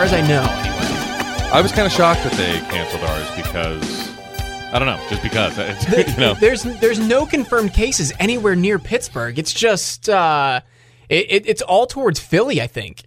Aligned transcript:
as 0.00 0.10
far 0.10 0.18
as 0.18 0.24
I 0.24 0.28
know. 0.28 0.42
Anyway. 0.42 1.50
I 1.52 1.60
was 1.60 1.72
kind 1.72 1.86
of 1.86 1.92
shocked 1.92 2.22
that 2.24 2.32
they 2.32 2.58
canceled 2.70 3.02
ours 3.02 3.28
because 3.36 4.08
I 4.72 4.78
don't 4.78 4.86
know, 4.86 5.00
just 5.10 5.22
because 5.22 5.58
it's, 5.58 5.84
The- 6.06 6.10
you 6.10 6.16
know. 6.16 6.34
There's 6.34 6.62
there's 6.62 6.98
no 6.98 7.26
confirmed 7.26 7.74
cases 7.74 8.12
anywhere 8.18 8.56
near 8.56 8.78
Pittsburgh. 8.78 9.38
It's 9.38 9.52
just 9.52 10.08
uh, 10.08 10.60
it, 11.08 11.26
it, 11.28 11.48
it's 11.48 11.62
all 11.62 11.86
towards 11.86 12.20
Philly, 12.20 12.62
I 12.62 12.66
think. 12.66 13.02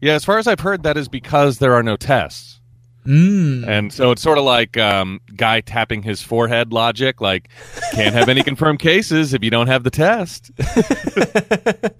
Yeah, 0.00 0.14
as 0.14 0.24
far 0.24 0.38
as 0.38 0.46
I've 0.46 0.60
heard, 0.60 0.82
that 0.82 0.96
is 0.96 1.08
because 1.08 1.58
there 1.58 1.74
are 1.74 1.82
no 1.82 1.96
tests. 1.96 2.60
Mm. 3.06 3.66
And 3.66 3.92
so 3.92 4.10
it's 4.10 4.20
sort 4.20 4.36
of 4.36 4.44
like 4.44 4.76
um, 4.76 5.20
guy 5.36 5.60
tapping 5.60 6.02
his 6.02 6.20
forehead 6.20 6.72
logic. 6.72 7.20
Like, 7.20 7.48
can't 7.92 8.14
have 8.14 8.28
any 8.28 8.42
confirmed 8.50 8.80
cases 8.80 9.32
if 9.32 9.42
you 9.42 9.50
don't 9.50 9.68
have 9.68 9.84
the 9.84 9.90
test. 9.90 10.50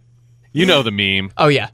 you 0.52 0.66
know 0.66 0.82
the 0.82 0.90
meme. 0.90 1.30
Oh 1.38 1.48
yeah, 1.48 1.68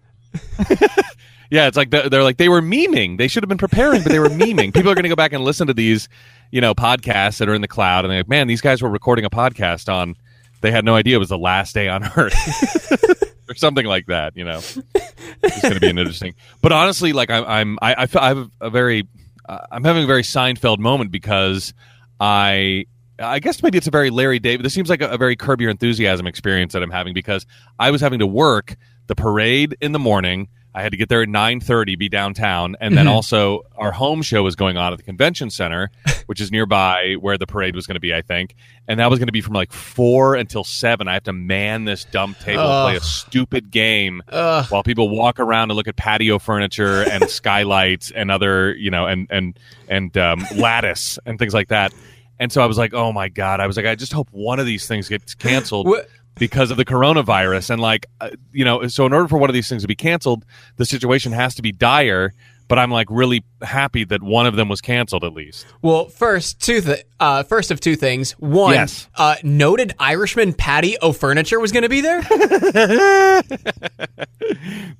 Yeah, 1.52 1.66
it's 1.66 1.76
like 1.76 1.90
they're, 1.90 2.08
they're 2.08 2.22
like 2.22 2.38
they 2.38 2.48
were 2.48 2.62
memeing. 2.62 3.18
They 3.18 3.28
should 3.28 3.42
have 3.42 3.48
been 3.48 3.58
preparing, 3.58 4.02
but 4.02 4.10
they 4.10 4.18
were 4.18 4.30
memeing. 4.30 4.72
People 4.72 4.90
are 4.90 4.94
going 4.94 5.02
to 5.02 5.10
go 5.10 5.16
back 5.16 5.34
and 5.34 5.44
listen 5.44 5.66
to 5.66 5.74
these, 5.74 6.08
you 6.50 6.62
know, 6.62 6.74
podcasts 6.74 7.36
that 7.40 7.48
are 7.50 7.52
in 7.52 7.60
the 7.60 7.68
cloud, 7.68 8.06
and 8.06 8.10
they're 8.10 8.20
like, 8.20 8.28
man, 8.30 8.46
these 8.46 8.62
guys 8.62 8.80
were 8.80 8.88
recording 8.88 9.26
a 9.26 9.30
podcast 9.30 9.92
on. 9.92 10.16
They 10.62 10.70
had 10.70 10.82
no 10.82 10.94
idea 10.94 11.16
it 11.16 11.18
was 11.18 11.28
the 11.28 11.36
last 11.36 11.74
day 11.74 11.88
on 11.88 12.04
Earth, 12.16 13.34
or 13.50 13.54
something 13.54 13.84
like 13.84 14.06
that. 14.06 14.34
You 14.34 14.46
know, 14.46 14.60
it's 14.60 15.60
going 15.60 15.74
to 15.74 15.80
be 15.80 15.90
an 15.90 15.98
interesting. 15.98 16.34
But 16.62 16.72
honestly, 16.72 17.12
like 17.12 17.28
I'm, 17.28 17.44
I'm 17.44 17.78
I, 17.82 18.04
I, 18.04 18.08
I 18.14 18.28
have 18.28 18.50
a 18.62 18.70
very, 18.70 19.06
uh, 19.46 19.58
I'm 19.70 19.84
having 19.84 20.04
a 20.04 20.06
very 20.06 20.22
Seinfeld 20.22 20.78
moment 20.78 21.12
because 21.12 21.74
I. 22.18 22.86
I 23.18 23.38
guess 23.40 23.62
maybe 23.62 23.76
it's 23.76 23.86
a 23.86 23.90
very 23.90 24.08
Larry 24.08 24.38
David. 24.38 24.64
This 24.64 24.72
seems 24.72 24.88
like 24.88 25.02
a, 25.02 25.10
a 25.10 25.18
very 25.18 25.36
Curb 25.36 25.60
Your 25.60 25.70
Enthusiasm 25.70 26.26
experience 26.26 26.72
that 26.72 26.82
I'm 26.82 26.90
having 26.90 27.12
because 27.12 27.46
I 27.78 27.90
was 27.90 28.00
having 28.00 28.18
to 28.20 28.26
work 28.26 28.74
the 29.06 29.14
parade 29.14 29.76
in 29.82 29.92
the 29.92 29.98
morning. 29.98 30.48
I 30.74 30.82
had 30.82 30.92
to 30.92 30.96
get 30.96 31.08
there 31.10 31.22
at 31.22 31.28
nine 31.28 31.60
thirty, 31.60 31.96
be 31.96 32.08
downtown, 32.08 32.76
and 32.80 32.96
then 32.96 33.06
also 33.06 33.60
our 33.76 33.92
home 33.92 34.22
show 34.22 34.42
was 34.42 34.56
going 34.56 34.76
on 34.78 34.92
at 34.92 34.96
the 34.96 35.02
convention 35.02 35.50
center, 35.50 35.90
which 36.26 36.40
is 36.40 36.50
nearby 36.50 37.16
where 37.20 37.36
the 37.36 37.46
parade 37.46 37.74
was 37.74 37.86
going 37.86 37.96
to 37.96 38.00
be, 38.00 38.14
I 38.14 38.22
think. 38.22 38.54
And 38.88 38.98
that 38.98 39.10
was 39.10 39.18
going 39.18 39.26
to 39.26 39.32
be 39.32 39.42
from 39.42 39.52
like 39.52 39.70
four 39.72 40.34
until 40.34 40.64
seven. 40.64 41.08
I 41.08 41.14
have 41.14 41.24
to 41.24 41.32
man 41.32 41.84
this 41.84 42.04
dumb 42.04 42.34
table 42.40 42.62
and 42.62 42.86
play 42.86 42.96
a 42.96 43.00
stupid 43.00 43.70
game 43.70 44.22
Ugh. 44.28 44.66
while 44.70 44.82
people 44.82 45.10
walk 45.10 45.38
around 45.38 45.70
and 45.70 45.76
look 45.76 45.88
at 45.88 45.96
patio 45.96 46.38
furniture 46.38 47.02
and 47.02 47.28
skylights 47.30 48.10
and 48.10 48.30
other, 48.30 48.74
you 48.74 48.90
know, 48.90 49.06
and 49.06 49.26
and 49.30 49.58
and 49.88 50.16
um, 50.16 50.46
lattice 50.56 51.18
and 51.26 51.38
things 51.38 51.52
like 51.52 51.68
that. 51.68 51.92
And 52.38 52.50
so 52.50 52.62
I 52.62 52.66
was 52.66 52.78
like, 52.78 52.94
oh 52.94 53.12
my 53.12 53.28
god! 53.28 53.60
I 53.60 53.66
was 53.66 53.76
like, 53.76 53.86
I 53.86 53.94
just 53.94 54.12
hope 54.12 54.28
one 54.32 54.58
of 54.58 54.66
these 54.66 54.86
things 54.86 55.08
gets 55.08 55.34
canceled 55.34 55.86
What- 55.86 56.08
because 56.36 56.70
of 56.70 56.76
the 56.76 56.84
coronavirus. 56.84 57.70
And 57.70 57.80
like, 57.82 58.06
uh, 58.20 58.30
you 58.52 58.64
know, 58.64 58.86
so 58.88 59.06
in 59.06 59.12
order 59.12 59.28
for 59.28 59.38
one 59.38 59.50
of 59.50 59.54
these 59.54 59.68
things 59.68 59.82
to 59.82 59.88
be 59.88 59.94
canceled, 59.96 60.44
the 60.76 60.84
situation 60.86 61.32
has 61.32 61.54
to 61.56 61.62
be 61.62 61.72
dire. 61.72 62.32
But 62.68 62.78
I'm 62.78 62.90
like 62.90 63.08
really 63.10 63.44
happy 63.60 64.04
that 64.04 64.22
one 64.22 64.46
of 64.46 64.56
them 64.56 64.68
was 64.70 64.80
canceled 64.80 65.24
at 65.24 65.34
least. 65.34 65.66
Well, 65.82 66.06
first 66.08 66.58
two 66.58 66.80
th- 66.80 67.04
uh, 67.20 67.42
first 67.42 67.70
of 67.70 67.80
two 67.80 67.96
things. 67.96 68.32
One, 68.32 68.72
Yes. 68.72 69.08
uh, 69.16 69.34
noted 69.42 69.92
Irishman 69.98 70.54
Patty 70.54 70.96
O'Furniture 71.02 71.60
was 71.60 71.70
going 71.70 71.82
to 71.82 71.90
be 71.90 72.00
there. 72.00 72.22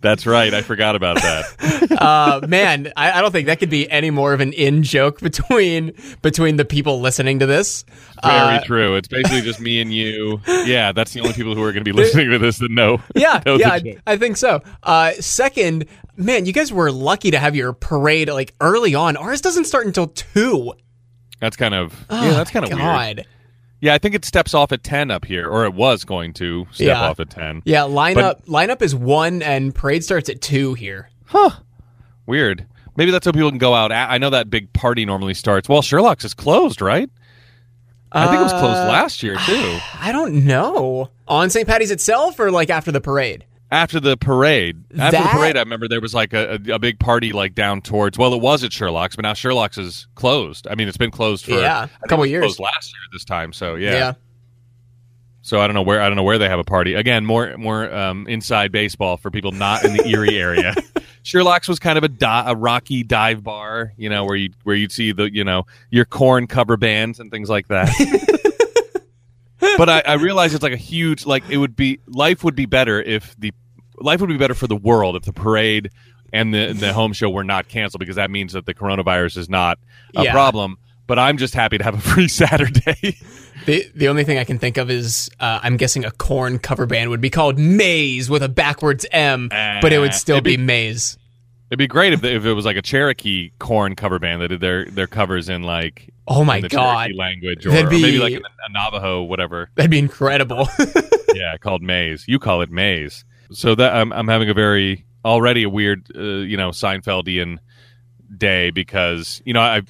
That's 0.03 0.27
right. 0.27 0.53
I 0.53 0.63
forgot 0.63 0.97
about 0.97 1.17
that. 1.17 1.93
uh, 1.99 2.47
man, 2.47 2.93
I, 2.97 3.13
I 3.13 3.21
don't 3.23 3.31
think 3.33 3.47
that 3.47 3.59
could 3.59 3.71
be 3.71 3.89
any 3.91 4.11
more 4.11 4.33
of 4.35 4.41
an 4.41 4.53
in 4.53 4.83
joke 4.83 5.21
between 5.21 5.93
between 6.21 6.57
the 6.57 6.65
people 6.65 7.01
listening 7.01 7.39
to 7.39 7.47
this. 7.47 7.85
Very 8.23 8.57
Uh, 8.59 8.65
true. 8.65 8.95
It's 8.97 9.09
basically 9.09 9.41
just 9.43 9.61
me 9.61 9.81
and 9.81 9.93
you. 9.93 10.41
Yeah, 10.47 10.93
that's 10.93 11.13
the 11.13 11.21
only 11.21 11.33
people 11.35 11.55
who 11.55 11.63
are 11.63 11.73
going 11.73 11.85
to 11.85 11.93
be 11.93 11.93
listening 11.97 12.31
to 12.31 12.39
this 12.39 12.59
that 12.59 12.71
know. 12.71 13.01
Yeah, 13.15 13.43
know 13.47 13.57
yeah. 13.57 13.71
I, 13.73 13.97
I 14.07 14.17
think 14.17 14.37
so. 14.37 14.63
Uh, 14.83 15.13
second, 15.21 15.87
man, 16.17 16.47
you 16.47 16.53
guys 16.53 16.73
were 16.73 16.93
lucky 16.93 17.31
to 17.33 17.39
have 17.39 17.57
your 17.57 17.73
parade 17.73 18.29
like 18.29 18.55
early 18.61 18.95
on. 18.95 19.17
Ours 19.17 19.41
doesn't 19.41 19.65
start 19.65 19.87
until 19.87 20.07
two. 20.09 20.73
That's 21.41 21.57
kind 21.57 21.75
of 21.75 21.93
yeah. 22.11 22.31
That's 22.35 22.51
kind 22.51 22.65
of 22.65 22.71
weird. 22.79 23.21
Oh, 23.27 23.31
Yeah, 23.81 23.95
I 23.95 23.99
think 23.99 24.15
it 24.15 24.25
steps 24.25 24.55
off 24.55 24.71
at 24.71 24.85
ten 24.85 25.11
up 25.11 25.25
here, 25.25 25.49
or 25.49 25.65
it 25.65 25.75
was 25.75 26.05
going 26.05 26.33
to 26.35 26.67
step 26.71 26.87
Yeah. 26.87 27.01
off 27.09 27.19
at 27.19 27.31
ten. 27.31 27.63
Yeah, 27.65 27.81
lineup 27.81 28.45
lineup 28.47 28.81
is 28.83 28.95
one, 28.95 29.43
and 29.43 29.75
parade 29.75 30.05
starts 30.05 30.29
at 30.29 30.41
two 30.41 30.75
here. 30.75 31.11
Huh. 31.25 31.51
Weird. 32.27 32.67
Maybe 32.97 33.11
that's 33.11 33.25
how 33.27 33.33
people 33.33 33.49
can 33.49 33.59
go 33.59 33.75
out. 33.75 33.91
I 33.91 34.19
know 34.19 34.29
that 34.31 34.51
big 34.51 34.73
party 34.75 35.07
normally 35.07 35.33
starts. 35.35 35.67
Well, 35.69 35.81
Sherlock's 35.81 36.25
is 36.27 36.35
closed, 36.35 36.83
right? 36.83 37.09
I 38.15 38.27
think 38.29 38.41
it 38.41 38.43
was 38.45 38.53
closed 38.53 38.79
Uh, 38.79 38.89
last 38.89 39.23
year 39.23 39.37
too. 39.37 39.79
I 40.01 40.13
don't 40.13 40.45
know 40.45 41.11
on 41.27 41.51
St. 41.51 41.67
Patty's 41.67 41.91
itself 41.91 42.39
or 42.39 42.51
like 42.51 42.71
after 42.71 42.93
the 42.93 43.01
parade. 43.01 43.45
After 43.71 44.01
the 44.01 44.19
parade, 44.19 44.85
after 44.99 45.17
the 45.23 45.29
parade, 45.31 45.57
I 45.57 45.61
remember 45.61 45.89
there 45.89 46.03
was 46.03 46.13
like 46.13 46.35
a, 46.35 46.61
a, 46.69 46.75
a 46.75 46.79
big 46.79 46.99
party 46.99 47.33
like 47.33 47.55
down 47.55 47.81
towards. 47.81 48.19
Well, 48.19 48.35
it 48.35 48.41
was 48.43 48.65
at 48.65 48.73
Sherlock's, 48.73 49.17
but 49.17 49.23
now 49.23 49.33
Sherlock's 49.33 49.79
is 49.79 50.07
closed. 50.15 50.67
I 50.71 50.75
mean, 50.75 50.89
it's 50.89 50.99
been 50.99 51.11
closed 51.11 51.47
for 51.47 51.53
Yeah, 51.53 51.85
a 51.85 52.07
couple 52.07 52.19
it 52.19 52.27
was 52.27 52.31
years. 52.31 52.43
Closed 52.43 52.61
last 52.61 52.93
year 52.93 53.01
this 53.15 53.25
time, 53.25 53.55
so 53.55 53.77
yeah. 53.77 53.93
yeah. 53.93 54.13
So 55.41 55.59
I 55.59 55.67
don't 55.67 55.75
know 55.75 55.83
where 55.83 56.03
I 56.03 56.09
don't 56.09 56.17
know 56.17 56.23
where 56.23 56.37
they 56.37 56.49
have 56.51 56.59
a 56.59 56.65
party. 56.65 56.93
Again, 56.95 57.25
more 57.25 57.57
more 57.57 57.91
um, 57.93 58.27
inside 58.29 58.73
baseball 58.73 59.17
for 59.17 59.31
people 59.31 59.53
not 59.53 59.85
in 59.85 59.95
the 59.97 60.07
Erie 60.07 60.39
area. 60.39 60.75
Sherlock's 61.23 61.69
was 61.69 61.79
kind 61.79 61.97
of 61.99 62.05
a, 62.05 62.09
di- 62.09 62.45
a 62.47 62.55
rocky 62.57 63.03
dive 63.05 63.43
bar, 63.45 63.93
you 63.97 64.09
know, 64.11 64.25
where 64.25 64.37
you 64.37 64.51
where 64.65 64.75
you'd 64.77 64.93
see 64.93 65.13
the 65.13 65.33
you 65.33 65.45
know 65.45 65.67
your 65.91 66.05
Korn 66.05 66.47
cover 66.47 66.77
bands 66.77 67.21
and 67.21 67.31
things 67.31 67.49
like 67.49 67.69
that. 67.69 67.89
but 69.79 69.89
I, 69.89 70.03
I 70.07 70.13
realize 70.15 70.55
it's 70.55 70.63
like 70.63 70.73
a 70.73 70.77
huge 70.77 71.25
like 71.27 71.45
it 71.49 71.57
would 71.59 71.77
be 71.77 72.01
life 72.07 72.43
would 72.45 72.55
be 72.57 72.67
better 72.67 73.01
if 73.01 73.37
the 73.39 73.53
life 73.99 74.21
would 74.21 74.29
be 74.29 74.37
better 74.37 74.55
for 74.55 74.67
the 74.67 74.77
world 74.77 75.15
if 75.17 75.23
the 75.23 75.33
parade 75.33 75.91
and 76.33 76.53
the 76.53 76.73
the 76.73 76.93
home 76.93 77.13
show 77.13 77.31
were 77.31 77.45
not 77.45 77.69
canceled 77.69 78.01
because 78.01 78.17
that 78.17 78.31
means 78.31 78.53
that 78.55 78.67
the 78.67 78.75
coronavirus 78.75 79.37
is 79.39 79.49
not 79.49 79.79
a 80.17 80.25
Yeah. 80.25 80.33
problem. 80.33 80.79
But 81.07 81.19
I'm 81.19 81.37
just 81.37 81.55
happy 81.55 81.79
to 81.79 81.85
have 81.85 81.95
a 81.95 82.01
free 82.01 82.29
Saturday. 82.43 83.19
The 83.67 83.91
the 83.95 84.09
only 84.09 84.25
thing 84.25 84.39
I 84.39 84.45
can 84.45 84.59
think 84.59 84.77
of 84.77 84.91
is 84.91 85.31
uh, 85.41 85.61
I'm 85.63 85.77
guessing 85.77 86.05
a 86.05 86.11
Korn 86.11 86.59
cover 86.59 86.87
band 86.87 87.11
would 87.11 87.21
be 87.21 87.31
called 87.31 87.59
Maze 87.59 88.29
with 88.29 88.43
a 88.43 88.49
backwards 88.49 89.07
M, 89.13 89.49
but 89.51 89.93
it 89.93 89.99
would 89.99 90.11
Uh, 90.11 90.15
still 90.15 90.41
be, 90.41 90.57
be- 90.57 90.63
Maze. 90.63 91.17
It'd 91.71 91.79
be 91.79 91.87
great 91.87 92.13
if, 92.13 92.23
if 92.23 92.45
it 92.45 92.53
was 92.53 92.67
like 92.67 92.77
a 92.77 92.83
Cherokee 92.83 93.51
corn 93.59 93.97
cover 93.97 94.19
band 94.19 94.43
that 94.43 94.49
did 94.49 94.61
their, 94.61 94.85
their 94.85 95.07
covers 95.07 95.49
in 95.49 95.63
like 95.63 96.13
Oh 96.29 96.45
my 96.45 96.61
god, 96.61 96.71
Cherokee 97.07 97.15
language 97.19 97.65
or, 97.67 97.71
That'd 97.71 97.87
or 97.87 97.91
maybe 97.93 98.19
like 98.19 98.35
a, 98.35 98.37
a 98.39 98.73
Navajo 98.73 99.23
whatever 99.23 99.71
that'd 99.75 99.91
be 99.91 99.99
incredible. 99.99 100.69
yeah 101.35 101.57
called 101.57 101.81
Maze 101.83 102.25
you 102.29 102.39
call 102.39 102.61
it 102.61 102.71
Maze 102.71 103.25
so 103.53 103.75
that 103.75 103.95
I'm, 103.95 104.13
I'm 104.13 104.29
having 104.29 104.51
a 104.51 104.55
very 104.55 105.07
already 105.25 105.63
a 105.63 105.69
weird 105.71 106.07
uh, 106.15 106.21
you 106.21 106.57
know 106.59 106.71
Seinfeldian 106.71 107.59
day 108.37 108.71
because 108.71 109.41
you 109.47 109.55
know 109.55 109.61
I 109.61 109.81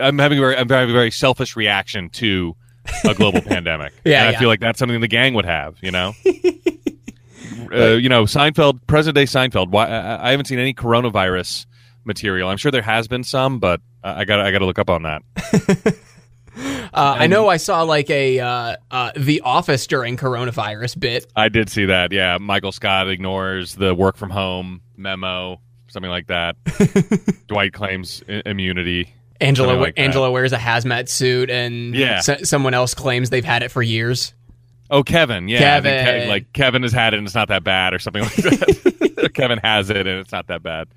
I'm 0.00 0.18
having 0.20 0.38
a 0.38 0.40
very 0.40 0.56
I'm 0.56 0.68
having 0.68 0.90
a 0.90 0.92
very 0.92 1.10
selfish 1.10 1.56
reaction 1.56 2.08
to 2.10 2.54
a 3.04 3.14
global 3.14 3.40
pandemic 3.42 3.92
Yeah, 4.04 4.20
and 4.20 4.28
I 4.28 4.32
yeah. 4.32 4.38
feel 4.38 4.48
like 4.48 4.60
that's 4.60 4.78
something 4.78 5.00
the 5.00 5.08
gang 5.08 5.34
would 5.34 5.44
have 5.44 5.76
you 5.82 5.90
know 5.90 6.14
uh, 7.72 7.94
you 7.94 8.08
know 8.08 8.24
Seinfeld 8.24 8.86
present 8.86 9.14
day 9.14 9.24
Seinfeld 9.24 9.70
why 9.70 9.86
I, 9.86 10.28
I 10.28 10.30
haven't 10.30 10.46
seen 10.46 10.58
any 10.58 10.74
coronavirus 10.74 11.66
material 12.04 12.48
I'm 12.48 12.56
sure 12.56 12.70
there 12.70 12.82
has 12.82 13.08
been 13.08 13.24
some 13.24 13.58
but 13.58 13.80
I 14.02 14.24
got 14.24 14.40
I 14.40 14.50
got 14.52 14.58
to 14.60 14.66
look 14.66 14.78
up 14.78 14.90
on 14.90 15.02
that 15.02 15.22
Uh, 16.58 17.14
I 17.18 17.26
know 17.26 17.48
I 17.48 17.58
saw 17.58 17.82
like 17.82 18.08
a 18.08 18.40
uh, 18.40 18.76
uh, 18.90 19.10
The 19.14 19.42
Office 19.42 19.86
during 19.86 20.16
coronavirus 20.16 20.98
bit. 20.98 21.26
I 21.36 21.50
did 21.50 21.68
see 21.68 21.84
that. 21.84 22.12
Yeah, 22.12 22.38
Michael 22.40 22.72
Scott 22.72 23.10
ignores 23.10 23.74
the 23.74 23.94
work 23.94 24.16
from 24.16 24.30
home 24.30 24.80
memo, 24.96 25.60
something 25.88 26.10
like 26.10 26.28
that. 26.28 26.56
Dwight 27.48 27.74
claims 27.74 28.22
I- 28.26 28.42
immunity. 28.46 29.12
Angela 29.40 29.74
like. 29.74 29.94
Angela 29.98 30.30
wears 30.30 30.52
a 30.52 30.58
hazmat 30.58 31.08
suit, 31.08 31.50
and 31.50 31.94
Yeah. 31.94 32.20
so- 32.20 32.38
someone 32.42 32.74
else 32.74 32.94
claims 32.94 33.30
they've 33.30 33.44
had 33.44 33.62
it 33.62 33.70
for 33.70 33.82
years. 33.82 34.32
Oh, 34.90 35.02
Kevin. 35.02 35.48
Yeah, 35.48 35.58
Kevin. 35.58 36.26
Ke- 36.26 36.28
like 36.28 36.52
Kevin 36.52 36.82
has 36.82 36.92
had 36.92 37.12
it 37.12 37.18
and 37.18 37.26
it's 37.26 37.34
not 37.34 37.48
that 37.48 37.64
bad, 37.64 37.92
or 37.92 37.98
something 37.98 38.22
like 38.22 38.34
that. 38.36 39.30
Kevin 39.34 39.58
has 39.58 39.90
it 39.90 40.06
and 40.06 40.20
it's 40.20 40.30
not 40.32 40.46
that 40.46 40.62
bad. 40.62 40.88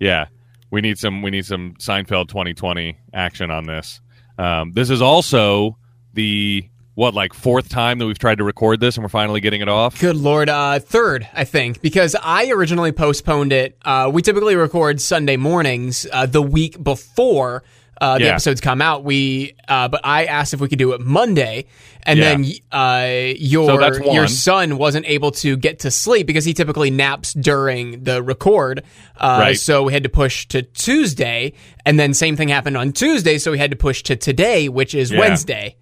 Yeah, 0.00 0.26
we 0.70 0.80
need 0.80 0.98
some. 0.98 1.20
We 1.22 1.30
need 1.30 1.44
some 1.46 1.74
Seinfeld 1.78 2.28
2020 2.28 2.96
action 3.12 3.50
on 3.50 3.64
this. 3.66 4.00
Um, 4.38 4.72
this 4.72 4.88
is 4.90 5.02
also 5.02 5.76
the 6.14 6.68
what 6.96 7.14
like 7.14 7.32
fourth 7.34 7.68
time 7.68 7.98
that 7.98 8.06
we've 8.06 8.18
tried 8.18 8.38
to 8.38 8.44
record 8.44 8.80
this 8.80 8.96
and 8.96 9.04
we're 9.04 9.08
finally 9.10 9.40
getting 9.40 9.60
it 9.60 9.68
off. 9.68 10.00
Good 10.00 10.16
lord, 10.16 10.48
uh, 10.48 10.78
third, 10.80 11.28
I 11.34 11.44
think, 11.44 11.80
because 11.82 12.16
I 12.20 12.50
originally 12.50 12.90
postponed 12.90 13.52
it. 13.52 13.78
Uh, 13.84 14.10
we 14.12 14.22
typically 14.22 14.56
record 14.56 15.00
Sunday 15.00 15.36
mornings 15.36 16.06
uh, 16.10 16.24
the 16.26 16.40
week 16.42 16.82
before 16.82 17.62
uh, 18.00 18.16
the 18.18 18.24
Yeah. 18.24 18.30
episodes 18.32 18.60
come 18.60 18.80
out. 18.82 19.04
We, 19.04 19.54
uh, 19.68 19.88
but 19.88 20.00
I 20.04 20.24
asked 20.26 20.52
if 20.54 20.60
we 20.60 20.68
could 20.68 20.78
do 20.78 20.92
it 20.92 21.00
Monday, 21.00 21.64
and 22.02 22.18
Yeah. 22.18 22.24
then 22.36 22.52
uh, 22.72 23.34
your 23.38 23.66
So 23.94 24.12
your 24.12 24.26
son 24.26 24.76
wasn't 24.78 25.06
able 25.06 25.30
to 25.32 25.56
get 25.56 25.78
to 25.80 25.90
sleep 25.90 26.26
because 26.26 26.44
he 26.44 26.52
typically 26.54 26.90
naps 26.90 27.32
during 27.34 28.04
the 28.04 28.22
record. 28.22 28.82
Uh, 29.18 29.38
Right. 29.40 29.58
So 29.58 29.82
we 29.84 29.92
had 29.94 30.02
to 30.02 30.08
push 30.10 30.46
to 30.48 30.62
Tuesday, 30.62 31.52
and 31.84 31.98
then 31.98 32.12
same 32.14 32.36
thing 32.36 32.48
happened 32.48 32.76
on 32.76 32.92
Tuesday, 32.92 33.38
so 33.38 33.50
we 33.50 33.58
had 33.58 33.70
to 33.70 33.76
push 33.78 34.02
to 34.04 34.16
today, 34.16 34.68
which 34.68 34.94
is 34.94 35.10
Yeah. 35.10 35.18
Wednesday. 35.20 35.76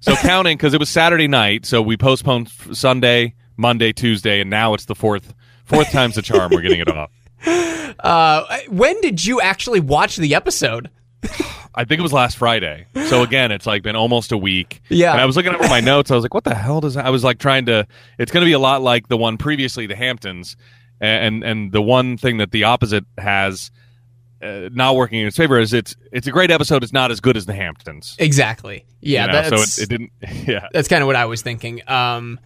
So 0.00 0.14
counting 0.16 0.56
because 0.56 0.74
it 0.74 0.80
was 0.80 0.88
Saturday 0.88 1.28
night, 1.28 1.66
so 1.66 1.82
we 1.82 1.96
postponed 1.96 2.48
f- 2.48 2.74
Sunday, 2.74 3.34
Monday, 3.56 3.92
Tuesday, 3.92 4.40
and 4.40 4.48
now 4.50 4.74
it's 4.74 4.86
the 4.86 4.94
fourth 4.94 5.34
fourth 5.64 5.90
time's 5.92 6.14
the 6.14 6.22
charm. 6.22 6.50
We're 6.52 6.62
getting 6.62 6.80
it 6.80 6.88
off. 6.88 7.10
Uh, 7.98 8.44
when 8.68 8.98
did 9.00 9.24
you 9.26 9.40
actually 9.40 9.80
watch 9.80 10.16
the 10.16 10.34
episode? 10.34 10.88
I 11.74 11.84
think 11.84 11.98
it 11.98 12.02
was 12.02 12.12
last 12.12 12.36
Friday. 12.36 12.86
So 13.08 13.22
again, 13.22 13.50
it's 13.52 13.66
like 13.66 13.82
been 13.82 13.96
almost 13.96 14.32
a 14.32 14.38
week. 14.38 14.80
Yeah. 14.88 15.12
And 15.12 15.20
I 15.20 15.26
was 15.26 15.36
looking 15.36 15.54
over 15.54 15.68
my 15.68 15.80
notes. 15.80 16.10
I 16.10 16.14
was 16.14 16.24
like, 16.24 16.32
what 16.32 16.44
the 16.44 16.54
hell 16.54 16.80
does 16.80 16.94
that? 16.94 17.04
I 17.04 17.10
was 17.10 17.24
like 17.24 17.38
trying 17.38 17.66
to. 17.66 17.86
It's 18.18 18.32
going 18.32 18.42
to 18.42 18.46
be 18.46 18.52
a 18.52 18.58
lot 18.58 18.80
like 18.80 19.08
the 19.08 19.16
one 19.16 19.36
previously, 19.36 19.86
the 19.86 19.96
Hamptons, 19.96 20.56
and 21.00 21.42
and 21.44 21.72
the 21.72 21.82
one 21.82 22.16
thing 22.16 22.38
that 22.38 22.52
the 22.52 22.64
opposite 22.64 23.04
has. 23.18 23.70
Uh, 24.42 24.70
not 24.72 24.96
working 24.96 25.20
in 25.20 25.26
its 25.26 25.36
favor 25.36 25.58
is 25.58 25.74
it's 25.74 25.94
it's 26.12 26.26
a 26.26 26.30
great 26.30 26.50
episode. 26.50 26.82
It's 26.82 26.92
not 26.92 27.10
as 27.10 27.20
good 27.20 27.36
as 27.36 27.44
the 27.46 27.52
Hamptons. 27.52 28.16
Exactly. 28.18 28.86
Yeah, 29.00 29.22
you 29.22 29.26
know? 29.26 29.32
that's 29.32 29.74
so 29.74 29.82
it, 29.82 29.84
it 29.84 29.88
didn't. 29.90 30.12
Yeah, 30.48 30.68
that's 30.72 30.88
kind 30.88 31.02
of 31.02 31.06
what 31.06 31.16
I 31.16 31.26
was 31.26 31.42
thinking. 31.42 31.82
Um, 31.88 32.40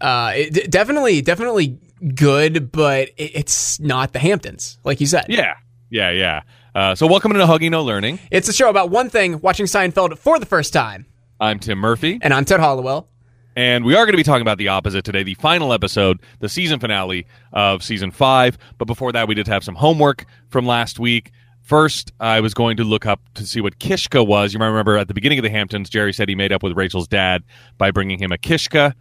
uh, 0.00 0.32
it, 0.36 0.70
definitely, 0.70 1.20
definitely 1.20 1.78
good, 2.14 2.70
but 2.70 3.08
it, 3.16 3.32
it's 3.34 3.80
not 3.80 4.12
the 4.12 4.18
Hamptons, 4.20 4.78
like 4.84 5.00
you 5.00 5.06
said. 5.06 5.26
yeah, 5.28 5.54
yeah, 5.90 6.10
yeah. 6.10 6.42
Uh, 6.74 6.94
so 6.94 7.06
welcome 7.06 7.32
to 7.32 7.46
Hugging 7.46 7.72
No 7.72 7.82
Learning. 7.82 8.18
It's 8.30 8.48
a 8.48 8.52
show 8.52 8.70
about 8.70 8.90
one 8.90 9.10
thing: 9.10 9.40
watching 9.40 9.66
Seinfeld 9.66 10.16
for 10.18 10.38
the 10.38 10.46
first 10.46 10.72
time. 10.72 11.06
I'm 11.40 11.58
Tim 11.58 11.78
Murphy. 11.78 12.20
And 12.22 12.32
I'm 12.32 12.44
Ted 12.44 12.60
Hollowell. 12.60 13.08
And 13.54 13.84
we 13.84 13.94
are 13.94 14.04
going 14.06 14.14
to 14.14 14.16
be 14.16 14.22
talking 14.22 14.42
about 14.42 14.58
the 14.58 14.68
opposite 14.68 15.04
today, 15.04 15.22
the 15.22 15.34
final 15.34 15.72
episode, 15.72 16.20
the 16.40 16.48
season 16.48 16.80
finale 16.80 17.26
of 17.52 17.82
season 17.82 18.10
five. 18.10 18.56
But 18.78 18.86
before 18.86 19.12
that, 19.12 19.28
we 19.28 19.34
did 19.34 19.46
have 19.46 19.62
some 19.62 19.74
homework 19.74 20.24
from 20.48 20.66
last 20.66 20.98
week. 20.98 21.32
First, 21.60 22.12
I 22.18 22.40
was 22.40 22.54
going 22.54 22.78
to 22.78 22.84
look 22.84 23.04
up 23.04 23.20
to 23.34 23.46
see 23.46 23.60
what 23.60 23.78
Kishka 23.78 24.24
was. 24.24 24.52
You 24.52 24.58
might 24.58 24.68
remember 24.68 24.96
at 24.96 25.08
the 25.08 25.14
beginning 25.14 25.38
of 25.38 25.42
the 25.42 25.50
Hamptons, 25.50 25.90
Jerry 25.90 26.12
said 26.12 26.28
he 26.28 26.34
made 26.34 26.50
up 26.50 26.62
with 26.62 26.76
Rachel's 26.76 27.06
dad 27.06 27.42
by 27.78 27.90
bringing 27.90 28.18
him 28.18 28.32
a 28.32 28.38
Kishka. 28.38 28.94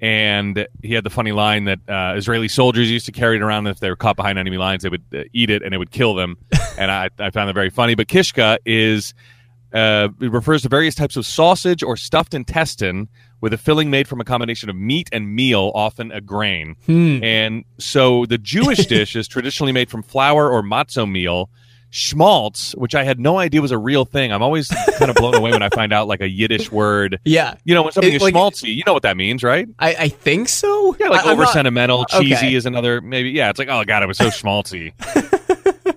And 0.00 0.66
he 0.82 0.94
had 0.94 1.04
the 1.04 1.10
funny 1.10 1.32
line 1.32 1.64
that 1.64 1.80
uh, 1.88 2.14
Israeli 2.16 2.48
soldiers 2.48 2.90
used 2.90 3.06
to 3.06 3.12
carry 3.12 3.36
it 3.36 3.42
around. 3.42 3.66
If 3.66 3.80
they 3.80 3.90
were 3.90 3.96
caught 3.96 4.16
behind 4.16 4.38
enemy 4.38 4.56
lines, 4.56 4.84
they 4.84 4.88
would 4.88 5.04
uh, 5.14 5.24
eat 5.32 5.50
it 5.50 5.62
and 5.62 5.74
it 5.74 5.78
would 5.78 5.90
kill 5.90 6.14
them. 6.14 6.38
and 6.78 6.90
I, 6.90 7.10
I 7.18 7.30
found 7.30 7.48
that 7.48 7.54
very 7.54 7.70
funny. 7.70 7.94
But 7.94 8.08
Kishka 8.08 8.58
is 8.64 9.12
uh, 9.72 10.08
it 10.20 10.32
refers 10.32 10.62
to 10.62 10.68
various 10.68 10.94
types 10.94 11.16
of 11.16 11.26
sausage 11.26 11.82
or 11.82 11.96
stuffed 11.96 12.32
intestine 12.32 13.08
with 13.40 13.52
a 13.52 13.58
filling 13.58 13.90
made 13.90 14.08
from 14.08 14.20
a 14.20 14.24
combination 14.24 14.68
of 14.68 14.76
meat 14.76 15.08
and 15.12 15.34
meal, 15.34 15.70
often 15.74 16.10
a 16.12 16.20
grain. 16.20 16.76
And 16.88 17.64
so 17.78 18.26
the 18.26 18.38
Jewish 18.38 18.86
dish 18.86 19.14
is 19.16 19.28
traditionally 19.28 19.72
made 19.72 19.90
from 19.90 20.02
flour 20.02 20.50
or 20.50 20.62
matzo 20.62 21.10
meal. 21.10 21.50
Schmaltz, 21.90 22.72
which 22.76 22.94
I 22.94 23.02
had 23.02 23.18
no 23.18 23.38
idea 23.38 23.62
was 23.62 23.70
a 23.70 23.78
real 23.78 24.04
thing. 24.04 24.30
I'm 24.30 24.42
always 24.42 24.68
kind 24.98 25.10
of 25.10 25.16
blown 25.16 25.34
away 25.34 25.52
when 25.52 25.62
I 25.62 25.70
find 25.70 25.90
out 25.90 26.06
like 26.06 26.20
a 26.20 26.28
Yiddish 26.28 26.70
word. 26.70 27.18
Yeah, 27.24 27.54
You 27.64 27.74
know, 27.74 27.82
when 27.84 27.92
something 27.92 28.12
It- 28.12 28.16
is 28.16 28.22
like- 28.22 28.34
schmaltzy, 28.34 28.74
you 28.76 28.82
know 28.86 28.92
what 28.92 29.04
that 29.04 29.16
means, 29.16 29.42
right? 29.42 29.66
I, 29.78 29.94
I 29.94 30.08
think 30.10 30.50
so. 30.50 30.94
Yeah, 31.00 31.08
like 31.08 31.24
I, 31.24 31.32
over 31.32 31.44
not- 31.44 31.52
sentimental, 31.54 32.04
cheesy 32.04 32.34
okay. 32.34 32.54
is 32.54 32.66
another 32.66 33.00
maybe. 33.00 33.30
Yeah, 33.30 33.48
it's 33.48 33.58
like 33.58 33.68
oh 33.70 33.84
god, 33.84 34.02
it 34.02 34.06
was 34.06 34.18
so 34.18 34.26
schmaltzy, 34.28 34.92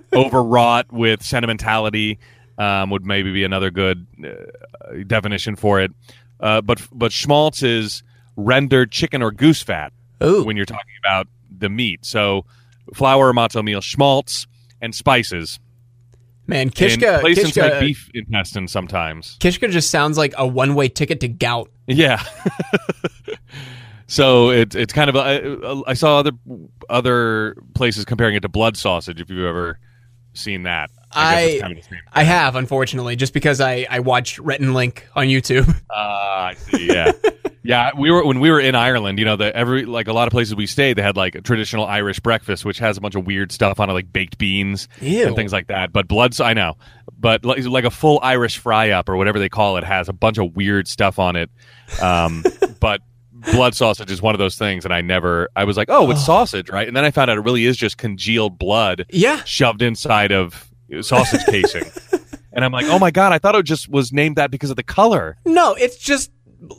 overwrought 0.14 0.90
with 0.92 1.22
sentimentality 1.22 2.18
um, 2.58 2.90
would 2.90 3.04
maybe 3.04 3.32
be 3.32 3.44
another 3.44 3.70
good 3.70 4.06
uh, 4.24 4.94
definition 5.06 5.56
for 5.56 5.80
it. 5.80 5.90
Uh, 6.42 6.60
but 6.60 6.86
but 6.92 7.12
schmaltz 7.12 7.62
is 7.62 8.02
rendered 8.36 8.90
chicken 8.90 9.22
or 9.22 9.30
goose 9.30 9.62
fat 9.62 9.92
Ooh, 10.22 10.42
when 10.44 10.56
you're 10.56 10.66
talking 10.66 10.94
about 11.04 11.28
the 11.56 11.68
meat. 11.68 12.04
So 12.04 12.44
flour, 12.94 13.32
matzo 13.32 13.62
meal, 13.62 13.80
schmaltz, 13.80 14.46
and 14.80 14.94
spices. 14.94 15.60
man, 16.46 16.70
Kishka, 16.70 17.20
placed 17.20 17.40
inside 17.40 17.72
Kishka, 17.72 17.80
beef 17.80 18.10
intestine 18.12 18.68
sometimes. 18.68 19.36
Kishka 19.40 19.70
just 19.70 19.90
sounds 19.90 20.18
like 20.18 20.34
a 20.36 20.46
one-way 20.46 20.88
ticket 20.88 21.20
to 21.20 21.28
gout. 21.28 21.70
Yeah. 21.86 22.22
so 24.06 24.50
it's 24.50 24.74
it's 24.74 24.92
kind 24.92 25.08
of 25.08 25.16
I, 25.16 25.90
I 25.90 25.94
saw 25.94 26.18
other 26.18 26.32
other 26.90 27.56
places 27.74 28.04
comparing 28.04 28.34
it 28.34 28.40
to 28.40 28.48
blood 28.48 28.76
sausage. 28.76 29.20
If 29.20 29.30
you've 29.30 29.44
ever 29.44 29.78
seen 30.34 30.64
that, 30.64 30.90
I, 31.14 31.34
I- 31.34 31.40
it's 31.42 31.60
kind 31.60 31.72
of 31.76 31.82
the 31.82 31.88
same. 31.88 32.00
I 32.12 32.24
have, 32.24 32.56
unfortunately, 32.56 33.16
just 33.16 33.32
because 33.32 33.60
I, 33.60 33.86
I 33.90 34.00
watch 34.00 34.38
Rhett 34.38 34.60
and 34.60 34.74
Link 34.74 35.06
on 35.14 35.26
YouTube. 35.26 35.72
Ah, 35.94 36.54
Yeah, 36.72 37.12
yeah. 37.62 37.90
We 37.96 38.10
were 38.10 38.24
when 38.24 38.40
we 38.40 38.50
were 38.50 38.58
in 38.60 38.74
Ireland. 38.74 39.18
You 39.18 39.24
know, 39.26 39.36
the 39.36 39.54
every 39.54 39.84
like 39.84 40.08
a 40.08 40.12
lot 40.12 40.26
of 40.26 40.32
places 40.32 40.54
we 40.54 40.66
stayed, 40.66 40.96
they 40.96 41.02
had 41.02 41.16
like 41.16 41.34
a 41.34 41.40
traditional 41.42 41.86
Irish 41.86 42.18
breakfast, 42.20 42.64
which 42.64 42.78
has 42.78 42.96
a 42.96 43.00
bunch 43.00 43.14
of 43.14 43.26
weird 43.26 43.52
stuff 43.52 43.78
on 43.78 43.90
it, 43.90 43.92
like 43.92 44.12
baked 44.12 44.38
beans 44.38 44.88
Ew. 45.00 45.26
and 45.26 45.36
things 45.36 45.52
like 45.52 45.66
that. 45.68 45.92
But 45.92 46.08
blood, 46.08 46.40
I 46.40 46.54
know, 46.54 46.76
but 47.18 47.44
like, 47.44 47.62
like 47.64 47.84
a 47.84 47.90
full 47.90 48.18
Irish 48.22 48.58
fry 48.58 48.90
up 48.90 49.08
or 49.08 49.16
whatever 49.16 49.38
they 49.38 49.48
call 49.50 49.76
it 49.76 49.84
has 49.84 50.08
a 50.08 50.12
bunch 50.14 50.38
of 50.38 50.56
weird 50.56 50.88
stuff 50.88 51.18
on 51.18 51.36
it. 51.36 51.50
Um, 52.00 52.42
but 52.80 53.00
blood 53.52 53.74
sausage 53.74 54.10
is 54.10 54.22
one 54.22 54.34
of 54.34 54.38
those 54.38 54.56
things, 54.56 54.84
and 54.86 54.92
I 54.94 55.00
never. 55.02 55.48
I 55.54 55.64
was 55.64 55.76
like, 55.76 55.88
oh, 55.90 56.10
it's 56.10 56.24
sausage, 56.24 56.70
right? 56.70 56.88
And 56.88 56.96
then 56.96 57.04
I 57.04 57.10
found 57.10 57.30
out 57.30 57.36
it 57.36 57.42
really 57.42 57.66
is 57.66 57.76
just 57.76 57.98
congealed 57.98 58.58
blood 58.58 59.04
Yeah, 59.10 59.42
shoved 59.44 59.82
inside 59.82 60.32
of 60.32 60.71
sausage 61.00 61.44
casing. 61.46 61.84
And 62.54 62.66
I'm 62.66 62.70
like, 62.70 62.84
oh 62.84 62.98
my 62.98 63.10
god! 63.10 63.32
I 63.32 63.38
thought 63.38 63.54
it 63.54 63.62
just 63.62 63.88
was 63.88 64.12
named 64.12 64.36
that 64.36 64.50
because 64.50 64.68
of 64.68 64.76
the 64.76 64.82
color. 64.82 65.38
no, 65.46 65.72
it's 65.72 65.96
just 65.96 66.30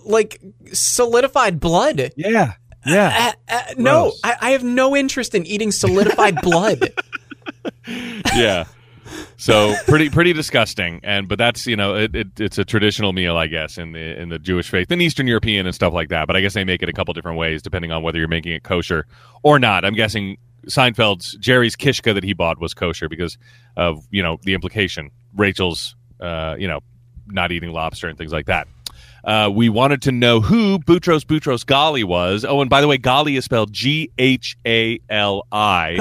like 0.06 0.40
solidified 0.72 1.60
blood. 1.60 2.12
Yeah, 2.16 2.54
yeah, 2.86 3.34
Uh, 3.50 3.54
uh, 3.56 3.74
no, 3.78 4.12
I, 4.24 4.36
I 4.40 4.50
have 4.52 4.64
no 4.64 4.96
interest 4.96 5.34
in 5.34 5.48
eating 5.48 5.72
solidified 5.72 6.42
blood. 6.42 6.94
yeah. 8.36 8.66
So 9.38 9.74
pretty 9.88 10.10
pretty 10.10 10.32
disgusting, 10.34 11.00
and 11.04 11.28
but 11.28 11.38
that's 11.38 11.66
you 11.68 11.76
know 11.76 11.96
it, 11.96 12.16
it, 12.16 12.40
it's 12.40 12.58
a 12.58 12.66
traditional 12.66 13.12
meal 13.12 13.36
I 13.36 13.48
guess 13.48 13.78
in 13.80 13.94
the 13.94 14.22
in 14.22 14.30
the 14.30 14.38
Jewish 14.40 14.70
faith 14.70 14.92
and 14.92 15.02
Eastern 15.02 15.28
European 15.28 15.66
and 15.66 15.74
stuff 15.74 15.92
like 15.92 16.10
that. 16.10 16.28
But 16.28 16.36
I 16.36 16.42
guess 16.42 16.54
they 16.54 16.64
make 16.64 16.84
it 16.84 16.90
a 16.90 16.94
couple 16.94 17.14
different 17.16 17.38
ways 17.38 17.62
depending 17.62 17.92
on 17.92 18.04
whether 18.04 18.20
you're 18.20 18.28
making 18.28 18.54
it 18.54 18.64
kosher 18.64 19.06
or 19.42 19.60
not. 19.60 19.84
I'm 19.86 19.96
guessing 19.96 20.38
Seinfeld's 20.68 21.36
Jerry's 21.40 21.76
kishka 21.76 22.14
that 22.14 22.24
he 22.24 22.34
bought 22.34 22.60
was 22.60 22.74
kosher 22.74 23.10
because 23.10 23.38
of 23.78 24.06
you 24.12 24.24
know 24.24 24.38
the 24.44 24.54
implication. 24.54 25.12
Rachel's 25.36 25.96
uh, 26.20 26.56
you 26.58 26.68
know 26.68 26.80
not 27.28 27.52
eating 27.52 27.72
lobster 27.72 28.08
and 28.08 28.18
things 28.18 28.32
like 28.34 28.46
that. 28.48 28.68
Uh, 29.24 29.50
we 29.54 29.70
wanted 29.70 30.02
to 30.02 30.12
know 30.12 30.42
who 30.42 30.78
Boutros 30.80 31.24
Boutros 31.24 31.64
Ghali 31.66 32.04
was. 32.04 32.44
Oh, 32.44 32.60
and 32.60 32.70
by 32.70 32.82
the 32.82 32.88
way, 32.90 32.98
Ghali 32.98 33.38
is 33.38 33.46
spelled 33.46 33.72
G 33.72 34.12
H 34.18 34.58
A 34.68 35.00
L 35.10 35.48
I, 35.52 36.00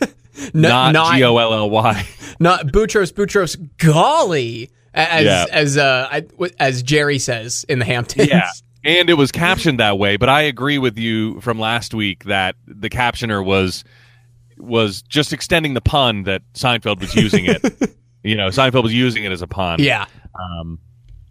not 0.54 0.94
G 1.14 1.24
O 1.24 1.36
L 1.38 1.52
L 1.52 1.70
Y. 1.70 2.06
not 2.40 2.66
Boutros 2.68 3.12
Boutros 3.12 3.56
Golly, 3.78 4.70
as 4.94 5.24
Yeah. 5.24 5.46
as 5.50 5.76
uh 5.76 6.08
I- 6.10 6.50
as 6.60 6.82
Jerry 6.82 7.18
says 7.18 7.64
in 7.68 7.78
the 7.78 7.84
Hamptons. 7.84 8.28
Yeah. 8.28 8.48
And 8.84 9.08
it 9.08 9.14
was 9.14 9.30
captioned 9.30 9.78
that 9.80 9.98
way, 9.98 10.16
but 10.16 10.28
I 10.28 10.42
agree 10.42 10.78
with 10.78 10.98
you 10.98 11.40
from 11.40 11.58
last 11.58 11.94
week 11.94 12.24
that 12.24 12.56
the 12.66 12.90
captioner 12.90 13.44
was 13.44 13.84
was 14.58 15.02
just 15.02 15.32
extending 15.32 15.74
the 15.74 15.80
pun 15.80 16.24
that 16.24 16.42
Seinfeld 16.54 17.00
was 17.00 17.14
using 17.14 17.46
it. 17.46 17.62
you 18.22 18.36
know, 18.36 18.48
Seinfeld 18.48 18.82
was 18.82 18.94
using 18.94 19.24
it 19.24 19.32
as 19.32 19.42
a 19.42 19.46
pun. 19.46 19.80
yeah. 19.80 20.06
Um, 20.34 20.78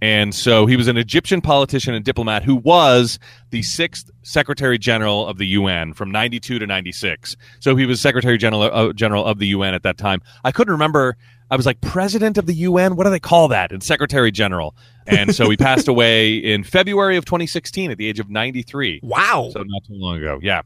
and 0.02 0.34
so 0.34 0.66
he 0.66 0.76
was 0.76 0.88
an 0.88 0.98
Egyptian 0.98 1.42
politician 1.42 1.94
and 1.94 2.04
diplomat 2.04 2.44
who 2.44 2.56
was 2.56 3.20
the 3.52 3.62
sixth 3.62 4.10
Secretary 4.24 4.80
General 4.80 5.28
of 5.28 5.38
the 5.38 5.46
UN 5.48 5.94
from 5.94 6.10
92 6.10 6.58
to 6.58 6.66
96. 6.66 7.38
So 7.60 7.76
he 7.76 7.86
was 7.86 8.02
Secretary 8.02 8.38
General, 8.38 8.64
uh, 8.64 8.94
General 8.94 9.24
of 9.26 9.38
the 9.38 9.48
UN 9.48 9.76
at 9.76 9.84
that 9.84 10.00
time. 10.00 10.22
I 10.44 10.52
couldn't 10.52 10.72
remember. 10.72 11.18
I 11.52 11.56
was 11.56 11.68
like, 11.68 11.82
President 11.82 12.40
of 12.40 12.48
the 12.48 12.54
UN? 12.54 12.96
What 12.96 13.04
do 13.04 13.12
they 13.12 13.20
call 13.20 13.48
that? 13.50 13.72
And 13.72 13.84
Secretary 13.84 14.32
General. 14.32 14.76
And 15.06 15.36
so 15.36 15.50
he 15.50 15.58
passed 15.58 15.88
away 15.88 16.36
in 16.36 16.64
February 16.64 17.18
of 17.18 17.26
2016 17.26 17.92
at 17.92 17.98
the 17.98 18.08
age 18.08 18.20
of 18.20 18.30
93. 18.30 19.02
Wow. 19.04 19.52
So 19.54 19.62
not 19.62 19.84
too 19.86 19.94
long 19.94 20.18
ago. 20.18 20.40
Yeah. 20.42 20.62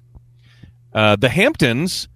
Uh, 0.94 1.18
the 1.18 1.30
Hamptons 1.30 2.08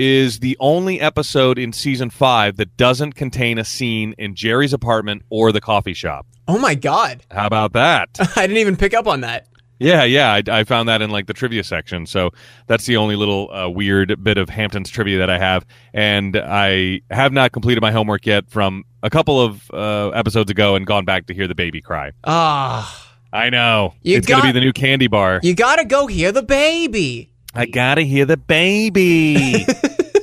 is 0.00 0.38
the 0.40 0.56
only 0.60 0.98
episode 1.00 1.58
in 1.58 1.72
season 1.72 2.08
five 2.10 2.56
that 2.56 2.76
doesn't 2.76 3.14
contain 3.14 3.58
a 3.58 3.64
scene 3.64 4.14
in 4.16 4.34
Jerry's 4.34 4.72
apartment 4.72 5.22
or 5.28 5.52
the 5.52 5.60
coffee 5.60 5.92
shop. 5.94 6.26
oh 6.48 6.58
my 6.58 6.74
god. 6.74 7.22
How 7.30 7.46
about 7.46 7.74
that? 7.74 8.08
I 8.36 8.46
didn't 8.46 8.56
even 8.56 8.76
pick 8.76 8.94
up 8.94 9.06
on 9.06 9.20
that. 9.20 9.46
yeah, 9.78 10.04
yeah. 10.04 10.32
I, 10.32 10.42
I 10.60 10.64
found 10.64 10.88
that 10.88 11.02
in 11.02 11.10
like 11.10 11.26
the 11.26 11.34
trivia 11.34 11.62
section. 11.64 12.06
So 12.06 12.30
that's 12.66 12.86
the 12.86 12.96
only 12.96 13.14
little 13.16 13.50
uh, 13.52 13.68
weird 13.68 14.22
bit 14.24 14.38
of 14.38 14.48
Hamptons 14.48 14.88
trivia 14.90 15.18
that 15.18 15.30
I 15.30 15.38
have. 15.38 15.64
And 15.92 16.36
I 16.36 17.02
have 17.10 17.32
not 17.32 17.52
completed 17.52 17.80
my 17.82 17.92
homework 17.92 18.24
yet 18.26 18.50
from 18.50 18.84
a 19.02 19.10
couple 19.10 19.40
of 19.40 19.70
uh, 19.72 20.08
episodes 20.10 20.50
ago 20.50 20.74
and 20.76 20.86
gone 20.86 21.04
back 21.04 21.26
to 21.26 21.34
hear 21.34 21.46
the 21.46 21.54
baby 21.54 21.80
cry. 21.80 22.12
Ah, 22.24 23.06
I 23.32 23.48
know. 23.50 23.94
You 24.02 24.16
it's 24.16 24.26
going 24.26 24.40
to 24.40 24.46
be 24.48 24.52
the 24.52 24.60
new 24.60 24.72
candy 24.72 25.06
bar. 25.06 25.40
you 25.42 25.54
gotta 25.54 25.84
go 25.84 26.06
hear 26.08 26.32
the 26.32 26.42
baby. 26.42 27.29
I 27.54 27.66
gotta 27.66 28.02
hear 28.02 28.24
the 28.24 28.36
baby. 28.36 29.66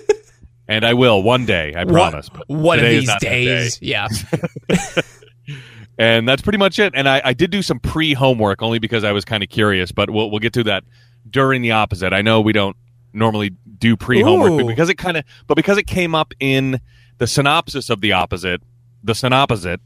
and 0.67 0.86
I 0.86 0.93
will 0.93 1.22
one 1.24 1.46
day, 1.46 1.74
I 1.75 1.86
promise. 1.86 2.29
But 2.29 2.48
One 2.50 2.79
of 2.79 2.86
these 2.86 3.07
that 3.07 3.22
day. 3.22 3.46
days. 3.46 3.79
Yeah. 3.81 4.07
And 6.00 6.27
that's 6.27 6.41
pretty 6.43 6.60
much 6.60 6.77
it. 6.77 6.93
And 6.96 7.10
I, 7.10 7.22
I 7.25 7.34
did 7.34 7.50
do 7.50 7.62
some 7.62 7.79
pre 7.79 8.13
homework 8.13 8.62
only 8.62 8.79
because 8.79 9.03
I 9.03 9.12
was 9.13 9.25
kind 9.25 9.41
of 9.41 9.50
curious, 9.50 9.91
but 9.91 10.10
we'll 10.10 10.29
we'll 10.29 10.39
get 10.39 10.53
to 10.53 10.63
that 10.65 10.84
during 11.27 11.62
the 11.62 11.72
opposite. 11.72 12.13
I 12.13 12.22
know 12.22 12.39
we 12.39 12.53
don't 12.53 12.77
normally 13.13 13.55
do 13.79 13.98
pre 13.98 14.22
homework, 14.22 14.62
but 14.62 14.67
because 14.67 14.89
it 14.89 14.96
kind 14.96 15.17
of 15.17 15.24
but 15.48 15.55
because 15.55 15.77
it 15.77 15.88
came 15.88 16.13
up 16.13 16.34
in 16.39 16.79
the 17.17 17.25
synopsis 17.25 17.89
of 17.89 18.01
the 18.01 18.12
opposite, 18.12 18.62
the 19.03 19.13
synopposite, 19.13 19.79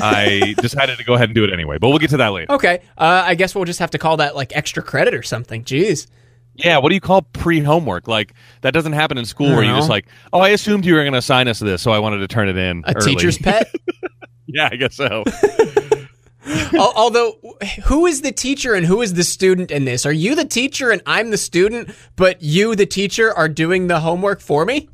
I 0.00 0.54
decided 0.60 0.98
to 0.98 1.04
go 1.04 1.14
ahead 1.14 1.30
and 1.30 1.34
do 1.34 1.42
it 1.42 1.52
anyway. 1.52 1.78
But 1.78 1.88
we'll 1.88 1.98
get 1.98 2.10
to 2.10 2.18
that 2.18 2.28
later. 2.28 2.52
Okay. 2.52 2.82
Uh, 2.96 3.24
I 3.26 3.34
guess 3.34 3.52
we'll 3.52 3.64
just 3.64 3.80
have 3.80 3.90
to 3.90 3.98
call 3.98 4.18
that 4.18 4.36
like 4.36 4.54
extra 4.54 4.84
credit 4.84 5.14
or 5.14 5.24
something. 5.24 5.64
Jeez. 5.64 6.06
Yeah, 6.54 6.78
what 6.78 6.90
do 6.90 6.94
you 6.94 7.00
call 7.00 7.22
pre-homework? 7.22 8.08
Like 8.08 8.34
that 8.60 8.72
doesn't 8.72 8.92
happen 8.92 9.18
in 9.18 9.24
school 9.24 9.48
where 9.48 9.62
you 9.62 9.74
just 9.74 9.88
like, 9.88 10.06
oh, 10.32 10.40
I 10.40 10.50
assumed 10.50 10.84
you 10.84 10.94
were 10.94 11.02
going 11.02 11.12
to 11.12 11.18
assign 11.18 11.48
us 11.48 11.58
this, 11.58 11.80
so 11.80 11.90
I 11.90 11.98
wanted 11.98 12.18
to 12.18 12.28
turn 12.28 12.48
it 12.48 12.56
in. 12.56 12.82
A 12.86 12.94
early." 12.96 13.14
teacher's 13.14 13.38
pet. 13.38 13.72
yeah, 14.46 14.68
I 14.70 14.76
guess 14.76 14.94
so. 14.94 15.24
Although, 16.76 17.38
who 17.84 18.06
is 18.06 18.22
the 18.22 18.32
teacher 18.32 18.74
and 18.74 18.86
who 18.86 19.02
is 19.02 19.14
the 19.14 19.24
student 19.24 19.70
in 19.70 19.84
this? 19.84 20.06
Are 20.06 20.12
you 20.12 20.34
the 20.34 20.44
teacher 20.44 20.90
and 20.90 21.02
I'm 21.06 21.30
the 21.30 21.38
student, 21.38 21.94
but 22.16 22.42
you, 22.42 22.74
the 22.74 22.86
teacher, 22.86 23.32
are 23.32 23.48
doing 23.48 23.86
the 23.86 24.00
homework 24.00 24.40
for 24.40 24.64
me? 24.64 24.88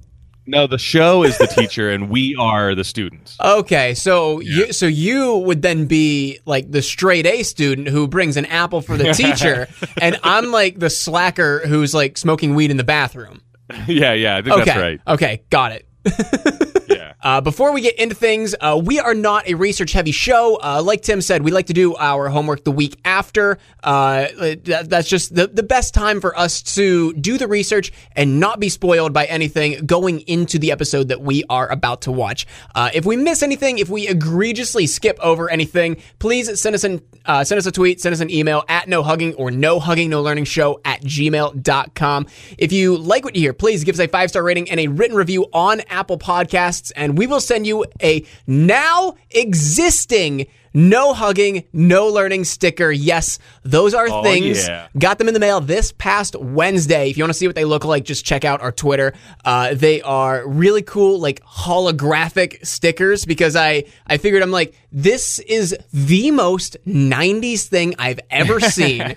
No, 0.47 0.67
the 0.67 0.79
show 0.79 1.23
is 1.23 1.37
the 1.39 1.47
teacher, 1.47 1.91
and 1.91 2.09
we 2.11 2.37
are 2.37 2.75
the 2.75 2.85
students. 2.85 3.37
Okay, 3.57 3.95
so 3.95 4.41
you 4.41 4.73
so 4.73 4.87
you 4.87 5.37
would 5.39 5.63
then 5.63 5.87
be 5.87 6.39
like 6.47 6.71
the 6.71 6.83
straight 6.83 7.27
A 7.27 7.43
student 7.43 7.89
who 7.89 8.07
brings 8.07 8.37
an 8.37 8.45
apple 8.47 8.81
for 8.81 8.97
the 8.97 9.13
teacher, 9.15 9.69
and 10.01 10.19
I'm 10.23 10.51
like 10.51 10.79
the 10.79 10.91
slacker 10.91 11.61
who's 11.67 11.95
like 11.95 12.17
smoking 12.19 12.55
weed 12.55 12.71
in 12.71 12.77
the 12.77 12.85
bathroom. 12.85 13.41
yeah, 13.87 14.13
yeah, 14.13 14.37
I 14.37 14.43
think 14.43 14.55
Okay, 14.57 14.65
that's 14.65 14.79
right. 14.79 15.01
okay, 15.09 15.43
got 15.51 15.73
it. 15.73 15.86
Yeah. 16.89 17.15
Uh, 17.21 17.41
before 17.41 17.73
we 17.73 17.81
get 17.81 17.99
into 17.99 18.15
things, 18.15 18.55
uh, 18.61 18.81
we 18.83 19.01
are 19.01 19.15
not 19.15 19.49
a 19.49 19.55
research 19.55 19.93
heavy 19.93 20.13
show. 20.13 20.59
Uh, 20.63 20.83
like 20.83 21.03
Tim 21.03 21.21
said, 21.21 21.43
we 21.43 21.51
like 21.51 21.67
to 21.67 21.73
do 21.73 21.97
our 21.97 22.29
homework 22.29 22.65
the 22.65 22.71
week 22.71 22.99
after. 23.05 23.59
Uh, 23.83 24.29
that, 24.65 24.87
that's 24.89 25.09
just 25.09 25.35
the, 25.35 25.47
the 25.47 25.63
best 25.63 25.95
time 25.95 26.21
for 26.21 26.39
us 26.39 26.63
to 26.75 27.13
do 27.15 27.39
the 27.39 27.49
research 27.49 27.93
and 28.13 28.39
not 28.39 28.61
be 28.61 28.69
spoiled 28.69 29.13
by 29.13 29.25
anything 29.25 29.87
going 29.87 30.21
into 30.21 30.59
the 30.59 30.71
episode 30.71 31.09
that 31.09 31.21
we 31.21 31.43
are 31.51 31.69
about 31.69 32.03
to 32.03 32.13
watch. 32.13 32.47
Uh, 32.75 32.91
if 32.95 33.05
we 33.05 33.17
miss 33.17 33.43
anything, 33.43 33.79
if 33.79 33.89
we 33.89 34.07
egregiously 34.07 34.87
skip 34.87 35.19
over 35.21 35.51
anything, 35.51 35.97
please 36.19 36.61
send 36.61 36.75
us 36.75 36.85
an 36.85 37.03
uh, 37.25 37.43
send 37.43 37.59
us 37.59 37.67
a 37.67 37.73
tweet, 37.73 38.01
send 38.01 38.13
us 38.13 38.21
an 38.21 38.31
email 38.31 38.63
at 38.69 38.89
no 38.89 39.03
hugging 39.03 39.35
or 39.35 39.51
no 39.51 39.81
hugging 39.81 40.11
no 40.11 40.23
learning 40.23 40.45
show 40.45 40.81
at 40.85 41.03
gmail.com. 41.03 42.27
If 42.57 42.73
you 42.73 42.97
like 42.97 43.25
what 43.25 43.35
you 43.35 43.41
hear, 43.41 43.53
please 43.53 43.83
give 43.83 43.97
us 43.97 44.01
a 44.01 44.07
five 44.07 44.31
star 44.31 44.45
rating 44.45 44.71
and 44.71 44.79
a 44.79 44.87
written 44.87 45.17
review 45.17 45.47
on 45.53 45.81
Apple 45.89 45.96
Podcasts, 46.05 46.93
and 46.97 47.17
we 47.17 47.27
will 47.27 47.41
send 47.41 47.67
you 47.67 47.85
a 48.03 48.25
now 48.47 49.15
existing 49.31 50.47
no 50.77 51.15
hugging, 51.15 51.65
no 51.73 52.09
learning 52.09 52.45
sticker. 52.45 52.93
Yes, 52.93 53.39
those 53.65 53.95
are 53.95 54.07
Oh, 54.11 54.23
things. 54.23 54.69
yeah. 54.69 54.89
Got 54.99 55.17
them 55.17 55.27
in 55.27 55.33
the 55.35 55.41
mail 55.41 55.61
this 55.63 55.91
past 55.93 56.37
Wednesday. 56.39 57.09
If 57.09 57.17
you 57.17 57.25
want 57.25 57.31
to 57.31 57.39
see 57.39 57.47
what 57.47 57.57
they 57.57 57.65
look 57.65 57.85
like, 57.87 58.05
just 58.05 58.27
check 58.27 58.45
out 58.45 58.61
our 58.61 58.73
Twitter. 58.73 59.15
Uh, 59.43 59.73
they 59.75 60.03
are 60.03 60.47
really 60.47 60.83
cool, 60.83 61.19
like 61.19 61.43
holographic 61.45 62.65
stickers. 62.67 63.25
Because 63.25 63.57
I 63.57 63.85
I 64.07 64.19
figured 64.19 64.43
I'm 64.43 64.51
like 64.51 64.75
this 64.93 65.39
is 65.41 65.75
the 65.93 66.31
most 66.31 66.77
'90s 66.87 67.65
thing 67.65 67.95
I've 67.99 68.21
ever 68.31 68.61
seen. 68.61 69.01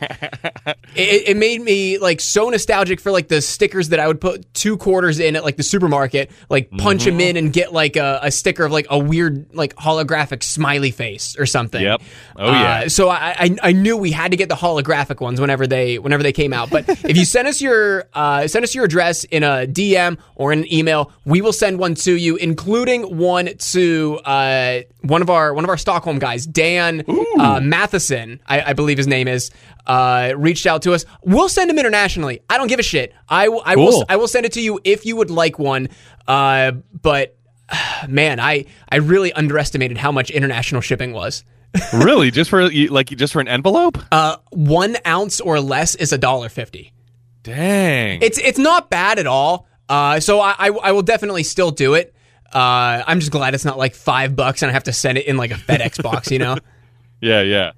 it, 0.95 1.29
it 1.29 1.37
made 1.37 1.61
me 1.61 1.97
like 1.97 2.21
so 2.21 2.49
nostalgic 2.49 2.99
for 2.99 3.11
like 3.11 3.27
the 3.27 3.41
stickers 3.41 3.89
that 3.89 3.99
I 3.99 4.07
would 4.07 4.21
put 4.21 4.53
two 4.53 4.77
quarters 4.77 5.19
in 5.19 5.35
at 5.35 5.43
like 5.43 5.57
the 5.57 5.63
supermarket, 5.63 6.31
like 6.49 6.71
punch 6.71 7.03
them 7.05 7.19
in 7.19 7.35
and 7.37 7.51
get 7.51 7.73
like 7.73 7.95
a, 7.97 8.19
a 8.23 8.31
sticker 8.31 8.65
of 8.65 8.71
like 8.71 8.87
a 8.89 8.97
weird 8.97 9.53
like 9.53 9.75
holographic 9.75 10.43
smiley 10.43 10.91
face 10.91 11.35
or 11.37 11.45
something. 11.49 11.81
Yep. 11.81 12.01
Oh, 12.37 12.51
yeah. 12.51 12.81
Uh, 12.85 12.89
so 12.89 13.09
I, 13.09 13.35
I 13.37 13.55
I 13.63 13.71
knew 13.73 13.97
we 13.97 14.11
had 14.11 14.31
to 14.31 14.37
get 14.37 14.47
the 14.49 14.55
holographic 14.55 15.19
ones 15.19 15.41
whenever 15.41 15.67
they 15.67 15.99
whenever 15.99 16.23
they 16.23 16.31
came 16.31 16.53
out. 16.53 16.69
But 16.69 16.87
if 16.87 17.17
you 17.17 17.25
send 17.25 17.47
us 17.47 17.61
your 17.61 18.05
uh, 18.13 18.47
send 18.47 18.63
us 18.63 18.73
your 18.73 18.85
address 18.85 19.23
in 19.25 19.43
a 19.43 19.67
DM 19.67 20.17
or 20.35 20.53
in 20.53 20.59
an 20.59 20.73
email, 20.73 21.11
we 21.25 21.41
will 21.41 21.51
send 21.53 21.79
one 21.79 21.95
to 21.95 22.13
you, 22.15 22.35
including 22.37 23.17
one 23.17 23.49
to 23.57 24.19
uh, 24.23 24.81
one 25.01 25.21
of 25.21 25.29
our 25.29 25.53
one 25.53 25.63
of 25.63 25.69
our 25.69 25.77
Stockholm 25.77 26.19
guys, 26.19 26.45
Dan 26.45 27.03
uh, 27.39 27.59
Matheson, 27.61 28.39
I, 28.47 28.61
I 28.61 28.73
believe 28.73 28.97
his 28.97 29.07
name 29.07 29.27
is. 29.27 29.51
Uh, 29.87 30.33
reached 30.37 30.67
out 30.67 30.83
to 30.83 30.93
us. 30.93 31.03
We'll 31.23 31.49
send 31.49 31.71
him 31.71 31.79
internationally. 31.79 32.41
I 32.47 32.57
don't 32.59 32.67
give 32.67 32.79
a 32.79 32.83
shit. 32.83 33.11
I, 33.27 33.47
will- 33.49 33.63
I 33.65 33.75
will 33.75 34.05
I 34.07 34.17
will 34.17 34.27
send 34.27 34.45
it 34.45 34.51
to 34.53 34.61
you 34.61 34.79
if 34.83 35.03
you 35.03 35.15
would 35.15 35.31
like 35.31 35.57
one. 35.57 35.89
Uh, 36.27 36.73
but 37.01 37.35
man, 38.07 38.39
I 38.39 38.65
I 38.89 38.97
really 38.97 39.33
underestimated 39.33 39.97
how 39.97 40.11
much 40.11 40.31
international 40.31 40.81
shipping 40.81 41.13
was. 41.13 41.43
really, 41.93 42.31
just 42.31 42.49
for 42.49 42.69
like 42.69 43.07
just 43.09 43.33
for 43.33 43.41
an 43.41 43.47
envelope? 43.47 43.97
Uh, 44.11 44.37
one 44.51 44.97
ounce 45.05 45.39
or 45.39 45.59
less 45.59 45.95
is 45.95 46.11
a 46.11 46.17
dollar 46.17 46.49
fifty. 46.49 46.93
Dang. 47.43 48.21
It's 48.21 48.37
it's 48.37 48.59
not 48.59 48.89
bad 48.89 49.19
at 49.19 49.27
all. 49.27 49.67
Uh, 49.87 50.19
so 50.19 50.39
I, 50.39 50.55
I 50.57 50.67
I 50.69 50.91
will 50.91 51.03
definitely 51.03 51.43
still 51.43 51.71
do 51.71 51.93
it. 51.93 52.13
Uh, 52.53 53.03
I'm 53.05 53.19
just 53.19 53.31
glad 53.31 53.53
it's 53.53 53.65
not 53.65 53.77
like 53.77 53.93
five 53.93 54.35
bucks 54.35 54.63
and 54.63 54.69
I 54.69 54.73
have 54.73 54.85
to 54.85 54.93
send 54.93 55.17
it 55.19 55.27
in 55.27 55.37
like 55.37 55.51
a 55.51 55.55
FedEx 55.55 56.01
box, 56.01 56.31
you 56.31 56.39
know. 56.39 56.57
yeah, 57.21 57.41
yeah. 57.41 57.71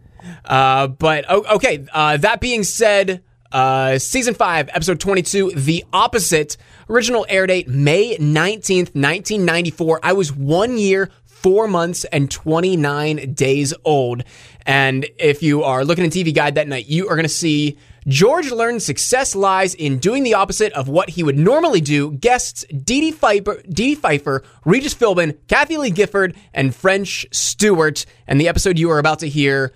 Uh, 0.45 0.87
but 0.87 1.29
okay. 1.29 1.85
Uh, 1.91 2.17
that 2.17 2.39
being 2.39 2.63
said, 2.63 3.23
uh, 3.51 3.99
season 3.99 4.33
five, 4.33 4.69
episode 4.73 4.99
twenty-two, 4.99 5.51
the 5.51 5.83
opposite. 5.91 6.57
Original 6.89 7.25
air 7.29 7.47
date 7.47 7.67
May 7.67 8.17
nineteenth, 8.19 8.95
nineteen 8.95 9.45
ninety-four. 9.45 9.99
I 10.03 10.13
was 10.13 10.33
one 10.33 10.77
year, 10.77 11.09
four 11.25 11.67
months, 11.67 12.05
and 12.05 12.29
twenty-nine 12.29 13.33
days 13.33 13.73
old. 13.83 14.23
And 14.65 15.07
if 15.17 15.41
you 15.41 15.63
are 15.63 15.83
looking 15.83 16.05
at 16.05 16.11
TV 16.11 16.33
Guide 16.33 16.55
that 16.55 16.67
night, 16.67 16.87
you 16.87 17.07
are 17.07 17.15
going 17.15 17.23
to 17.23 17.29
see 17.29 17.77
George 18.07 18.51
learned 18.51 18.81
success 18.81 19.35
lies 19.35 19.75
in 19.75 19.99
doing 19.99 20.23
the 20.23 20.33
opposite 20.33 20.73
of 20.73 20.87
what 20.87 21.09
he 21.09 21.23
would 21.23 21.37
normally 21.37 21.81
do. 21.81 22.11
Guests 22.11 22.65
Dee 22.69 23.01
Dee 23.01 23.11
Pfeiffer, 23.11 23.61
Dee 23.63 23.93
Dee 23.93 23.95
Pfeiffer 23.95 24.43
Regis 24.65 24.95
Philbin, 24.95 25.37
Kathie 25.47 25.77
Lee 25.77 25.91
Gifford, 25.91 26.35
and 26.53 26.75
French 26.75 27.25
Stewart. 27.31 28.05
And 28.27 28.39
the 28.41 28.47
episode 28.47 28.79
you 28.79 28.89
are 28.91 28.99
about 28.99 29.19
to 29.19 29.29
hear 29.29 29.73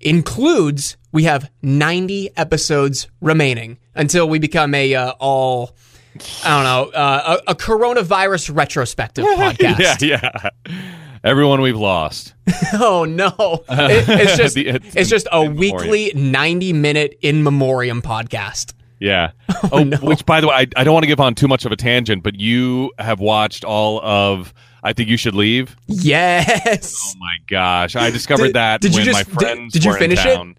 includes 0.00 0.96
we 1.12 1.24
have 1.24 1.50
90 1.62 2.30
episodes 2.36 3.08
remaining 3.20 3.78
until 3.94 4.28
we 4.28 4.38
become 4.38 4.74
a 4.74 4.94
uh, 4.94 5.12
all 5.20 5.76
I 6.44 6.48
don't 6.48 6.64
know 6.64 6.98
uh, 6.98 7.38
a, 7.46 7.52
a 7.52 7.54
coronavirus 7.54 8.54
retrospective 8.54 9.24
podcast. 9.36 10.00
Yeah, 10.02 10.30
yeah. 10.32 10.50
Everyone 11.24 11.60
we've 11.60 11.76
lost. 11.76 12.34
Oh 12.74 13.04
no, 13.04 13.64
It- 13.68 14.08
it's 14.08 14.36
just 14.42 14.54
The- 14.54 14.68
it's, 14.68 14.96
it's 14.96 15.10
just 15.10 15.26
a 15.30 15.42
in 15.42 15.54
memoriam. 15.54 15.90
weekly 15.90 16.12
90 16.14 16.72
minute 16.72 17.18
in 17.22 17.42
memoriam 17.42 18.00
podcast. 18.02 18.72
Yeah. 18.98 19.32
Oh, 19.72 19.82
no. 19.84 19.96
which 19.98 20.24
by 20.24 20.40
the 20.40 20.46
way, 20.48 20.54
I, 20.54 20.66
I 20.76 20.84
don't 20.84 20.94
want 20.94 21.02
to 21.02 21.08
give 21.08 21.20
on 21.20 21.34
too 21.34 21.48
much 21.48 21.64
of 21.64 21.72
a 21.72 21.76
tangent, 21.76 22.22
but 22.22 22.38
you 22.40 22.92
have 22.98 23.20
watched 23.20 23.64
all 23.64 24.00
of 24.02 24.54
I 24.82 24.92
think 24.92 25.08
you 25.10 25.16
should 25.16 25.34
leave. 25.34 25.76
Yes. 25.86 27.14
Oh 27.14 27.18
my 27.20 27.36
gosh, 27.48 27.94
I 27.94 28.10
discovered 28.10 28.46
Did- 28.48 28.54
that 28.56 28.80
did 28.80 28.92
you 28.92 28.98
when 28.98 29.04
just- 29.04 29.18
my 29.18 29.22
did- 29.24 29.32
friends 29.34 29.72
did 29.74 29.84
you 29.84 29.94
finish 29.96 30.24
in 30.24 30.50
it? 30.50 30.56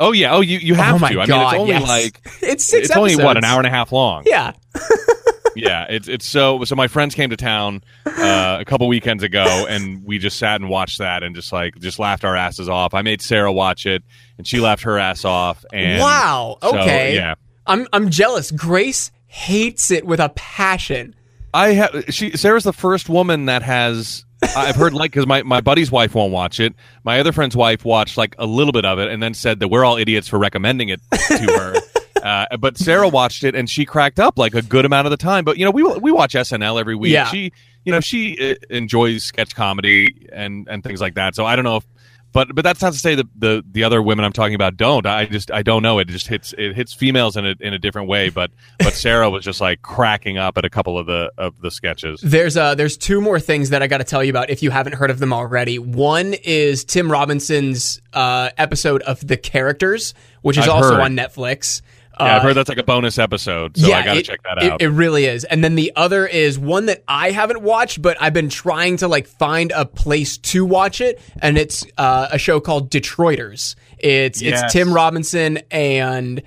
Oh 0.00 0.12
yeah. 0.12 0.34
Oh, 0.34 0.40
you 0.40 0.58
you 0.58 0.74
have 0.74 0.96
oh 0.96 0.98
my 0.98 1.12
to. 1.12 1.20
I 1.20 1.26
mean, 1.26 1.40
it's 1.40 1.54
only 1.54 1.72
yes. 1.72 1.88
like 1.88 2.20
it's 2.42 2.64
six. 2.64 2.88
it's 2.88 2.96
only 2.96 3.16
what 3.16 3.36
an 3.36 3.44
hour 3.44 3.58
and 3.58 3.66
a 3.66 3.70
half 3.70 3.92
long. 3.92 4.24
Yeah. 4.26 4.52
yeah, 5.56 5.86
it's 5.88 6.08
it's 6.08 6.26
so 6.26 6.64
so. 6.64 6.74
My 6.74 6.88
friends 6.88 7.14
came 7.14 7.30
to 7.30 7.36
town 7.36 7.82
uh, 8.06 8.58
a 8.60 8.64
couple 8.64 8.88
weekends 8.88 9.22
ago, 9.22 9.66
and 9.68 10.04
we 10.04 10.18
just 10.18 10.38
sat 10.38 10.60
and 10.60 10.70
watched 10.70 10.98
that, 10.98 11.22
and 11.22 11.34
just 11.34 11.52
like 11.52 11.78
just 11.78 11.98
laughed 11.98 12.24
our 12.24 12.34
asses 12.34 12.68
off. 12.68 12.94
I 12.94 13.02
made 13.02 13.20
Sarah 13.20 13.52
watch 13.52 13.84
it, 13.86 14.02
and 14.38 14.46
she 14.46 14.60
laughed 14.60 14.82
her 14.84 14.98
ass 14.98 15.24
off. 15.24 15.64
And 15.72 16.00
wow. 16.00 16.56
so, 16.62 16.78
Okay. 16.80 17.14
yeah, 17.14 17.34
I'm 17.66 17.86
I'm 17.92 18.10
jealous. 18.10 18.50
Grace 18.50 19.10
hates 19.26 19.90
it 19.90 20.06
with 20.06 20.20
a 20.20 20.30
passion. 20.30 21.14
I 21.52 21.72
have. 21.74 22.04
She 22.08 22.36
Sarah's 22.36 22.64
the 22.64 22.72
first 22.72 23.08
woman 23.08 23.46
that 23.46 23.62
has. 23.62 24.24
I've 24.56 24.76
heard 24.76 24.94
like 24.94 25.10
because 25.12 25.26
my, 25.26 25.42
my 25.42 25.60
buddy's 25.60 25.90
wife 25.90 26.14
won't 26.14 26.32
watch 26.32 26.60
it. 26.60 26.74
My 27.04 27.20
other 27.20 27.32
friend's 27.32 27.56
wife 27.56 27.84
watched 27.84 28.16
like 28.16 28.34
a 28.38 28.46
little 28.46 28.72
bit 28.72 28.84
of 28.84 28.98
it 28.98 29.08
and 29.08 29.22
then 29.22 29.34
said 29.34 29.60
that 29.60 29.68
we're 29.68 29.84
all 29.84 29.96
idiots 29.96 30.28
for 30.28 30.38
recommending 30.38 30.88
it 30.88 31.00
to 31.10 31.46
her. 31.58 31.74
Uh, 32.22 32.44
but 32.58 32.76
Sarah 32.76 33.08
watched 33.08 33.44
it 33.44 33.54
and 33.54 33.70
she 33.70 33.86
cracked 33.86 34.20
up 34.20 34.38
like 34.38 34.54
a 34.54 34.60
good 34.60 34.84
amount 34.84 35.06
of 35.06 35.10
the 35.10 35.16
time. 35.16 35.42
But 35.42 35.56
you 35.56 35.64
know, 35.64 35.70
we 35.70 35.82
we 35.82 36.12
watch 36.12 36.34
SNL 36.34 36.78
every 36.78 36.94
week. 36.94 37.12
Yeah. 37.12 37.24
She 37.24 37.50
you 37.84 37.92
know 37.92 38.00
she 38.00 38.36
uh, 38.38 38.56
enjoys 38.68 39.24
sketch 39.24 39.54
comedy 39.54 40.28
and 40.30 40.68
and 40.68 40.84
things 40.84 41.00
like 41.00 41.14
that. 41.14 41.34
So 41.34 41.46
I 41.46 41.56
don't 41.56 41.64
know 41.64 41.76
if. 41.76 41.86
But 42.32 42.54
but 42.54 42.62
that's 42.62 42.80
not 42.80 42.92
to 42.92 42.98
say 42.98 43.14
that 43.16 43.26
the 43.36 43.64
the 43.70 43.84
other 43.84 44.00
women 44.00 44.24
I'm 44.24 44.32
talking 44.32 44.54
about 44.54 44.76
don't. 44.76 45.04
I 45.06 45.26
just 45.26 45.50
I 45.50 45.62
don't 45.62 45.82
know. 45.82 45.98
It 45.98 46.08
just 46.08 46.28
hits 46.28 46.54
it 46.56 46.74
hits 46.74 46.92
females 46.92 47.36
in 47.36 47.44
a 47.46 47.54
in 47.60 47.74
a 47.74 47.78
different 47.78 48.08
way. 48.08 48.30
But 48.30 48.50
but 48.78 48.92
Sarah 48.92 49.28
was 49.28 49.44
just 49.44 49.60
like 49.60 49.82
cracking 49.82 50.38
up 50.38 50.56
at 50.56 50.64
a 50.64 50.70
couple 50.70 50.98
of 50.98 51.06
the 51.06 51.32
of 51.36 51.60
the 51.60 51.70
sketches. 51.70 52.20
There's 52.20 52.56
uh 52.56 52.74
there's 52.74 52.96
two 52.96 53.20
more 53.20 53.40
things 53.40 53.70
that 53.70 53.82
I 53.82 53.88
got 53.88 53.98
to 53.98 54.04
tell 54.04 54.22
you 54.22 54.30
about 54.30 54.48
if 54.50 54.62
you 54.62 54.70
haven't 54.70 54.94
heard 54.94 55.10
of 55.10 55.18
them 55.18 55.32
already. 55.32 55.78
One 55.78 56.34
is 56.44 56.84
Tim 56.84 57.10
Robinson's 57.10 58.00
uh, 58.12 58.50
episode 58.56 59.02
of 59.02 59.26
The 59.26 59.36
Characters, 59.36 60.14
which 60.42 60.56
is 60.56 60.64
I've 60.64 60.70
also 60.70 60.94
heard. 60.94 61.00
on 61.00 61.16
Netflix. 61.16 61.82
Yeah, 62.20 62.36
I've 62.36 62.40
Uh, 62.42 62.44
heard 62.46 62.54
that's 62.54 62.68
like 62.68 62.78
a 62.78 62.82
bonus 62.84 63.18
episode, 63.18 63.76
so 63.76 63.92
I 63.92 64.02
got 64.04 64.12
to 64.14 64.18
it- 64.20 64.24
check 64.26 64.40
that 64.44 64.62
it- 64.62 64.72
out. 64.72 64.82
It, 64.82 64.88
really 64.88 65.24
is. 65.26 65.44
And 65.44 65.62
then 65.64 65.74
the 65.74 65.92
other 65.96 66.26
is 66.26 66.58
one 66.58 66.86
that 66.86 67.02
I 67.08 67.30
haven't 67.30 67.62
watched, 67.62 68.00
but 68.02 68.16
I've 68.20 68.32
been 68.34 68.48
trying 68.48 68.98
to 68.98 69.08
like 69.08 69.26
find 69.26 69.72
a 69.74 69.84
place 69.84 70.36
to 70.38 70.64
watch 70.64 71.00
it, 71.00 71.20
and 71.40 71.56
it's 71.58 71.84
uh, 71.98 72.28
a 72.30 72.38
show 72.38 72.60
called 72.60 72.90
Detroiters. 72.90 73.74
It's 73.98 74.40
Yes. 74.40 74.62
it's 74.64 74.72
Tim 74.72 74.92
Robinson 74.92 75.58
and 75.70 76.42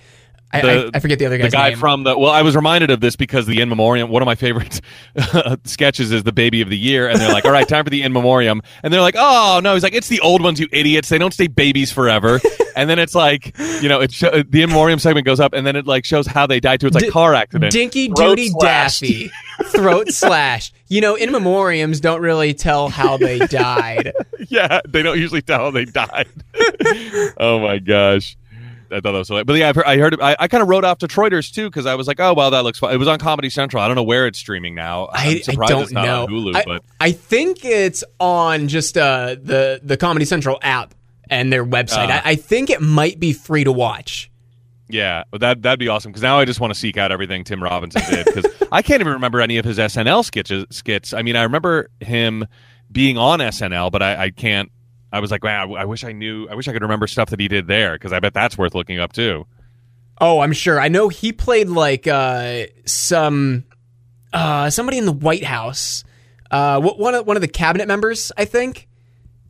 I, 0.53 0.61
The- 0.61 0.85
I, 0.93 0.97
I 0.97 0.99
forget 0.99 1.19
the 1.19 1.25
other 1.25 1.37
guy. 1.37 1.43
the 1.45 1.49
guy 1.49 1.69
name. 1.69 1.77
from 1.79 2.03
the 2.03 2.17
well 2.17 2.31
i 2.31 2.41
was 2.43 2.55
reminded 2.55 2.91
of 2.91 2.99
this 3.01 3.15
because 3.15 3.45
the 3.47 3.59
in 3.59 3.69
memoriam 3.69 4.09
one 4.09 4.21
of 4.21 4.25
my 4.27 4.35
favorite 4.35 4.79
sketches 5.65 6.11
is 6.11 6.23
the 6.23 6.31
baby 6.31 6.61
of 6.61 6.69
the 6.69 6.77
year 6.77 7.07
and 7.09 7.19
they're 7.19 7.31
like 7.33 7.45
all 7.45 7.51
right 7.51 7.67
time 7.67 7.83
for 7.83 7.89
the 7.89 8.01
in 8.03 8.13
memoriam 8.13 8.61
and 8.83 8.93
they're 8.93 9.01
like 9.01 9.15
oh 9.17 9.59
no 9.63 9.73
he's 9.73 9.83
like 9.83 9.93
it's 9.95 10.07
the 10.09 10.19
old 10.21 10.41
ones 10.43 10.59
you 10.59 10.67
idiots 10.71 11.09
they 11.09 11.17
don't 11.17 11.33
stay 11.33 11.47
babies 11.47 11.91
forever 11.91 12.39
and 12.75 12.89
then 12.89 12.99
it's 12.99 13.15
like 13.15 13.57
you 13.81 13.89
know 13.89 13.99
it 13.99 14.11
sho- 14.11 14.43
the 14.43 14.61
in 14.61 14.69
memoriam 14.69 14.99
segment 14.99 15.25
goes 15.25 15.39
up 15.39 15.53
and 15.53 15.65
then 15.65 15.75
it 15.75 15.87
like 15.87 16.05
shows 16.05 16.27
how 16.27 16.45
they 16.47 16.59
died 16.59 16.79
too 16.79 16.87
it's 16.87 16.95
like 16.95 17.05
D- 17.05 17.09
car 17.11 17.33
accident 17.33 17.71
Dinky 17.71 18.07
Duty. 18.09 18.49
Daffy, 18.59 19.31
throat 19.65 20.09
slashed. 20.09 20.73
You 20.87 21.01
know, 21.01 21.15
in 21.15 21.29
memoriams 21.31 21.99
don't 22.01 22.21
really 22.21 22.53
tell 22.53 22.89
how 22.89 23.17
they 23.17 23.39
died. 23.39 24.13
yeah 24.47 24.81
they 24.87 25.01
don't 25.01 25.17
usually 25.19 25.41
tell 25.41 25.59
how 25.59 25.71
they 25.71 25.85
died 25.85 26.27
oh 27.37 27.59
my 27.59 27.79
gosh 27.79 28.37
I 28.93 29.01
thought 29.01 29.11
that 29.11 29.17
was 29.17 29.27
so. 29.27 29.43
But 29.43 29.53
yeah, 29.55 29.69
I've 29.69 29.75
heard, 29.75 29.85
I 29.85 29.97
heard. 29.97 30.21
I, 30.21 30.35
I 30.39 30.47
kind 30.47 30.61
of 30.61 30.69
wrote 30.69 30.83
off 30.85 30.99
Detroiters 30.99 31.51
too 31.51 31.69
because 31.69 31.85
I 31.85 31.95
was 31.95 32.07
like, 32.07 32.19
oh 32.19 32.33
well, 32.33 32.51
that 32.51 32.63
looks 32.63 32.79
fun. 32.79 32.93
It 32.93 32.97
was 32.97 33.07
on 33.07 33.19
Comedy 33.19 33.49
Central. 33.49 33.81
I 33.81 33.87
don't 33.87 33.95
know 33.95 34.03
where 34.03 34.27
it's 34.27 34.39
streaming 34.39 34.75
now. 34.75 35.09
I'm 35.11 35.27
I, 35.27 35.31
I 35.31 35.39
surprised 35.39 35.69
don't 35.71 35.83
it's 35.83 35.91
not 35.91 36.05
know. 36.05 36.23
on 36.23 36.29
Hulu, 36.29 36.55
I, 36.55 36.63
but 36.65 36.83
I 36.99 37.11
think 37.11 37.65
it's 37.65 38.03
on 38.19 38.67
just 38.67 38.97
uh, 38.97 39.35
the 39.41 39.79
the 39.83 39.97
Comedy 39.97 40.25
Central 40.25 40.59
app 40.61 40.93
and 41.29 41.51
their 41.51 41.65
website. 41.65 42.07
Ah. 42.09 42.21
I, 42.23 42.31
I 42.31 42.35
think 42.35 42.69
it 42.69 42.81
might 42.81 43.19
be 43.19 43.33
free 43.33 43.63
to 43.63 43.71
watch. 43.71 44.29
Yeah, 44.89 45.23
that 45.39 45.61
that'd 45.61 45.79
be 45.79 45.87
awesome 45.87 46.11
because 46.11 46.21
now 46.21 46.39
I 46.39 46.45
just 46.45 46.59
want 46.59 46.73
to 46.73 46.79
seek 46.79 46.97
out 46.97 47.11
everything 47.11 47.43
Tim 47.43 47.63
Robinson 47.63 48.01
did 48.09 48.25
because 48.25 48.45
I 48.71 48.81
can't 48.81 49.01
even 49.01 49.13
remember 49.13 49.41
any 49.41 49.57
of 49.57 49.65
his 49.65 49.77
SNL 49.77 50.23
sketches. 50.23 50.65
Skits. 50.69 51.13
I 51.13 51.21
mean, 51.21 51.35
I 51.35 51.43
remember 51.43 51.89
him 51.99 52.45
being 52.91 53.17
on 53.17 53.39
SNL, 53.39 53.91
but 53.91 54.03
I, 54.03 54.25
I 54.25 54.29
can't. 54.29 54.71
I 55.13 55.19
was 55.19 55.29
like, 55.29 55.43
wow, 55.43 55.73
I 55.75 55.85
wish 55.85 56.03
I 56.03 56.11
knew. 56.11 56.47
I 56.49 56.55
wish 56.55 56.67
I 56.67 56.73
could 56.73 56.81
remember 56.81 57.05
stuff 57.05 57.29
that 57.29 57.39
he 57.39 57.47
did 57.47 57.67
there 57.67 57.93
because 57.93 58.11
I 58.11 58.19
bet 58.19 58.33
that's 58.33 58.57
worth 58.57 58.73
looking 58.73 58.99
up 58.99 59.13
too. 59.13 59.45
Oh, 60.19 60.39
I'm 60.39 60.53
sure. 60.53 60.79
I 60.79 60.87
know 60.87 61.07
he 61.07 61.31
played 61.31 61.69
like 61.69 62.07
uh, 62.07 62.63
some 62.85 63.65
uh, 64.33 64.71
somebody 64.71 64.97
in 64.97 65.05
the 65.05 65.11
White 65.13 65.43
House. 65.43 66.03
Uh, 66.49 66.81
one 66.81 67.13
of 67.13 67.27
one 67.27 67.37
of 67.37 67.41
the 67.41 67.47
cabinet 67.47 67.87
members, 67.87 68.31
I 68.37 68.45
think. 68.45 68.87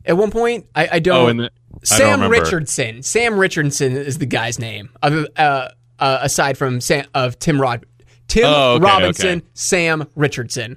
At 0.04 0.18
one 0.18 0.30
point, 0.30 0.66
I, 0.74 0.88
I 0.92 0.98
don't. 0.98 1.16
Oh, 1.16 1.28
and 1.28 1.40
the, 1.40 1.44
I 1.90 1.98
don't 1.98 2.20
Sam. 2.20 2.30
Richardson. 2.30 3.02
Sam 3.02 3.38
Richardson 3.38 3.92
is 3.96 4.18
the 4.18 4.26
guy's 4.26 4.58
name. 4.58 4.90
Other 5.02 5.28
uh, 5.36 5.70
uh, 5.98 6.18
aside 6.20 6.58
from 6.58 6.82
Sam 6.82 7.06
of 7.14 7.38
Tim 7.38 7.58
Rod, 7.58 7.86
Tim 8.28 8.44
Oh, 8.46 8.74
okay, 8.74 8.84
Robinson, 8.84 9.38
okay. 9.38 9.46
Sam 9.54 10.06
Richardson. 10.14 10.76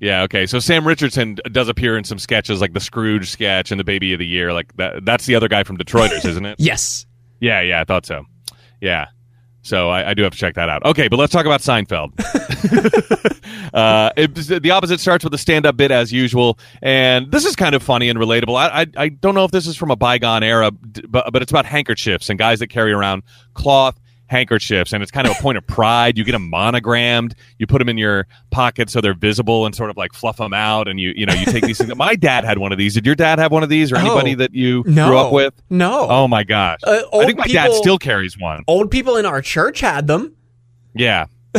Yeah, 0.00 0.22
okay. 0.22 0.46
So 0.46 0.58
Sam 0.58 0.86
Richardson 0.86 1.38
does 1.50 1.68
appear 1.68 1.96
in 1.96 2.04
some 2.04 2.18
sketches 2.18 2.60
like 2.60 2.74
the 2.74 2.80
Scrooge 2.80 3.30
sketch 3.30 3.70
and 3.70 3.80
the 3.80 3.84
Baby 3.84 4.12
of 4.12 4.18
the 4.18 4.26
Year. 4.26 4.52
Like 4.52 4.76
that. 4.76 5.04
That's 5.04 5.26
the 5.26 5.34
other 5.34 5.48
guy 5.48 5.62
from 5.62 5.78
Detroiters, 5.78 6.24
isn't 6.24 6.44
it? 6.44 6.56
Yes. 6.66 7.06
Yeah, 7.40 7.60
yeah, 7.60 7.80
I 7.80 7.84
thought 7.84 8.06
so. 8.06 8.24
Yeah. 8.80 9.06
So 9.62 9.88
I, 9.88 10.10
I 10.10 10.14
do 10.14 10.22
have 10.22 10.32
to 10.32 10.38
check 10.38 10.54
that 10.54 10.68
out. 10.68 10.84
Okay, 10.84 11.08
but 11.08 11.18
let's 11.18 11.32
talk 11.32 11.44
about 11.44 11.60
Seinfeld. 11.60 12.12
uh, 13.74 14.10
it, 14.16 14.34
the 14.62 14.70
opposite 14.70 15.00
starts 15.00 15.24
with 15.24 15.34
a 15.34 15.38
stand-up 15.38 15.76
bit 15.76 15.90
as 15.90 16.12
usual, 16.12 16.58
and 16.82 17.30
this 17.32 17.44
is 17.44 17.56
kind 17.56 17.74
of 17.74 17.82
funny 17.82 18.08
and 18.08 18.18
relatable. 18.18 18.56
I, 18.56 18.82
I, 18.82 18.86
I 18.96 19.08
don't 19.08 19.34
know 19.34 19.44
if 19.44 19.50
this 19.50 19.66
is 19.66 19.76
from 19.76 19.90
a 19.90 19.96
bygone 19.96 20.42
era, 20.42 20.70
but, 20.70 21.32
but 21.32 21.42
it's 21.42 21.50
about 21.50 21.66
handkerchiefs 21.66 22.30
and 22.30 22.38
guys 22.38 22.60
that 22.60 22.68
carry 22.68 22.92
around 22.92 23.22
cloth 23.54 23.98
handkerchiefs, 24.28 24.92
and 24.92 25.02
it's 25.02 25.12
kind 25.12 25.26
of 25.26 25.36
a 25.36 25.42
point 25.42 25.58
of 25.58 25.66
pride. 25.66 26.16
You 26.18 26.24
get 26.24 26.32
them 26.32 26.48
monogrammed, 26.50 27.34
you 27.58 27.66
put 27.66 27.78
them 27.78 27.88
in 27.88 27.96
your 27.98 28.26
pocket 28.50 28.90
so 28.90 29.00
they're 29.00 29.14
visible, 29.14 29.66
and 29.66 29.74
sort 29.74 29.90
of 29.90 29.96
like 29.96 30.12
fluff 30.12 30.36
them 30.38 30.52
out, 30.54 30.88
and 30.88 30.98
you 31.00 31.12
you 31.16 31.26
know 31.26 31.34
you 31.34 31.46
take 31.46 31.64
these 31.64 31.78
things. 31.78 31.94
My 31.96 32.14
dad 32.14 32.44
had 32.44 32.58
one 32.58 32.72
of 32.72 32.78
these. 32.78 32.94
Did 32.94 33.06
your 33.06 33.14
dad 33.14 33.38
have 33.38 33.52
one 33.52 33.62
of 33.62 33.68
these, 33.68 33.92
or 33.92 33.96
anybody 33.96 34.32
Oh, 34.32 34.36
that 34.36 34.54
you 34.54 34.82
No. 34.86 35.08
grew 35.08 35.18
up 35.18 35.32
with? 35.32 35.54
No. 35.70 36.06
Oh 36.08 36.28
my 36.28 36.44
gosh! 36.44 36.78
Uh, 36.84 37.02
I 37.12 37.24
think 37.26 37.38
my 37.38 37.44
old 37.44 37.52
dad 37.52 37.72
still 37.74 37.98
carries 37.98 38.38
one. 38.38 38.64
Old 38.66 38.90
people 38.90 39.16
in 39.16 39.26
our 39.26 39.40
church 39.42 39.80
had 39.80 40.06
them. 40.06 40.34
Yeah. 40.94 41.26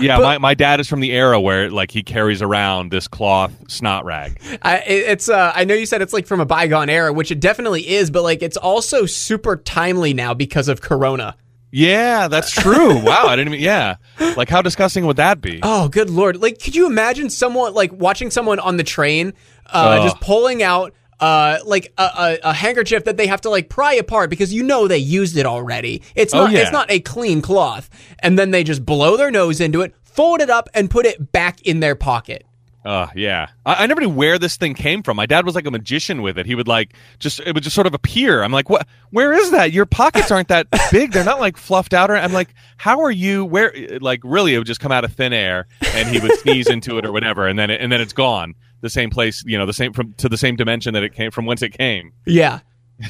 yeah, 0.00 0.18
my, 0.18 0.38
my 0.38 0.54
dad 0.54 0.80
is 0.80 0.88
from 0.88 1.00
the 1.00 1.12
era 1.12 1.40
where 1.40 1.70
like 1.70 1.90
he 1.90 2.02
carries 2.02 2.42
around 2.42 2.90
this 2.90 3.06
cloth 3.08 3.52
snot 3.70 4.04
rag. 4.04 4.40
I, 4.62 4.78
it's 4.78 5.28
uh, 5.28 5.52
I 5.54 5.64
know 5.64 5.74
you 5.74 5.86
said 5.86 6.02
it's 6.02 6.12
like 6.12 6.26
from 6.26 6.40
a 6.40 6.46
bygone 6.46 6.88
era, 6.88 7.12
which 7.12 7.30
it 7.30 7.40
definitely 7.40 7.88
is, 7.88 8.10
but 8.10 8.22
like 8.22 8.42
it's 8.42 8.56
also 8.56 9.06
super 9.06 9.56
timely 9.56 10.14
now 10.14 10.34
because 10.34 10.68
of 10.68 10.80
Corona. 10.80 11.36
Yeah, 11.70 12.28
that's 12.28 12.50
true. 12.50 12.98
wow, 13.04 13.26
I 13.26 13.36
didn't 13.36 13.54
even 13.54 13.64
yeah. 13.64 13.96
Like 14.36 14.48
how 14.48 14.62
disgusting 14.62 15.06
would 15.06 15.16
that 15.16 15.40
be? 15.40 15.60
Oh, 15.62 15.88
good 15.88 16.10
lord! 16.10 16.40
Like, 16.40 16.60
could 16.62 16.74
you 16.74 16.86
imagine 16.86 17.30
someone 17.30 17.74
like 17.74 17.92
watching 17.92 18.30
someone 18.30 18.58
on 18.58 18.76
the 18.76 18.84
train, 18.84 19.34
uh, 19.66 19.98
Ugh. 20.00 20.02
just 20.04 20.20
pulling 20.20 20.62
out 20.62 20.94
uh, 21.20 21.58
like 21.66 21.92
a, 21.98 22.02
a, 22.02 22.38
a 22.44 22.52
handkerchief 22.54 23.04
that 23.04 23.16
they 23.16 23.26
have 23.26 23.40
to 23.42 23.50
like 23.50 23.68
pry 23.68 23.94
apart 23.94 24.30
because 24.30 24.52
you 24.52 24.62
know 24.62 24.88
they 24.88 24.98
used 24.98 25.36
it 25.36 25.46
already. 25.46 26.02
It's 26.14 26.32
Oh, 26.32 26.44
not. 26.44 26.52
yeah. 26.52 26.60
It's 26.60 26.72
not 26.72 26.90
a 26.90 27.00
clean 27.00 27.42
cloth, 27.42 27.90
and 28.20 28.38
then 28.38 28.50
they 28.50 28.64
just 28.64 28.86
blow 28.86 29.16
their 29.16 29.30
nose 29.30 29.60
into 29.60 29.82
it, 29.82 29.94
fold 30.04 30.40
it 30.40 30.48
up, 30.50 30.68
and 30.74 30.88
put 30.90 31.04
it 31.06 31.32
back 31.32 31.60
in 31.62 31.80
their 31.80 31.94
pocket. 31.94 32.44
Uh, 32.84 33.08
yeah. 33.14 33.48
I, 33.66 33.84
I 33.84 33.86
never 33.86 34.00
knew 34.00 34.08
where 34.08 34.38
this 34.38 34.56
thing 34.56 34.74
came 34.74 35.02
from. 35.02 35.16
My 35.16 35.26
dad 35.26 35.44
was 35.44 35.54
like 35.54 35.66
a 35.66 35.70
magician 35.70 36.22
with 36.22 36.38
it. 36.38 36.46
He 36.46 36.54
would 36.54 36.68
like 36.68 36.94
just 37.18 37.40
it 37.40 37.54
would 37.54 37.62
just 37.64 37.74
sort 37.74 37.86
of 37.86 37.94
appear. 37.94 38.42
I'm 38.42 38.52
like, 38.52 38.70
what? 38.70 38.86
Where 39.10 39.32
is 39.32 39.50
that? 39.50 39.72
Your 39.72 39.86
pockets 39.86 40.30
aren't 40.30 40.48
that 40.48 40.68
big. 40.92 41.12
They're 41.12 41.24
not 41.24 41.40
like 41.40 41.56
fluffed 41.56 41.92
out. 41.92 42.10
Or 42.10 42.16
I'm 42.16 42.32
like, 42.32 42.54
how 42.76 43.00
are 43.00 43.10
you? 43.10 43.44
Where? 43.44 43.72
Like 44.00 44.20
really, 44.24 44.54
it 44.54 44.58
would 44.58 44.66
just 44.66 44.80
come 44.80 44.92
out 44.92 45.04
of 45.04 45.12
thin 45.12 45.32
air, 45.32 45.66
and 45.94 46.08
he 46.08 46.20
would 46.20 46.38
sneeze 46.38 46.68
into 46.68 46.98
it 46.98 47.04
or 47.04 47.12
whatever, 47.12 47.46
and 47.46 47.58
then 47.58 47.70
it, 47.70 47.80
and 47.80 47.90
then 47.92 48.00
it's 48.00 48.12
gone. 48.12 48.54
The 48.80 48.90
same 48.90 49.10
place, 49.10 49.42
you 49.44 49.58
know, 49.58 49.66
the 49.66 49.72
same 49.72 49.92
from 49.92 50.12
to 50.14 50.28
the 50.28 50.36
same 50.38 50.54
dimension 50.54 50.94
that 50.94 51.02
it 51.02 51.12
came 51.12 51.30
from 51.32 51.46
whence 51.46 51.62
it 51.62 51.76
came. 51.76 52.12
Yeah. 52.26 52.60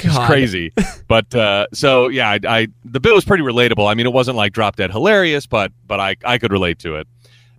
It's 0.00 0.26
crazy. 0.26 0.72
but 1.08 1.34
uh, 1.34 1.66
so 1.74 2.06
yeah, 2.06 2.30
I, 2.30 2.38
I 2.48 2.68
the 2.84 3.00
bit 3.00 3.12
was 3.12 3.24
pretty 3.24 3.42
relatable. 3.42 3.90
I 3.90 3.94
mean, 3.94 4.06
it 4.06 4.12
wasn't 4.12 4.36
like 4.36 4.52
drop 4.52 4.76
dead 4.76 4.92
hilarious, 4.92 5.46
but 5.46 5.72
but 5.86 5.98
I 5.98 6.14
I 6.24 6.38
could 6.38 6.52
relate 6.52 6.78
to 6.80 6.94
it. 6.96 7.08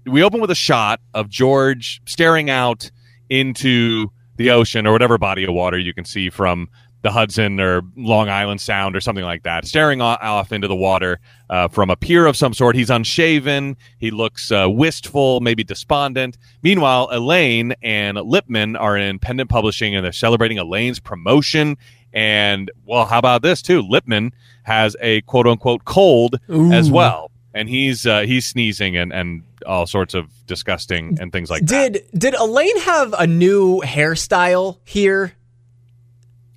We 0.10 0.24
open 0.24 0.42
with 0.42 0.52
a 0.52 0.56
shot 0.56 1.00
of 1.14 1.30
George 1.30 2.02
staring 2.06 2.50
out 2.50 2.90
into 3.30 4.12
the 4.38 4.52
ocean 4.52 4.88
or 4.88 4.92
whatever 4.92 5.18
body 5.18 5.44
of 5.44 5.54
water 5.54 5.78
you 5.78 5.94
can 5.94 6.06
see 6.06 6.30
from 6.30 6.70
the 7.02 7.12
Hudson 7.12 7.60
or 7.60 7.82
Long 7.96 8.28
Island 8.28 8.60
Sound 8.60 8.96
or 8.96 9.02
something 9.02 9.24
like 9.24 9.44
that, 9.44 9.66
staring 9.66 10.02
off 10.02 10.52
into 10.52 10.68
the 10.68 10.76
water 10.76 11.20
uh, 11.50 11.68
from 11.70 11.90
a 11.90 11.96
pier 11.96 12.26
of 12.26 12.36
some 12.36 12.54
sort. 12.54 12.76
He's 12.76 12.90
unshaven. 12.90 13.78
He 14.00 14.12
looks 14.12 14.52
uh, 14.52 14.70
wistful, 14.70 15.40
maybe 15.40 15.64
despondent. 15.64 16.38
Meanwhile, 16.62 17.10
Elaine 17.12 17.74
and 17.82 18.18
Lippman 18.18 18.76
are 18.76 18.98
in 18.98 19.20
Pendant 19.20 19.50
Publishing 19.50 19.96
and 19.96 20.04
they're 20.04 20.12
celebrating 20.12 20.58
Elaine's 20.58 21.00
promotion. 21.00 21.78
And 22.12 22.72
well, 22.86 23.06
how 23.06 23.20
about 23.20 23.44
this 23.44 23.62
too? 23.62 23.82
Lippman 23.82 24.34
has 24.64 24.96
a 25.00 25.22
quote 25.22 25.48
unquote 25.48 25.86
cold 25.86 26.40
as 26.74 26.92
well, 26.92 27.32
and 27.54 27.70
he's 27.70 28.06
uh, 28.06 28.22
he's 28.22 28.46
sneezing 28.46 28.98
and 28.98 29.12
and 29.12 29.44
all 29.66 29.86
sorts 29.86 30.14
of 30.14 30.30
disgusting 30.46 31.18
and 31.20 31.32
things 31.32 31.50
like 31.50 31.66
that. 31.66 31.94
Did 31.94 32.06
did 32.18 32.34
Elaine 32.34 32.80
have 32.82 33.14
a 33.18 33.28
new 33.28 33.82
hairstyle 33.82 34.78
here? 34.84 35.34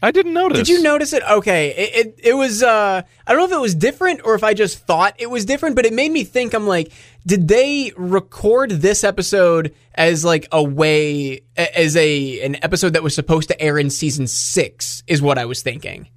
I 0.05 0.11
didn't 0.11 0.33
notice. 0.33 0.59
Did 0.59 0.69
you 0.69 0.83
notice 0.83 1.13
it? 1.13 1.23
Okay, 1.23 1.69
it, 1.69 2.07
it 2.07 2.21
it 2.31 2.33
was. 2.35 2.63
Uh, 2.63 3.03
I 3.25 3.33
don't 3.33 3.39
know 3.39 3.45
if 3.45 3.53
it 3.53 3.63
was 3.63 3.75
different 3.77 4.23
or 4.25 4.35
if 4.35 4.43
I 4.43 4.53
just 4.53 4.85
thought 4.85 5.15
it 5.19 5.31
was 5.31 5.45
different, 5.45 5.77
but 5.77 5.87
it 5.87 5.93
made 5.93 6.11
me 6.11 6.25
think. 6.25 6.55
I'm 6.55 6.67
like, 6.67 6.91
did 7.25 7.47
they 7.47 7.93
record 7.97 8.71
this 8.71 9.05
episode 9.05 9.75
as 9.95 10.25
like 10.25 10.49
a 10.51 10.63
way 10.63 11.43
as 11.57 11.97
a 11.97 12.41
an 12.41 12.57
episode 12.65 12.95
that 12.95 13.05
was 13.05 13.15
supposed 13.15 13.49
to 13.49 13.61
air 13.61 13.79
in 13.79 13.91
season 13.91 14.27
six? 14.27 15.05
Is 15.07 15.23
what 15.23 15.39
I 15.39 15.45
was 15.45 15.63
thinking. 15.63 16.09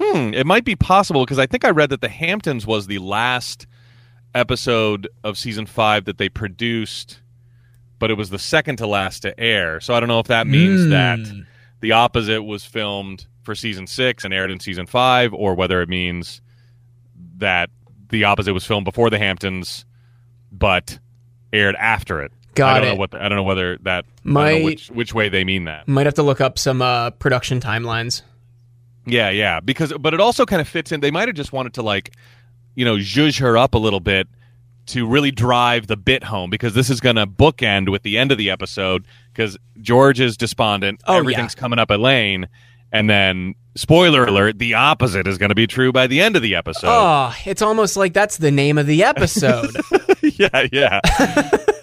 Hmm, 0.00 0.32
it 0.34 0.46
might 0.46 0.64
be 0.64 0.74
possible 0.74 1.24
because 1.24 1.38
I 1.38 1.46
think 1.46 1.64
I 1.64 1.70
read 1.70 1.90
that 1.90 2.00
the 2.00 2.08
Hamptons 2.08 2.66
was 2.66 2.86
the 2.86 2.98
last 2.98 3.66
episode 4.34 5.08
of 5.22 5.38
season 5.38 5.66
five 5.66 6.04
that 6.06 6.18
they 6.18 6.28
produced, 6.28 7.20
but 7.98 8.10
it 8.10 8.14
was 8.14 8.30
the 8.30 8.38
second 8.38 8.76
to 8.76 8.86
last 8.86 9.20
to 9.20 9.38
air. 9.38 9.80
So 9.80 9.94
I 9.94 10.00
don't 10.00 10.08
know 10.08 10.20
if 10.20 10.26
that 10.28 10.46
means 10.46 10.84
Hmm. 10.84 10.90
that 10.90 11.18
the 11.80 11.92
opposite 11.92 12.42
was 12.42 12.64
filmed 12.64 13.26
for 13.42 13.54
season 13.54 13.86
six 13.86 14.24
and 14.24 14.32
aired 14.34 14.50
in 14.50 14.58
season 14.60 14.86
five, 14.86 15.32
or 15.34 15.54
whether 15.54 15.82
it 15.82 15.88
means 15.88 16.40
that 17.38 17.70
the 18.10 18.24
opposite 18.24 18.54
was 18.54 18.64
filmed 18.64 18.84
before 18.84 19.10
the 19.10 19.18
Hamptons, 19.18 19.84
but 20.52 20.98
aired 21.52 21.76
after 21.76 22.22
it. 22.22 22.32
Got 22.54 22.76
I 22.76 22.80
don't 22.80 22.88
it. 22.88 22.92
know 22.92 22.98
what 23.00 23.10
the, 23.10 23.24
I 23.24 23.28
don't 23.28 23.36
know 23.36 23.42
whether 23.42 23.78
that 23.82 24.04
Might- 24.22 24.58
know 24.60 24.64
which 24.64 24.88
which 24.88 25.12
way 25.14 25.28
they 25.28 25.44
mean 25.44 25.64
that. 25.64 25.88
Might 25.88 26.06
have 26.06 26.14
to 26.14 26.22
look 26.22 26.40
up 26.40 26.58
some 26.58 26.80
uh, 26.80 27.10
production 27.10 27.60
timelines. 27.60 28.22
Yeah, 29.06 29.28
yeah. 29.30 29.60
Because 29.60 29.92
but 29.98 30.14
it 30.14 30.20
also 30.20 30.46
kind 30.46 30.60
of 30.62 30.68
fits 30.68 30.92
in. 30.92 31.00
They 31.00 31.10
might 31.10 31.28
have 31.28 31.34
just 31.36 31.52
wanted 31.52 31.74
to 31.74 31.82
like, 31.82 32.12
you 32.74 32.84
know, 32.84 32.96
zhuzh 32.96 33.40
her 33.40 33.56
up 33.56 33.74
a 33.74 33.78
little 33.78 34.00
bit 34.00 34.28
to 34.86 35.06
really 35.06 35.30
drive 35.30 35.86
the 35.86 35.96
bit 35.96 36.24
home 36.24 36.50
because 36.50 36.74
this 36.74 36.90
is 36.90 37.00
going 37.00 37.16
to 37.16 37.26
bookend 37.26 37.90
with 37.90 38.02
the 38.02 38.18
end 38.18 38.30
of 38.30 38.38
the 38.38 38.50
episode 38.50 39.06
because 39.32 39.56
George 39.80 40.20
is 40.20 40.36
despondent. 40.36 41.02
Oh, 41.06 41.16
Everything's 41.16 41.54
coming 41.54 41.78
up 41.78 41.90
Elaine, 41.90 42.48
and 42.92 43.08
then 43.08 43.54
spoiler 43.76 44.24
alert: 44.24 44.58
the 44.58 44.74
opposite 44.74 45.26
is 45.26 45.38
going 45.38 45.48
to 45.48 45.54
be 45.54 45.66
true 45.66 45.92
by 45.92 46.06
the 46.06 46.20
end 46.20 46.36
of 46.36 46.42
the 46.42 46.54
episode. 46.54 46.88
Oh, 46.88 47.34
it's 47.46 47.62
almost 47.62 47.96
like 47.96 48.12
that's 48.12 48.36
the 48.36 48.50
name 48.50 48.78
of 48.78 48.86
the 48.86 49.04
episode. 49.04 49.74
yeah, 50.22 50.66
yeah. 50.72 51.00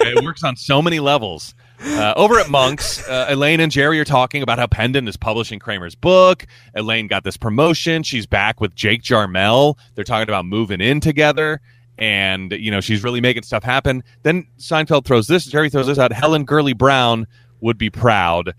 it 0.01 0.23
works 0.23 0.43
on 0.43 0.55
so 0.55 0.81
many 0.81 0.99
levels. 0.99 1.53
Uh, 1.83 2.13
over 2.15 2.39
at 2.39 2.49
Monk's, 2.49 3.07
uh, 3.07 3.25
Elaine 3.29 3.59
and 3.59 3.71
Jerry 3.71 3.99
are 3.99 4.05
talking 4.05 4.43
about 4.43 4.59
how 4.59 4.67
Pendant 4.67 5.07
is 5.09 5.17
publishing 5.17 5.59
Kramer's 5.59 5.95
book. 5.95 6.45
Elaine 6.75 7.07
got 7.07 7.23
this 7.23 7.37
promotion. 7.37 8.03
She's 8.03 8.27
back 8.27 8.61
with 8.61 8.75
Jake 8.75 9.01
Jarmel. 9.01 9.77
They're 9.95 10.03
talking 10.03 10.29
about 10.29 10.45
moving 10.45 10.81
in 10.81 10.99
together. 10.99 11.59
And, 11.97 12.51
you 12.51 12.71
know, 12.71 12.81
she's 12.81 13.03
really 13.03 13.21
making 13.21 13.43
stuff 13.43 13.63
happen. 13.63 14.03
Then 14.23 14.47
Seinfeld 14.57 15.05
throws 15.05 15.27
this, 15.27 15.45
Jerry 15.45 15.69
throws 15.69 15.87
this 15.87 15.99
out. 15.99 16.11
Helen 16.11 16.45
Gurley 16.45 16.73
Brown 16.73 17.27
would 17.61 17.77
be 17.77 17.89
proud. 17.89 18.53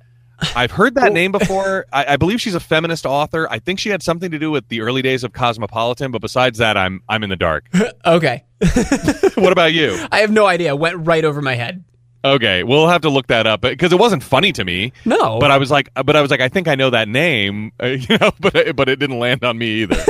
I've 0.57 0.73
heard 0.73 0.97
that 0.97 1.13
name 1.13 1.33
before. 1.33 1.87
I, 1.93 2.15
I, 2.15 2.17
believe 2.17 2.41
she's 2.41 2.55
a 2.55 2.61
feminist 2.61 3.07
author. 3.07 3.47
I 3.51 3.59
think 3.61 3.79
she 3.79 3.91
had 3.91 4.03
something 4.03 4.31
to 4.33 4.39
do 4.39 4.51
with 4.51 4.69
the 4.69 4.81
early 4.81 5.03
days 5.03 5.23
of 5.23 5.33
Cosmopolitan, 5.33 6.11
but 6.11 6.21
besides 6.21 6.59
that, 6.59 6.77
I'm 6.77 7.03
I'm 7.09 7.23
in 7.23 7.31
the 7.31 7.37
dark. 7.37 7.69
okay. 8.05 8.45
what 9.35 9.53
about 9.53 9.73
you? 9.73 10.05
I 10.11 10.19
have 10.19 10.31
no 10.31 10.47
idea. 10.47 10.75
Went 10.75 11.07
right 11.07 11.25
over 11.25 11.41
my 11.41 11.55
head. 11.55 11.85
Okay, 12.25 12.63
we'll 12.63 12.89
have 12.89 13.03
to 13.03 13.11
look 13.11 13.27
that 13.29 13.47
up 13.47 13.63
because 13.63 13.93
it 13.93 13.99
wasn't 13.99 14.23
funny 14.23 14.53
to 14.53 14.65
me. 14.65 14.93
No, 15.05 15.41
but 15.41 15.51
I 15.51 15.59
was 15.59 15.71
like, 15.71 15.89
but 15.95 16.15
I 16.15 16.23
was 16.23 16.31
like, 16.31 16.41
I 16.41 16.49
think 16.49 16.69
I 16.69 16.77
know 16.77 16.91
that 16.91 17.09
name, 17.09 17.73
uh, 17.83 17.87
you 17.87 18.17
know, 18.19 18.31
but 18.41 18.77
but 18.77 18.89
it 18.89 18.99
didn't 18.99 19.19
land 19.19 19.45
on 19.45 19.59
me 19.59 19.83
either. 19.83 19.97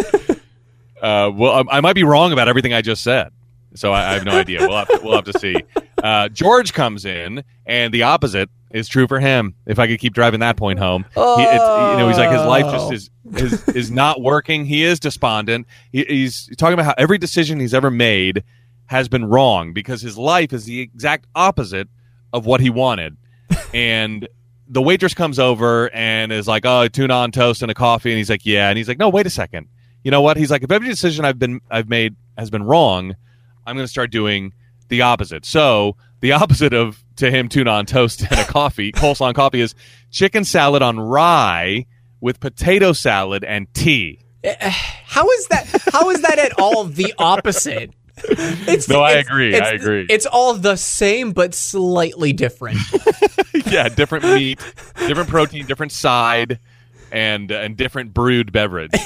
uh, 1.03 1.31
well, 1.35 1.65
I, 1.71 1.79
I, 1.79 1.81
might 1.81 1.95
be 1.95 2.05
wrong 2.05 2.33
about 2.33 2.49
everything 2.49 2.75
I 2.75 2.83
just 2.83 3.03
said, 3.03 3.33
so 3.75 3.93
I, 3.93 4.11
I 4.11 4.13
have 4.15 4.25
no 4.25 4.33
idea. 4.33 4.61
We'll 4.61 4.77
have 4.77 4.89
to, 4.89 5.01
we'll 5.03 5.15
have 5.15 5.25
to 5.25 5.39
see. 5.39 5.57
Uh, 6.03 6.29
George 6.29 6.75
comes 6.75 7.07
in, 7.07 7.45
and 7.65 7.95
the 7.95 8.03
opposite 8.03 8.51
is 8.73 8.89
true 8.89 9.07
for 9.07 9.19
him. 9.19 9.55
If 9.65 9.79
I 9.79 9.87
could 9.87 9.99
keep 9.99 10.13
driving 10.13 10.41
that 10.41 10.59
point 10.59 10.79
home, 10.79 11.07
oh. 11.17 11.39
he, 11.39 11.45
you 11.45 11.99
know, 11.99 12.09
he's 12.09 12.19
like 12.19 12.31
his 12.31 12.45
life 12.45 12.71
just 12.71 12.93
is 12.93 13.11
is, 13.37 13.69
is 13.69 13.91
not 13.91 14.21
working. 14.21 14.67
He 14.67 14.85
is 14.85 15.01
despondent. 15.01 15.67
He, 15.93 16.05
he's 16.05 16.51
talking 16.59 16.75
about 16.75 16.85
how 16.85 16.95
every 16.99 17.17
decision 17.17 17.59
he's 17.59 17.73
ever 17.73 17.91
made 17.91 18.45
has 18.87 19.09
been 19.09 19.25
wrong 19.25 19.73
because 19.73 20.03
his 20.03 20.19
life 20.19 20.53
is 20.53 20.67
the 20.67 20.81
exact 20.81 21.27
opposite 21.35 21.89
of 22.33 22.47
what 22.47 22.61
he 22.61 22.71
wanted. 22.71 23.17
and 23.75 24.29
the 24.69 24.83
waitress 24.83 25.15
comes 25.15 25.39
over 25.39 25.93
and 25.95 26.33
is 26.33 26.49
like, 26.49 26.65
"Oh, 26.65 26.89
tuna 26.89 27.15
on 27.15 27.31
toast 27.31 27.63
and 27.63 27.71
a 27.71 27.75
coffee," 27.75 28.11
and 28.11 28.19
he's 28.19 28.31
like, 28.31 28.47
"Yeah," 28.47 28.69
and 28.69 28.79
he's 28.79 28.89
like, 28.89 28.99
"No, 28.99 29.09
wait 29.09 29.27
a 29.27 29.31
second. 29.31 29.69
You 30.03 30.11
know 30.11 30.23
what?" 30.23 30.37
He's 30.37 30.51
like, 30.51 30.63
"If 30.63 30.71
every 30.73 30.89
decision 30.89 31.25
I've 31.25 31.39
been 31.39 31.61
I've 31.71 31.89
made 31.89 32.17
has 32.39 32.51
been 32.51 32.63
wrong, 32.63 33.15
I'm 33.67 33.77
going 33.77 33.85
to 33.85 33.91
start 33.91 34.11
doing 34.11 34.53
the 34.89 35.03
opposite." 35.03 35.45
So 35.45 35.97
the 36.21 36.33
opposite 36.43 36.73
of 36.73 37.05
to 37.17 37.31
him 37.31 37.49
tuna 37.49 37.71
on 37.71 37.87
toast 37.87 38.23
and 38.23 38.41
a 38.41 38.45
coffee, 38.45 38.93
coleslaw 38.93 39.29
and 39.29 39.37
coffee, 39.37 39.61
is 39.61 39.75
chicken 40.11 40.45
salad 40.45 40.83
on 40.83 40.99
rye 40.99 41.87
with 42.21 42.41
potato 42.41 42.93
salad 42.93 43.45
and 43.45 43.73
tea. 43.75 44.21
Eh, 44.43 44.55
eh, 44.59 44.71
how 44.71 45.29
is 45.29 45.47
that? 45.49 45.67
How 45.93 46.09
is 46.11 46.23
that 46.23 46.39
at 46.39 46.59
all 46.59 46.85
the 46.85 47.13
opposite? 47.19 47.93
It's, 48.25 48.89
no, 48.89 49.01
I 49.01 49.13
agree. 49.13 49.59
I 49.59 49.71
agree. 49.71 50.07
It's 50.09 50.27
all 50.27 50.55
the 50.55 50.77
same, 50.77 51.33
but 51.33 51.55
slightly 51.55 52.33
different. 52.33 52.79
yeah, 53.67 53.89
different 53.89 54.25
meat, 54.25 54.61
different 55.07 55.29
protein, 55.29 55.67
different 55.67 55.93
side, 55.93 56.59
and 57.11 57.51
uh, 57.51 57.57
and 57.57 57.77
different 57.77 58.15
brewed 58.15 58.53
beverage. 58.53 58.93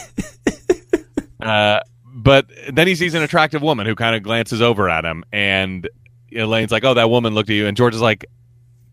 Uh, 1.38 1.80
but 2.12 2.46
then 2.72 2.88
he 2.88 2.94
sees 2.96 3.14
an 3.14 3.22
attractive 3.22 3.62
woman 3.62 3.86
who 3.86 3.94
kind 3.94 4.16
of 4.16 4.22
glances 4.22 4.62
over 4.62 4.88
at 4.88 5.04
him, 5.04 5.22
and 5.32 5.88
Elaine's 6.34 6.72
like, 6.72 6.82
"Oh, 6.82 6.94
that 6.94 7.10
woman 7.10 7.34
looked 7.34 7.50
at 7.50 7.54
you," 7.54 7.66
and 7.66 7.76
George 7.76 7.94
is 7.94 8.00
like, 8.00 8.24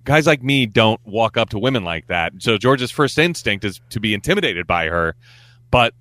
"Guys 0.03 0.27
like 0.27 0.43
me 0.43 0.65
don't 0.65 0.99
walk 1.05 1.37
up 1.37 1.49
to 1.49 1.57
women 1.57 1.83
like 1.83 2.07
that." 2.07 2.33
So 2.39 2.57
George's 2.57 2.91
first 2.91 3.17
instinct 3.17 3.65
is 3.65 3.81
to 3.89 3.99
be 3.99 4.13
intimidated 4.13 4.67
by 4.67 4.87
her, 4.87 5.15
but 5.71 5.95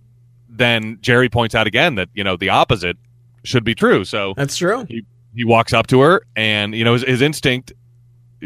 then 0.49 0.99
Jerry 1.01 1.29
points 1.29 1.55
out 1.55 1.67
again 1.67 1.95
that 1.95 2.09
you 2.13 2.25
know 2.25 2.37
the 2.37 2.51
opposite 2.51 2.99
should 3.45 3.65
be 3.65 3.75
true. 3.75 4.05
So 4.05 4.35
that's 4.37 4.57
true. 4.57 4.85
He, 4.89 5.05
he 5.35 5.45
walks 5.45 5.73
up 5.73 5.87
to 5.89 6.01
her, 6.01 6.23
and 6.37 6.75
you 6.75 6.85
know 6.85 6.95
his, 6.95 7.03
his 7.03 7.23
instinct 7.23 7.73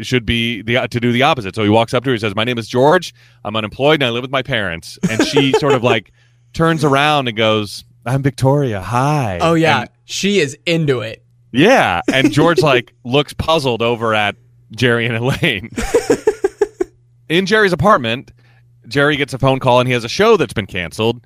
should 0.01 0.25
be 0.25 0.61
the 0.61 0.87
to 0.87 0.99
do 0.99 1.11
the 1.11 1.23
opposite. 1.23 1.55
So 1.55 1.63
he 1.63 1.69
walks 1.69 1.93
up 1.93 2.03
to 2.03 2.09
her. 2.09 2.13
He 2.13 2.19
says, 2.19 2.35
"My 2.35 2.43
name 2.43 2.57
is 2.57 2.67
George. 2.67 3.13
I'm 3.43 3.55
unemployed, 3.55 3.95
and 3.95 4.05
I 4.05 4.09
live 4.09 4.21
with 4.21 4.31
my 4.31 4.43
parents." 4.43 4.97
And 5.09 5.23
she 5.25 5.53
sort 5.59 5.73
of 5.73 5.83
like 5.83 6.11
turns 6.53 6.83
around 6.83 7.27
and 7.27 7.37
goes, 7.37 7.83
"I'm 8.05 8.21
Victoria. 8.21 8.81
Hi." 8.81 9.39
Oh 9.41 9.53
yeah, 9.53 9.81
and, 9.81 9.89
she 10.05 10.39
is 10.39 10.57
into 10.65 11.01
it. 11.01 11.23
Yeah, 11.51 12.01
and 12.11 12.31
George 12.31 12.59
like 12.61 12.93
looks 13.03 13.33
puzzled 13.33 13.81
over 13.81 14.13
at 14.13 14.35
Jerry 14.71 15.05
and 15.05 15.15
Elaine. 15.15 15.69
In 17.29 17.45
Jerry's 17.45 17.73
apartment, 17.73 18.31
Jerry 18.87 19.17
gets 19.17 19.33
a 19.33 19.37
phone 19.37 19.59
call 19.59 19.81
and 19.81 19.87
he 19.87 19.93
has 19.93 20.05
a 20.05 20.09
show 20.09 20.37
that's 20.37 20.53
been 20.53 20.65
canceled. 20.65 21.25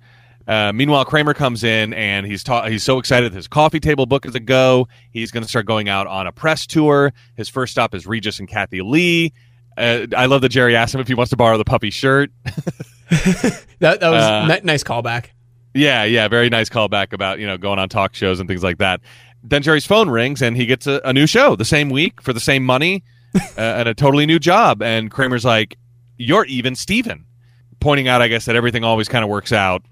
Uh, 0.51 0.73
meanwhile, 0.73 1.05
Kramer 1.05 1.33
comes 1.33 1.63
in 1.63 1.93
and 1.93 2.25
he's 2.25 2.43
ta- 2.43 2.67
he's 2.67 2.83
so 2.83 2.99
excited. 2.99 3.31
His 3.31 3.47
coffee 3.47 3.79
table 3.79 4.05
book 4.05 4.25
is 4.25 4.35
a 4.35 4.39
go. 4.41 4.89
He's 5.09 5.31
going 5.31 5.43
to 5.43 5.49
start 5.49 5.65
going 5.65 5.87
out 5.87 6.07
on 6.07 6.27
a 6.27 6.33
press 6.33 6.67
tour. 6.67 7.13
His 7.37 7.47
first 7.47 7.71
stop 7.71 7.95
is 7.95 8.05
Regis 8.05 8.37
and 8.37 8.49
Kathie 8.49 8.81
Lee. 8.81 9.31
Uh, 9.77 10.07
I 10.13 10.25
love 10.25 10.41
that 10.41 10.49
Jerry 10.49 10.75
asked 10.75 10.93
him 10.93 10.99
if 10.99 11.07
he 11.07 11.13
wants 11.13 11.29
to 11.29 11.37
borrow 11.37 11.57
the 11.57 11.63
puppy 11.63 11.89
shirt. 11.89 12.31
that, 12.43 13.65
that 13.79 14.01
was 14.01 14.23
uh, 14.25 14.49
n- 14.51 14.65
nice 14.65 14.83
callback. 14.83 15.27
Yeah, 15.73 16.03
yeah, 16.03 16.27
very 16.27 16.49
nice 16.49 16.67
callback 16.67 17.13
about 17.13 17.39
you 17.39 17.47
know 17.47 17.57
going 17.57 17.79
on 17.79 17.87
talk 17.87 18.13
shows 18.13 18.41
and 18.41 18.49
things 18.49 18.61
like 18.61 18.79
that. 18.79 18.99
Then 19.41 19.61
Jerry's 19.61 19.85
phone 19.85 20.09
rings 20.09 20.41
and 20.41 20.57
he 20.57 20.65
gets 20.65 20.85
a, 20.85 20.99
a 21.05 21.13
new 21.13 21.27
show 21.27 21.55
the 21.55 21.63
same 21.63 21.89
week 21.89 22.21
for 22.21 22.33
the 22.33 22.41
same 22.41 22.65
money 22.65 23.05
uh, 23.35 23.61
and 23.61 23.87
a 23.87 23.93
totally 23.93 24.25
new 24.25 24.37
job. 24.37 24.81
And 24.81 25.09
Kramer's 25.09 25.45
like, 25.45 25.77
"You're 26.17 26.43
even 26.43 26.75
Steven," 26.75 27.23
pointing 27.79 28.09
out, 28.09 28.21
I 28.21 28.27
guess, 28.27 28.43
that 28.47 28.57
everything 28.57 28.83
always 28.83 29.07
kind 29.07 29.23
of 29.23 29.29
works 29.29 29.53
out 29.53 29.85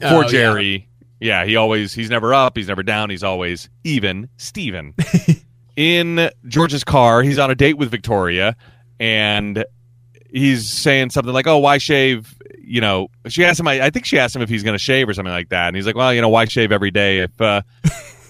for 0.00 0.24
oh, 0.24 0.28
Jerry. 0.28 0.88
Yeah. 1.20 1.42
yeah, 1.42 1.46
he 1.46 1.56
always 1.56 1.92
he's 1.92 2.10
never 2.10 2.34
up, 2.34 2.56
he's 2.56 2.68
never 2.68 2.82
down, 2.82 3.10
he's 3.10 3.24
always 3.24 3.68
even 3.84 4.28
Steven. 4.36 4.94
In 5.76 6.30
George's 6.46 6.84
car, 6.84 7.22
he's 7.22 7.38
on 7.38 7.50
a 7.50 7.54
date 7.54 7.78
with 7.78 7.90
Victoria 7.90 8.56
and 8.98 9.64
he's 10.32 10.70
saying 10.70 11.10
something 11.10 11.32
like, 11.32 11.46
"Oh, 11.46 11.58
why 11.58 11.78
shave?" 11.78 12.36
You 12.62 12.80
know, 12.80 13.08
she 13.28 13.44
asked 13.44 13.58
him. 13.58 13.66
I, 13.66 13.86
I 13.86 13.90
think 13.90 14.04
she 14.04 14.18
asked 14.18 14.36
him 14.36 14.42
if 14.42 14.48
he's 14.48 14.62
going 14.62 14.74
to 14.74 14.78
shave 14.78 15.08
or 15.08 15.14
something 15.14 15.32
like 15.32 15.48
that, 15.48 15.68
and 15.68 15.76
he's 15.76 15.86
like, 15.86 15.96
"Well, 15.96 16.14
you 16.14 16.20
know, 16.20 16.28
why 16.28 16.44
shave 16.44 16.70
every 16.70 16.90
day 16.90 17.20
if 17.20 17.40
uh, 17.40 17.62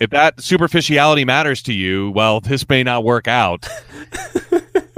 if 0.00 0.10
that 0.10 0.40
superficiality 0.40 1.24
matters 1.24 1.62
to 1.64 1.74
you? 1.74 2.12
Well, 2.12 2.40
this 2.40 2.66
may 2.68 2.82
not 2.82 3.04
work 3.04 3.28
out." 3.28 3.68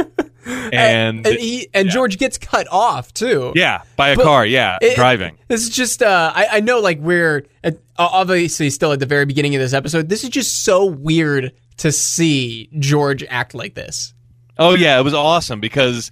and, 0.79 1.27
and, 1.27 1.39
he 1.39 1.69
and 1.75 1.87
yeah. 1.87 1.93
George 1.93 2.19
gets 2.19 2.39
cut 2.39 2.67
off 2.71 3.13
too. 3.13 3.53
Yeah, 3.55 3.83
by 3.97 4.11
a 4.11 4.17
but 4.17 4.25
car. 4.25 4.47
Yeah, 4.47 4.79
it, 4.81 4.97
driving. 4.97 5.37
This 5.49 5.63
is 5.63 5.69
just. 5.69 6.03
Uh, 6.03 6.33
I, 6.35 6.47
I 6.53 6.61
know, 6.61 6.81
like 6.81 6.99
we're 6.99 7.47
at, 7.63 7.79
obviously 7.99 8.71
still 8.71 8.93
at 8.93 8.99
the 8.99 9.07
very 9.07 9.27
beginning 9.27 9.55
of 9.55 9.61
this 9.61 9.75
episode. 9.75 10.09
This 10.09 10.25
is 10.25 10.31
just 10.31 10.65
so 10.65 10.87
weird 10.87 11.53
to 11.79 11.93
see 11.93 12.71
George 12.79 13.23
act 13.29 13.55
like 13.55 13.75
this. 13.75 14.15
Oh 14.59 14.75
yeah, 14.75 14.99
it 14.99 15.03
was 15.03 15.15
awesome 15.15 15.61
because 15.61 16.11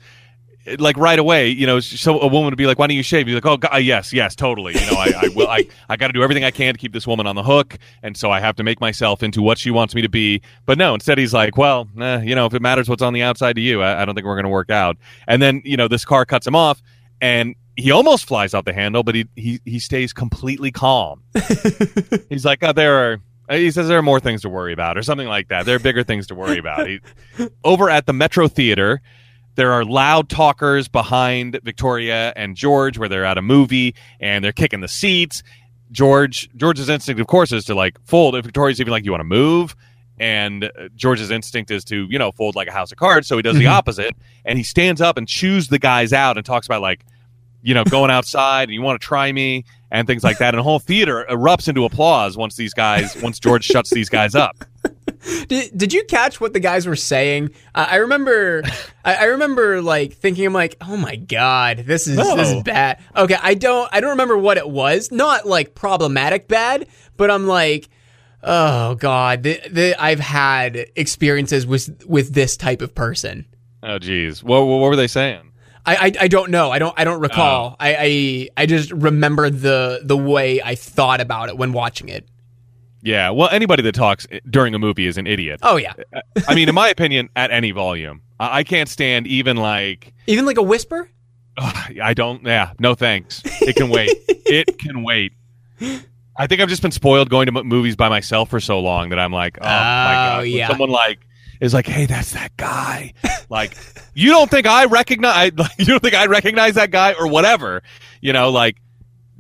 like 0.79 0.97
right 0.97 1.19
away, 1.19 1.49
you 1.49 1.67
know, 1.67 1.81
so 1.81 2.21
a 2.21 2.27
woman 2.27 2.47
would 2.47 2.57
be 2.57 2.67
like, 2.67 2.79
"Why 2.79 2.87
don't 2.87 2.97
you 2.97 3.03
shave?" 3.03 3.29
You're 3.29 3.37
like, 3.37 3.47
"Oh, 3.47 3.57
God, 3.57 3.77
yes, 3.77 4.13
yes, 4.13 4.35
totally." 4.35 4.75
You 4.75 4.91
know, 4.91 4.97
I, 4.97 5.13
I 5.23 5.29
will. 5.35 5.49
I, 5.49 5.67
I 5.89 5.97
got 5.97 6.09
to 6.09 6.13
do 6.13 6.23
everything 6.23 6.45
I 6.45 6.51
can 6.51 6.75
to 6.75 6.79
keep 6.79 6.93
this 6.93 7.07
woman 7.07 7.27
on 7.27 7.37
the 7.37 7.43
hook, 7.43 7.79
and 8.03 8.17
so 8.17 8.31
I 8.31 8.41
have 8.41 8.57
to 8.57 8.63
make 8.63 8.81
myself 8.81 9.23
into 9.23 9.43
what 9.43 9.59
she 9.59 9.71
wants 9.71 9.95
me 9.95 10.03
to 10.03 10.09
be. 10.09 10.43
But 10.67 10.79
no, 10.79 10.95
instead 10.95 11.19
he's 11.19 11.35
like, 11.35 11.57
"Well, 11.57 11.89
eh, 12.01 12.21
you 12.23 12.35
know, 12.35 12.47
if 12.47 12.55
it 12.55 12.63
matters 12.63 12.89
what's 12.89 13.03
on 13.03 13.13
the 13.13 13.23
outside 13.23 13.55
to 13.57 13.63
you, 13.63 13.83
I, 13.83 14.03
I 14.03 14.05
don't 14.05 14.15
think 14.15 14.27
we're 14.27 14.37
going 14.37 14.45
to 14.45 14.51
work 14.51 14.71
out." 14.71 14.97
And 15.27 15.41
then 15.41 15.63
you 15.65 15.77
know, 15.77 15.89
this 15.89 16.05
car 16.05 16.25
cuts 16.25 16.47
him 16.47 16.57
off, 16.57 16.83
and 17.21 17.55
he 17.77 17.91
almost 17.91 18.27
flies 18.27 18.55
off 18.55 18.65
the 18.65 18.73
handle, 18.73 19.03
but 19.03 19.15
he 19.15 19.27
he 19.37 19.61
he 19.65 19.79
stays 19.79 20.13
completely 20.13 20.71
calm. 20.71 21.23
he's 22.29 22.45
like, 22.45 22.63
"Oh, 22.63 22.73
there 22.73 23.13
are." 23.13 23.19
He 23.51 23.73
says 23.73 23.89
there 23.89 23.99
are 23.99 24.03
more 24.03 24.21
things 24.21 24.43
to 24.43 24.49
worry 24.49 24.73
about, 24.73 24.97
or 24.97 25.03
something 25.03 25.27
like 25.27 25.49
that. 25.49 25.67
There 25.67 25.75
are 25.75 25.81
bigger 25.81 26.05
things 26.05 26.29
to 26.29 26.37
worry 26.37 26.59
about. 26.59 26.87
He, 26.87 27.01
over 27.65 27.91
at 27.91 28.07
the 28.07 28.13
Metro 28.13 28.47
Theater, 28.47 29.03
there 29.57 29.73
are 29.73 29.85
loud 29.85 30.29
talkers 30.29 30.89
behind 30.89 31.59
Victoria 31.63 32.33
and 32.37 32.57
George 32.57 32.99
where 32.99 33.09
they're 33.09 33.25
at 33.25 33.39
a 33.39 33.43
movie 33.43 33.95
and 34.21 34.45
they're 34.45 34.53
kicking 34.53 34.81
the 34.81 34.89
seats. 34.89 35.43
George 35.93 36.49
George's 36.57 36.89
instinct, 36.89 37.21
of 37.21 37.27
course, 37.27 37.53
is 37.53 37.65
to 37.65 37.75
like 37.75 37.99
fold. 38.05 38.37
If 38.37 38.45
Victoria's 38.45 38.81
even 38.81 38.93
like, 38.93 39.05
"You 39.05 39.11
want 39.11 39.21
to 39.21 39.25
move?" 39.25 39.75
and 40.21 40.65
uh, 40.65 40.89
George's 40.95 41.31
instinct 41.31 41.71
is 41.71 41.83
to 41.87 42.07
you 42.11 42.19
know 42.19 42.31
fold 42.31 42.55
like 42.55 42.69
a 42.69 42.73
house 42.73 42.93
of 42.93 42.99
cards. 42.99 43.27
So 43.27 43.37
he 43.37 43.43
does 43.43 43.57
the 43.57 43.65
mm-hmm. 43.65 43.73
opposite, 43.73 44.15
and 44.45 44.57
he 44.57 44.63
stands 44.63 45.01
up 45.01 45.17
and 45.17 45.27
chews 45.27 45.69
the 45.69 45.79
guys 45.79 46.13
out 46.13 46.37
and 46.37 46.47
talks 46.47 46.67
about 46.67 46.83
like, 46.83 47.05
you 47.63 47.75
know, 47.75 47.85
going 47.85 48.11
outside 48.11 48.65
and 48.65 48.75
you 48.75 48.83
want 48.83 49.01
to 49.01 49.05
try 49.05 49.33
me 49.33 49.65
and 49.91 50.07
things 50.07 50.23
like 50.23 50.39
that. 50.39 50.55
And 50.55 50.59
the 50.59 50.63
whole 50.63 50.79
theater 50.79 51.27
erupts 51.29 51.69
into 51.69 51.85
applause 51.85 52.37
once 52.37 52.55
these 52.55 52.75
guys, 52.75 53.17
once 53.23 53.41
George 53.41 53.65
shuts 53.65 53.91
these 53.91 54.09
guys 54.09 54.35
up. 54.35 54.65
Did, 55.49 55.77
did 55.77 55.93
you 55.93 56.05
catch 56.05 56.41
what 56.41 56.53
the 56.53 56.61
guys 56.61 56.87
were 56.87 56.97
saying? 56.97 57.51
Uh, 57.75 57.87
I 57.91 57.97
remember, 57.97 58.63
I, 59.05 59.17
I, 59.17 59.25
remember 59.25 59.83
like 59.83 60.15
thinking, 60.15 60.47
I'm 60.47 60.53
like, 60.53 60.77
oh 60.81 60.97
my 60.97 61.17
god, 61.17 61.79
this 61.79 62.07
is 62.07 62.17
this 62.17 62.53
is 62.53 62.63
bad. 62.63 63.01
Okay, 63.15 63.37
I 63.41 63.55
don't, 63.55 63.89
I 63.93 64.01
don't 64.01 64.11
remember 64.11 64.39
what 64.39 64.57
it 64.57 64.69
was. 64.69 65.13
Not 65.13 65.47
like 65.47 65.75
problematic 65.75 66.49
bad, 66.49 66.89
but 67.17 67.31
I'm 67.31 67.47
like, 67.47 67.89
oh 68.43 68.95
god, 68.95 69.43
the, 69.43 69.61
the, 69.71 70.03
I've 70.03 70.21
had 70.21 70.87
experiences 70.97 71.67
with 71.67 72.05
with 72.07 72.33
this 72.33 72.57
type 72.57 72.81
of 72.81 72.95
person. 72.95 73.47
Oh 73.83 73.99
geez, 73.99 74.43
what 74.43 74.65
what 74.65 74.79
were 74.81 74.97
they 74.97 75.09
saying? 75.09 75.53
I, 75.85 75.97
I, 75.97 76.13
I, 76.25 76.29
don't 76.29 76.51
know. 76.51 76.71
I 76.71 76.79
don't 76.79 76.95
I 76.97 77.05
don't 77.05 77.21
recall. 77.21 77.71
Oh. 77.73 77.77
I, 77.81 77.97
I 77.99 78.49
I 78.63 78.67
just 78.67 78.93
remember 78.93 79.49
the 79.51 80.01
the 80.05 80.17
way 80.17 80.61
I 80.63 80.75
thought 80.75 81.21
about 81.21 81.49
it 81.49 81.57
when 81.57 81.73
watching 81.73 82.09
it. 82.09 82.29
Yeah. 83.03 83.31
Well, 83.31 83.49
anybody 83.51 83.83
that 83.83 83.95
talks 83.95 84.27
during 84.49 84.75
a 84.75 84.79
movie 84.79 85.07
is 85.07 85.19
an 85.19 85.27
idiot. 85.27 85.61
Oh 85.63 85.77
yeah, 85.77 85.95
uh, 86.15 86.21
I 86.49 86.55
mean, 86.55 86.69
in 86.69 86.75
my 86.75 86.89
opinion, 86.89 87.29
at 87.37 87.51
any 87.51 87.71
volume, 87.71 88.23
I, 88.39 88.59
I 88.59 88.65
can't 88.65 88.89
stand 88.89 89.27
even 89.27 89.57
like. 89.57 90.13
even 90.27 90.47
like 90.47 90.59
a 90.59 90.63
whisper. 90.63 91.11
Ugh, 91.57 91.99
I 92.03 92.15
don't. 92.15 92.45
Yeah. 92.45 92.73
No 92.79 92.95
thanks. 92.95 93.43
It 93.63 93.77
can 93.77 93.91
wait. 93.91 94.11
it 94.29 94.79
can 94.79 95.03
wait. 95.03 95.33
I 96.37 96.47
think 96.47 96.61
I've 96.61 96.69
just 96.69 96.83
been 96.83 96.91
spoiled 96.91 97.29
going 97.29 97.47
to 97.47 97.59
m- 97.59 97.67
movies 97.67 97.97
by 97.97 98.09
myself 98.09 98.49
for 98.51 98.61
so 98.61 98.81
long 98.81 99.11
that 99.11 99.19
I'm 99.19 99.33
like, 99.33 99.59
oh, 99.61 99.65
my 99.65 99.71
oh, 99.71 100.39
god. 100.39 100.41
Yeah. 100.47 100.69
Someone 100.69 100.91
like 100.91 101.21
is 101.61 101.75
like, 101.75 101.87
hey, 101.87 102.07
that's 102.07 102.33
that 102.33 102.57
guy. 102.57 103.13
like, 103.51 103.77
you 104.15 104.31
don't 104.31 104.51
think 104.51 104.67
I 104.67 104.87
recognize? 104.87 105.53
Like, 105.57 105.79
you 105.79 105.87
don't 105.87 106.03
think 106.03 106.15
I 106.15 106.27
recognize 106.27 106.75
that 106.75 106.91
guy 106.91 107.13
or 107.13 107.27
whatever? 107.29 107.83
You 108.21 108.33
know, 108.33 108.51
like 108.51 108.77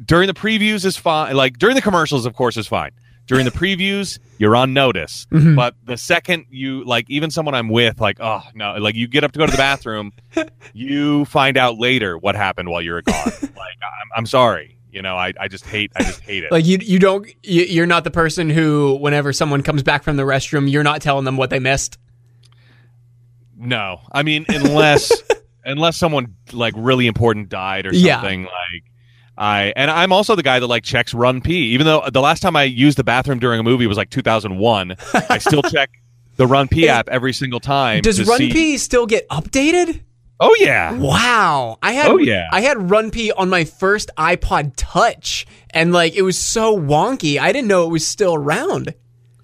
during 0.05 0.27
the 0.27 0.35
previews 0.35 0.85
is 0.85 0.97
fine. 0.97 1.35
Like 1.37 1.59
during 1.59 1.77
the 1.77 1.83
commercials, 1.83 2.27
of 2.27 2.35
course, 2.35 2.57
is 2.57 2.67
fine. 2.67 2.91
During 3.31 3.45
the 3.45 3.51
previews, 3.53 4.19
you're 4.39 4.57
on 4.57 4.75
notice. 4.75 5.27
Mhm. 5.33 5.55
But 5.57 5.75
the 5.85 5.97
second 5.97 6.47
you 6.51 6.85
like, 6.85 7.09
even 7.09 7.31
someone 7.31 7.55
I'm 7.55 7.69
with, 7.69 8.01
like, 8.01 8.19
oh 8.21 8.43
no, 8.55 8.75
like 8.79 8.95
you 8.97 9.07
get 9.07 9.23
up 9.25 9.33
to 9.33 9.39
go 9.39 9.47
to 9.47 9.53
the 9.53 9.57
bathroom, 9.57 10.13
you 10.75 11.25
find 11.27 11.57
out 11.57 11.79
later 11.79 12.19
what 12.19 12.35
happened 12.35 12.69
while 12.71 12.83
you 12.83 12.93
were 12.93 13.03
gone. 13.03 13.15
like, 13.43 13.53
I'm, 13.55 14.09
I'm 14.17 14.27
sorry. 14.27 14.77
You 14.93 15.03
know, 15.03 15.15
I, 15.17 15.33
I 15.41 15.47
just 15.47 15.65
hate, 15.65 15.93
I 15.95 16.03
just 16.03 16.21
hate 16.23 16.43
it. 16.43 16.51
Like 16.51 16.67
you, 16.67 16.79
you 16.83 16.99
don't. 16.99 17.25
You, 17.45 17.63
you're 17.63 17.87
not 17.87 18.03
the 18.03 18.11
person 18.11 18.51
who, 18.51 18.97
whenever 19.01 19.33
someone 19.33 19.63
comes 19.63 19.85
back 19.85 20.03
from 20.03 20.17
the 20.17 20.25
restroom, 20.25 20.69
you're 20.69 20.83
not 20.83 21.01
telling 21.01 21.25
them 21.25 21.37
what 21.37 21.51
they 21.51 21.61
missed. 21.61 21.97
No, 23.57 24.01
I 24.11 24.23
mean 24.23 24.47
unless 24.49 25.13
unless 25.65 25.97
someone 25.97 26.35
like 26.53 26.75
really 26.77 27.07
important 27.07 27.49
died 27.51 27.87
or 27.87 27.95
Yeah. 27.95 28.17
something 28.17 28.45
like 28.45 28.85
I 29.41 29.73
and 29.75 29.91
I'm 29.91 30.13
also 30.13 30.37
the 30.37 30.43
guy 30.43 30.61
that 30.61 30.67
like 30.67 30.85
checks 30.85 31.15
RunPee. 31.15 31.49
Even 31.49 31.87
though 31.87 32.07
the 32.13 32.21
last 32.21 32.41
time 32.41 32.55
I 32.57 32.65
used 32.65 32.99
the 32.99 33.05
bathroom 33.05 33.39
during 33.39 33.59
a 33.59 33.63
movie 33.63 33.87
was 33.87 33.97
like 33.97 34.11
2001, 34.11 34.97
I 35.31 35.39
still 35.39 35.63
check 35.71 35.91
the 36.37 36.47
RunPee 36.47 36.87
app 36.87 37.09
every 37.09 37.33
single 37.33 37.59
time. 37.59 38.03
Does 38.03 38.23
Run 38.29 38.37
see- 38.39 38.53
P 38.53 38.77
still 38.79 39.07
get 39.07 39.27
updated? 39.31 40.03
Oh 40.43 40.55
yeah, 40.59 40.93
Wow, 40.95 41.79
I 41.83 41.93
had 41.93 42.11
Oh, 42.11 42.17
yeah. 42.17 42.49
I 42.51 42.63
had 42.63 42.79
RunPee 42.79 43.31
on 43.37 43.51
my 43.51 43.65
first 43.65 44.11
iPod 44.17 44.73
Touch, 44.77 45.47
and 45.71 45.93
like 45.93 46.15
it 46.15 46.23
was 46.23 46.39
so 46.39 46.75
wonky, 46.79 47.39
I 47.39 47.53
didn't 47.53 47.69
know 47.69 47.85
it 47.85 47.91
was 47.91 48.07
still 48.07 48.35
around. 48.35 48.95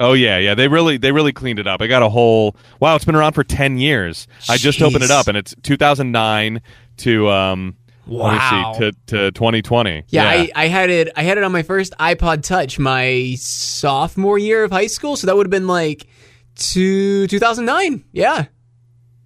oh 0.00 0.14
yeah, 0.14 0.38
yeah. 0.38 0.54
They 0.54 0.68
really 0.68 0.96
they 0.98 1.12
really 1.12 1.32
cleaned 1.35 1.59
it 1.59 1.66
up. 1.66 1.82
I 1.82 1.87
got 1.87 2.02
a 2.02 2.09
whole 2.09 2.56
wow. 2.80 2.96
It's 2.96 3.04
been 3.04 3.14
around 3.14 3.32
for 3.35 3.44
10 3.44 3.76
years. 3.78 4.26
I 4.48 4.56
just 4.56 4.80
opened 4.80 5.04
it 5.04 5.11
up 5.11 5.26
and 5.28 5.37
it's 5.37 5.54
2009 5.62 6.61
to 6.98 7.28
um. 7.30 7.76
Wow. 8.07 8.73
See 8.75 8.79
to 8.81 8.92
to 9.07 9.31
2020. 9.33 10.05
Yeah, 10.09 10.25
I, 10.29 10.51
I 10.55 10.66
had 10.69 10.90
it. 10.90 11.09
I 11.16 11.23
had 11.23 11.38
it 11.38 11.45
on 11.45 11.53
my 11.53 11.62
first 11.62 11.92
iPod 11.99 12.42
Touch 12.42 12.79
my 12.79 13.35
sophomore 13.38 14.38
year 14.38 14.62
of 14.64 14.71
high 14.71 14.87
school, 14.87 15.16
so 15.16 15.27
that 15.27 15.37
would 15.37 15.47
have 15.47 15.51
been 15.51 15.66
like 15.66 16.07
two, 16.55 17.27
2009. 17.27 18.05
Yeah, 18.12 18.47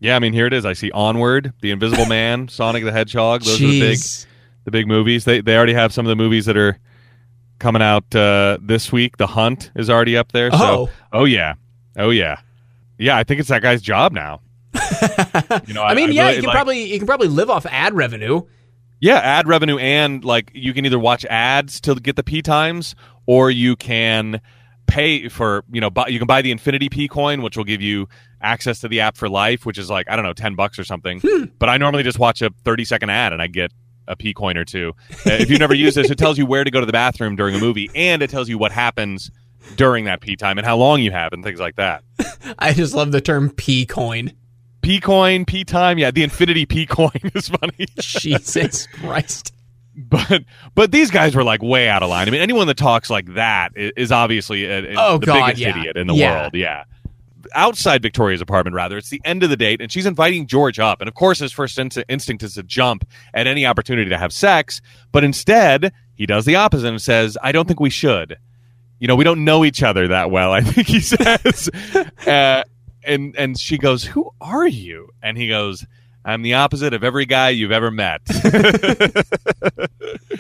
Yeah, 0.01 0.17
I 0.17 0.19
mean 0.19 0.33
here 0.33 0.47
it 0.47 0.53
is. 0.53 0.65
I 0.65 0.73
see 0.73 0.91
Onward, 0.93 1.53
The 1.61 1.71
Invisible 1.71 2.07
Man, 2.09 2.49
Sonic 2.49 2.85
the 2.85 2.93
Hedgehog. 2.93 3.43
Those 3.43 3.61
are 3.61 3.67
the 3.67 3.81
big 3.81 3.99
the 4.65 4.71
big 4.71 4.87
movies. 4.89 5.25
They 5.25 5.41
they 5.41 5.57
already 5.57 5.75
have 5.75 5.93
some 5.93 6.07
of 6.07 6.09
the 6.11 6.17
movies 6.17 6.47
that 6.47 6.57
are 6.57 6.79
coming 7.59 7.83
out 7.83 8.15
uh, 8.15 8.57
this 8.63 8.91
week. 8.91 9.19
The 9.19 9.27
Hunt 9.27 9.71
is 9.77 9.91
already 9.91 10.17
up 10.17 10.33
there. 10.33 10.51
So 10.53 10.59
Oh. 10.61 10.91
oh 11.13 11.25
yeah, 11.25 11.55
oh 11.99 12.11
yeah, 12.11 12.41
yeah. 12.99 13.17
I 13.17 13.25
think 13.25 13.41
it's 13.41 13.51
that 13.51 13.61
guy's 13.63 13.83
job 13.83 14.13
now. 14.13 14.41
you 15.67 15.75
know, 15.75 15.83
I 15.83 15.95
mean, 15.95 16.13
yeah, 16.13 16.25
really, 16.25 16.37
you 16.37 16.41
can 16.41 16.47
like- 16.47 16.55
probably 16.55 16.85
you 16.85 16.99
can 16.99 17.07
probably 17.07 17.29
live 17.29 17.51
off 17.51 17.67
ad 17.67 17.95
revenue. 17.95 18.43
Yeah 19.01 19.19
ad 19.19 19.49
revenue 19.49 19.79
and 19.79 20.25
like 20.25 20.51
you 20.55 20.73
can 20.73 20.85
either 20.87 20.99
watch 20.99 21.25
ads 21.27 21.81
to 21.81 21.95
get 21.95 22.17
the 22.17 22.23
P 22.23 22.43
times 22.43 22.95
or 23.27 23.51
you 23.51 23.77
can 23.77 24.41
pay 24.87 25.29
for 25.29 25.65
you 25.73 25.81
know 25.81 25.91
buy, 25.91 26.09
you 26.09 26.19
can 26.19 26.27
buy 26.27 26.43
the 26.43 26.51
Infinity 26.51 26.89
P 26.89 27.09
coin, 27.09 27.43
which 27.43 27.57
will 27.57 27.65
give 27.65 27.81
you 27.81 28.09
access 28.43 28.81
to 28.81 28.89
the 28.89 29.01
app 29.01 29.17
for 29.17 29.29
life, 29.29 29.65
which 29.65 29.79
is 29.79 29.89
like 29.89 30.09
I 30.11 30.17
don't 30.17 30.25
know 30.25 30.33
ten 30.33 30.55
bucks 30.55 30.79
or 30.79 30.85
something. 30.85 31.21
But 31.59 31.69
I 31.69 31.79
normally 31.79 32.03
just 32.03 32.19
watch 32.19 32.43
a 32.43 32.51
thirty 32.65 32.85
second 32.85 33.11
ad 33.11 33.33
and 33.33 33.41
I 33.41 33.47
get 33.47 33.73
a 34.09 34.17
P 34.17 34.35
coin 34.35 34.57
or 34.57 34.65
two. 34.65 34.93
Uh, 35.11 35.33
if 35.33 35.49
you've 35.49 35.61
never 35.61 35.75
used 35.75 35.97
this, 35.97 36.11
it 36.11 36.19
tells 36.19 36.37
you 36.37 36.45
where 36.45 36.65
to 36.65 36.71
go 36.71 36.81
to 36.81 36.87
the 36.87 36.93
bathroom 36.93 37.37
during 37.37 37.55
a 37.55 37.59
movie, 37.59 37.91
and 37.95 38.23
it 38.23 38.31
tells 38.31 38.49
you 38.49 38.59
what 38.59 38.73
happens 38.73 39.31
during 39.77 40.07
that 40.07 40.21
P 40.21 40.37
time 40.37 40.59
and 40.59 40.67
how 40.67 40.77
long 40.77 41.01
you 41.01 41.13
have 41.13 41.33
and 41.33 41.45
things 41.45 41.61
like 41.61 41.77
that. 41.77 42.03
I 42.59 42.73
just 42.73 42.95
love 42.95 43.13
the 43.13 43.21
term 43.21 43.51
P 43.51 43.87
coin. 43.87 44.33
P 44.83 45.01
coin, 45.01 45.45
P 45.45 45.65
time, 45.65 45.99
yeah, 45.99 46.11
the 46.11 46.23
Infinity 46.23 46.67
P 46.67 46.87
coin 46.87 47.11
is 47.35 47.49
funny. 47.49 47.87
Jesus 47.99 48.87
Christ. 48.89 49.53
but 49.97 50.45
but 50.75 50.91
these 50.93 51.11
guys 51.11 51.35
were 51.35 51.45
like 51.45 51.63
way 51.63 51.89
out 51.89 52.03
of 52.03 52.09
line. 52.11 52.29
I 52.29 52.31
mean, 52.31 52.41
anyone 52.41 52.67
that 52.69 52.77
talks 52.77 53.11
like 53.11 53.35
that 53.35 53.73
is, 53.77 53.93
is 53.97 54.13
obviously 54.13 54.65
a, 54.65 54.93
a- 54.93 54.95
Oh, 54.97 55.19
the 55.19 55.27
God, 55.27 55.47
biggest 55.47 55.61
yeah. 55.63 55.71
idiot 55.79 55.97
in 55.97 56.07
the 56.07 56.15
Yeah. 56.15 56.41
world. 56.43 56.55
Yeah. 56.55 56.85
Outside 57.55 58.01
Victoria's 58.03 58.41
apartment, 58.41 58.77
rather, 58.77 58.97
it's 58.97 59.09
the 59.11 59.21
end 59.25 59.43
of 59.43 59.51
the 59.51 59.57
date, 59.57 59.81
and 59.81 59.91
she's 59.91 60.07
inviting 60.07 60.47
George 60.47 60.79
up. 60.79 61.01
And 61.01 61.09
of 61.09 61.15
course, 61.15 61.41
his 61.41 61.53
first 61.53 61.79
inst- 61.79 62.05
instinct 62.09 62.43
is 62.45 62.55
to 62.55 62.63
jump 62.63 63.05
at 63.35 63.47
any 63.47 63.67
opportunity 63.67 64.09
to 64.11 64.19
have 64.19 64.33
sex. 64.33 64.81
But 65.11 65.25
instead, 65.25 65.93
he 66.15 66.27
does 66.27 66.45
the 66.45 66.55
opposite 66.57 66.87
and 66.89 67.03
says, 67.03 67.37
"I 67.43 67.51
don't 67.53 67.67
think 67.67 67.81
we 67.81 67.91
should." 67.91 68.37
You 69.01 69.09
know, 69.09 69.17
we 69.17 69.25
don't 69.25 69.45
know 69.45 69.65
each 69.65 69.83
other 69.83 70.07
that 70.09 70.31
well. 70.31 70.53
I 70.53 70.61
think 70.61 70.87
he 70.87 71.01
says, 71.01 71.71
uh, 72.27 72.63
and 73.11 73.37
and 73.37 73.59
she 73.59 73.77
goes, 73.79 74.05
"Who 74.05 74.31
are 74.41 74.67
you?" 74.67 75.09
And 75.23 75.37
he 75.37 75.49
goes, 75.49 75.85
"I'm 76.25 76.43
the 76.43 76.55
opposite 76.55 76.95
of 76.95 77.05
every 77.05 77.27
guy 77.27 77.51
you've 77.51 77.73
ever 77.73 77.91
met." 77.91 78.23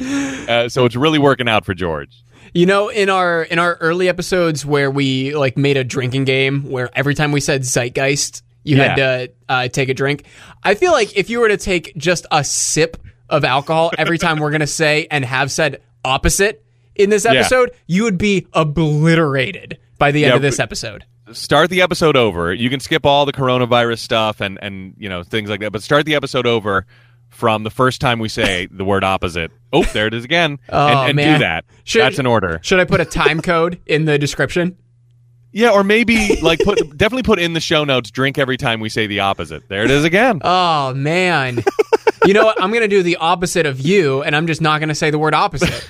uh, 0.00 0.68
so 0.68 0.85
it's 0.85 0.96
really 0.96 1.18
working 1.18 1.48
out 1.48 1.64
for 1.64 1.74
George. 1.74 2.22
You 2.54 2.66
know, 2.66 2.88
in 2.88 3.09
our 3.11 3.42
in 3.42 3.59
our 3.59 3.74
early 3.76 4.09
episodes 4.09 4.64
where 4.64 4.90
we 4.90 5.35
like 5.35 5.56
made 5.56 5.76
a 5.76 5.85
drinking 5.85 6.24
game 6.24 6.68
where 6.70 6.90
every 6.94 7.14
time 7.14 7.33
we 7.33 7.40
said 7.40 7.62
zeitgeist, 7.62 8.42
you 8.64 8.76
had 8.76 8.96
to 8.96 9.30
uh, 9.48 9.68
take 9.68 9.88
a 9.88 9.94
drink. 9.94 10.24
I 10.64 10.74
feel 10.74 10.92
like 10.92 11.16
if 11.16 11.30
you 11.30 11.40
were 11.40 11.48
to 11.48 11.56
take 11.56 11.96
just 11.96 12.26
a 12.30 12.42
sip 12.42 12.96
of 13.28 13.44
alcohol 13.44 13.92
every 13.96 14.18
time 14.18 14.38
we're 14.38 14.50
gonna 14.50 14.66
say 14.66 15.06
and 15.11 15.24
have 15.24 15.52
said 15.52 15.80
opposite 16.04 16.64
in 16.96 17.11
this 17.11 17.24
episode, 17.24 17.70
you 17.87 18.02
would 18.02 18.18
be 18.18 18.46
obliterated 18.52 19.78
by 19.98 20.11
the 20.11 20.24
end 20.24 20.30
Yeah, 20.30 20.37
of 20.37 20.42
this 20.42 20.59
episode. 20.59 21.04
Start 21.32 21.70
the 21.70 21.82
episode 21.82 22.16
over. 22.16 22.52
You 22.52 22.70
can 22.70 22.80
skip 22.80 23.04
all 23.06 23.24
the 23.26 23.32
coronavirus 23.32 23.98
stuff 23.98 24.40
and 24.40 24.58
and 24.62 24.94
you 24.98 25.08
know 25.08 25.22
things 25.22 25.50
like 25.50 25.60
that, 25.60 25.72
but 25.72 25.82
start 25.82 26.06
the 26.06 26.14
episode 26.14 26.46
over 26.46 26.86
from 27.28 27.62
the 27.62 27.70
first 27.70 28.00
time 28.00 28.18
we 28.18 28.28
say 28.28 28.66
the 28.70 28.84
word 28.84 29.04
opposite. 29.04 29.50
Oh, 29.72 29.84
there 29.84 30.06
it 30.06 30.14
is 30.14 30.24
again, 30.24 30.58
Oh, 30.68 30.86
and, 30.88 31.08
and 31.10 31.16
man. 31.16 31.38
do 31.38 31.44
that. 31.44 31.64
Should- 31.84 32.02
That's 32.02 32.18
an 32.18 32.26
order. 32.26 32.58
Should 32.62 32.80
I 32.80 32.84
put 32.84 33.00
a 33.00 33.04
time 33.06 33.40
code 33.40 33.80
in 33.86 34.04
the 34.04 34.18
description? 34.18 34.76
Yeah, 35.52 35.70
or 35.70 35.82
maybe 35.82 36.40
like 36.42 36.60
put 36.60 36.78
definitely 36.96 37.24
put 37.24 37.38
in 37.40 37.54
the 37.54 37.60
show 37.60 37.84
notes. 37.84 38.10
Drink 38.10 38.38
every 38.38 38.56
time 38.56 38.78
we 38.80 38.88
say 38.88 39.06
the 39.08 39.20
opposite. 39.20 39.68
There 39.68 39.82
it 39.84 39.90
is 39.90 40.04
again. 40.04 40.40
Oh 40.44 40.94
man. 40.94 41.62
you 42.24 42.34
know 42.34 42.44
what? 42.44 42.62
I'm 42.62 42.72
gonna 42.72 42.86
do 42.88 43.02
the 43.02 43.16
opposite 43.16 43.66
of 43.66 43.80
you, 43.80 44.22
and 44.22 44.36
I'm 44.36 44.46
just 44.46 44.60
not 44.60 44.78
gonna 44.80 44.94
say 44.94 45.10
the 45.10 45.18
word 45.18 45.34
opposite. 45.34 45.88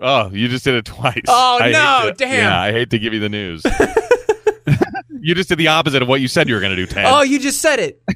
Oh, 0.00 0.28
you 0.30 0.48
just 0.48 0.64
did 0.64 0.74
it 0.74 0.84
twice. 0.86 1.22
Oh, 1.28 1.58
I 1.60 1.70
no, 1.70 2.12
damn. 2.16 2.32
Yeah, 2.34 2.60
I 2.60 2.72
hate 2.72 2.90
to 2.90 2.98
give 2.98 3.12
you 3.14 3.20
the 3.20 3.28
news. 3.28 3.62
You 5.24 5.34
just 5.34 5.48
did 5.48 5.58
the 5.58 5.68
opposite 5.68 6.02
of 6.02 6.08
what 6.08 6.20
you 6.20 6.28
said 6.28 6.48
you 6.48 6.54
were 6.54 6.60
going 6.60 6.76
to 6.76 6.80
do, 6.84 6.86
Ted. 6.86 7.06
oh, 7.08 7.22
you 7.22 7.38
just 7.38 7.60
said 7.62 7.78
it. 7.80 8.02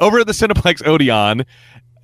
Over 0.00 0.20
at 0.20 0.26
the 0.26 0.32
Cineplex 0.32 0.86
Odeon, 0.86 1.44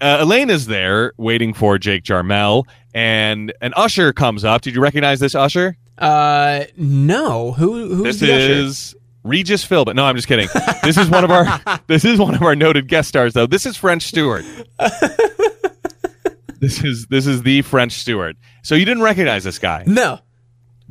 uh, 0.00 0.18
Elaine 0.20 0.50
is 0.50 0.66
there 0.66 1.12
waiting 1.16 1.52
for 1.54 1.78
Jake 1.78 2.02
Jarmel, 2.04 2.64
and 2.94 3.52
an 3.60 3.72
usher 3.76 4.12
comes 4.12 4.44
up. 4.44 4.62
Did 4.62 4.74
you 4.74 4.80
recognize 4.80 5.20
this 5.20 5.34
usher? 5.34 5.76
Uh, 5.98 6.64
no. 6.76 7.52
Who? 7.52 7.94
Who's 7.96 8.18
This 8.18 8.20
the 8.20 8.34
usher? 8.36 8.52
is 8.52 8.96
Regis 9.22 9.64
Philbin. 9.66 9.94
No, 9.96 10.04
I'm 10.06 10.16
just 10.16 10.28
kidding. 10.28 10.48
This 10.82 10.96
is 10.96 11.10
one 11.10 11.24
of 11.24 11.30
our 11.30 11.60
this 11.86 12.04
is 12.04 12.18
one 12.18 12.34
of 12.34 12.42
our 12.42 12.56
noted 12.56 12.88
guest 12.88 13.08
stars, 13.08 13.34
though. 13.34 13.46
This 13.46 13.66
is 13.66 13.76
French 13.76 14.04
Stewart. 14.04 14.44
this 16.60 16.82
is 16.82 17.06
this 17.08 17.26
is 17.26 17.42
the 17.42 17.62
French 17.62 17.92
Stewart. 17.92 18.36
So 18.62 18.74
you 18.74 18.84
didn't 18.84 19.02
recognize 19.02 19.44
this 19.44 19.58
guy? 19.58 19.84
No. 19.86 20.20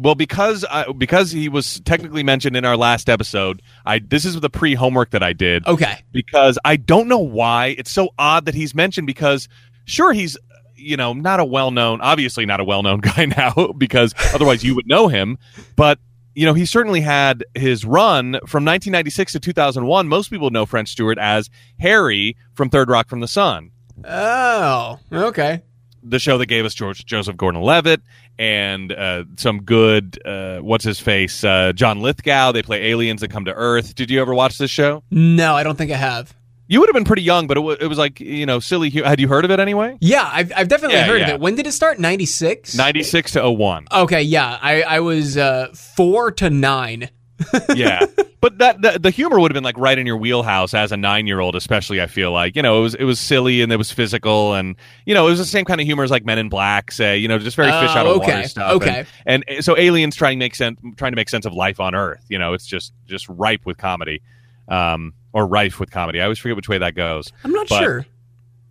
Well, 0.01 0.15
because 0.15 0.63
I, 0.71 0.89
because 0.93 1.29
he 1.31 1.49
was 1.49 1.81
technically 1.81 2.23
mentioned 2.23 2.55
in 2.55 2.63
our 2.63 2.77
last 2.77 3.09
episode, 3.09 3.62
I 3.85 3.99
this 3.99 4.23
is 4.23 4.39
the 4.39 4.49
pre 4.49 4.73
homework 4.73 5.09
that 5.12 5.21
I 5.21 5.33
did 5.33 5.67
Okay. 5.67 6.03
because 6.13 6.57
I 6.63 6.77
don't 6.77 7.09
know 7.09 7.19
why 7.19 7.75
it's 7.77 7.91
so 7.91 8.09
odd 8.17 8.45
that 8.45 8.55
he's 8.55 8.73
mentioned 8.73 9.07
because 9.07 9.49
sure 9.85 10.13
he's 10.13 10.38
you 10.75 10.95
know 10.95 11.12
not 11.12 11.41
a 11.41 11.45
well 11.45 11.71
known 11.71 11.99
obviously 11.99 12.45
not 12.45 12.62
a 12.62 12.63
well 12.63 12.81
known 12.81 12.99
guy 13.01 13.25
now 13.25 13.73
because 13.77 14.13
otherwise 14.33 14.63
you 14.63 14.73
would 14.73 14.88
know 14.88 15.09
him 15.09 15.38
but 15.75 15.99
you 16.35 16.45
know 16.45 16.53
he 16.53 16.65
certainly 16.65 17.01
had 17.01 17.43
his 17.53 17.83
run 17.83 18.33
from 18.47 18.63
1996 18.63 19.33
to 19.33 19.39
2001 19.41 20.07
most 20.07 20.29
people 20.29 20.49
know 20.51 20.65
French 20.65 20.88
Stewart 20.89 21.17
as 21.17 21.49
Harry 21.79 22.38
from 22.53 22.69
Third 22.69 22.89
Rock 22.89 23.09
from 23.09 23.19
the 23.19 23.27
Sun 23.27 23.71
Oh. 24.07 24.97
Okay. 25.12 25.62
The 26.03 26.19
show 26.19 26.38
that 26.38 26.45
gave 26.47 26.65
us 26.65 26.73
George 26.73 27.05
Joseph 27.05 27.35
Gordon-Levitt 27.38 28.01
and 28.38 28.91
uh, 28.91 29.23
some 29.38 29.63
good 29.63 30.19
uh, 30.25 30.59
what's 30.59 30.83
his 30.85 30.99
face 30.99 31.43
uh, 31.43 31.73
John 31.73 32.01
Lithgow 32.01 32.51
they 32.51 32.62
play 32.63 32.88
aliens 32.91 33.21
that 33.21 33.29
come 33.31 33.45
to 33.45 33.53
Earth 33.53 33.95
did 33.95 34.09
you 34.09 34.21
ever 34.21 34.33
watch 34.33 34.57
this 34.57 34.71
show 34.71 35.03
No, 35.12 35.55
I 35.55 35.63
don't 35.63 35.77
think 35.77 35.91
I 35.91 35.97
have. 35.97 36.33
You 36.71 36.79
would 36.81 36.88
have 36.89 36.93
been 36.93 37.03
pretty 37.03 37.23
young, 37.23 37.47
but 37.47 37.57
it, 37.57 37.62
w- 37.62 37.77
it 37.81 37.88
was 37.88 37.97
like 37.97 38.19
you 38.19 38.45
know 38.45 38.59
silly. 38.59 38.91
hu- 38.91 39.01
Had 39.01 39.19
you 39.19 39.27
heard 39.27 39.43
of 39.43 39.49
it 39.49 39.59
anyway? 39.59 39.97
Yeah, 40.01 40.29
I've, 40.31 40.51
I've 40.55 40.67
definitely 40.67 40.97
Yeah, 40.97 41.05
heard 41.05 41.21
yeah. 41.21 41.27
of 41.29 41.33
it. 41.35 41.39
When 41.39 41.55
did 41.55 41.65
it 41.65 41.71
start? 41.71 41.97
96? 41.97 42.75
Ninety 42.75 43.01
six 43.01 43.31
to 43.31 43.49
01. 43.51 43.88
Okay, 43.91 44.21
yeah. 44.21 44.59
I, 44.62 44.83
I 44.83 44.99
was 44.99 45.35
uh, 45.35 45.69
four 45.73 46.31
to 46.33 46.51
nine. 46.51 47.09
yeah, 47.75 48.06
but 48.41 48.58
that 48.58 48.82
the, 48.82 48.99
the 48.99 49.10
humor 49.10 49.39
would 49.39 49.52
have 49.52 49.54
been 49.56 49.63
like 49.63 49.78
right 49.78 49.97
in 49.97 50.06
your 50.06 50.17
wheelhouse 50.17 50.73
as 50.73 50.91
a 50.91 50.97
nine 50.97 51.25
year 51.28 51.39
old, 51.39 51.56
especially. 51.56 52.02
I 52.02 52.08
feel 52.08 52.32
like 52.32 52.56
you 52.56 52.62
know 52.62 52.80
it 52.80 52.82
was 52.82 52.95
it 52.95 53.04
was 53.06 53.19
silly 53.19 53.62
and 53.62 53.71
it 53.71 53.78
was 53.78 53.91
physical 53.91 54.54
and 54.56 54.75
you 55.06 55.13
know 55.13 55.28
it 55.28 55.30
was 55.32 55.39
the 55.39 55.45
same 55.45 55.65
kind 55.65 55.80
of 55.80 55.86
humor 55.86 56.04
as 56.04 56.12
like 56.12 56.25
Men 56.25 56.38
in 56.38 56.49
Black, 56.49 56.91
say 56.91 57.17
you 57.17 57.28
know 57.28 57.38
just 57.39 57.56
very 57.56 57.71
fish 57.71 57.91
Oh, 57.93 57.97
out 57.99 58.06
of 58.08 58.17
okay, 58.17 58.36
water 58.36 58.47
stuff. 58.47 58.71
okay. 58.73 59.06
and, 59.25 59.43
and 59.47 59.63
so 59.63 59.78
aliens 59.78 60.15
trying 60.15 60.38
to 60.39 60.43
make 60.45 60.56
sense 60.56 60.78
trying 60.97 61.12
to 61.12 61.15
make 61.15 61.30
sense 61.30 61.45
of 61.45 61.54
life 61.54 61.80
on 61.80 61.95
Earth. 61.95 62.25
You 62.30 62.39
know, 62.39 62.54
it's 62.54 62.65
just 62.65 62.93
just 63.08 63.28
ripe 63.30 63.65
with 63.65 63.78
comedy, 63.78 64.21
um, 64.67 65.13
or 65.34 65.47
rife 65.47 65.80
with 65.80 65.91
comedy. 65.91 66.19
I 66.19 66.23
always 66.23 66.39
forget 66.39 66.56
which 66.56 66.69
way 66.69 66.78
that 66.80 66.95
goes. 66.95 67.32
I'm 67.43 67.52
not 67.52 67.69
But- 67.69 67.80
sure. 67.80 68.06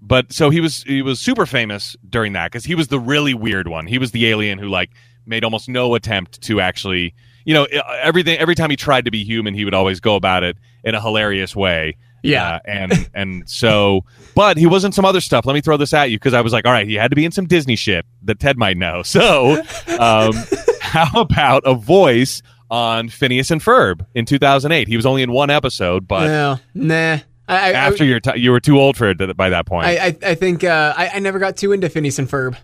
But 0.00 0.32
so 0.32 0.50
he 0.50 0.60
was 0.60 0.84
he 0.84 1.02
was 1.02 1.18
super 1.18 1.44
famous 1.44 1.96
during 2.08 2.32
that 2.34 2.52
because 2.52 2.64
he 2.64 2.74
was 2.76 2.86
the 2.88 3.00
really 3.00 3.34
weird 3.34 3.66
one. 3.66 3.86
He 3.86 3.98
was 3.98 4.12
the 4.12 4.26
alien 4.26 4.58
who 4.58 4.68
like 4.68 4.90
made 5.26 5.42
almost 5.42 5.68
no 5.68 5.94
attempt 5.96 6.40
to 6.42 6.60
actually, 6.60 7.14
you 7.48 7.54
know, 7.54 7.64
everything. 8.02 8.36
Every 8.36 8.54
time 8.54 8.68
he 8.68 8.76
tried 8.76 9.06
to 9.06 9.10
be 9.10 9.24
human, 9.24 9.54
he 9.54 9.64
would 9.64 9.72
always 9.72 10.00
go 10.00 10.16
about 10.16 10.42
it 10.42 10.58
in 10.84 10.94
a 10.94 11.00
hilarious 11.00 11.56
way. 11.56 11.96
Yeah. 12.22 12.56
Uh, 12.56 12.58
and 12.66 13.10
and 13.14 13.48
so, 13.48 14.04
but 14.34 14.58
he 14.58 14.66
was 14.66 14.84
in 14.84 14.92
some 14.92 15.06
other 15.06 15.22
stuff. 15.22 15.46
Let 15.46 15.54
me 15.54 15.62
throw 15.62 15.78
this 15.78 15.94
at 15.94 16.10
you 16.10 16.18
because 16.18 16.34
I 16.34 16.42
was 16.42 16.52
like, 16.52 16.66
all 16.66 16.72
right, 16.72 16.86
he 16.86 16.96
had 16.96 17.10
to 17.10 17.16
be 17.16 17.24
in 17.24 17.32
some 17.32 17.46
Disney 17.46 17.74
shit 17.74 18.04
that 18.24 18.38
Ted 18.38 18.58
might 18.58 18.76
know. 18.76 19.02
So, 19.02 19.52
um, 19.98 20.34
how 20.82 21.22
about 21.22 21.62
a 21.64 21.72
voice 21.72 22.42
on 22.70 23.08
Phineas 23.08 23.50
and 23.50 23.62
Ferb 23.62 24.04
in 24.14 24.26
2008? 24.26 24.86
He 24.86 24.96
was 24.96 25.06
only 25.06 25.22
in 25.22 25.32
one 25.32 25.48
episode, 25.48 26.06
but 26.06 26.26
no, 26.26 26.60
nah. 26.74 27.18
I, 27.48 27.56
I, 27.56 27.72
after 27.72 28.04
your 28.04 28.20
t- 28.20 28.40
you 28.40 28.50
were 28.50 28.60
too 28.60 28.78
old 28.78 28.98
for 28.98 29.08
it 29.08 29.36
by 29.38 29.48
that 29.48 29.64
point. 29.64 29.86
I, 29.86 30.08
I, 30.08 30.16
I 30.22 30.34
think 30.34 30.64
uh, 30.64 30.92
I, 30.94 31.12
I 31.14 31.18
never 31.20 31.38
got 31.38 31.56
too 31.56 31.72
into 31.72 31.88
Phineas 31.88 32.18
and 32.18 32.28
Ferb. 32.28 32.58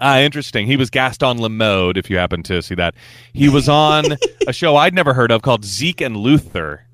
Ah, 0.00 0.20
interesting. 0.20 0.66
He 0.66 0.76
was 0.76 0.90
Gaston 0.90 1.38
Lemode, 1.38 1.96
if 1.96 2.08
you 2.08 2.16
happen 2.18 2.42
to 2.44 2.62
see 2.62 2.74
that. 2.76 2.94
He 3.32 3.48
was 3.48 3.68
on 3.68 4.04
a 4.46 4.52
show 4.52 4.76
I'd 4.76 4.94
never 4.94 5.12
heard 5.14 5.32
of 5.32 5.42
called 5.42 5.64
Zeke 5.64 6.00
and 6.00 6.16
Luther 6.16 6.84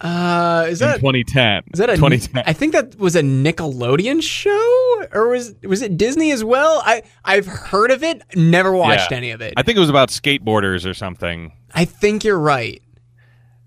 Uh, 0.00 0.66
is 0.68 0.80
in 0.80 0.88
that 0.88 0.96
2010. 1.00 1.64
is 1.72 1.78
that 1.80 1.90
a 1.90 1.96
2010? 1.96 2.44
I 2.46 2.52
think 2.52 2.72
that 2.74 2.96
was 2.98 3.16
a 3.16 3.22
Nickelodeon 3.22 4.22
show, 4.22 5.02
or 5.12 5.28
was 5.28 5.54
was 5.64 5.82
it 5.82 5.96
Disney 5.96 6.30
as 6.30 6.44
well? 6.44 6.82
I 6.84 7.02
I've 7.24 7.46
heard 7.46 7.90
of 7.90 8.02
it, 8.04 8.22
never 8.36 8.72
watched 8.72 9.10
Yeah. 9.10 9.16
any 9.16 9.30
of 9.32 9.40
it. 9.40 9.54
I 9.56 9.62
think 9.62 9.76
it 9.76 9.80
was 9.80 9.88
about 9.90 10.10
skateboarders 10.10 10.88
or 10.88 10.94
something. 10.94 11.50
I 11.74 11.84
think 11.84 12.24
you're 12.24 12.38
right. 12.38 12.80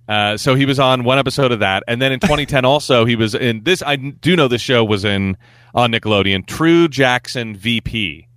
Uh, 0.07 0.37
so 0.37 0.55
he 0.55 0.65
was 0.65 0.79
on 0.79 1.03
one 1.03 1.19
episode 1.19 1.51
of 1.51 1.59
that, 1.59 1.83
and 1.87 2.01
then 2.01 2.11
in 2.11 2.19
2010 2.19 2.63
also 2.73 3.05
he 3.05 3.15
was 3.15 3.35
in 3.35 3.63
this. 3.63 3.81
I 3.83 3.95
do 3.97 4.35
know 4.37 4.47
this 4.47 4.61
show 4.61 4.85
was 4.85 5.03
in 5.03 5.35
on 5.75 5.91
Nickelodeon. 5.91 6.45
True 6.47 6.87
Jackson 6.87 7.55
VP. 7.55 8.27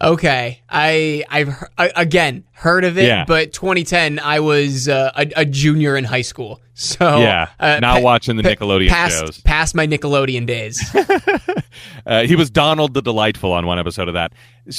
Okay, 0.00 0.62
I 0.68 1.24
I've 1.28 1.54
I, 1.78 1.92
again 1.94 2.44
heard 2.52 2.84
of 2.84 2.98
it, 2.98 3.04
Yeah. 3.06 3.24
but 3.26 3.52
2010 3.52 4.18
I 4.18 4.40
was 4.40 4.88
uh, 4.88 5.12
a, 5.14 5.30
a 5.36 5.44
junior 5.44 5.96
in 5.96 6.04
high 6.04 6.22
school, 6.22 6.60
so 6.74 7.18
Yeah, 7.20 7.48
uh, 7.60 7.78
not 7.80 7.96
pa- 7.98 8.00
watching 8.02 8.36
the 8.36 8.42
pa- 8.42 8.50
Nickelodeon 8.50 8.88
past, 8.88 9.18
shows. 9.18 9.40
Past 9.42 9.74
my 9.74 9.86
Nickelodeon 9.86 10.46
days. 10.46 10.80
Uh, 12.04 12.24
he 12.26 12.36
was 12.36 12.50
Donald 12.50 12.92
the 12.94 13.00
Delightful 13.00 13.52
on 13.52 13.64
one 13.64 13.78
episode 13.78 14.06
of 14.08 14.14
that. 14.14 14.32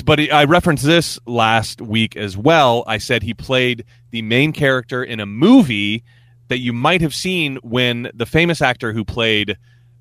But 0.06 0.20
he, 0.20 0.30
I 0.30 0.44
referenced 0.44 0.84
this 0.86 1.18
last 1.26 1.82
week 1.82 2.16
as 2.18 2.38
well. 2.38 2.84
I 2.86 2.98
said 2.98 3.24
he 3.24 3.34
played 3.34 3.86
the 4.12 4.22
main 4.22 4.52
character 4.52 5.04
in 5.04 5.20
a 5.20 5.26
movie 5.26 6.04
that 6.50 6.60
you 6.60 6.72
might 6.74 7.02
have 7.02 7.16
seen 7.16 7.58
when 7.64 8.12
the 8.14 8.26
famous 8.26 8.62
actor 8.62 8.92
who 8.94 9.04
played 9.06 9.58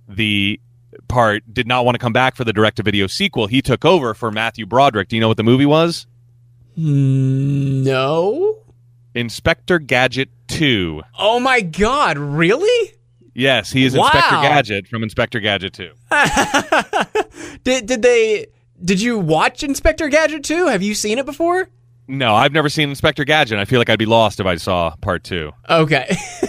the 0.09 0.61
part 1.09 1.43
did 1.53 1.67
not 1.67 1.85
want 1.85 1.95
to 1.95 1.99
come 1.99 2.13
back 2.13 2.37
for 2.37 2.45
the 2.45 2.53
direct 2.53 2.77
to 2.79 2.83
video 2.83 3.07
sequel. 3.07 3.47
He 3.47 3.63
took 3.63 3.85
over 3.85 4.15
for 4.15 4.31
Matthew 4.31 4.67
Broderick. 4.67 5.09
Do 5.09 5.17
you 5.17 5.21
know 5.21 5.29
what 5.29 5.37
the 5.37 5.43
movie 5.43 5.67
was? 5.67 6.07
Mm, 6.79 7.85
no. 7.85 8.59
Inspector 9.15 9.79
Gadget 9.81 10.31
2. 10.49 11.03
Oh 11.19 11.39
my 11.39 11.61
God! 11.61 12.17
Really? 12.19 12.95
Yes, 13.35 13.71
he 13.71 13.85
is 13.85 13.95
Wow. 13.97 14.05
Inspector 14.05 14.37
Gadget 14.37 14.89
from 14.89 15.03
Inspector 15.03 15.39
Gadget 15.41 15.73
2. 15.75 15.91
did 17.65 17.87
did 17.87 18.03
they? 18.03 18.47
Did 18.83 19.01
you 19.01 19.19
watch 19.19 19.63
Inspector 19.63 20.07
Gadget 20.09 20.45
2? 20.45 20.67
Have 20.69 20.83
you 20.83 20.95
seen 20.95 21.19
it 21.19 21.27
before? 21.27 21.69
No, 22.09 22.35
I've 22.35 22.53
never 22.53 22.69
seen 22.69 22.89
Inspector 22.89 23.25
Gadget. 23.25 23.59
I 23.59 23.65
feel 23.65 23.79
like 23.79 23.89
I'd 23.89 23.99
be 23.99 24.07
lost 24.07 24.41
if 24.41 24.47
I 24.47 24.57
saw 24.57 24.95
part 25.01 25.25
2. 25.25 25.53
Okay. 25.71 26.17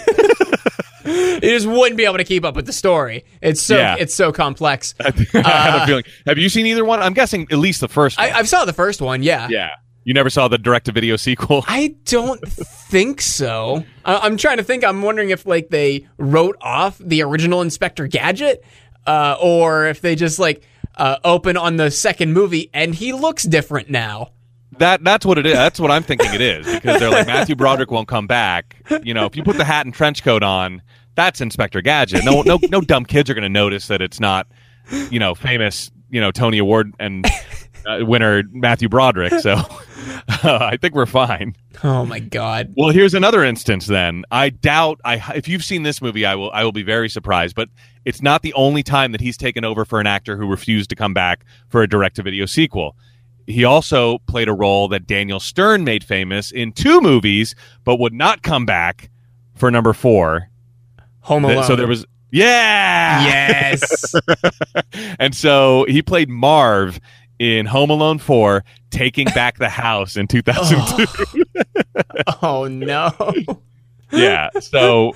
you 1.06 1.40
just 1.42 1.68
wouldn't 1.68 1.98
be 1.98 2.06
able 2.06 2.18
to 2.18 2.24
keep 2.24 2.46
up 2.46 2.56
with 2.56 2.66
the 2.66 2.74
story. 2.74 3.26
It's 3.42 3.62
so 3.62 3.78
Yeah. 3.78 3.96
it's 4.00 4.14
so 4.16 4.32
complex. 4.32 4.96
I 5.00 5.12
had 5.42 5.84
a 5.84 5.86
feeling. 5.88 6.04
Have 6.26 6.38
you 6.38 6.50
seen 6.50 6.66
either 6.66 6.86
one? 6.86 7.02
I'm 7.02 7.14
guessing 7.14 7.48
at 7.52 7.58
least 7.58 7.82
the 7.82 7.88
first 7.88 8.18
one. 8.18 8.30
I, 8.30 8.40
I 8.40 8.44
saw 8.44 8.66
the 8.66 8.74
first 8.74 9.02
one. 9.02 9.24
Yeah. 9.24 9.48
yeah. 9.50 9.70
You 10.06 10.14
never 10.14 10.30
saw 10.30 10.50
the 10.50 10.58
direct 10.58 10.88
to 10.88 10.92
video 10.92 11.16
sequel? 11.16 11.64
I 11.68 11.96
don't 12.06 12.42
think 12.46 13.22
so. 13.22 13.86
I, 14.04 14.18
I'm 14.18 14.36
trying 14.38 14.58
to 14.58 14.64
think. 14.64 14.84
I'm 14.84 15.02
wondering 15.02 15.30
if 15.30 15.46
like 15.46 15.70
they 15.70 16.08
wrote 16.18 16.58
off 16.62 16.98
the 16.98 17.22
original 17.24 17.62
Inspector 17.62 18.06
Gadget, 18.08 18.64
uh, 19.08 19.38
or 19.42 19.86
if 19.88 20.02
they 20.02 20.16
just 20.16 20.40
like 20.40 20.64
uh, 20.96 21.18
open 21.24 21.56
on 21.58 21.78
the 21.78 21.90
second 21.90 22.34
movie 22.34 22.70
and 22.74 22.94
he 22.94 23.14
looks 23.14 23.44
different 23.44 23.90
now. 23.90 24.32
That 24.80 25.04
that's 25.04 25.26
what 25.26 25.38
it 25.38 25.46
is. 25.46 25.54
That's 25.54 25.80
what 25.80 25.92
I'm 25.92 26.04
thinking 26.04 26.34
it 26.34 26.42
is 26.42 26.66
because 26.66 27.00
they're 27.00 27.10
like 27.10 27.28
Matthew 27.28 27.56
Broderick 27.56 27.92
won't 27.92 28.08
come 28.08 28.28
back. 28.28 28.78
You 29.04 29.14
know, 29.14 29.26
if 29.26 29.36
you 29.36 29.44
put 29.44 29.58
the 29.58 29.64
hat 29.64 29.86
and 29.86 29.94
trench 29.94 30.24
coat 30.24 30.44
on, 30.44 30.82
that's 31.16 31.42
Inspector 31.42 31.82
Gadget. 31.82 32.26
No 32.26 32.42
no 32.42 32.60
no 32.70 32.82
dumb 32.82 33.06
kids 33.06 33.30
are 33.30 33.34
going 33.34 33.44
to 33.44 33.50
notice 33.50 33.88
that 33.88 34.02
it's 34.02 34.20
not, 34.20 34.48
you 35.10 35.20
know, 35.20 35.36
famous, 35.36 35.92
you 36.10 36.22
know, 36.22 36.32
Tony 36.32 36.58
Award 36.58 36.94
and 37.00 37.26
uh, 37.86 38.00
winner 38.02 38.44
Matthew 38.52 38.90
Broderick. 38.90 39.34
So 39.40 39.56
I 40.28 40.78
think 40.80 40.96
we're 40.96 41.06
fine. 41.06 41.56
Oh 41.84 42.06
my 42.06 42.20
god. 42.20 42.74
Well, 42.78 42.90
here's 42.90 43.14
another 43.14 43.44
instance. 43.44 43.88
Then 43.88 44.24
I 44.32 44.50
doubt 44.50 45.00
I 45.04 45.34
if 45.36 45.48
you've 45.48 45.64
seen 45.64 45.84
this 45.84 46.02
movie, 46.02 46.26
I 46.26 46.36
will 46.36 46.52
I 46.52 46.64
will 46.64 46.72
be 46.72 46.84
very 46.84 47.10
surprised. 47.10 47.56
But 47.56 47.70
it's 48.06 48.22
not 48.22 48.42
the 48.42 48.54
only 48.54 48.84
time 48.84 49.12
that 49.12 49.22
he's 49.22 49.38
taken 49.38 49.66
over 49.66 49.86
for 49.86 50.00
an 50.00 50.08
actor 50.08 50.38
who 50.38 50.48
refused 50.48 50.90
to 50.92 50.96
come 50.96 51.14
back 51.14 51.46
for 51.70 51.82
a 51.82 51.88
direct 51.88 52.18
to 52.18 52.24
video 52.24 52.46
sequel. 52.46 52.96
He 53.48 53.64
also 53.64 54.20
played 54.20 54.48
a 54.48 54.54
role 54.54 54.88
that 54.90 55.06
Daniel 55.08 55.40
Stern 55.40 55.84
made 55.84 56.04
famous 56.04 56.52
in 56.52 56.72
two 56.72 57.02
movies, 57.02 57.56
but 57.84 57.98
would 58.00 58.14
not 58.14 58.42
come 58.42 58.66
back 58.66 59.10
for 59.56 59.70
number 59.70 59.94
four. 59.94 60.50
Home 61.22 61.46
Alone. 61.46 61.64
So 61.64 61.76
there 61.76 61.88
was 61.88 62.06
yeah 62.32 63.26
yes. 63.26 64.16
and 65.20 65.36
so 65.36 65.86
he 65.88 66.02
played 66.02 66.30
Marv 66.30 67.00
in 67.40 67.66
Home 67.66 67.90
Alone 67.90 68.20
4, 68.20 68.64
taking 68.90 69.26
back 69.28 69.58
the 69.58 69.70
house 69.70 70.16
in 70.16 70.28
2002. 70.28 71.44
oh 72.42 72.68
no. 72.68 73.12
yeah. 74.12 74.50
So 74.62 75.14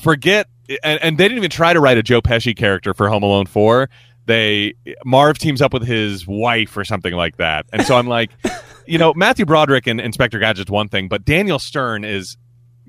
forget, 0.00 0.48
and, 0.82 1.02
and 1.02 1.18
they 1.18 1.24
didn't 1.24 1.38
even 1.38 1.50
try 1.50 1.72
to 1.72 1.80
write 1.80 1.98
a 1.98 2.02
Joe 2.02 2.22
Pesci 2.22 2.56
character 2.56 2.94
for 2.94 3.08
Home 3.08 3.22
Alone 3.22 3.46
4. 3.46 3.90
They, 4.26 4.74
Marv 5.04 5.38
teams 5.38 5.62
up 5.62 5.72
with 5.72 5.86
his 5.86 6.26
wife 6.26 6.76
or 6.76 6.84
something 6.84 7.14
like 7.14 7.36
that. 7.36 7.66
And 7.72 7.82
so 7.86 7.96
I'm 7.96 8.06
like, 8.08 8.30
you 8.86 8.98
know, 8.98 9.14
Matthew 9.14 9.44
Broderick 9.46 9.86
and 9.86 10.00
Inspector 10.00 10.38
Gadget's 10.38 10.70
one 10.70 10.88
thing, 10.88 11.08
but 11.08 11.24
Daniel 11.24 11.58
Stern 11.58 12.04
is 12.04 12.36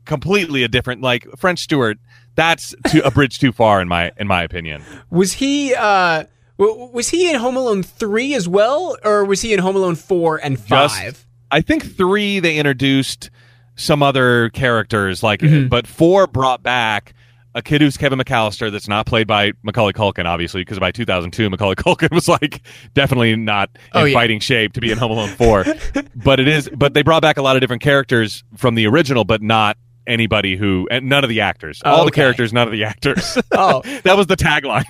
completely 0.06 0.64
a 0.64 0.68
different, 0.68 1.02
like 1.02 1.28
French 1.38 1.60
Stewart. 1.60 1.98
That's 2.36 2.74
too, 2.90 3.02
a 3.04 3.12
bridge 3.12 3.40
too 3.40 3.52
far 3.52 3.82
in 3.82 3.88
my 3.88 4.12
in 4.18 4.28
my 4.28 4.44
opinion. 4.44 4.84
Was 5.10 5.34
he 5.34 5.74
uh 5.74 6.26
w- 6.60 6.90
was 6.94 7.10
he 7.10 7.30
in 7.30 7.36
Home 7.40 7.58
Alone 7.58 7.82
3 7.84 8.36
as 8.36 8.48
well 8.48 8.96
or 9.04 9.26
was 9.26 9.42
he 9.42 9.54
in 9.54 9.60
Home 9.60 9.76
Alone 9.76 9.96
4 9.96 10.38
and 10.44 10.60
5? 10.60 10.68
Just- 10.70 11.26
I 11.50 11.62
think 11.62 11.96
three 11.96 12.40
they 12.40 12.58
introduced 12.58 13.30
some 13.76 14.04
other 14.04 14.50
characters, 14.50 15.24
like 15.24 15.40
Mm-hmm. 15.40 15.68
but 15.70 15.88
four 15.88 16.28
brought 16.28 16.62
back 16.62 17.14
a 17.58 17.62
kid 17.64 17.82
who's 17.82 17.98
Kevin 17.98 18.20
McAllister 18.20 18.72
that's 18.72 18.88
not 18.88 19.08
played 19.08 19.26
by 19.26 19.52
Macaulay 19.64 19.92
Culkin, 19.92 20.26
obviously, 20.26 20.62
because 20.62 20.78
by 20.80 20.92
2002 20.92 21.50
Macaulay 21.50 21.76
Culkin 21.76 22.14
was 22.14 22.28
like 22.28 22.62
definitely 22.94 23.36
not 23.36 23.70
oh, 23.94 24.00
in 24.00 24.04
Oh, 24.04 24.06
yeah. 24.06 24.14
fighting 24.14 24.40
shape 24.40 24.74
to 24.74 24.80
be 24.82 24.92
in 24.92 24.98
Home 25.00 25.12
Alone 25.12 25.30
four. 25.30 25.66
but 26.16 26.40
it 26.40 26.48
is, 26.48 26.70
but 26.70 26.94
they 26.94 27.02
brought 27.02 27.24
back 27.24 27.38
a 27.38 27.42
lot 27.42 27.56
of 27.56 27.62
different 27.62 27.82
characters 27.82 28.44
from 28.56 28.76
the 28.76 28.86
original, 28.86 29.24
but 29.26 29.42
not 29.42 29.76
anybody 30.06 30.56
who 30.56 30.88
and 30.92 31.10
none 31.10 31.24
of 31.24 31.30
the 31.30 31.42
actors, 31.42 31.82
Oh, 31.84 31.92
all 31.92 32.06
the 32.06 32.12
characters, 32.12 32.54
none 32.54 32.68
of 32.68 32.72
the 32.72 32.84
actors. 32.84 33.38
Oh. 33.52 33.82
that 34.04 34.16
was 34.16 34.28
the 34.28 34.38
tagline. 34.38 34.86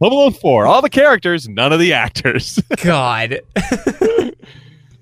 Home 0.00 0.12
Alone 0.12 0.32
four, 0.34 0.66
all 0.66 0.82
the 0.82 0.90
characters, 0.90 1.48
none 1.48 1.72
of 1.72 1.80
the 1.80 1.94
actors. 1.94 2.60
God. 2.82 3.40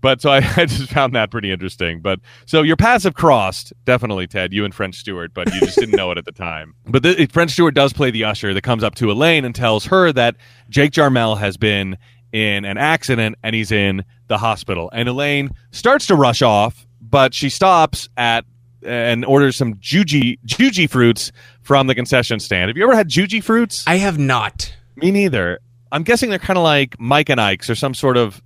But 0.03 0.21
so 0.21 0.31
I, 0.31 0.39
I 0.57 0.67
just 0.67 0.91
found 0.91 1.15
that 1.15 1.31
pretty 1.31 1.51
interesting. 1.51 2.01
But 2.03 2.21
so 2.45 2.61
your 2.61 2.77
paths 2.77 3.05
have 3.05 3.15
crossed, 3.15 3.73
definitely, 3.87 4.27
Ted, 4.27 4.53
you 4.53 4.67
and 4.67 4.75
French 4.75 4.97
Stewart, 4.97 5.33
but 5.33 5.53
you 5.55 5.61
just 5.61 5.79
didn't 5.79 5.97
know 5.97 6.11
it 6.11 6.19
at 6.19 6.27
the 6.27 6.33
time. 6.33 6.75
But 6.85 7.05
the, 7.05 7.27
French 7.33 7.53
Stewart 7.53 7.75
does 7.75 7.95
play 7.95 8.11
the 8.11 8.25
usher 8.25 8.53
that 8.53 8.63
comes 8.63 8.85
up 8.85 8.97
to 8.97 9.11
Elaine 9.11 9.47
and 9.47 9.55
tells 9.55 9.87
her 9.87 10.13
that 10.13 10.37
Jake 10.69 10.91
Jarmel 10.91 11.39
has 11.39 11.57
been 11.57 11.97
in 12.33 12.67
an 12.67 12.77
accident 12.77 13.37
and 13.43 13.55
he's 13.55 13.73
in 13.73 14.05
the 14.27 14.37
hospital. 14.37 14.91
And 14.93 15.09
Elaine 15.09 15.53
starts 15.71 16.07
to 16.09 16.17
rush 16.17 16.43
off, 16.43 16.87
but 17.01 17.33
she 17.33 17.49
stops 17.49 18.11
at 18.19 18.45
and 18.85 19.25
orders 19.25 19.57
some 19.57 19.75
juji 19.75 20.39
juji 20.45 20.91
fruits 20.91 21.31
from 21.63 21.87
the 21.87 21.95
concession 21.95 22.41
stand. 22.41 22.69
Have 22.69 22.77
you 22.77 22.83
ever 22.83 22.97
had 22.97 23.09
juji 23.09 23.43
fruits? 23.43 23.85
I 23.87 23.97
have 23.97 24.19
not. 24.19 24.75
Me 24.97 25.11
neither. 25.11 25.61
I'm 25.93 26.03
guessing 26.03 26.31
they're 26.31 26.39
kind 26.39 26.59
of 26.59 26.65
like 26.65 26.99
Mike 26.99 27.29
and 27.29 27.41
Ike's 27.41 27.71
or 27.71 27.75
some 27.75 27.95
sort 27.95 28.17
of 28.17 28.43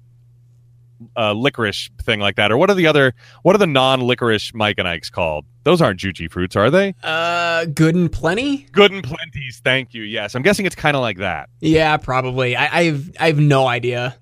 uh, 1.16 1.32
licorice 1.32 1.90
thing 2.02 2.20
like 2.20 2.36
that. 2.36 2.50
Or 2.52 2.56
what 2.56 2.70
are 2.70 2.74
the 2.74 2.86
other? 2.86 3.14
What 3.42 3.54
are 3.54 3.58
the 3.58 3.66
non-licorice 3.66 4.52
Mike 4.54 4.76
and 4.78 4.86
Ike's 4.88 5.10
called? 5.10 5.44
Those 5.64 5.82
aren't 5.82 5.98
juji 6.00 6.30
fruits, 6.30 6.56
are 6.56 6.70
they? 6.70 6.94
Uh, 7.02 7.64
good 7.66 7.94
and 7.94 8.10
plenty. 8.10 8.66
Good 8.72 8.92
and 8.92 9.02
plenties. 9.02 9.60
Thank 9.64 9.94
you. 9.94 10.02
Yes, 10.02 10.34
I'm 10.34 10.42
guessing 10.42 10.66
it's 10.66 10.76
kind 10.76 10.96
of 10.96 11.00
like 11.02 11.18
that. 11.18 11.48
Yeah, 11.60 11.96
probably. 11.96 12.56
I, 12.56 12.80
I've 12.80 13.10
I 13.18 13.26
have 13.28 13.38
no 13.38 13.66
idea. 13.66 14.16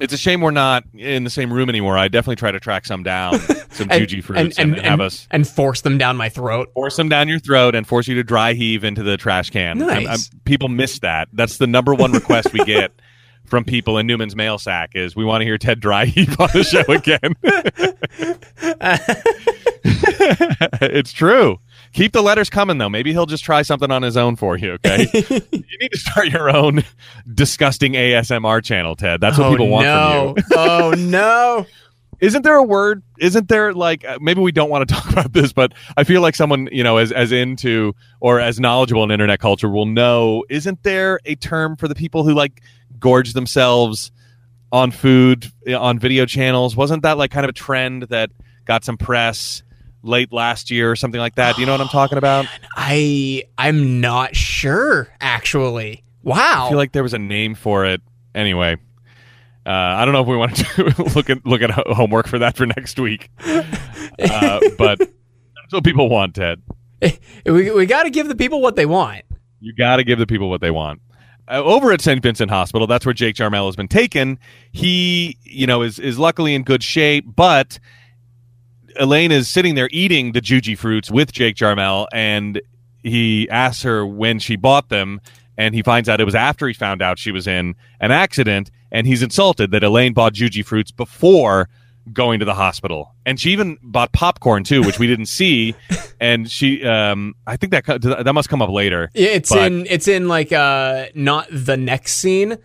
It's 0.00 0.12
a 0.12 0.16
shame 0.16 0.42
we're 0.42 0.52
not 0.52 0.84
in 0.94 1.24
the 1.24 1.30
same 1.30 1.52
room 1.52 1.68
anymore. 1.68 1.98
I 1.98 2.06
definitely 2.06 2.36
try 2.36 2.52
to 2.52 2.60
track 2.60 2.86
some 2.86 3.02
down, 3.02 3.36
some 3.70 3.88
And- 3.90 4.06
juji 4.06 4.22
fruits, 4.22 4.56
and, 4.56 4.74
and, 4.74 4.84
have 4.84 4.92
and- 4.92 5.02
us 5.02 5.26
and 5.32 5.46
force 5.48 5.80
them 5.80 5.98
down 5.98 6.16
my 6.16 6.28
throat. 6.28 6.70
force 6.72 6.94
them 6.94 7.08
down 7.08 7.26
your 7.26 7.40
throat 7.40 7.74
and 7.74 7.84
force 7.84 8.06
you 8.06 8.14
to 8.14 8.22
dry 8.22 8.52
heave 8.52 8.84
into 8.84 9.02
the 9.02 9.16
trash 9.16 9.50
can. 9.50 9.78
Nice. 9.78 9.90
I'm- 9.90 10.06
I'm- 10.06 10.18
people 10.44 10.68
miss 10.68 11.00
that. 11.00 11.26
That's 11.32 11.56
the 11.58 11.66
number 11.66 11.94
one 11.94 12.12
request 12.12 12.52
we 12.52 12.64
get 12.64 12.92
from 13.48 13.64
people 13.64 13.98
in 13.98 14.06
Newman's 14.06 14.36
mail 14.36 14.58
sack 14.58 14.92
is 14.94 15.16
we 15.16 15.24
want 15.24 15.40
to 15.40 15.44
hear 15.44 15.58
Ted 15.58 15.80
dry 15.80 16.06
heave 16.06 16.38
on 16.40 16.48
the 16.52 16.62
show 16.62 16.84
again. 16.92 17.34
it's 20.80 21.12
true. 21.12 21.58
Keep 21.92 22.12
the 22.12 22.22
letters 22.22 22.50
coming 22.50 22.78
though. 22.78 22.88
Maybe 22.88 23.12
he'll 23.12 23.26
just 23.26 23.44
try 23.44 23.62
something 23.62 23.90
on 23.90 24.02
his 24.02 24.16
own 24.16 24.36
for 24.36 24.56
you. 24.56 24.72
Okay, 24.72 25.06
you 25.12 25.78
need 25.80 25.92
to 25.92 25.98
start 25.98 26.28
your 26.28 26.54
own 26.54 26.84
disgusting 27.34 27.92
ASMR 27.92 28.62
channel, 28.62 28.94
Ted. 28.94 29.20
That's 29.20 29.38
what 29.38 29.48
oh, 29.48 29.50
people 29.50 29.68
want 29.68 29.86
no. 29.86 30.34
from 30.34 30.36
you. 30.36 30.44
oh 30.56 30.94
no. 30.96 31.66
Isn't 32.20 32.42
there 32.42 32.56
a 32.56 32.64
word? 32.64 33.02
Isn't 33.20 33.48
there 33.48 33.72
like 33.72 34.04
uh, 34.04 34.18
maybe 34.20 34.40
we 34.40 34.50
don't 34.50 34.70
want 34.70 34.88
to 34.88 34.94
talk 34.94 35.10
about 35.10 35.32
this, 35.32 35.52
but 35.52 35.72
I 35.96 36.04
feel 36.04 36.20
like 36.20 36.34
someone 36.34 36.68
you 36.72 36.82
know 36.82 36.96
as 36.96 37.12
as 37.12 37.32
into 37.32 37.94
or 38.20 38.40
as 38.40 38.58
knowledgeable 38.58 39.04
in 39.04 39.10
internet 39.10 39.38
culture 39.38 39.68
will 39.68 39.86
know. 39.86 40.44
Isn't 40.50 40.82
there 40.82 41.20
a 41.24 41.36
term 41.36 41.76
for 41.76 41.88
the 41.88 41.94
people 41.94 42.24
who 42.24 42.34
like 42.34 42.60
gorge 42.98 43.32
themselves 43.32 44.10
on 44.72 44.90
food 44.90 45.50
on 45.68 45.98
video 45.98 46.26
channels? 46.26 46.76
Wasn't 46.76 47.02
that 47.02 47.18
like 47.18 47.30
kind 47.30 47.44
of 47.44 47.50
a 47.50 47.54
trend 47.54 48.04
that 48.04 48.30
got 48.64 48.84
some 48.84 48.96
press 48.96 49.62
late 50.02 50.32
last 50.32 50.70
year 50.70 50.90
or 50.90 50.96
something 50.96 51.20
like 51.20 51.36
that? 51.36 51.56
Do 51.56 51.62
you 51.62 51.66
know 51.66 51.72
what 51.72 51.80
I'm 51.80 51.88
talking 51.88 52.18
about? 52.18 52.46
I 52.76 53.44
I'm 53.56 54.00
not 54.00 54.36
sure 54.36 55.08
actually. 55.20 56.04
Wow. 56.22 56.66
I 56.66 56.68
feel 56.68 56.78
like 56.78 56.92
there 56.92 57.02
was 57.02 57.14
a 57.14 57.18
name 57.18 57.54
for 57.54 57.86
it. 57.86 58.00
Anyway, 58.34 58.76
uh, 59.66 59.70
I 59.70 60.04
don't 60.04 60.14
know 60.14 60.22
if 60.22 60.26
we 60.26 60.36
want 60.36 60.56
to 60.56 61.12
look 61.14 61.30
at 61.30 61.44
look 61.44 61.62
at 61.62 61.70
homework 61.70 62.26
for 62.26 62.38
that 62.38 62.56
for 62.56 62.66
next 62.66 62.98
week, 62.98 63.30
uh, 63.44 64.60
but 64.78 64.98
that's 64.98 65.72
what 65.72 65.84
people 65.84 66.08
want, 66.08 66.34
Ted. 66.34 66.62
we 67.46 67.70
we 67.70 67.86
got 67.86 68.04
to 68.04 68.10
give 68.10 68.28
the 68.28 68.36
people 68.36 68.60
what 68.60 68.76
they 68.76 68.86
want. 68.86 69.24
You 69.60 69.74
got 69.74 69.96
to 69.96 70.04
give 70.04 70.18
the 70.18 70.26
people 70.26 70.48
what 70.48 70.60
they 70.60 70.70
want. 70.70 71.00
Uh, 71.48 71.62
over 71.64 71.92
at 71.92 72.00
St. 72.00 72.22
Vincent 72.22 72.50
Hospital, 72.50 72.86
that's 72.86 73.06
where 73.06 73.14
Jake 73.14 73.36
Jarmel 73.36 73.66
has 73.66 73.76
been 73.76 73.88
taken. 73.88 74.38
He, 74.70 75.38
you 75.42 75.66
know, 75.66 75.82
is 75.82 75.98
is 75.98 76.18
luckily 76.18 76.54
in 76.54 76.62
good 76.62 76.82
shape, 76.82 77.24
but 77.26 77.78
Elaine 78.96 79.32
is 79.32 79.48
sitting 79.48 79.74
there 79.74 79.88
eating 79.90 80.32
the 80.32 80.40
Juji 80.40 80.76
fruits 80.76 81.10
with 81.10 81.32
Jake 81.32 81.56
Jarmel, 81.56 82.06
and 82.12 82.60
he 83.02 83.48
asks 83.50 83.82
her 83.82 84.06
when 84.06 84.38
she 84.38 84.56
bought 84.56 84.88
them, 84.90 85.20
and 85.56 85.74
he 85.74 85.82
finds 85.82 86.08
out 86.08 86.20
it 86.20 86.24
was 86.24 86.34
after 86.34 86.68
he 86.68 86.74
found 86.74 87.00
out 87.00 87.18
she 87.18 87.32
was 87.32 87.46
in 87.46 87.74
an 88.00 88.10
accident, 88.10 88.70
and 88.92 89.06
he's 89.06 89.22
insulted 89.22 89.70
that 89.70 89.82
Elaine 89.82 90.12
bought 90.12 90.34
Juji 90.34 90.64
fruits 90.64 90.90
before 90.90 91.68
going 92.12 92.38
to 92.40 92.44
the 92.44 92.54
hospital, 92.54 93.14
and 93.26 93.38
she 93.40 93.50
even 93.50 93.78
bought 93.82 94.12
popcorn 94.12 94.64
too, 94.64 94.82
which 94.82 94.98
we 94.98 95.06
didn't 95.06 95.26
see, 95.26 95.74
and 96.20 96.50
she, 96.50 96.84
um, 96.84 97.34
I 97.46 97.56
think 97.56 97.72
that 97.72 97.84
that 98.24 98.32
must 98.32 98.48
come 98.48 98.62
up 98.62 98.70
later. 98.70 99.10
It's 99.14 99.50
But- 99.50 99.70
in 99.72 99.86
it's 99.86 100.08
in 100.08 100.28
like 100.28 100.52
uh 100.52 101.06
not 101.14 101.46
the 101.50 101.76
next 101.76 102.12
scene, 102.14 102.52
uh 102.52 102.56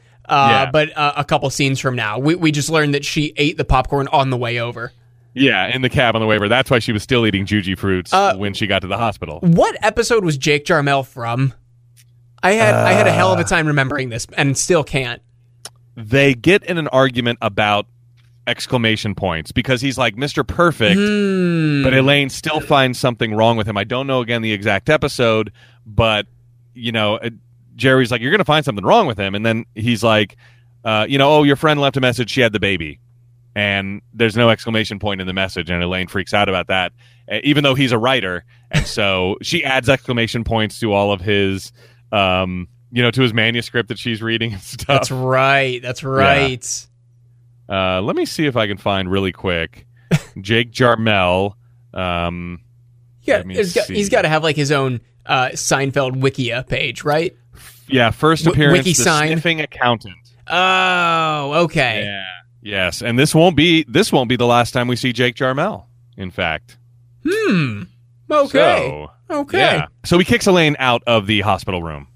Yeah. 0.65 0.71
but 0.71 0.97
uh, 0.97 1.13
a 1.17 1.23
couple 1.25 1.49
scenes 1.49 1.79
from 1.79 1.95
now. 1.95 2.19
We 2.19 2.35
we 2.35 2.51
just 2.51 2.69
learned 2.69 2.93
that 2.93 3.05
she 3.05 3.33
ate 3.37 3.57
the 3.57 3.65
popcorn 3.65 4.07
on 4.11 4.29
the 4.29 4.37
way 4.37 4.59
over. 4.59 4.91
Yeah, 5.35 5.65
in 5.67 5.81
the 5.81 5.89
cab 5.89 6.13
on 6.15 6.21
the 6.21 6.27
way 6.27 6.35
over. 6.35 6.47
That's 6.47 6.69
why 6.69 6.77
she 6.77 6.91
was 6.91 7.01
still 7.01 7.25
eating 7.25 7.45
Juji 7.47 7.75
fruits 7.75 8.13
Uh, 8.13 8.35
when 8.35 8.53
she 8.53 8.67
got 8.67 8.83
to 8.83 8.87
the 8.87 8.97
hospital. 8.99 9.39
What 9.41 9.75
episode 9.83 10.23
was 10.23 10.37
Jake 10.37 10.63
Jarmel 10.63 11.05
from? 11.07 11.53
I 12.43 12.51
had 12.53 12.75
I 12.75 12.91
had 12.93 13.07
a 13.07 13.11
hell 13.11 13.33
of 13.33 13.39
Uh. 13.39 13.41
a 13.41 13.45
time 13.45 13.65
remembering 13.67 14.09
this 14.09 14.27
and 14.37 14.55
still 14.57 14.83
can't. 14.83 15.21
They 15.95 16.33
get 16.33 16.63
in 16.63 16.77
an 16.77 16.87
argument 16.87 17.39
about 17.41 17.85
exclamation 18.47 19.15
points 19.15 19.51
because 19.51 19.81
he's 19.81 19.97
like 19.97 20.15
Mr. 20.15 20.45
Perfect, 20.45 20.95
Hmm. 20.99 21.83
but 21.83 21.93
Elaine 21.93 22.29
still 22.29 22.59
finds 22.59 22.99
something 22.99 23.33
wrong 23.33 23.57
with 23.57 23.67
him. 23.67 23.77
I 23.77 23.83
don't 23.83 24.07
know 24.07 24.21
again 24.21 24.41
the 24.41 24.51
exact 24.53 24.89
episode, 24.89 25.51
but 25.85 26.27
you 26.73 26.91
know, 26.91 27.15
uh, 27.17 27.29
Jerry's 27.75 28.11
like, 28.11 28.21
"You're 28.21 28.31
going 28.31 28.39
to 28.39 28.45
find 28.45 28.63
something 28.65 28.85
wrong 28.85 29.07
with 29.07 29.17
him," 29.17 29.35
and 29.35 29.45
then 29.45 29.65
he's 29.75 30.03
like, 30.03 30.35
uh, 30.83 31.05
"You 31.07 31.17
know, 31.17 31.31
oh, 31.31 31.43
your 31.43 31.55
friend 31.55 31.79
left 31.79 31.97
a 31.97 32.01
message. 32.01 32.29
She 32.29 32.41
had 32.41 32.51
the 32.53 32.59
baby." 32.59 32.99
And 33.55 34.01
there's 34.13 34.35
no 34.35 34.49
exclamation 34.49 34.97
point 34.97 35.21
in 35.21 35.27
the 35.27 35.33
message, 35.33 35.69
and 35.69 35.81
Elaine 35.83 36.07
freaks 36.07 36.33
out 36.33 36.49
about 36.49 36.67
that, 36.67 36.91
even 37.43 37.63
though 37.63 37.75
he's 37.75 37.91
a 37.91 37.99
writer, 37.99 38.43
and 38.71 38.85
so 38.87 39.37
she 39.43 39.63
adds 39.63 39.89
exclamation 39.89 40.43
points 40.43 40.79
to 40.79 40.91
all 40.91 41.11
of 41.11 41.21
his, 41.21 41.71
um, 42.11 42.67
you 42.91 43.03
know, 43.03 43.11
to 43.11 43.21
his 43.21 43.31
manuscript 43.31 43.89
that 43.89 43.99
she's 43.99 44.23
reading 44.23 44.53
and 44.53 44.61
stuff. 44.61 44.87
That's 44.87 45.11
right. 45.11 45.79
That's 45.83 46.03
right. 46.03 46.87
Uh, 47.69 48.01
let 48.01 48.15
me 48.15 48.25
see 48.25 48.45
if 48.45 48.55
I 48.55 48.67
can 48.67 48.77
find 48.77 49.09
really 49.09 49.31
quick. 49.31 49.85
Jake 50.41 50.71
Jarmel. 50.71 51.55
Um, 51.93 52.61
Yeah, 53.21 53.43
he's 53.43 53.73
got, 53.73 53.87
he's 53.87 54.09
got 54.09 54.23
to 54.23 54.29
have 54.29 54.43
like 54.43 54.55
his 54.55 54.71
own 54.71 55.01
uh, 55.25 55.49
Seinfeld 55.53 56.21
Wikia 56.21 56.67
page, 56.67 57.03
right? 57.03 57.35
yeah, 57.87 58.11
first 58.11 58.45
appearance, 58.47 58.79
wiki 58.79 58.91
the 58.91 59.03
sign. 59.03 59.27
sniffing 59.27 59.61
accountant. 59.61 60.15
Oh, 60.47 61.63
okay. 61.65 62.03
Yeah. 62.03 62.25
Yes, 62.61 63.01
and 63.01 63.19
this 63.19 63.35
won't 63.35 63.55
be 63.57 63.83
this 63.87 64.11
won't 64.11 64.29
be 64.29 64.35
the 64.37 64.45
last 64.45 64.71
time 64.71 64.87
we 64.87 64.95
see 64.95 65.11
Jake 65.13 65.35
Jarmel. 65.35 65.85
In 66.17 66.31
fact. 66.31 66.77
Hmm. 67.27 67.83
Okay. 68.29 69.07
So, 69.29 69.39
okay. 69.41 69.57
Yeah. 69.59 69.87
So 70.05 70.17
he 70.17 70.25
kicks 70.25 70.47
Elaine 70.47 70.75
out 70.79 71.03
of 71.05 71.27
the 71.27 71.41
hospital 71.41 71.83
room. 71.83 72.07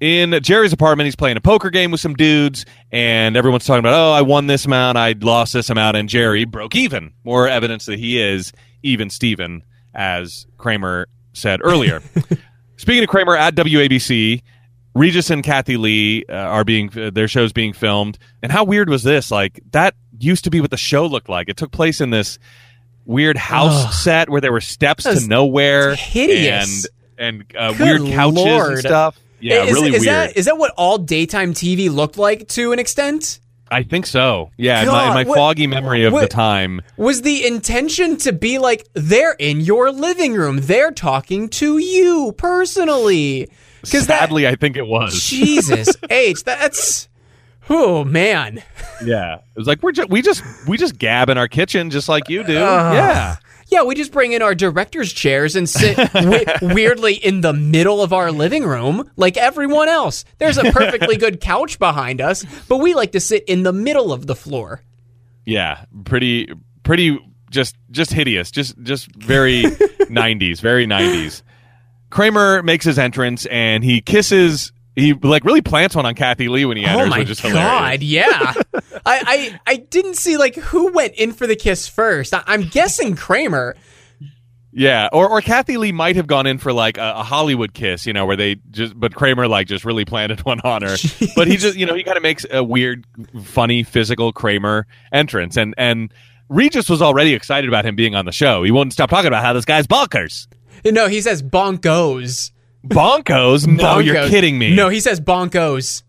In 0.00 0.38
Jerry's 0.42 0.72
apartment, 0.72 1.06
he's 1.06 1.16
playing 1.16 1.36
a 1.36 1.40
poker 1.40 1.70
game 1.70 1.90
with 1.90 2.00
some 2.00 2.14
dudes, 2.14 2.64
and 2.92 3.36
everyone's 3.36 3.66
talking 3.66 3.80
about, 3.80 3.94
oh, 3.94 4.12
I 4.12 4.22
won 4.22 4.46
this 4.46 4.64
amount, 4.64 4.96
I 4.96 5.14
lost 5.20 5.52
this 5.52 5.70
amount, 5.70 5.96
and 5.96 6.08
Jerry 6.08 6.44
broke 6.44 6.76
even. 6.76 7.12
More 7.24 7.48
evidence 7.48 7.86
that 7.86 7.98
he 7.98 8.20
is 8.20 8.52
even 8.84 9.10
Steven, 9.10 9.64
as 9.94 10.46
Kramer 10.56 11.08
said 11.32 11.60
earlier. 11.64 12.00
Speaking 12.76 13.02
of 13.02 13.08
Kramer 13.08 13.36
at 13.36 13.56
WABC, 13.56 14.42
Regis 14.94 15.30
and 15.30 15.42
Kathie 15.42 15.76
Lee 15.76 16.24
uh, 16.28 16.32
are 16.32 16.64
being 16.64 16.96
uh, 16.96 17.10
their 17.10 17.26
show's 17.26 17.52
being 17.52 17.72
filmed, 17.72 18.18
and 18.42 18.52
how 18.52 18.62
weird 18.64 18.88
was 18.88 19.02
this? 19.02 19.30
Like 19.32 19.60
that 19.72 19.94
used 20.18 20.44
to 20.44 20.50
be 20.50 20.60
what 20.60 20.70
the 20.70 20.76
show 20.76 21.06
looked 21.06 21.28
like. 21.28 21.48
It 21.48 21.56
took 21.56 21.72
place 21.72 22.00
in 22.00 22.10
this 22.10 22.38
weird 23.04 23.36
house 23.36 23.86
Ugh. 23.86 23.92
set 23.92 24.28
where 24.28 24.40
there 24.40 24.52
were 24.52 24.60
steps 24.60 25.04
to 25.04 25.26
nowhere, 25.26 25.94
hideous. 25.96 26.86
and 27.18 27.42
and 27.50 27.56
uh, 27.56 27.74
weird 27.78 28.02
couches 28.02 28.44
Lord. 28.44 28.72
and 28.72 28.78
stuff. 28.80 29.18
Yeah, 29.40 29.64
is, 29.64 29.72
really 29.74 29.94
is 29.94 30.04
weird. 30.04 30.06
That, 30.06 30.36
is 30.36 30.46
that 30.46 30.58
what 30.58 30.72
all 30.76 30.98
daytime 30.98 31.54
TV 31.54 31.90
looked 31.90 32.18
like 32.18 32.48
to 32.48 32.72
an 32.72 32.78
extent? 32.78 33.40
I 33.70 33.82
think 33.82 34.06
so. 34.06 34.50
Yeah, 34.56 34.82
in 34.82 34.88
my, 34.88 35.14
my 35.14 35.24
what- 35.24 35.36
foggy 35.36 35.66
memory 35.66 36.04
of 36.04 36.14
the 36.14 36.26
time. 36.26 36.80
Was 36.96 37.22
the 37.22 37.46
intention 37.46 38.16
to 38.18 38.32
be 38.32 38.58
like 38.58 38.86
they're 38.94 39.36
in 39.38 39.60
your 39.60 39.90
living 39.90 40.34
room, 40.34 40.60
they're 40.62 40.90
talking 40.90 41.48
to 41.50 41.78
you 41.78 42.32
personally? 42.36 43.48
Because 43.82 44.06
that 44.06 44.20
Sadly, 44.20 44.48
I 44.48 44.56
think 44.56 44.76
it 44.76 44.86
was. 44.86 45.22
Jesus 45.22 45.94
H, 46.10 46.44
that's 46.44 47.08
oh 47.68 48.04
man. 48.04 48.62
yeah, 49.04 49.36
it 49.36 49.42
was 49.56 49.66
like 49.66 49.82
we're 49.82 49.92
just 49.92 50.08
we 50.08 50.22
just 50.22 50.42
we 50.66 50.76
just 50.76 50.98
gab 50.98 51.28
in 51.28 51.38
our 51.38 51.48
kitchen 51.48 51.90
just 51.90 52.08
like 52.08 52.28
you 52.28 52.44
do. 52.44 52.56
Ugh. 52.56 52.94
yeah. 52.94 53.36
Yeah, 53.70 53.82
we 53.82 53.94
just 53.94 54.12
bring 54.12 54.32
in 54.32 54.40
our 54.40 54.54
director's 54.54 55.12
chairs 55.12 55.54
and 55.54 55.68
sit 55.68 55.96
we- 56.14 56.46
weirdly 56.74 57.14
in 57.14 57.42
the 57.42 57.52
middle 57.52 58.02
of 58.02 58.12
our 58.12 58.32
living 58.32 58.64
room 58.64 59.10
like 59.16 59.36
everyone 59.36 59.88
else. 59.88 60.24
There's 60.38 60.56
a 60.58 60.72
perfectly 60.72 61.16
good 61.16 61.40
couch 61.40 61.78
behind 61.78 62.20
us, 62.20 62.44
but 62.68 62.78
we 62.78 62.94
like 62.94 63.12
to 63.12 63.20
sit 63.20 63.44
in 63.44 63.62
the 63.64 63.72
middle 63.72 64.12
of 64.12 64.26
the 64.26 64.34
floor. 64.34 64.82
Yeah, 65.44 65.84
pretty, 66.04 66.48
pretty, 66.82 67.18
just, 67.50 67.76
just 67.90 68.12
hideous, 68.12 68.50
just, 68.50 68.82
just 68.82 69.14
very 69.14 69.62
'90s, 69.64 70.60
very 70.60 70.86
'90s. 70.86 71.42
Kramer 72.10 72.62
makes 72.62 72.84
his 72.86 72.98
entrance 72.98 73.44
and 73.46 73.84
he 73.84 74.00
kisses. 74.00 74.72
He 74.98 75.12
like 75.12 75.44
really 75.44 75.62
plants 75.62 75.94
one 75.94 76.06
on 76.06 76.14
Kathie 76.14 76.48
Lee 76.48 76.64
when 76.64 76.76
he 76.76 76.84
oh 76.84 76.88
enters, 76.88 77.06
oh 77.06 77.10
my 77.10 77.18
which 77.20 77.30
is 77.30 77.40
god, 77.40 77.52
hilarious. 77.52 78.02
yeah. 78.02 78.54
I, 79.06 79.22
I 79.26 79.60
I 79.66 79.76
didn't 79.76 80.14
see 80.14 80.36
like 80.36 80.56
who 80.56 80.92
went 80.92 81.14
in 81.14 81.32
for 81.32 81.46
the 81.46 81.56
kiss 81.56 81.88
first. 81.88 82.34
I, 82.34 82.42
I'm 82.46 82.62
guessing 82.62 83.16
Kramer. 83.16 83.76
Yeah, 84.70 85.08
or 85.12 85.28
or 85.28 85.40
Kathie 85.40 85.76
Lee 85.78 85.92
might 85.92 86.16
have 86.16 86.26
gone 86.26 86.46
in 86.46 86.58
for 86.58 86.72
like 86.72 86.98
a, 86.98 87.14
a 87.16 87.22
Hollywood 87.22 87.72
kiss, 87.74 88.06
you 88.06 88.12
know, 88.12 88.26
where 88.26 88.36
they 88.36 88.56
just, 88.70 88.98
but 88.98 89.14
Kramer 89.14 89.48
like 89.48 89.66
just 89.66 89.84
really 89.84 90.04
planted 90.04 90.40
one 90.44 90.60
on 90.60 90.82
her. 90.82 90.96
But 91.34 91.48
he 91.48 91.56
just, 91.56 91.76
you 91.76 91.86
know, 91.86 91.94
he 91.94 92.04
kind 92.04 92.16
of 92.16 92.22
makes 92.22 92.44
a 92.50 92.62
weird, 92.62 93.04
funny, 93.44 93.82
physical 93.82 94.32
Kramer 94.32 94.86
entrance, 95.10 95.56
and 95.56 95.74
and 95.78 96.12
Regis 96.48 96.88
was 96.88 97.00
already 97.02 97.34
excited 97.34 97.68
about 97.68 97.86
him 97.86 97.96
being 97.96 98.14
on 98.14 98.24
the 98.24 98.32
show. 98.32 98.62
He 98.62 98.70
wouldn't 98.70 98.92
stop 98.92 99.10
talking 99.10 99.28
about 99.28 99.42
how 99.42 99.52
this 99.52 99.64
guy's 99.64 99.86
bonkers. 99.86 100.46
No, 100.84 101.08
he 101.08 101.20
says 101.22 101.42
bonkos. 101.42 102.50
Bonkos? 102.86 103.66
No, 103.66 103.98
you're 103.98 104.28
kidding 104.28 104.58
me. 104.58 104.74
No, 104.74 104.88
he 104.88 105.00
says 105.00 105.20
bonkos. 105.20 106.02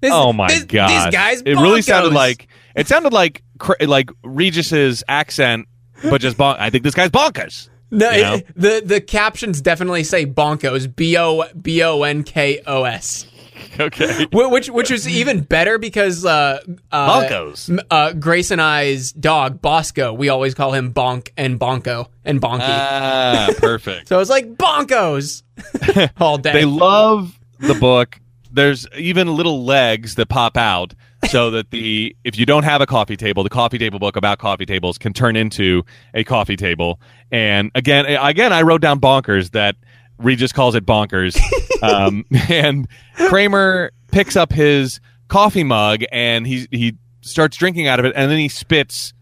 This, 0.00 0.10
Oh 0.12 0.32
my 0.32 0.48
this, 0.48 0.64
god! 0.64 0.88
This 0.88 1.14
guy's 1.14 1.42
it 1.42 1.54
really 1.54 1.82
sounded 1.82 2.12
like 2.12 2.48
it 2.74 2.88
sounded 2.88 3.12
like 3.12 3.42
like 3.80 4.10
Regis's 4.24 5.04
accent, 5.08 5.68
but 6.02 6.20
just 6.20 6.36
bon- 6.36 6.56
I 6.58 6.70
think 6.70 6.82
this 6.82 6.94
guy's 6.94 7.10
bonkers. 7.10 7.68
no. 7.90 8.10
you 8.10 8.22
know? 8.22 8.34
it- 8.34 8.46
the 8.56 8.82
the 8.84 9.00
captions 9.00 9.60
definitely 9.60 10.02
say 10.02 10.26
bonkos. 10.26 10.92
B 10.94 11.16
o 11.16 11.44
b 11.60 11.82
o 11.84 12.02
n 12.02 12.24
k 12.24 12.60
o 12.66 12.84
s. 12.84 13.26
Okay, 13.80 14.26
Which 14.32 14.70
which 14.70 14.90
is 14.90 15.08
even 15.08 15.40
better 15.42 15.78
because 15.78 16.24
uh, 16.24 16.60
uh, 16.90 17.22
Bonkos. 17.22 17.84
Uh, 17.90 18.12
Grace 18.12 18.50
and 18.50 18.60
I's 18.60 19.12
dog 19.12 19.60
Bosco, 19.60 20.12
we 20.12 20.28
always 20.28 20.54
call 20.54 20.72
him 20.72 20.92
Bonk 20.92 21.30
and 21.36 21.58
Bonko 21.58 22.08
and 22.24 22.40
Bonky. 22.40 22.60
ah, 22.62 23.48
perfect. 23.58 24.08
so 24.08 24.20
it's 24.20 24.30
like 24.30 24.54
bonkos 24.56 25.42
all 26.20 26.38
day. 26.38 26.52
They 26.52 26.64
love 26.64 27.38
the 27.58 27.74
book. 27.74 28.20
There's 28.52 28.86
even 28.96 29.34
little 29.34 29.64
legs 29.64 30.16
that 30.16 30.28
pop 30.28 30.56
out 30.56 30.94
so 31.30 31.52
that 31.52 31.70
the 31.70 32.14
if 32.24 32.38
you 32.38 32.44
don't 32.44 32.64
have 32.64 32.80
a 32.80 32.86
coffee 32.86 33.16
table, 33.16 33.42
the 33.42 33.48
coffee 33.50 33.78
table 33.78 33.98
book 33.98 34.16
about 34.16 34.38
coffee 34.38 34.66
tables 34.66 34.98
can 34.98 35.12
turn 35.12 35.36
into 35.36 35.84
a 36.14 36.24
coffee 36.24 36.56
table. 36.56 37.00
And 37.30 37.70
again, 37.74 38.04
again, 38.06 38.52
I 38.52 38.62
wrote 38.62 38.82
down 38.82 39.00
bonkers 39.00 39.52
that 39.52 39.76
Regis 40.22 40.52
calls 40.52 40.74
it 40.74 40.86
bonkers. 40.86 41.38
um, 41.82 42.24
and 42.48 42.88
Kramer 43.28 43.92
picks 44.10 44.36
up 44.36 44.52
his 44.52 45.00
coffee 45.28 45.64
mug 45.64 46.04
and 46.12 46.46
he 46.46 46.66
he 46.70 46.96
starts 47.22 47.56
drinking 47.56 47.88
out 47.88 47.98
of 47.98 48.04
it, 48.04 48.12
and 48.16 48.30
then 48.30 48.38
he 48.38 48.48
spits 48.48 49.12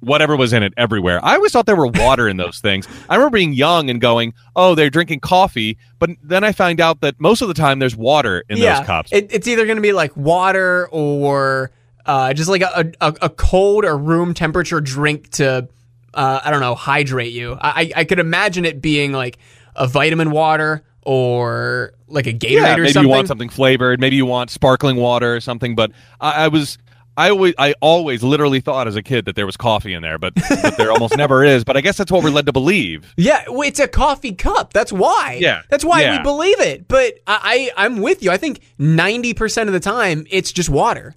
whatever 0.00 0.34
was 0.34 0.52
in 0.52 0.62
it 0.62 0.72
everywhere. 0.76 1.24
I 1.24 1.36
always 1.36 1.52
thought 1.52 1.66
there 1.66 1.76
were 1.76 1.86
water 1.86 2.28
in 2.28 2.36
those 2.36 2.58
things. 2.60 2.88
I 3.08 3.16
remember 3.16 3.36
being 3.36 3.52
young 3.52 3.90
and 3.90 4.00
going, 4.00 4.34
"Oh, 4.56 4.74
they're 4.74 4.90
drinking 4.90 5.20
coffee," 5.20 5.78
but 5.98 6.10
then 6.22 6.44
I 6.44 6.52
find 6.52 6.80
out 6.80 7.00
that 7.02 7.20
most 7.20 7.42
of 7.42 7.48
the 7.48 7.54
time 7.54 7.78
there's 7.78 7.96
water 7.96 8.44
in 8.48 8.58
yeah, 8.58 8.78
those 8.78 8.86
cups. 8.86 9.12
It, 9.12 9.28
it's 9.32 9.46
either 9.46 9.64
going 9.66 9.76
to 9.76 9.82
be 9.82 9.92
like 9.92 10.16
water 10.16 10.88
or 10.90 11.70
uh, 12.06 12.32
just 12.34 12.48
like 12.48 12.62
a, 12.62 12.92
a, 13.00 13.14
a 13.22 13.30
cold 13.30 13.84
or 13.84 13.96
room 13.96 14.34
temperature 14.34 14.80
drink 14.80 15.30
to, 15.30 15.68
uh, 16.14 16.40
I 16.42 16.50
don't 16.50 16.60
know, 16.60 16.74
hydrate 16.74 17.32
you. 17.32 17.56
I, 17.60 17.70
I 17.70 17.92
I 18.00 18.04
could 18.04 18.18
imagine 18.18 18.64
it 18.64 18.80
being 18.80 19.12
like 19.12 19.38
a 19.76 19.86
vitamin 19.86 20.30
water 20.30 20.82
or 21.02 21.92
like 22.08 22.26
a 22.26 22.32
Gatorade 22.32 22.50
yeah, 22.50 22.74
or 22.74 22.78
maybe 22.78 22.92
something. 22.92 23.08
you 23.08 23.14
want 23.14 23.28
something 23.28 23.48
flavored. 23.48 24.00
Maybe 24.00 24.16
you 24.16 24.26
want 24.26 24.50
sparkling 24.50 24.96
water 24.96 25.34
or 25.34 25.40
something. 25.40 25.74
But 25.74 25.92
I, 26.20 26.44
I 26.44 26.48
was. 26.48 26.78
I 27.16 27.28
always, 27.28 27.54
I 27.58 27.74
always, 27.82 28.22
literally 28.22 28.60
thought 28.60 28.86
as 28.88 28.96
a 28.96 29.02
kid 29.02 29.26
that 29.26 29.34
there 29.34 29.44
was 29.44 29.56
coffee 29.56 29.92
in 29.92 30.00
there, 30.00 30.16
but, 30.16 30.32
but 30.62 30.78
there 30.78 30.90
almost 30.90 31.16
never 31.18 31.44
is. 31.56 31.64
But 31.64 31.76
I 31.76 31.82
guess 31.82 31.98
that's 31.98 32.10
what 32.10 32.22
we're 32.22 32.30
led 32.30 32.46
to 32.46 32.52
believe. 32.52 33.12
Yeah, 33.16 33.42
it's 33.46 33.80
a 33.80 33.88
coffee 33.88 34.32
cup. 34.32 34.72
That's 34.72 34.92
why. 34.92 35.36
Yeah, 35.38 35.62
that's 35.68 35.84
why 35.84 36.00
yeah. 36.02 36.16
we 36.16 36.22
believe 36.22 36.60
it. 36.60 36.88
But 36.88 37.18
I, 37.26 37.70
I, 37.76 37.84
I'm 37.84 38.00
with 38.00 38.22
you. 38.22 38.30
I 38.30 38.38
think 38.38 38.60
ninety 38.78 39.34
percent 39.34 39.68
of 39.68 39.74
the 39.74 39.80
time 39.80 40.24
it's 40.30 40.50
just 40.52 40.70
water. 40.70 41.14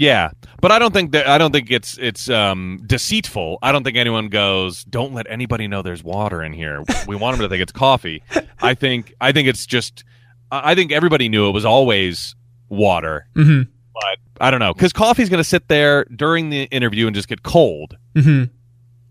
Yeah, 0.00 0.30
but 0.62 0.72
I 0.72 0.78
don't 0.78 0.94
think 0.94 1.12
that 1.12 1.28
I 1.28 1.36
don't 1.36 1.52
think 1.52 1.70
it's 1.70 1.98
it's 1.98 2.30
um, 2.30 2.80
deceitful. 2.86 3.58
I 3.60 3.70
don't 3.70 3.84
think 3.84 3.98
anyone 3.98 4.28
goes, 4.30 4.82
"Don't 4.84 5.12
let 5.12 5.26
anybody 5.28 5.68
know 5.68 5.82
there's 5.82 6.02
water 6.02 6.42
in 6.42 6.54
here." 6.54 6.82
We 7.06 7.16
want 7.16 7.36
them 7.36 7.44
to 7.44 7.50
think 7.50 7.60
it's 7.62 7.72
coffee. 7.72 8.22
I 8.62 8.72
think 8.74 9.12
I 9.20 9.32
think 9.32 9.46
it's 9.48 9.66
just. 9.66 10.04
I 10.50 10.74
think 10.74 10.90
everybody 10.90 11.28
knew 11.28 11.48
it 11.48 11.52
was 11.52 11.66
always 11.66 12.34
water, 12.70 13.26
Mm-hmm. 13.36 13.70
but 13.92 14.18
I 14.40 14.50
don't 14.50 14.60
know 14.60 14.72
because 14.72 14.94
coffee's 14.94 15.28
going 15.28 15.38
to 15.42 15.44
sit 15.48 15.68
there 15.68 16.04
during 16.06 16.48
the 16.48 16.62
interview 16.64 17.06
and 17.06 17.14
just 17.14 17.28
get 17.28 17.42
cold. 17.42 17.98
Mm-hmm. 18.14 18.44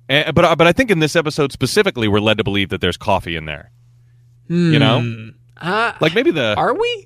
And, 0.10 0.34
but 0.36 0.58
but 0.58 0.66
I 0.66 0.72
think 0.74 0.90
in 0.90 0.98
this 1.00 1.16
episode 1.16 1.52
specifically, 1.52 2.08
we're 2.08 2.20
led 2.20 2.40
to 2.40 2.44
believe 2.44 2.70
that 2.70 2.82
there's 2.82 2.98
coffee 2.98 3.36
in 3.36 3.46
there. 3.46 3.72
You 4.48 4.80
know? 4.80 5.30
uh, 5.58 5.92
Like 6.02 6.16
maybe 6.16 6.32
the 6.32 6.56
are 6.58 6.74
we? 6.74 7.06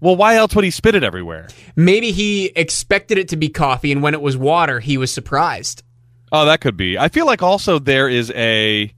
Well, 0.00 0.14
why 0.16 0.36
else 0.36 0.54
would 0.54 0.64
he 0.64 0.70
spit 0.70 0.94
it 0.94 1.02
everywhere? 1.02 1.48
Maybe 1.74 2.12
he 2.12 2.46
expected 2.54 3.18
it 3.18 3.28
to 3.30 3.36
be 3.36 3.48
coffee, 3.48 3.90
and 3.92 4.02
when 4.02 4.14
it 4.14 4.20
was 4.22 4.36
water, 4.36 4.78
he 4.80 4.96
was 4.96 5.12
surprised. 5.12 5.82
Oh, 6.30 6.44
that 6.44 6.60
could 6.60 6.76
be. 6.76 6.96
I 6.98 7.08
feel 7.08 7.26
like 7.26 7.42
also 7.42 7.78
there 7.78 8.08
is 8.08 8.30
a 8.32 8.92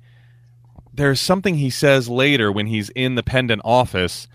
there's 0.92 1.20
something 1.20 1.54
he 1.54 1.70
says 1.70 2.08
later 2.08 2.50
when 2.52 2.66
he's 2.66 2.90
in 2.90 3.14
the 3.14 3.22
pendant 3.22 3.62
office 3.64 4.28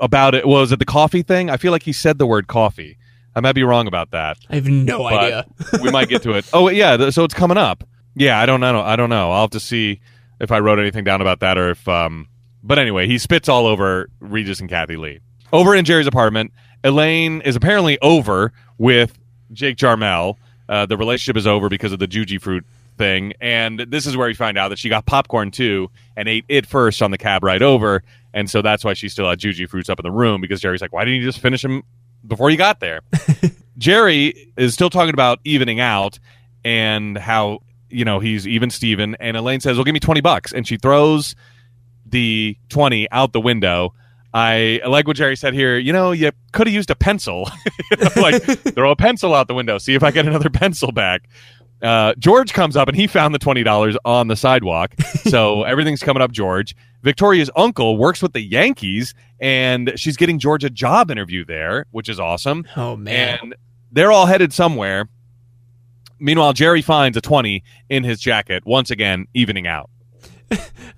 about 0.00 0.34
it. 0.34 0.46
Was 0.46 0.72
it 0.72 0.78
the 0.78 0.84
coffee 0.84 1.22
thing? 1.22 1.50
I 1.50 1.56
feel 1.58 1.70
like 1.72 1.82
he 1.82 1.92
said 1.92 2.18
the 2.18 2.26
word 2.26 2.46
coffee. 2.48 2.96
I 3.36 3.40
might 3.40 3.54
be 3.54 3.62
wrong 3.62 3.86
about 3.86 4.10
that, 4.10 4.38
I 4.48 4.56
have 4.56 4.66
no 4.66 5.06
idea. 5.06 5.46
we 5.82 5.90
might 5.92 6.08
get 6.08 6.22
to 6.22 6.32
it. 6.32 6.48
Oh, 6.52 6.68
yeah. 6.68 6.96
th- 6.96 7.14
So 7.14 7.22
it's 7.22 7.34
coming 7.34 7.58
up. 7.58 7.84
Yeah, 8.16 8.40
I 8.40 8.46
don't 8.46 8.58
know. 8.60 8.80
I 8.80 8.96
don't 8.96 9.10
know. 9.10 9.30
I'll 9.30 9.42
have 9.42 9.50
to 9.50 9.60
see 9.60 10.00
if 10.40 10.50
I 10.50 10.58
wrote 10.58 10.80
anything 10.80 11.04
down 11.04 11.20
about 11.20 11.38
that 11.40 11.56
or 11.56 11.70
if. 11.70 11.86
um 11.86 12.26
But 12.64 12.80
anyway, 12.80 13.06
he 13.06 13.18
spits 13.18 13.48
all 13.48 13.66
over 13.66 14.10
Regis 14.18 14.58
and 14.60 14.68
Kathie 14.68 14.96
Lee. 14.96 15.20
Over 15.52 15.74
in 15.74 15.84
Jerry's 15.84 16.06
apartment, 16.06 16.52
Elaine 16.84 17.40
is 17.42 17.56
apparently 17.56 17.98
over 18.00 18.52
with 18.78 19.18
Jake 19.52 19.76
Jarmel. 19.76 20.36
Uh, 20.68 20.86
the 20.86 20.96
relationship 20.96 21.36
is 21.36 21.46
over 21.46 21.68
because 21.68 21.92
of 21.92 21.98
the 21.98 22.06
Juji 22.06 22.40
fruit 22.40 22.64
thing, 22.96 23.32
and 23.40 23.80
this 23.80 24.06
is 24.06 24.16
where 24.16 24.28
we 24.28 24.34
find 24.34 24.56
out 24.56 24.68
that 24.68 24.78
she 24.78 24.88
got 24.88 25.06
popcorn 25.06 25.50
too 25.50 25.90
and 26.16 26.28
ate 26.28 26.44
it 26.48 26.66
first 26.66 27.02
on 27.02 27.10
the 27.10 27.18
cab 27.18 27.42
ride 27.42 27.62
over, 27.62 28.02
and 28.32 28.48
so 28.48 28.62
that's 28.62 28.84
why 28.84 28.94
she 28.94 29.08
still 29.08 29.28
had 29.28 29.40
Juji 29.40 29.68
fruits 29.68 29.88
up 29.88 29.98
in 29.98 30.04
the 30.04 30.12
room 30.12 30.40
because 30.40 30.60
Jerry's 30.60 30.80
like, 30.80 30.92
"Why 30.92 31.04
didn't 31.04 31.20
you 31.20 31.26
just 31.26 31.40
finish 31.40 31.62
them 31.62 31.82
before 32.26 32.50
you 32.50 32.56
got 32.56 32.78
there?" 32.78 33.00
Jerry 33.78 34.52
is 34.56 34.74
still 34.74 34.90
talking 34.90 35.14
about 35.14 35.40
evening 35.44 35.80
out 35.80 36.18
and 36.64 37.18
how 37.18 37.60
you 37.88 38.04
know 38.04 38.20
he's 38.20 38.46
even 38.46 38.70
Steven 38.70 39.16
and 39.18 39.36
Elaine 39.36 39.60
says, 39.60 39.76
"Well, 39.76 39.84
give 39.84 39.94
me 39.94 40.00
twenty 40.00 40.20
bucks," 40.20 40.52
and 40.52 40.68
she 40.68 40.76
throws 40.76 41.34
the 42.06 42.56
twenty 42.68 43.10
out 43.10 43.32
the 43.32 43.40
window. 43.40 43.92
I 44.32 44.80
like 44.86 45.06
what 45.08 45.16
Jerry 45.16 45.36
said 45.36 45.54
here. 45.54 45.78
You 45.78 45.92
know, 45.92 46.12
you 46.12 46.30
could 46.52 46.66
have 46.66 46.74
used 46.74 46.90
a 46.90 46.96
pencil. 46.96 47.48
You 47.90 47.96
know, 47.96 48.22
like 48.22 48.42
throw 48.74 48.92
a 48.92 48.96
pencil 48.96 49.34
out 49.34 49.48
the 49.48 49.54
window, 49.54 49.76
see 49.78 49.94
if 49.94 50.04
I 50.04 50.12
get 50.12 50.24
another 50.24 50.48
pencil 50.52 50.92
back. 50.92 51.22
Uh, 51.82 52.14
George 52.20 52.52
comes 52.52 52.76
up 52.76 52.86
and 52.86 52.96
he 52.96 53.08
found 53.08 53.34
the 53.34 53.38
twenty 53.40 53.64
dollars 53.64 53.96
on 54.04 54.28
the 54.28 54.36
sidewalk, 54.36 54.92
so 55.24 55.64
everything's 55.64 56.00
coming 56.00 56.22
up. 56.22 56.30
George, 56.30 56.76
Victoria's 57.02 57.50
uncle 57.56 57.96
works 57.96 58.22
with 58.22 58.32
the 58.32 58.40
Yankees, 58.42 59.12
and 59.40 59.92
she's 59.96 60.16
getting 60.16 60.38
George 60.38 60.62
a 60.62 60.70
job 60.70 61.10
interview 61.10 61.44
there, 61.44 61.86
which 61.90 62.08
is 62.08 62.20
awesome 62.20 62.64
oh 62.76 62.94
man, 62.94 63.38
and 63.42 63.54
they're 63.90 64.12
all 64.12 64.26
headed 64.26 64.52
somewhere. 64.52 65.08
Meanwhile, 66.20 66.52
Jerry 66.52 66.82
finds 66.82 67.16
a 67.16 67.20
20 67.20 67.64
in 67.88 68.04
his 68.04 68.20
jacket, 68.20 68.64
once 68.66 68.90
again, 68.92 69.26
evening 69.34 69.66
out. 69.66 69.90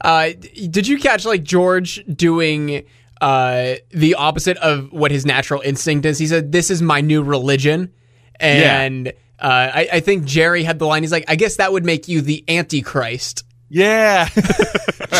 uh, 0.03 0.31
did 0.69 0.87
you 0.87 0.99
catch 0.99 1.25
like 1.25 1.43
George 1.43 2.05
doing 2.15 2.85
uh, 3.23 3.77
the 3.91 4.15
opposite 4.17 4.57
of 4.59 4.93
what 4.93 5.11
his 5.11 5.25
natural 5.25 5.61
instinct 5.63 6.05
is? 6.05 6.19
He 6.19 6.27
said, 6.27 6.53
"This 6.53 6.71
is 6.71 6.83
my 6.83 7.01
new 7.01 7.23
religion," 7.23 7.93
and 8.41 9.09
uh, 9.09 9.13
I, 9.41 9.89
I 9.95 10.01
think 10.01 10.25
Jerry 10.25 10.63
had 10.65 10.79
the 10.79 10.87
line. 10.87 11.03
He's 11.03 11.13
like, 11.13 11.25
"I 11.29 11.37
guess 11.37 11.57
that 11.57 11.73
would 11.73 11.85
make 11.87 12.09
you 12.09 12.21
the 12.21 12.45
Antichrist." 12.49 13.45
Yeah. 13.69 14.29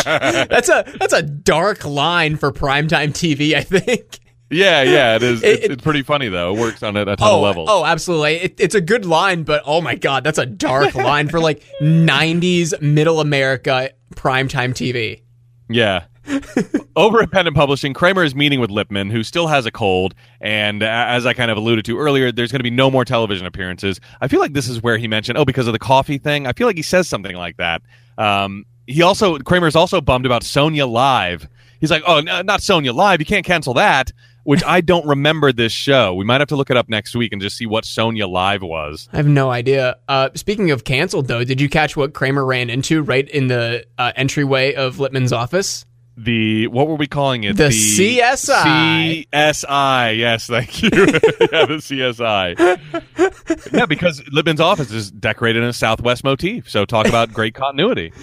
That's 0.03 0.69
a 0.69 0.83
that's 0.99 1.13
a 1.13 1.21
dark 1.21 1.85
line 1.85 2.35
for 2.35 2.51
primetime 2.51 3.09
TV. 3.13 3.53
I 3.55 3.61
think. 3.63 4.19
yeah, 4.49 4.81
yeah, 4.83 5.15
it 5.15 5.23
is. 5.23 5.41
It- 5.43 5.49
It's, 5.55 5.65
it- 5.65 5.71
it's 5.71 5.81
pretty 5.83 6.03
funny, 6.03 6.27
though. 6.29 6.53
It 6.55 6.59
works 6.59 6.83
on 6.83 6.97
a, 6.97 7.01
a 7.03 7.15
ton 7.15 7.17
Oh, 7.21 7.37
of 7.37 7.41
levels. 7.43 7.69
oh, 7.71 7.85
absolutely. 7.85 8.35
It, 8.37 8.59
it's 8.59 8.75
a 8.75 8.81
good 8.81 9.05
line, 9.05 9.43
but 9.43 9.63
oh 9.65 9.81
my 9.81 9.95
god, 9.95 10.23
that's 10.23 10.37
a 10.39 10.45
dark 10.45 10.93
line 10.95 11.29
for 11.29 11.39
like 11.39 11.63
'90s 11.81 12.79
Middle 12.81 13.19
America 13.21 13.91
primetime 14.15 14.71
TV. 14.73 15.21
Yeah. 15.69 16.05
Over 16.95 17.21
at 17.21 17.31
Pendant 17.31 17.55
Publishing, 17.55 17.93
Kramer 17.93 18.23
is 18.23 18.35
meeting 18.35 18.59
with 18.59 18.69
Lippman, 18.69 19.09
who 19.09 19.23
still 19.23 19.47
has 19.47 19.65
a 19.65 19.71
cold. 19.71 20.13
And 20.39 20.83
as 20.83 21.25
I 21.25 21.33
kind 21.33 21.51
of 21.51 21.57
alluded 21.57 21.85
to 21.85 21.97
earlier, 21.97 22.31
there's 22.31 22.51
going 22.51 22.59
to 22.59 22.63
be 22.63 22.69
no 22.69 22.89
more 22.89 23.05
television 23.05 23.45
appearances. 23.45 23.99
I 24.21 24.27
feel 24.27 24.39
like 24.39 24.53
this 24.53 24.69
is 24.69 24.81
where 24.81 24.97
he 24.97 25.07
mentioned, 25.07 25.37
oh, 25.37 25.45
because 25.45 25.67
of 25.67 25.73
the 25.73 25.79
coffee 25.79 26.17
thing. 26.17 26.47
I 26.47 26.53
feel 26.53 26.67
like 26.67 26.77
he 26.77 26.83
says 26.83 27.07
something 27.07 27.35
like 27.35 27.57
that. 27.57 27.81
Um, 28.17 28.65
he 28.87 29.01
also, 29.01 29.37
Kramer's 29.39 29.75
also 29.75 30.01
bummed 30.01 30.25
about 30.25 30.43
Sonia 30.43 30.85
Live. 30.85 31.47
He's 31.79 31.91
like, 31.91 32.03
oh, 32.07 32.21
no, 32.21 32.41
not 32.41 32.61
Sonia 32.61 32.93
Live. 32.93 33.19
You 33.19 33.25
can't 33.25 33.45
cancel 33.45 33.73
that, 33.73 34.11
which 34.43 34.63
I 34.63 34.81
don't 34.81 35.05
remember 35.05 35.51
this 35.51 35.73
show. 35.73 36.13
We 36.13 36.23
might 36.25 36.39
have 36.39 36.47
to 36.49 36.55
look 36.55 36.69
it 36.69 36.77
up 36.77 36.87
next 36.87 37.15
week 37.15 37.33
and 37.33 37.41
just 37.41 37.57
see 37.57 37.65
what 37.65 37.85
Sonia 37.85 38.27
Live 38.27 38.61
was. 38.61 39.09
I 39.11 39.17
have 39.17 39.27
no 39.27 39.51
idea. 39.51 39.97
Uh, 40.07 40.29
speaking 40.35 40.71
of 40.71 40.83
canceled, 40.83 41.27
though, 41.27 41.43
did 41.43 41.59
you 41.59 41.69
catch 41.69 41.97
what 41.97 42.13
Kramer 42.13 42.45
ran 42.45 42.69
into 42.69 43.01
right 43.01 43.27
in 43.29 43.47
the 43.47 43.85
uh, 43.97 44.13
entryway 44.15 44.73
of 44.73 44.99
Lippman's 44.99 45.33
office? 45.33 45.85
The 46.15 46.67
what 46.67 46.87
were 46.87 46.95
we 46.95 47.07
calling 47.07 47.43
it? 47.43 47.57
The 47.57 47.69
CSI. 47.69 49.27
CSI. 49.31 50.17
Yes, 50.17 50.45
thank 50.45 50.83
you. 50.83 50.89
yeah, 50.93 51.65
the 51.65 51.79
CSI. 51.81 53.71
yeah, 53.73 53.85
because 53.87 54.23
Lippman's 54.31 54.59
office 54.59 54.91
is 54.91 55.09
decorated 55.09 55.63
in 55.63 55.69
a 55.69 55.73
Southwest 55.73 56.23
motif. 56.23 56.69
So 56.69 56.85
talk 56.85 57.07
about 57.07 57.33
great 57.33 57.55
continuity. 57.55 58.13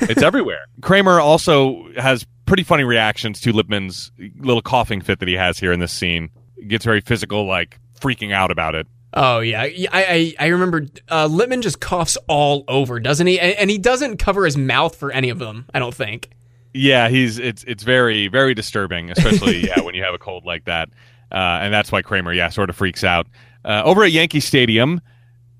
It's 0.00 0.22
everywhere. 0.22 0.66
Kramer 0.80 1.20
also 1.20 1.86
has 1.96 2.26
pretty 2.46 2.62
funny 2.62 2.84
reactions 2.84 3.40
to 3.42 3.52
Lippman's 3.52 4.10
little 4.38 4.62
coughing 4.62 5.02
fit 5.02 5.18
that 5.18 5.28
he 5.28 5.34
has 5.34 5.58
here 5.58 5.72
in 5.72 5.80
this 5.80 5.92
scene. 5.92 6.30
Gets 6.66 6.84
very 6.86 7.02
physical, 7.02 7.46
like 7.46 7.78
freaking 8.00 8.32
out 8.32 8.50
about 8.50 8.74
it. 8.74 8.86
Oh 9.12 9.40
yeah, 9.40 9.62
I 9.62 9.86
I, 9.92 10.34
I 10.40 10.46
remember 10.48 10.86
uh, 11.10 11.26
Lippman 11.26 11.62
just 11.62 11.78
coughs 11.80 12.16
all 12.26 12.64
over, 12.68 12.98
doesn't 13.00 13.26
he? 13.26 13.38
And, 13.38 13.54
and 13.56 13.70
he 13.70 13.78
doesn't 13.78 14.16
cover 14.16 14.44
his 14.44 14.56
mouth 14.56 14.96
for 14.96 15.12
any 15.12 15.28
of 15.28 15.38
them. 15.38 15.66
I 15.74 15.78
don't 15.78 15.94
think. 15.94 16.30
Yeah, 16.74 17.08
he's 17.08 17.38
it's 17.38 17.64
it's 17.64 17.82
very 17.84 18.28
very 18.28 18.52
disturbing, 18.54 19.10
especially 19.10 19.66
yeah 19.66 19.80
when 19.80 19.94
you 19.94 20.02
have 20.02 20.12
a 20.14 20.18
cold 20.18 20.44
like 20.44 20.64
that, 20.64 20.88
uh, 21.32 21.36
and 21.62 21.72
that's 21.72 21.90
why 21.92 22.02
Kramer 22.02 22.32
yeah 22.32 22.48
sort 22.48 22.68
of 22.68 22.76
freaks 22.76 23.04
out. 23.04 23.26
Uh, 23.64 23.82
over 23.84 24.02
at 24.04 24.10
Yankee 24.12 24.40
Stadium, 24.40 25.00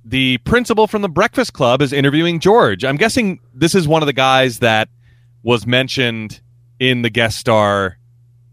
the 0.04 0.38
principal 0.38 0.86
from 0.86 1.02
the 1.02 1.08
Breakfast 1.08 1.52
Club 1.54 1.80
is 1.80 1.92
interviewing 1.92 2.40
George. 2.40 2.84
I'm 2.84 2.96
guessing 2.96 3.38
this 3.54 3.74
is 3.74 3.86
one 3.88 4.02
of 4.02 4.06
the 4.06 4.12
guys 4.12 4.58
that 4.58 4.88
was 5.42 5.66
mentioned 5.66 6.40
in 6.80 7.02
the 7.02 7.10
guest 7.10 7.38
star 7.38 7.96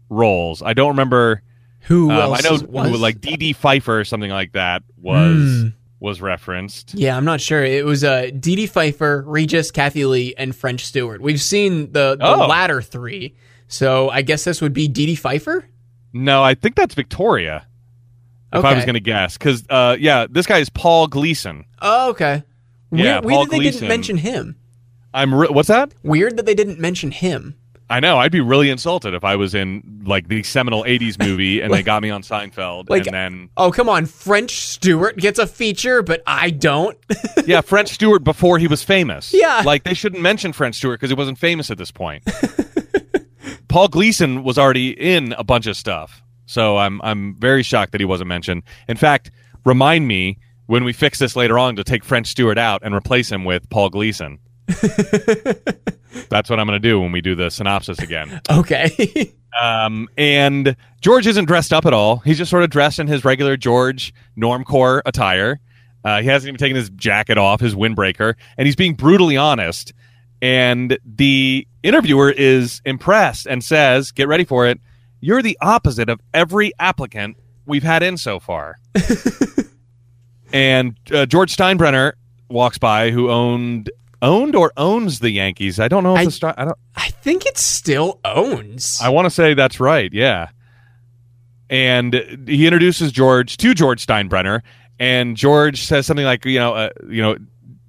roles. 0.08 0.62
I 0.62 0.72
don't 0.72 0.88
remember 0.90 1.42
Who 1.82 2.10
Um, 2.10 2.32
I 2.32 2.40
know 2.40 2.58
was? 2.68 2.90
who, 2.90 2.96
like 2.96 3.20
Dedee 3.20 3.54
Pfeiffer 3.56 3.98
or 4.00 4.04
something 4.04 4.30
like 4.30 4.52
that 4.52 4.82
was 4.96 5.62
Hmm. 5.62 5.68
Was 6.02 6.20
referenced. 6.20 6.94
Yeah, 6.94 7.16
I'm 7.16 7.24
not 7.24 7.40
sure. 7.40 7.64
It 7.64 7.84
was 7.84 8.02
uh, 8.02 8.30
Dedee 8.32 8.68
Pfeiffer, 8.68 9.22
Regis, 9.24 9.70
Kathie 9.70 10.04
Lee, 10.04 10.34
and 10.36 10.54
French 10.54 10.84
Stewart. 10.84 11.20
We've 11.22 11.40
seen 11.40 11.92
the, 11.92 12.16
the 12.16 12.26
Oh. 12.26 12.46
latter 12.48 12.82
three, 12.82 13.36
so 13.68 14.10
I 14.10 14.22
guess 14.22 14.42
this 14.42 14.60
would 14.60 14.72
be 14.72 14.88
Dedee 14.88 15.16
Pfeiffer. 15.16 15.64
No, 16.12 16.42
I 16.42 16.54
think 16.54 16.74
that's 16.74 16.96
Victoria. 16.96 17.66
If 18.52 18.64
I 18.64 18.74
was 18.74 18.84
going 18.84 18.94
to 18.94 19.00
guess, 19.00 19.38
because 19.38 19.64
uh, 19.70 19.96
yeah, 19.98 20.26
this 20.28 20.44
guy 20.44 20.58
is 20.58 20.68
Paul 20.68 21.06
Gleason. 21.06 21.64
Oh, 21.80 22.10
okay. 22.10 22.42
Weird, 22.90 23.04
Yeah, 23.06 23.20
weird 23.20 23.30
Paul 23.32 23.44
that 23.44 23.50
they 23.52 23.58
Gleason. 23.60 23.80
didn't 23.82 23.88
mention 23.88 24.16
him. 24.18 24.56
I'm 25.14 25.32
re- 25.32 25.48
what's 25.50 25.68
that? 25.68 25.94
Weird 26.02 26.36
that 26.36 26.46
they 26.46 26.54
didn't 26.54 26.80
mention 26.80 27.12
him. 27.12 27.54
I 27.92 28.00
know. 28.00 28.18
I'd 28.18 28.32
be 28.32 28.40
really 28.40 28.70
insulted 28.70 29.14
if 29.14 29.22
I 29.24 29.36
was 29.36 29.54
in 29.54 30.02
like 30.06 30.28
the 30.28 30.42
seminal 30.42 30.82
'80s 30.84 31.18
movie 31.18 31.60
and 31.60 31.72
they 31.72 31.82
got 31.82 32.02
me 32.02 32.10
on 32.10 32.22
Seinfeld, 32.22 32.88
Like- 32.90 33.06
and 33.06 33.14
then 33.14 33.48
Oh, 33.56 33.70
come 33.70 33.88
on. 33.88 34.06
French 34.06 34.52
Stewart 34.66 35.16
gets 35.18 35.38
a 35.38 35.46
feature, 35.46 36.02
but 36.02 36.22
I 36.26 36.50
don't. 36.50 36.96
yeah, 37.46 37.60
French 37.60 37.90
Stewart 37.90 38.24
before 38.24 38.58
he 38.58 38.66
was 38.66 38.82
famous. 38.82 39.32
Yeah. 39.34 39.62
like 39.64 39.84
they 39.84 39.94
shouldn't 39.94 40.22
mention 40.22 40.52
French 40.52 40.76
Stewart 40.76 40.98
because 41.00 41.10
he 41.10 41.14
wasn't 41.14 41.38
famous 41.38 41.70
at 41.70 41.78
this 41.78 41.90
point. 41.90 42.24
Paul 43.68 43.88
Gleason 43.88 44.42
was 44.44 44.58
already 44.58 44.90
in 44.90 45.32
a 45.34 45.44
bunch 45.44 45.66
of 45.66 45.76
stuff, 45.76 46.22
so 46.46 46.76
I'm 46.76 47.00
I'm 47.02 47.36
very 47.38 47.62
shocked 47.62 47.92
that 47.92 48.00
he 48.00 48.04
wasn't 48.04 48.28
mentioned. 48.28 48.62
In 48.88 48.96
fact, 48.96 49.30
remind 49.64 50.06
me 50.06 50.38
when 50.66 50.84
we 50.84 50.92
fix 50.92 51.18
this 51.18 51.36
later 51.36 51.58
on 51.58 51.76
to 51.76 51.84
take 51.84 52.04
French 52.04 52.26
Stewart 52.28 52.58
out 52.58 52.82
and 52.84 52.94
replace 52.94 53.30
him 53.30 53.44
with 53.44 53.68
Paul 53.70 53.88
Gleason. 53.90 54.38
That's 56.28 56.48
what 56.50 56.60
I'm 56.60 56.66
going 56.66 56.80
to 56.80 56.88
do 56.88 57.00
when 57.00 57.12
we 57.12 57.20
do 57.20 57.34
the 57.34 57.50
synopsis 57.50 57.98
again. 57.98 58.40
okay. 58.50 59.32
Um, 59.60 60.08
and 60.16 60.76
George 61.02 61.26
isn't 61.26 61.44
dressed 61.44 61.74
up 61.74 61.84
at 61.84 61.92
all. 61.92 62.16
He's 62.20 62.38
just 62.38 62.50
sort 62.50 62.62
of 62.62 62.70
dressed 62.70 62.98
in 62.98 63.06
his 63.06 63.22
regular 63.22 63.58
George 63.58 64.14
normcore 64.34 65.02
attire. 65.04 65.60
Uh, 66.04 66.22
he 66.22 66.26
hasn't 66.28 66.48
even 66.48 66.58
taken 66.58 66.74
his 66.74 66.88
jacket 66.88 67.36
off, 67.36 67.60
his 67.60 67.74
windbreaker, 67.74 68.34
and 68.56 68.64
he's 68.64 68.76
being 68.76 68.94
brutally 68.94 69.36
honest. 69.36 69.92
And 70.40 70.98
the 71.04 71.68
interviewer 71.82 72.30
is 72.30 72.80
impressed 72.86 73.46
and 73.46 73.62
says, 73.62 74.10
"Get 74.10 74.26
ready 74.26 74.44
for 74.44 74.66
it. 74.66 74.80
You're 75.20 75.42
the 75.42 75.58
opposite 75.60 76.08
of 76.08 76.18
every 76.32 76.72
applicant 76.78 77.36
we've 77.66 77.82
had 77.84 78.02
in 78.02 78.16
so 78.16 78.40
far." 78.40 78.78
and 80.52 80.96
uh, 81.12 81.26
George 81.26 81.54
Steinbrenner 81.54 82.14
walks 82.48 82.78
by, 82.78 83.10
who 83.10 83.30
owned 83.30 83.90
owned 84.22 84.56
or 84.56 84.72
owns 84.78 85.18
the 85.18 85.30
Yankees. 85.30 85.78
I 85.78 85.88
don't 85.88 86.02
know 86.04 86.14
if 86.14 86.20
I- 86.20 86.24
the 86.24 86.30
Stein- 86.30 86.54
I 86.56 86.64
don't. 86.64 86.78
I 86.96 87.08
think 87.08 87.44
it 87.44 87.58
still 87.58 88.20
owns. 88.24 88.98
I 89.02 89.10
want 89.10 89.26
to 89.26 89.30
say 89.30 89.52
that's 89.54 89.78
right. 89.80 90.10
Yeah. 90.12 90.48
And 91.70 92.14
he 92.46 92.66
introduces 92.66 93.12
George 93.12 93.56
to 93.58 93.72
George 93.74 94.06
Steinbrenner, 94.06 94.60
and 94.98 95.36
George 95.36 95.84
says 95.84 96.06
something 96.06 96.24
like, 96.26 96.44
you 96.44 96.58
know, 96.58 96.74
uh, 96.74 96.90
you 97.08 97.22
know, 97.22 97.36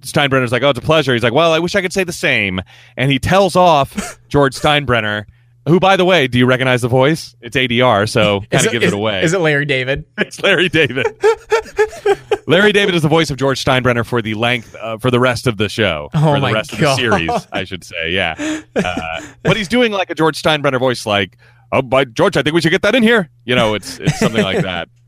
Steinbrenner's 0.00 0.52
like, 0.52 0.62
"Oh, 0.62 0.70
it's 0.70 0.78
a 0.78 0.82
pleasure." 0.82 1.12
He's 1.12 1.22
like, 1.22 1.32
"Well, 1.34 1.52
I 1.52 1.58
wish 1.58 1.74
I 1.74 1.82
could 1.82 1.92
say 1.92 2.02
the 2.04 2.12
same." 2.12 2.60
And 2.96 3.10
he 3.10 3.18
tells 3.18 3.56
off 3.56 4.18
George 4.28 4.54
Steinbrenner, 4.54 5.24
who, 5.66 5.80
by 5.80 5.96
the 5.96 6.04
way, 6.04 6.26
do 6.28 6.38
you 6.38 6.46
recognize 6.46 6.82
the 6.82 6.88
voice? 6.88 7.34
It's 7.40 7.56
ADR, 7.56 8.08
so 8.08 8.40
kind 8.50 8.66
of 8.66 8.72
gives 8.72 8.84
is 8.86 8.92
it 8.92 8.96
away. 8.96 9.22
Is 9.22 9.32
it 9.32 9.40
Larry 9.40 9.64
David? 9.64 10.04
It's 10.18 10.42
Larry 10.42 10.68
David. 10.68 11.06
Larry 12.46 12.72
David 12.72 12.94
is 12.94 13.02
the 13.02 13.08
voice 13.08 13.30
of 13.30 13.36
George 13.38 13.64
Steinbrenner 13.64 14.04
for 14.04 14.20
the 14.20 14.34
length 14.34 14.76
uh, 14.80 14.98
for 14.98 15.10
the 15.10 15.18
rest 15.20 15.46
of 15.46 15.56
the 15.56 15.68
show, 15.68 16.10
Oh 16.14 16.34
for 16.34 16.40
the 16.40 16.52
rest 16.52 16.72
of 16.72 16.78
the 16.78 16.94
series, 16.96 17.30
I 17.52 17.64
should 17.64 17.84
say. 17.84 18.10
Yeah, 18.10 18.60
uh, 18.76 19.22
but 19.42 19.56
he's 19.56 19.68
doing 19.68 19.92
like 19.92 20.10
a 20.10 20.14
George 20.14 20.40
Steinbrenner 20.40 20.78
voice, 20.78 21.06
like, 21.06 21.38
"Oh, 21.72 21.80
by 21.82 22.04
George, 22.04 22.36
I 22.36 22.42
think 22.42 22.54
we 22.54 22.60
should 22.60 22.70
get 22.70 22.82
that 22.82 22.94
in 22.94 23.02
here." 23.02 23.30
You 23.44 23.54
know, 23.54 23.74
it's 23.74 23.98
it's 23.98 24.18
something 24.18 24.42
like 24.42 24.62
that. 24.62 24.88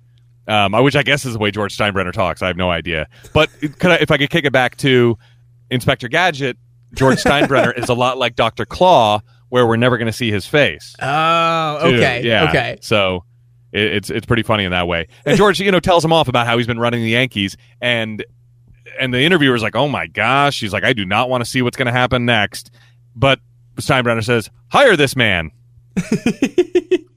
Um, 0.49 0.77
I- 0.77 0.81
which 0.81 0.95
I 0.95 1.03
guess 1.03 1.25
is 1.25 1.33
the 1.33 1.41
way 1.41 1.51
George 1.51 1.77
Steinbrenner 1.77 2.13
talks. 2.13 2.41
I 2.41 2.47
have 2.47 2.57
no 2.57 2.71
idea, 2.71 3.09
but 3.35 3.51
could 3.81 3.91
I, 3.91 3.95
if 3.97 4.13
I 4.13 4.17
could 4.17 4.31
kick 4.31 4.45
it 4.45 4.53
back 4.53 4.77
to 4.77 5.19
Inspector 5.73 6.07
Gadget, 6.07 6.57
George 6.95 7.19
Steinbrenner 7.21 7.77
is 7.77 7.89
a 7.89 7.95
lot 7.95 8.17
like 8.17 8.37
Doctor 8.37 8.65
Claw, 8.65 9.23
where 9.49 9.67
we're 9.67 9.77
never 9.77 9.97
going 9.99 10.07
to 10.07 10.13
see 10.13 10.31
his 10.31 10.47
face 10.47 10.95
Oh, 11.01 11.79
too. 11.91 11.97
okay. 11.97 12.23
Yeah. 12.25 12.49
Okay. 12.49 12.79
So 12.81 13.25
it, 13.73 13.83
it's 13.97 14.11
it's 14.11 14.27
pretty 14.27 14.43
funny 14.43 14.65
in 14.65 14.71
that 14.73 14.87
way. 14.89 15.09
And 15.25 15.37
George, 15.37 15.61
you 15.61 15.71
know, 15.71 15.81
tells 15.81 16.05
him 16.05 16.13
off 16.13 16.29
about 16.29 16.47
how 16.47 16.57
he's 16.59 16.67
been 16.67 16.79
running 16.81 17.03
the 17.03 17.11
Yankees, 17.11 17.57
and 17.81 18.25
and 18.99 19.13
the 19.13 19.21
interviewer's 19.21 19.63
like, 19.63 19.77
"Oh 19.77 19.89
my 19.89 20.07
gosh," 20.07 20.55
she's 20.57 20.73
like, 20.73 20.85
"I 20.85 20.93
do 20.93 21.05
not 21.05 21.29
want 21.29 21.45
to 21.45 21.51
see 21.51 21.63
what's 21.63 21.77
going 21.77 21.87
to 21.87 21.93
happen 21.93 22.25
next." 22.25 22.71
But 23.15 23.41
Steinbrenner 23.77 24.25
says, 24.25 24.51
"Hire 24.69 24.97
this 24.97 25.15
man," 25.17 25.51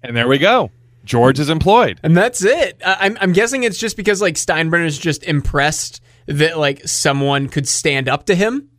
and 0.04 0.16
there 0.16 0.28
we 0.28 0.38
go. 0.38 0.72
George 1.06 1.40
is 1.40 1.50
employed. 1.50 2.00
And 2.04 2.16
that's 2.16 2.44
it. 2.44 2.80
I- 2.86 2.98
I'm, 3.02 3.18
I'm 3.20 3.34
guessing 3.34 3.64
it's 3.64 3.78
just 3.80 3.98
because 3.98 4.22
like 4.22 4.36
Steinbrenner's 4.36 4.98
just 4.98 5.24
impressed 5.24 6.02
that 6.28 6.58
like 6.60 6.88
someone 6.88 7.48
could 7.50 7.68
stand 7.68 8.08
up 8.08 8.26
to 8.28 8.36
him. 8.36 8.70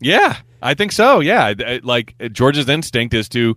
Yeah, 0.00 0.36
I 0.62 0.74
think 0.74 0.92
so. 0.92 1.20
Yeah, 1.20 1.54
Uh, 1.58 1.78
like 1.82 2.14
uh, 2.20 2.28
George's 2.28 2.68
instinct 2.68 3.14
is 3.14 3.28
to. 3.30 3.56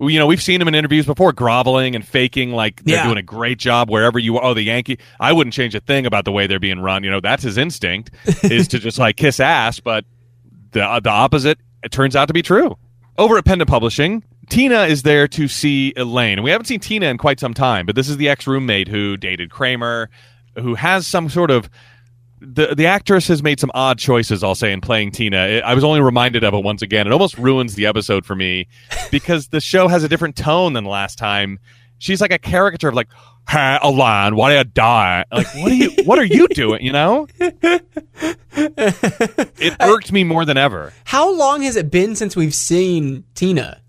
You 0.00 0.18
know, 0.18 0.26
we've 0.26 0.42
seen 0.42 0.60
him 0.60 0.66
in 0.66 0.74
interviews 0.74 1.06
before, 1.06 1.32
groveling 1.32 1.94
and 1.94 2.04
faking 2.04 2.50
like 2.50 2.82
they're 2.82 2.96
Yeah. 2.96 3.04
doing 3.04 3.18
a 3.18 3.22
great 3.22 3.58
job 3.58 3.88
wherever 3.88 4.18
you 4.18 4.36
are. 4.36 4.42
Oh, 4.46 4.52
the 4.54 4.62
Yankee. 4.62 4.98
I 5.20 5.32
wouldn't 5.32 5.54
change 5.54 5.76
a 5.76 5.80
thing 5.80 6.06
about 6.06 6.24
the 6.24 6.32
way 6.32 6.48
they're 6.48 6.58
being 6.58 6.80
run. 6.80 7.04
You 7.04 7.10
know, 7.12 7.20
that's 7.20 7.44
his 7.44 7.56
instinct 7.56 8.10
is 8.42 8.66
to 8.68 8.80
just 8.80 8.98
like 8.98 9.14
kiss 9.16 9.38
ass. 9.38 9.78
But 9.78 10.04
the 10.72 11.00
the 11.04 11.10
opposite 11.10 11.58
it 11.84 11.92
turns 11.92 12.16
out 12.16 12.26
to 12.28 12.34
be 12.34 12.42
true. 12.42 12.76
Over 13.16 13.38
at 13.38 13.44
Pendant 13.44 13.70
Publishing, 13.70 14.24
Tina 14.48 14.84
is 14.86 15.04
there 15.04 15.28
to 15.28 15.46
see 15.46 15.92
Elaine. 15.96 16.38
And 16.38 16.42
we 16.42 16.50
haven't 16.50 16.66
seen 16.66 16.80
Tina 16.80 17.06
in 17.06 17.16
quite 17.18 17.38
some 17.38 17.54
time, 17.54 17.86
but 17.86 17.94
this 17.94 18.08
is 18.08 18.16
the 18.16 18.28
ex 18.28 18.46
roommate 18.48 18.88
who 18.88 19.16
dated 19.16 19.50
Kramer, 19.50 20.10
who 20.58 20.74
has 20.74 21.06
some 21.06 21.28
sort 21.28 21.52
of 21.52 21.70
the 22.44 22.74
the 22.74 22.86
actress 22.86 23.28
has 23.28 23.42
made 23.42 23.60
some 23.60 23.70
odd 23.74 23.98
choices. 23.98 24.42
I'll 24.42 24.54
say 24.54 24.72
in 24.72 24.80
playing 24.80 25.12
Tina. 25.12 25.46
It, 25.46 25.64
I 25.64 25.74
was 25.74 25.84
only 25.84 26.00
reminded 26.00 26.44
of 26.44 26.54
it 26.54 26.64
once 26.64 26.82
again. 26.82 27.06
It 27.06 27.12
almost 27.12 27.38
ruins 27.38 27.74
the 27.74 27.86
episode 27.86 28.26
for 28.26 28.34
me 28.34 28.66
because 29.10 29.48
the 29.48 29.60
show 29.60 29.88
has 29.88 30.04
a 30.04 30.08
different 30.08 30.36
tone 30.36 30.72
than 30.72 30.84
last 30.84 31.16
time. 31.18 31.58
She's 31.98 32.20
like 32.20 32.32
a 32.32 32.38
caricature 32.38 32.88
of 32.88 32.94
like, 32.94 33.08
"Hey, 33.48 33.78
why 33.80 34.30
did 34.50 34.58
I 34.58 34.62
die? 34.64 35.24
Like, 35.30 35.46
what 35.54 35.70
are 35.70 35.74
you? 35.74 35.90
What 36.04 36.18
are 36.18 36.24
you 36.24 36.48
doing? 36.48 36.82
You 36.82 36.92
know? 36.92 37.28
It 38.54 39.76
irked 39.80 40.12
me 40.12 40.24
more 40.24 40.44
than 40.44 40.58
ever. 40.58 40.92
How 41.04 41.32
long 41.34 41.62
has 41.62 41.76
it 41.76 41.90
been 41.90 42.14
since 42.16 42.36
we've 42.36 42.54
seen 42.54 43.24
Tina? 43.34 43.80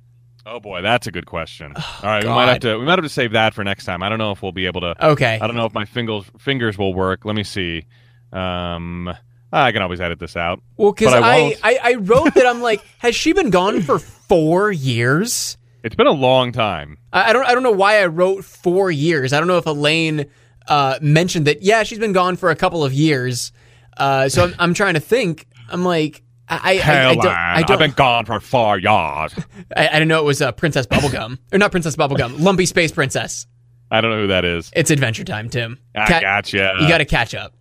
Oh 0.45 0.59
boy, 0.59 0.81
that's 0.81 1.07
a 1.07 1.11
good 1.11 1.25
question. 1.25 1.73
Oh, 1.75 1.99
All 2.03 2.09
right, 2.09 2.23
we 2.23 2.29
might 2.29 2.47
have 2.47 2.59
to 2.61 2.77
we 2.77 2.85
might 2.85 2.97
have 2.97 3.05
to 3.05 3.09
save 3.09 3.31
that 3.31 3.53
for 3.53 3.63
next 3.63 3.85
time. 3.85 4.03
I 4.03 4.09
don't 4.09 4.19
know 4.19 4.31
if 4.31 4.41
we'll 4.41 4.51
be 4.51 4.65
able 4.65 4.81
to. 4.81 5.07
Okay. 5.07 5.39
I 5.41 5.47
don't 5.47 5.55
know 5.55 5.65
if 5.65 5.73
my 5.73 5.85
fingers 5.85 6.25
fingers 6.37 6.77
will 6.77 6.93
work. 6.93 7.25
Let 7.25 7.35
me 7.35 7.43
see. 7.43 7.85
Um, 8.33 9.13
I 9.51 9.71
can 9.71 9.81
always 9.81 10.01
edit 10.01 10.19
this 10.19 10.35
out. 10.35 10.61
Well, 10.77 10.91
because 10.91 11.13
I 11.13 11.19
I. 11.19 11.55
I, 11.63 11.79
I 11.83 11.93
wrote 11.95 12.33
that 12.33 12.45
I'm 12.45 12.61
like, 12.61 12.81
has 12.99 13.15
she 13.15 13.33
been 13.33 13.51
gone 13.51 13.81
for 13.81 13.99
four 13.99 14.71
years? 14.71 15.57
It's 15.83 15.95
been 15.95 16.07
a 16.07 16.11
long 16.11 16.51
time. 16.51 16.97
I, 17.11 17.29
I 17.29 17.33
don't 17.33 17.45
I 17.45 17.53
don't 17.53 17.63
know 17.63 17.71
why 17.71 18.01
I 18.01 18.07
wrote 18.07 18.43
four 18.45 18.89
years. 18.89 19.33
I 19.33 19.39
don't 19.39 19.47
know 19.47 19.57
if 19.57 19.65
Elaine 19.65 20.25
uh, 20.67 20.97
mentioned 21.01 21.45
that. 21.47 21.61
Yeah, 21.61 21.83
she's 21.83 21.99
been 21.99 22.13
gone 22.13 22.35
for 22.35 22.49
a 22.49 22.55
couple 22.55 22.83
of 22.83 22.93
years. 22.93 23.51
Uh, 23.95 24.27
so 24.29 24.45
I'm, 24.45 24.55
I'm 24.59 24.73
trying 24.73 24.95
to 24.95 24.99
think. 24.99 25.47
I'm 25.69 25.85
like, 25.85 26.23
I, 26.49 26.55
I, 26.55 26.91
I, 26.91 27.09
I 27.09 27.15
don't, 27.15 27.27
I 27.27 27.55
I've 27.57 27.65
don't, 27.67 27.79
been 27.79 27.91
gone 27.91 28.25
for 28.25 28.39
four 28.39 28.77
years. 28.77 28.87
I, 28.89 29.33
I 29.75 29.93
didn't 29.93 30.07
know 30.07 30.19
it 30.19 30.25
was 30.25 30.41
uh, 30.41 30.51
Princess 30.51 30.87
Bubblegum 30.87 31.37
or 31.51 31.57
not 31.59 31.71
Princess 31.71 31.95
Bubblegum, 31.95 32.39
Lumpy 32.39 32.65
Space 32.65 32.91
Princess. 32.91 33.45
I 33.91 34.01
don't 34.01 34.09
know 34.09 34.21
who 34.21 34.27
that 34.27 34.45
is. 34.45 34.71
It's 34.75 34.89
Adventure 34.89 35.23
Time, 35.23 35.49
Tim. 35.49 35.77
I 35.95 36.07
Ca- 36.07 36.21
gotcha. 36.21 36.77
You 36.79 36.87
got 36.87 36.97
to 36.97 37.05
catch 37.05 37.35
up. 37.35 37.53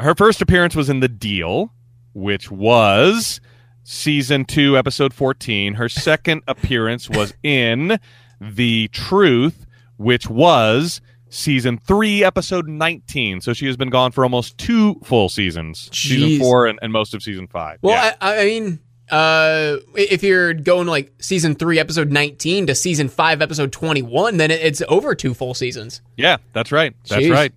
Her 0.00 0.14
first 0.14 0.42
appearance 0.42 0.74
was 0.76 0.88
in 0.88 1.00
The 1.00 1.08
Deal, 1.08 1.72
which 2.14 2.50
was 2.50 3.40
season 3.84 4.44
two, 4.44 4.76
episode 4.76 5.14
14. 5.14 5.74
Her 5.74 5.88
second 5.88 6.42
appearance 6.48 7.08
was 7.08 7.34
in 7.42 7.98
The 8.40 8.88
Truth, 8.88 9.66
which 9.96 10.28
was 10.28 11.00
season 11.28 11.78
three, 11.78 12.22
episode 12.24 12.68
19. 12.68 13.40
So 13.40 13.52
she 13.52 13.66
has 13.66 13.76
been 13.76 13.90
gone 13.90 14.12
for 14.12 14.24
almost 14.24 14.58
two 14.58 14.96
full 15.04 15.28
seasons 15.28 15.90
season 15.92 16.38
four 16.38 16.66
and, 16.66 16.78
and 16.82 16.92
most 16.92 17.14
of 17.14 17.22
season 17.22 17.46
five. 17.46 17.78
Well, 17.82 17.94
Yeah. 17.94 18.14
I, 18.20 18.40
I 18.40 18.44
mean, 18.44 18.78
uh, 19.10 19.76
if 19.94 20.22
you're 20.22 20.52
going 20.54 20.86
like 20.88 21.12
season 21.20 21.54
three, 21.54 21.78
episode 21.78 22.10
19 22.10 22.66
to 22.66 22.74
season 22.74 23.08
five, 23.08 23.40
episode 23.40 23.72
21, 23.72 24.36
then 24.36 24.50
it's 24.50 24.82
over 24.88 25.14
two 25.14 25.32
full 25.34 25.54
seasons. 25.54 26.00
Yeah, 26.16 26.38
that's 26.52 26.72
right. 26.72 26.94
That's 27.08 27.24
Jeez. 27.24 27.32
right. 27.32 27.52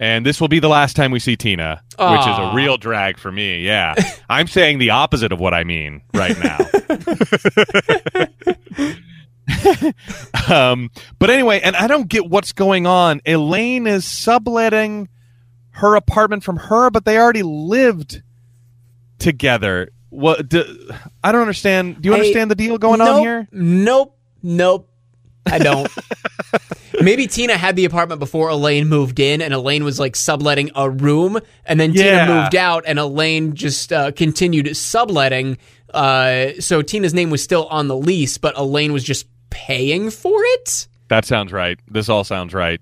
And 0.00 0.24
this 0.24 0.40
will 0.40 0.48
be 0.48 0.60
the 0.60 0.68
last 0.68 0.96
time 0.96 1.10
we 1.10 1.18
see 1.20 1.36
Tina, 1.36 1.82
which 1.90 2.20
is 2.20 2.38
a 2.38 2.52
real 2.54 2.78
drag 2.78 3.18
for 3.18 3.30
me. 3.30 3.60
Yeah. 3.64 3.94
I'm 4.30 4.46
saying 4.46 4.78
the 4.78 4.90
opposite 4.90 5.30
of 5.30 5.38
what 5.38 5.52
I 5.52 5.62
mean 5.62 6.00
right 6.14 6.36
now. 6.40 6.58
um, 10.48 10.90
but 11.18 11.28
anyway, 11.28 11.60
and 11.62 11.76
I 11.76 11.86
don't 11.86 12.08
get 12.08 12.26
what's 12.28 12.52
going 12.52 12.86
on. 12.86 13.20
Elaine 13.26 13.86
is 13.86 14.06
subletting 14.06 15.10
her 15.72 15.96
apartment 15.96 16.44
from 16.44 16.56
her, 16.56 16.90
but 16.90 17.04
they 17.04 17.18
already 17.18 17.42
lived 17.42 18.22
together. 19.18 19.90
What? 20.08 20.48
Do, 20.48 20.64
I 21.22 21.30
don't 21.30 21.42
understand. 21.42 22.00
Do 22.00 22.08
you 22.08 22.14
I- 22.14 22.20
understand 22.20 22.50
the 22.50 22.54
deal 22.54 22.78
going 22.78 23.02
on 23.02 23.20
here? 23.20 23.48
Nope. 23.52 24.16
Nope. 24.42 24.89
I 25.50 25.58
don't. 25.58 25.90
Maybe 27.00 27.26
Tina 27.26 27.56
had 27.56 27.76
the 27.76 27.84
apartment 27.84 28.18
before 28.18 28.48
Elaine 28.50 28.88
moved 28.88 29.20
in, 29.20 29.40
and 29.40 29.54
Elaine 29.54 29.84
was 29.84 29.98
like 29.98 30.16
subletting 30.16 30.70
a 30.74 30.90
room, 30.90 31.38
and 31.64 31.78
then 31.80 31.92
Yeah. 31.92 32.26
Tina 32.26 32.40
moved 32.42 32.56
out, 32.56 32.84
and 32.86 32.98
Elaine 32.98 33.54
just 33.54 33.92
uh, 33.92 34.12
continued 34.12 34.76
subletting. 34.76 35.56
Uh, 35.94 36.50
so 36.60 36.82
Tina's 36.82 37.14
name 37.14 37.30
was 37.30 37.42
still 37.42 37.66
on 37.66 37.88
the 37.88 37.96
lease, 37.96 38.38
but 38.38 38.56
Elaine 38.56 38.92
was 38.92 39.02
just 39.04 39.26
paying 39.50 40.10
for 40.10 40.38
it. 40.42 40.88
That 41.08 41.24
sounds 41.24 41.52
right. 41.52 41.78
This 41.90 42.08
all 42.08 42.22
sounds 42.24 42.54
right. 42.54 42.80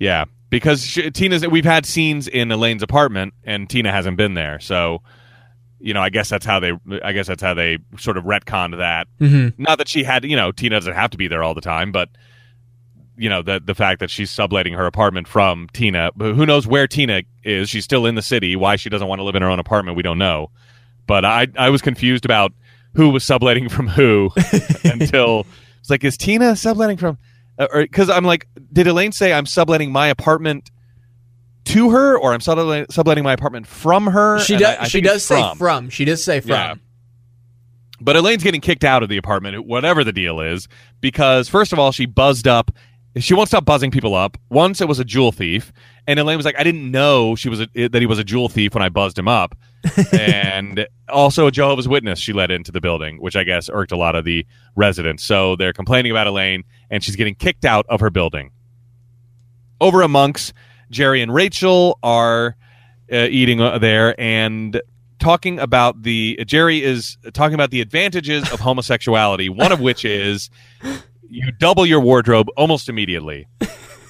Yeah, 0.00 0.24
because 0.50 0.84
she, 0.84 1.10
Tina's. 1.10 1.46
We've 1.46 1.64
had 1.64 1.84
scenes 1.86 2.28
in 2.28 2.50
Elaine's 2.50 2.82
apartment, 2.82 3.34
and 3.44 3.68
Tina 3.68 3.92
hasn't 3.92 4.16
been 4.16 4.34
there. 4.34 4.58
So, 4.60 5.02
you 5.80 5.94
know, 5.94 6.00
I 6.02 6.10
guess 6.10 6.28
that's 6.28 6.44
how 6.46 6.60
they. 6.60 6.72
I 7.02 7.12
guess 7.12 7.26
that's 7.28 7.42
how 7.42 7.54
they 7.54 7.78
sort 7.98 8.16
of 8.16 8.24
retconned 8.24 8.78
that. 8.78 9.06
Mm-hmm. 9.20 9.62
Not 9.62 9.78
that 9.78 9.88
she 9.88 10.02
had. 10.04 10.24
You 10.24 10.36
know, 10.36 10.50
Tina 10.52 10.76
doesn't 10.76 10.94
have 10.94 11.10
to 11.10 11.16
be 11.18 11.28
there 11.28 11.42
all 11.42 11.54
the 11.54 11.60
time, 11.60 11.92
but 11.92 12.08
you 13.16 13.28
know, 13.28 13.42
the 13.42 13.60
the 13.64 13.74
fact 13.74 14.00
that 14.00 14.10
she's 14.10 14.30
subletting 14.30 14.72
her 14.74 14.86
apartment 14.86 15.28
from 15.28 15.68
Tina. 15.72 16.10
but 16.16 16.34
Who 16.34 16.46
knows 16.46 16.66
where 16.66 16.86
Tina 16.86 17.22
is? 17.44 17.68
She's 17.70 17.84
still 17.84 18.06
in 18.06 18.14
the 18.14 18.22
city. 18.22 18.56
Why 18.56 18.76
she 18.76 18.88
doesn't 18.88 19.06
want 19.08 19.18
to 19.20 19.24
live 19.24 19.34
in 19.34 19.42
her 19.42 19.48
own 19.50 19.58
apartment, 19.58 19.96
we 19.96 20.02
don't 20.02 20.18
know. 20.18 20.50
But 21.06 21.24
I 21.24 21.46
I 21.56 21.70
was 21.70 21.82
confused 21.82 22.24
about 22.24 22.52
who 22.94 23.10
was 23.10 23.24
subletting 23.24 23.68
from 23.68 23.88
who 23.88 24.30
until 24.84 25.46
it's 25.80 25.90
like, 25.90 26.04
is 26.04 26.16
Tina 26.16 26.56
subletting 26.56 26.96
from? 26.96 27.18
uh, 27.58 27.66
Or 27.72 27.82
because 27.82 28.10
I'm 28.10 28.24
like, 28.24 28.46
did 28.72 28.86
Elaine 28.86 29.12
say 29.12 29.32
I'm 29.32 29.46
subletting 29.46 29.90
my 29.92 30.08
apartment 30.08 30.70
to 31.68 31.90
her, 31.90 32.18
or 32.18 32.32
I'm 32.34 32.40
subletting, 32.40 32.86
subletting 32.90 33.24
my 33.24 33.32
apartment 33.32 33.66
from 33.66 34.06
her? 34.06 34.38
She 34.40 34.56
does. 34.56 34.76
I- 34.78 34.82
I 34.82 34.88
she 34.88 35.00
does 35.00 35.24
say 35.24 35.40
from. 35.40 35.58
from. 35.58 35.88
She 35.90 36.04
does 36.04 36.22
say 36.22 36.40
from. 36.40 36.50
Yeah. 36.50 36.74
But 38.00 38.16
Elaine's 38.16 38.44
getting 38.44 38.60
kicked 38.60 38.84
out 38.84 39.02
of 39.02 39.08
the 39.08 39.16
apartment, 39.16 39.66
whatever 39.66 40.04
the 40.04 40.12
deal 40.12 40.40
is, 40.40 40.68
because 41.00 41.48
first 41.48 41.72
of 41.72 41.78
all, 41.78 41.90
she 41.92 42.06
buzzed 42.06 42.46
up. 42.46 42.70
She 43.16 43.34
won't 43.34 43.48
stop 43.48 43.64
buzzing 43.64 43.90
people 43.90 44.14
up. 44.14 44.36
Once 44.50 44.80
it 44.80 44.86
was 44.86 45.00
a 45.00 45.04
jewel 45.04 45.32
thief, 45.32 45.72
and 46.06 46.20
Elaine 46.20 46.36
was 46.36 46.46
like, 46.46 46.54
"I 46.58 46.62
didn't 46.62 46.88
know 46.88 47.34
she 47.34 47.48
was 47.48 47.60
a, 47.60 47.88
that 47.88 48.00
he 48.00 48.06
was 48.06 48.20
a 48.20 48.24
jewel 48.24 48.48
thief 48.48 48.74
when 48.74 48.82
I 48.84 48.88
buzzed 48.88 49.18
him 49.18 49.26
up." 49.26 49.56
and 50.12 50.86
also 51.08 51.46
a 51.46 51.50
Jehovah's 51.50 51.88
Witness 51.88 52.18
she 52.20 52.32
let 52.32 52.50
into 52.52 52.70
the 52.70 52.80
building, 52.80 53.16
which 53.20 53.34
I 53.34 53.42
guess 53.44 53.68
irked 53.72 53.90
a 53.90 53.96
lot 53.96 54.14
of 54.14 54.24
the 54.24 54.46
residents. 54.76 55.24
So 55.24 55.56
they're 55.56 55.72
complaining 55.72 56.12
about 56.12 56.26
Elaine, 56.28 56.62
and 56.90 57.02
she's 57.02 57.16
getting 57.16 57.34
kicked 57.34 57.64
out 57.64 57.86
of 57.88 57.98
her 58.00 58.10
building. 58.10 58.50
Over 59.80 60.02
at 60.04 60.10
Monk's, 60.10 60.52
Jerry 60.90 61.22
and 61.22 61.32
Rachel 61.32 61.98
are 62.02 62.56
uh, 63.12 63.16
eating 63.30 63.60
uh, 63.60 63.78
there 63.78 64.18
and 64.20 64.80
talking 65.18 65.58
about 65.58 66.02
the 66.02 66.38
Jerry 66.46 66.82
is 66.82 67.16
talking 67.32 67.54
about 67.54 67.70
the 67.70 67.80
advantages 67.80 68.50
of 68.52 68.60
homosexuality, 68.60 69.48
one 69.48 69.72
of 69.72 69.80
which 69.80 70.04
is 70.04 70.48
you 71.28 71.50
double 71.58 71.84
your 71.86 72.00
wardrobe 72.00 72.48
almost 72.56 72.88
immediately. 72.88 73.46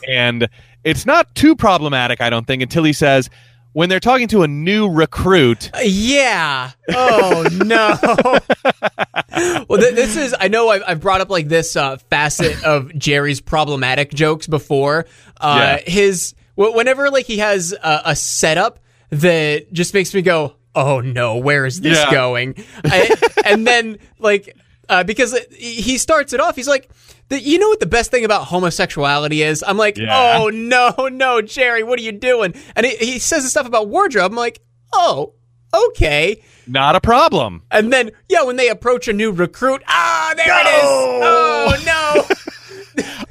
and 0.09 0.49
it's 0.85 1.05
not 1.07 1.35
too 1.35 1.57
problematic, 1.57 2.21
I 2.21 2.31
don't 2.31 2.47
think, 2.47 2.63
until 2.63 2.85
he 2.85 2.93
says 2.93 3.29
when 3.73 3.89
they're 3.89 4.01
talking 4.01 4.29
to 4.29 4.43
a 4.43 4.49
new 4.49 4.89
recruit, 4.91 5.71
Uh, 5.75 5.81
Yeah. 5.85 6.71
Oh 6.91 7.47
no. 7.53 7.97
well, 9.69 9.79
th- 9.81 9.95
this 9.95 10.17
is. 10.17 10.35
I 10.39 10.49
know 10.49 10.69
I've, 10.71 10.83
I've 10.87 11.01
brought 11.01 11.21
up 11.21 11.31
like 11.31 11.49
this 11.49 11.77
uh, 11.77 11.97
facet 12.11 12.63
of 12.65 12.97
Jerry's 12.99 13.41
problematic 13.41 14.11
jokes 14.13 14.47
before. 14.47 15.07
Uh, 15.41 15.79
Yeah. 15.87 15.91
His 15.93 16.35
whenever 16.59 17.11
like 17.11 17.27
he 17.27 17.39
has 17.39 17.73
a, 17.73 18.03
a 18.07 18.17
setup 18.17 18.81
that 19.11 19.73
just 19.73 19.95
makes 19.95 20.13
me 20.15 20.23
go, 20.23 20.55
"Oh 20.75 21.01
no, 21.01 21.37
where 21.37 21.65
is 21.67 21.81
this 21.81 21.97
Yeah. 21.99 22.11
going?" 22.11 22.55
I, 22.85 23.15
and 23.45 23.67
then 23.67 23.99
like 24.19 24.57
uh, 24.89 25.05
because 25.05 25.39
he 25.53 25.99
starts 25.99 26.33
it 26.33 26.41
off, 26.41 26.57
he's 26.57 26.69
like. 26.69 26.91
The, 27.31 27.39
you 27.39 27.59
know 27.59 27.69
what 27.69 27.79
the 27.79 27.85
best 27.85 28.11
thing 28.11 28.25
about 28.25 28.45
homosexuality 28.47 29.43
is? 29.43 29.63
I'm 29.63 29.77
like, 29.77 29.99
Yeah. 29.99 30.39
oh 30.39 30.49
no, 30.49 30.95
no, 31.13 31.43
Jerry, 31.43 31.83
what 31.83 31.99
are 31.99 32.03
you 32.03 32.13
doing? 32.13 32.55
And 32.75 32.87
he, 32.87 32.97
he 32.97 33.19
says 33.19 33.43
this 33.43 33.51
stuff 33.51 33.67
about 33.67 33.91
wardrobe. 33.91 34.33
I'm 34.33 34.35
like, 34.35 34.63
oh, 34.95 35.35
okay. 35.75 36.43
not 36.67 36.97
a 36.97 37.03
problem. 37.03 37.65
And 37.71 37.93
then, 37.93 38.13
yeah, 38.31 38.45
when 38.45 38.57
they 38.57 38.71
approach 38.71 39.09
a 39.09 39.13
new 39.13 39.31
recruit, 39.31 39.83
ah, 39.87 40.33
there 40.39 40.47
it 40.59 40.69
is. 40.69 40.85
Oh 40.85 41.83
no. 41.85 42.37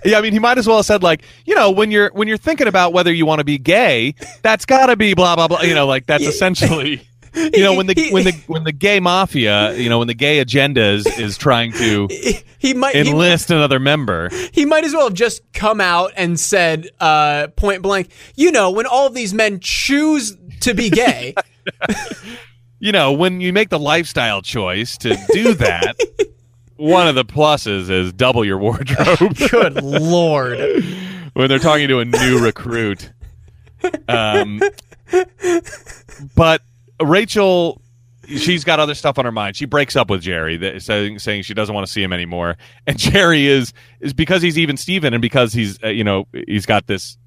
Yeah, 0.08 0.18
I 0.18 0.22
mean, 0.22 0.34
he 0.34 0.40
might 0.40 0.58
as 0.58 0.68
well 0.68 0.78
have 0.78 0.86
said 0.86 1.04
like, 1.04 1.24
you 1.46 1.56
know, 1.56 1.72
when 1.72 1.92
you're 1.92 2.10
when 2.14 2.28
you're 2.28 2.38
thinking 2.38 2.68
about 2.68 2.94
whether 2.94 3.12
you 3.12 3.26
want 3.26 3.40
to 3.40 3.46
be 3.46 3.58
gay, 3.58 4.16
that's 4.42 4.66
got 4.66 4.88
to 4.88 4.96
be 4.96 5.14
blah 5.14 5.36
blah 5.36 5.48
blah. 5.48 5.62
You 5.62 5.76
know, 5.76 5.86
like 5.86 6.06
that's 6.06 6.26
essentially, 6.26 7.08
you 7.36 7.64
know, 7.64 7.76
when 7.76 7.88
the 7.88 8.10
when 8.12 8.24
the 8.24 8.32
when 8.48 8.64
the 8.64 8.72
gay 8.72 9.00
mafia, 9.00 9.74
you 9.74 9.90
know, 9.90 10.00
when 10.00 10.08
the 10.08 10.14
gay 10.14 10.40
agenda 10.40 10.82
is 10.82 11.06
is 11.20 11.38
trying 11.38 11.74
to 11.74 12.08
he 12.58 12.74
might 12.74 12.96
he, 12.96 13.02
enlist 13.02 13.52
another 13.52 13.80
member. 13.80 14.30
he 14.54 14.66
might 14.66 14.86
as 14.86 14.94
well 14.94 15.06
have 15.06 15.14
just 15.14 15.42
come 15.54 15.82
out 15.82 16.12
and 16.16 16.40
said 16.40 16.90
uh, 17.00 17.48
point 17.56 17.82
blank, 17.82 18.10
you 18.36 18.52
know, 18.52 18.72
when 18.72 18.86
all 18.86 19.08
of 19.08 19.14
these 19.14 19.34
men 19.34 19.60
choose 19.60 20.38
to 20.62 20.74
be 20.74 20.90
gay. 20.90 21.36
You 22.80 22.92
know, 22.92 23.12
when 23.12 23.42
you 23.42 23.54
make 23.54 23.70
the 23.70 23.80
lifestyle 23.80 24.44
choice 24.44 24.98
to 24.98 25.18
do 25.34 25.56
that, 25.56 25.96
one 26.78 27.08
of 27.08 27.16
the 27.16 27.26
pluses 27.26 27.90
is 27.90 28.14
double 28.14 28.46
your 28.46 28.58
wardrobe. 28.58 29.36
Good 29.52 29.82
lord. 29.84 30.60
when 31.34 31.50
they're 31.50 31.60
talking 31.60 31.88
to 31.88 32.00
a 32.00 32.06
new 32.06 32.44
recruit. 32.44 33.12
Um, 34.08 34.62
but 36.36 36.62
Rachel, 37.02 37.82
she's 38.28 38.64
got 38.64 38.80
other 38.80 38.96
stuff 38.96 39.18
on 39.20 39.26
her 39.26 39.32
mind. 39.32 39.56
She 39.56 39.66
breaks 39.66 39.96
up 39.96 40.10
with 40.10 40.22
Jerry, 40.22 40.58
that, 40.58 40.82
saying, 40.82 41.20
saying 41.20 41.44
she 41.44 41.54
doesn't 41.54 41.74
want 41.74 41.86
to 41.86 41.92
see 41.92 42.02
him 42.02 42.14
anymore. 42.14 42.58
And 42.86 42.98
Jerry 43.00 43.48
is 43.48 43.74
is 44.00 44.14
because 44.14 44.42
he's 44.42 44.58
even 44.58 44.78
Steven 44.78 45.14
and 45.14 45.22
because 45.22 45.54
he's 45.54 45.82
uh, 45.84 45.88
you 45.90 46.04
know 46.04 46.28
he's 46.48 46.66
got 46.66 46.88
this 46.88 47.18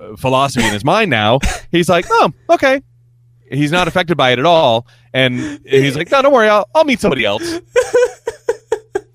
uh, 0.00 0.16
philosophy 0.16 0.66
in 0.66 0.72
his 0.72 0.84
mind 0.84 1.10
now. 1.10 1.38
He's 1.70 1.88
like, 1.88 2.06
oh, 2.10 2.32
okay. 2.50 2.82
He's 3.50 3.70
not 3.70 3.86
affected 3.86 4.16
by 4.16 4.30
it 4.30 4.38
at 4.38 4.46
all, 4.46 4.86
and 5.12 5.60
he's 5.66 5.94
like, 5.94 6.10
no, 6.10 6.22
don't 6.22 6.32
worry, 6.32 6.48
I'll, 6.48 6.66
I'll 6.74 6.84
meet 6.84 7.00
somebody 7.00 7.26
else. 7.26 7.60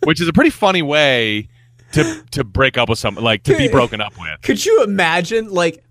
Which 0.08 0.22
is 0.22 0.30
a 0.30 0.32
pretty 0.32 0.51
funny 0.51 0.82
way 0.82 1.49
to 1.91 2.24
to 2.32 2.45
break 2.45 2.78
up 2.78 2.88
with 2.88 2.97
someone, 2.97 3.26
like 3.26 3.43
to 3.43 3.58
be 3.58 3.68
broken 3.68 3.99
up 3.99 4.14
with. 4.18 4.41
Could 4.41 4.66
you 4.66 4.82
imagine 4.82 5.49
like 5.49 5.84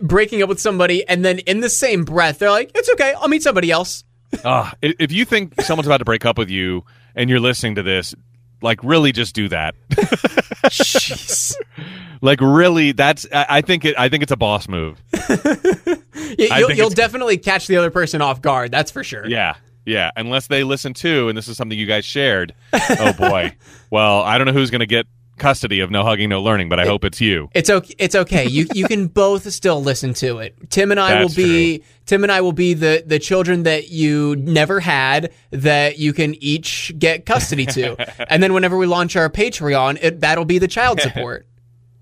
breaking 0.00 0.44
up 0.44 0.48
with 0.48 0.60
somebody 0.60 1.04
and 1.08 1.24
then 1.24 1.40
in 1.40 1.58
the 1.58 1.68
same 1.68 2.04
breath 2.04 2.38
they're 2.38 2.52
like, 2.52 2.70
"It's 2.72 2.88
okay, 2.90 3.14
I'll 3.14 3.26
meet 3.26 3.42
somebody 3.42 3.72
else." 3.72 4.04
Uh, 4.44 4.70
if 4.80 5.10
you 5.10 5.24
think 5.24 5.60
someone's 5.60 5.88
about 5.88 5.96
to 5.96 6.04
break 6.04 6.24
up 6.24 6.38
with 6.38 6.50
you 6.50 6.84
and 7.16 7.28
you're 7.28 7.40
listening 7.40 7.74
to 7.74 7.82
this, 7.82 8.14
like 8.62 8.78
really 8.84 9.10
just 9.10 9.34
do 9.34 9.48
that. 9.48 9.74
Jeez. 9.90 11.56
like 12.20 12.40
really, 12.40 12.92
that's 12.92 13.26
I, 13.32 13.46
I 13.48 13.60
think 13.62 13.84
it. 13.84 13.98
I 13.98 14.08
think 14.08 14.22
it's 14.22 14.32
a 14.32 14.36
boss 14.36 14.68
move. 14.68 15.02
You, 16.36 16.68
you'll 16.72 16.90
definitely 16.90 17.36
catch 17.36 17.68
the 17.68 17.76
other 17.76 17.90
person 17.90 18.20
off 18.20 18.42
guard. 18.42 18.72
That's 18.72 18.90
for 18.90 19.04
sure. 19.04 19.26
Yeah, 19.26 19.54
yeah. 19.84 20.10
Unless 20.16 20.48
they 20.48 20.64
listen 20.64 20.94
too, 20.94 21.28
and 21.28 21.36
this 21.36 21.48
is 21.48 21.56
something 21.56 21.78
you 21.78 21.86
guys 21.86 22.04
shared. 22.04 22.54
Oh 22.72 23.12
boy. 23.12 23.54
well, 23.90 24.22
I 24.22 24.38
don't 24.38 24.46
know 24.46 24.52
who's 24.52 24.70
going 24.70 24.80
to 24.80 24.86
get 24.86 25.06
custody 25.38 25.80
of 25.80 25.90
no 25.90 26.04
hugging, 26.04 26.28
no 26.28 26.42
learning, 26.42 26.68
but 26.68 26.78
I 26.78 26.86
hope 26.86 27.04
it's 27.04 27.20
you. 27.20 27.50
It's 27.54 27.70
okay. 27.70 27.94
It's 27.98 28.14
okay. 28.14 28.46
You 28.46 28.66
you 28.72 28.86
can 28.86 29.08
both 29.08 29.50
still 29.52 29.82
listen 29.82 30.14
to 30.14 30.38
it. 30.38 30.70
Tim 30.70 30.90
and 30.90 31.00
I 31.00 31.14
That's 31.14 31.36
will 31.36 31.44
be 31.44 31.82
Tim 32.06 32.22
and 32.22 32.32
I 32.32 32.40
will 32.40 32.52
be 32.52 32.74
the 32.74 33.02
the 33.06 33.18
children 33.18 33.64
that 33.64 33.88
you 33.90 34.36
never 34.36 34.80
had 34.80 35.32
that 35.50 35.98
you 35.98 36.12
can 36.12 36.34
each 36.42 36.92
get 36.98 37.26
custody 37.26 37.66
to. 37.66 37.96
and 38.32 38.42
then 38.42 38.52
whenever 38.52 38.76
we 38.76 38.86
launch 38.86 39.16
our 39.16 39.28
Patreon, 39.30 39.98
it, 40.02 40.20
that'll 40.20 40.44
be 40.44 40.58
the 40.58 40.68
child 40.68 41.00
support. 41.00 41.46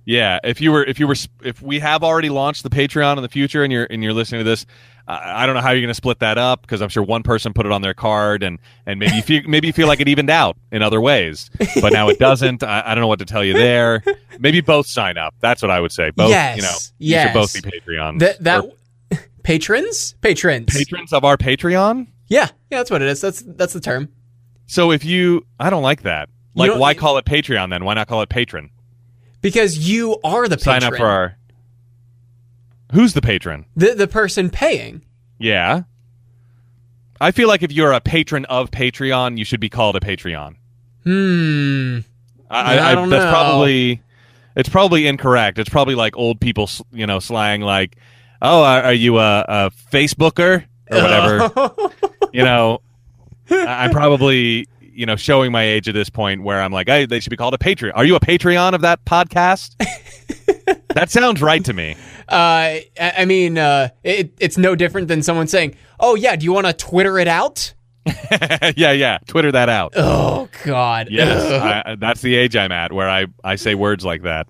Yeah, 0.04 0.40
if 0.42 0.60
you 0.60 0.72
were, 0.72 0.84
if 0.84 0.98
you 0.98 1.06
were, 1.06 1.14
if 1.44 1.62
we 1.62 1.78
have 1.78 2.02
already 2.02 2.28
launched 2.28 2.64
the 2.64 2.70
Patreon 2.70 3.16
in 3.16 3.22
the 3.22 3.28
future, 3.28 3.62
and 3.62 3.72
you're 3.72 3.86
and 3.88 4.02
you're 4.02 4.12
listening 4.12 4.40
to 4.40 4.44
this, 4.44 4.66
uh, 5.06 5.16
I 5.22 5.46
don't 5.46 5.54
know 5.54 5.60
how 5.60 5.70
you're 5.70 5.80
going 5.80 5.88
to 5.88 5.94
split 5.94 6.18
that 6.20 6.38
up 6.38 6.62
because 6.62 6.82
I'm 6.82 6.88
sure 6.88 7.04
one 7.04 7.22
person 7.22 7.52
put 7.52 7.66
it 7.66 7.72
on 7.72 7.82
their 7.82 7.94
card, 7.94 8.42
and 8.42 8.58
and 8.84 8.98
maybe 8.98 9.14
you 9.14 9.22
feel 9.22 9.42
maybe 9.46 9.68
you 9.68 9.72
feel 9.72 9.86
like 9.86 10.00
it 10.00 10.08
evened 10.08 10.28
out 10.30 10.56
in 10.72 10.82
other 10.82 11.00
ways, 11.00 11.50
but 11.80 11.92
now 11.92 12.08
it 12.08 12.18
doesn't. 12.18 12.64
I, 12.64 12.82
I 12.84 12.94
don't 12.96 13.02
know 13.02 13.06
what 13.06 13.20
to 13.20 13.24
tell 13.24 13.44
you 13.44 13.52
there. 13.52 14.02
Maybe 14.40 14.60
both 14.60 14.86
sign 14.88 15.18
up. 15.18 15.34
That's 15.38 15.62
what 15.62 15.70
I 15.70 15.78
would 15.80 15.92
say. 15.92 16.10
Both, 16.10 16.30
Yes, 16.30 16.56
you 16.56 16.62
know, 16.62 16.68
you 16.98 17.10
yes. 17.12 17.26
should 17.28 17.34
both 17.34 17.54
be 17.62 17.80
Patreon. 17.80 18.18
That 18.18 18.42
that 18.42 18.64
Or 18.64 19.18
patrons 19.44 20.14
patrons. 20.20 20.72
patrons 20.76 21.12
of 21.12 21.24
our 21.24 21.36
Patreon. 21.36 22.08
yeah, 22.26 22.48
yeah, 22.70 22.78
that's 22.78 22.90
what 22.90 23.02
it 23.02 23.08
is. 23.08 23.20
That's 23.20 23.42
that's 23.46 23.72
the 23.72 23.80
term. 23.80 24.08
So 24.66 24.90
if 24.90 25.04
you, 25.04 25.46
I 25.60 25.70
don't 25.70 25.82
like 25.82 26.02
that. 26.02 26.28
Like, 26.54 26.76
why 26.78 26.94
call 26.94 27.18
it 27.18 27.24
Patreon 27.24 27.70
then? 27.70 27.84
Why 27.84 27.94
not 27.94 28.08
call 28.08 28.22
it 28.22 28.28
patron? 28.28 28.70
Because 29.42 29.76
you 29.76 30.18
are 30.24 30.48
the 30.48 30.56
patron. 30.56 30.80
Sign 30.80 30.84
up 30.84 30.96
for 30.96 31.06
our. 31.06 31.36
Who's 32.92 33.12
the 33.14 33.22
patron? 33.22 33.66
The 33.76 33.94
the 33.94 34.06
person 34.08 34.48
paying. 34.50 35.02
Yeah. 35.38 35.82
I 37.20 37.30
feel 37.30 37.48
like 37.48 37.62
if 37.62 37.70
you're 37.70 37.92
a 37.92 38.00
patron 38.00 38.44
of 38.46 38.70
Patreon, 38.72 39.38
you 39.38 39.44
should 39.44 39.60
be 39.60 39.68
called 39.68 39.94
a 39.94 40.00
Patreon. 40.00 40.56
Hmm. 41.04 41.98
I, 42.50 42.90
I 42.90 42.94
don't 42.94 43.10
that's 43.10 43.24
know. 43.24 43.30
probably 43.30 44.02
it's 44.56 44.68
probably 44.68 45.06
incorrect. 45.06 45.58
It's 45.58 45.70
probably 45.70 45.94
like 45.94 46.16
old 46.16 46.40
people, 46.40 46.68
you 46.92 47.06
know, 47.06 47.18
slang 47.18 47.60
like, 47.60 47.96
"Oh, 48.42 48.62
are, 48.62 48.82
are 48.82 48.92
you 48.92 49.18
a, 49.18 49.44
a 49.48 49.70
Facebooker 49.92 50.64
or 50.90 50.96
whatever?" 51.02 51.92
you 52.32 52.42
know, 52.44 52.80
I- 53.50 53.84
I'm 53.84 53.90
probably 53.90 54.66
you 54.92 55.06
know 55.06 55.16
showing 55.16 55.52
my 55.52 55.62
age 55.62 55.88
at 55.88 55.94
this 55.94 56.10
point 56.10 56.42
where 56.42 56.60
I'm 56.60 56.72
like, 56.72 56.88
"Hey, 56.88 57.06
they 57.06 57.20
should 57.20 57.30
be 57.30 57.36
called 57.36 57.54
a 57.54 57.58
Patreon." 57.58 57.92
Are 57.94 58.04
you 58.04 58.16
a 58.16 58.20
Patreon 58.20 58.74
of 58.74 58.82
that 58.82 59.04
podcast? 59.04 59.76
that 60.94 61.10
sounds 61.10 61.42
right 61.42 61.64
to 61.64 61.72
me. 61.72 61.96
Uh, 62.28 62.78
I 63.00 63.24
mean, 63.26 63.58
uh, 63.58 63.90
it, 64.02 64.32
it's 64.38 64.56
no 64.56 64.74
different 64.74 65.08
than 65.08 65.22
someone 65.22 65.46
saying, 65.46 65.76
"Oh 66.00 66.14
yeah, 66.14 66.36
do 66.36 66.44
you 66.44 66.52
want 66.52 66.66
to 66.66 66.72
Twitter 66.72 67.18
it 67.18 67.28
out?" 67.28 67.74
yeah, 68.76 68.92
yeah. 68.92 69.18
Twitter 69.26 69.52
that 69.52 69.68
out. 69.68 69.92
Oh 69.96 70.48
God. 70.64 71.08
Yes, 71.10 71.86
I, 71.86 71.96
that's 71.96 72.20
the 72.20 72.34
age 72.34 72.56
I'm 72.56 72.72
at 72.72 72.92
where 72.92 73.08
I, 73.08 73.26
I 73.44 73.56
say 73.56 73.74
words 73.74 74.04
like 74.04 74.22
that. 74.22 74.48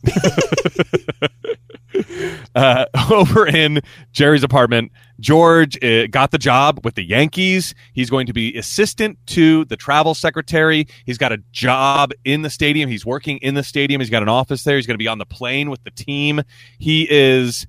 uh, 2.54 2.86
over 3.10 3.46
in 3.46 3.80
Jerry's 4.12 4.42
apartment, 4.42 4.92
George 5.22 5.82
uh, 5.82 6.08
got 6.08 6.32
the 6.32 6.38
job 6.38 6.80
with 6.84 6.96
the 6.96 7.04
Yankees. 7.04 7.74
He's 7.92 8.10
going 8.10 8.26
to 8.26 8.32
be 8.32 8.56
assistant 8.58 9.18
to 9.28 9.64
the 9.66 9.76
travel 9.76 10.14
secretary. 10.14 10.88
He's 11.06 11.16
got 11.16 11.30
a 11.32 11.38
job 11.52 12.10
in 12.24 12.42
the 12.42 12.50
stadium. 12.50 12.90
He's 12.90 13.06
working 13.06 13.38
in 13.38 13.54
the 13.54 13.62
stadium. 13.62 14.00
He's 14.00 14.10
got 14.10 14.22
an 14.22 14.28
office 14.28 14.64
there. 14.64 14.76
He's 14.76 14.86
going 14.86 14.96
to 14.96 15.02
be 15.02 15.08
on 15.08 15.18
the 15.18 15.24
plane 15.24 15.70
with 15.70 15.82
the 15.84 15.92
team. 15.92 16.42
He 16.78 17.06
is 17.08 17.66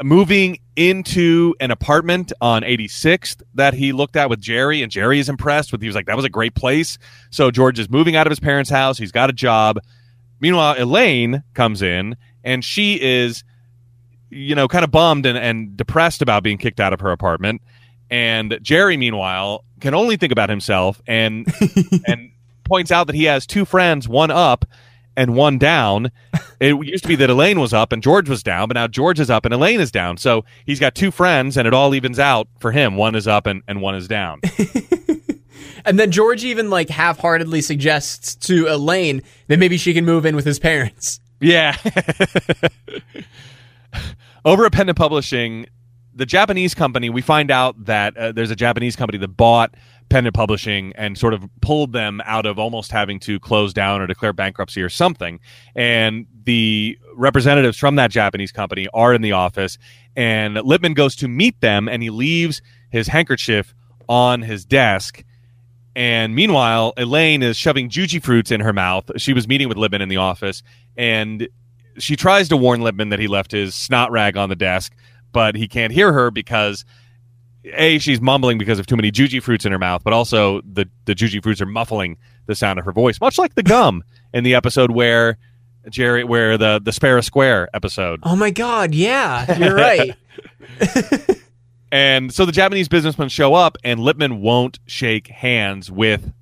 moving 0.00 0.58
into 0.76 1.54
an 1.58 1.72
apartment 1.72 2.32
on 2.40 2.62
86th 2.62 3.42
that 3.54 3.74
he 3.74 3.92
looked 3.92 4.14
at 4.14 4.30
with 4.30 4.40
Jerry, 4.40 4.82
and 4.82 4.92
Jerry 4.92 5.18
is 5.18 5.28
impressed 5.28 5.72
with. 5.72 5.80
He 5.80 5.88
was 5.88 5.96
like, 5.96 6.06
"That 6.06 6.16
was 6.16 6.24
a 6.24 6.30
great 6.30 6.54
place." 6.54 6.98
So 7.30 7.50
George 7.50 7.80
is 7.80 7.90
moving 7.90 8.14
out 8.14 8.28
of 8.28 8.30
his 8.30 8.40
parents' 8.40 8.70
house. 8.70 8.96
He's 8.96 9.12
got 9.12 9.28
a 9.28 9.32
job. 9.32 9.80
Meanwhile, 10.38 10.76
Elaine 10.78 11.42
comes 11.54 11.82
in, 11.82 12.16
and 12.44 12.64
she 12.64 13.00
is, 13.00 13.42
you 14.30 14.54
know, 14.54 14.68
kind 14.68 14.84
of 14.84 14.90
bummed 14.90 15.26
and, 15.26 15.38
and 15.38 15.76
depressed 15.76 16.22
about 16.22 16.42
being 16.42 16.58
kicked 16.58 16.80
out 16.80 16.92
of 16.92 17.00
her 17.00 17.10
apartment. 17.10 17.62
And 18.10 18.58
Jerry, 18.62 18.96
meanwhile, 18.96 19.64
can 19.80 19.94
only 19.94 20.16
think 20.16 20.32
about 20.32 20.48
himself 20.48 21.00
and 21.06 21.46
and 22.06 22.30
points 22.64 22.90
out 22.90 23.06
that 23.08 23.16
he 23.16 23.24
has 23.24 23.46
two 23.46 23.64
friends, 23.64 24.08
one 24.08 24.30
up 24.30 24.64
and 25.16 25.34
one 25.34 25.58
down. 25.58 26.10
It 26.60 26.74
used 26.86 27.04
to 27.04 27.08
be 27.08 27.16
that 27.16 27.30
Elaine 27.30 27.58
was 27.58 27.72
up 27.72 27.92
and 27.92 28.02
George 28.02 28.28
was 28.28 28.42
down, 28.42 28.68
but 28.68 28.74
now 28.74 28.86
George 28.86 29.18
is 29.18 29.30
up 29.30 29.44
and 29.44 29.54
Elaine 29.54 29.80
is 29.80 29.90
down. 29.90 30.16
So 30.18 30.44
he's 30.64 30.80
got 30.80 30.94
two 30.94 31.10
friends, 31.10 31.56
and 31.56 31.66
it 31.66 31.74
all 31.74 31.94
evens 31.94 32.18
out 32.18 32.48
for 32.60 32.72
him. 32.72 32.96
One 32.96 33.14
is 33.14 33.26
up 33.26 33.46
and, 33.46 33.62
and 33.66 33.80
one 33.80 33.94
is 33.94 34.08
down. 34.08 34.40
And 35.86 36.00
then 36.00 36.10
George 36.10 36.44
even 36.44 36.68
like 36.68 36.90
half-heartedly 36.90 37.60
suggests 37.62 38.34
to 38.46 38.66
Elaine 38.66 39.22
that 39.46 39.60
maybe 39.60 39.76
she 39.76 39.94
can 39.94 40.04
move 40.04 40.26
in 40.26 40.34
with 40.34 40.44
his 40.44 40.58
parents. 40.58 41.20
Yeah. 41.40 41.76
Over 44.44 44.66
at 44.66 44.72
Pendant 44.72 44.98
Publishing, 44.98 45.66
the 46.14 46.26
Japanese 46.26 46.74
company, 46.74 47.10
we 47.10 47.20
find 47.20 47.50
out 47.50 47.84
that 47.84 48.16
uh, 48.16 48.32
there's 48.32 48.50
a 48.50 48.56
Japanese 48.56 48.96
company 48.96 49.18
that 49.18 49.28
bought 49.28 49.74
Pendant 50.08 50.34
Publishing 50.34 50.92
and 50.96 51.18
sort 51.18 51.34
of 51.34 51.44
pulled 51.60 51.92
them 51.92 52.22
out 52.24 52.46
of 52.46 52.58
almost 52.58 52.90
having 52.90 53.18
to 53.20 53.38
close 53.40 53.74
down 53.74 54.00
or 54.00 54.06
declare 54.06 54.32
bankruptcy 54.32 54.80
or 54.80 54.88
something. 54.88 55.40
And 55.74 56.26
the 56.44 56.98
representatives 57.14 57.76
from 57.76 57.96
that 57.96 58.10
Japanese 58.10 58.52
company 58.52 58.88
are 58.94 59.12
in 59.12 59.20
the 59.22 59.32
office, 59.32 59.78
and 60.16 60.56
Lippman 60.56 60.94
goes 60.94 61.16
to 61.16 61.28
meet 61.28 61.60
them, 61.60 61.88
and 61.88 62.02
he 62.02 62.10
leaves 62.10 62.62
his 62.90 63.08
handkerchief 63.08 63.74
on 64.08 64.42
his 64.42 64.64
desk. 64.64 65.24
And 65.94 66.34
meanwhile, 66.34 66.92
Elaine 66.96 67.42
is 67.42 67.56
shoving 67.56 67.88
juji 67.90 68.22
fruits 68.22 68.50
in 68.50 68.60
her 68.60 68.72
mouth. 68.72 69.10
She 69.16 69.32
was 69.32 69.48
meeting 69.48 69.68
with 69.68 69.76
Lippman 69.76 70.02
in 70.02 70.08
the 70.08 70.18
office, 70.18 70.62
and 70.96 71.48
she 71.98 72.16
tries 72.16 72.48
to 72.48 72.56
warn 72.56 72.80
Lippman 72.80 73.10
that 73.10 73.18
he 73.18 73.26
left 73.28 73.52
his 73.52 73.74
snot 73.74 74.10
rag 74.10 74.36
on 74.36 74.48
the 74.48 74.56
desk, 74.56 74.94
but 75.32 75.54
he 75.54 75.68
can't 75.68 75.92
hear 75.92 76.12
her 76.12 76.30
because 76.30 76.84
a 77.74 77.98
she's 77.98 78.20
mumbling 78.20 78.58
because 78.58 78.78
of 78.78 78.86
too 78.86 78.96
many 78.96 79.10
juji 79.10 79.42
fruits 79.42 79.64
in 79.64 79.72
her 79.72 79.78
mouth, 79.78 80.02
but 80.04 80.12
also 80.12 80.60
the 80.62 80.88
the 81.04 81.14
juji 81.14 81.42
fruits 81.42 81.60
are 81.60 81.66
muffling 81.66 82.16
the 82.46 82.54
sound 82.54 82.78
of 82.78 82.84
her 82.84 82.92
voice, 82.92 83.20
much 83.20 83.38
like 83.38 83.54
the 83.54 83.62
gum 83.62 84.04
in 84.32 84.44
the 84.44 84.54
episode 84.54 84.90
where 84.90 85.36
Jerry, 85.88 86.24
where 86.24 86.56
the 86.56 86.80
the 86.82 86.92
Sparrow 86.92 87.20
Square 87.20 87.70
episode. 87.74 88.20
Oh 88.22 88.36
my 88.36 88.50
God! 88.50 88.94
Yeah, 88.94 89.58
you're 89.58 89.74
right. 89.74 90.14
And 91.92 92.32
so 92.32 92.44
the 92.44 92.52
Japanese 92.52 92.88
businessmen 92.88 93.28
show 93.28 93.54
up, 93.54 93.78
and 93.84 94.00
Lippman 94.00 94.40
won't 94.40 94.78
shake 94.86 95.28
hands 95.28 95.90
with 95.90 96.32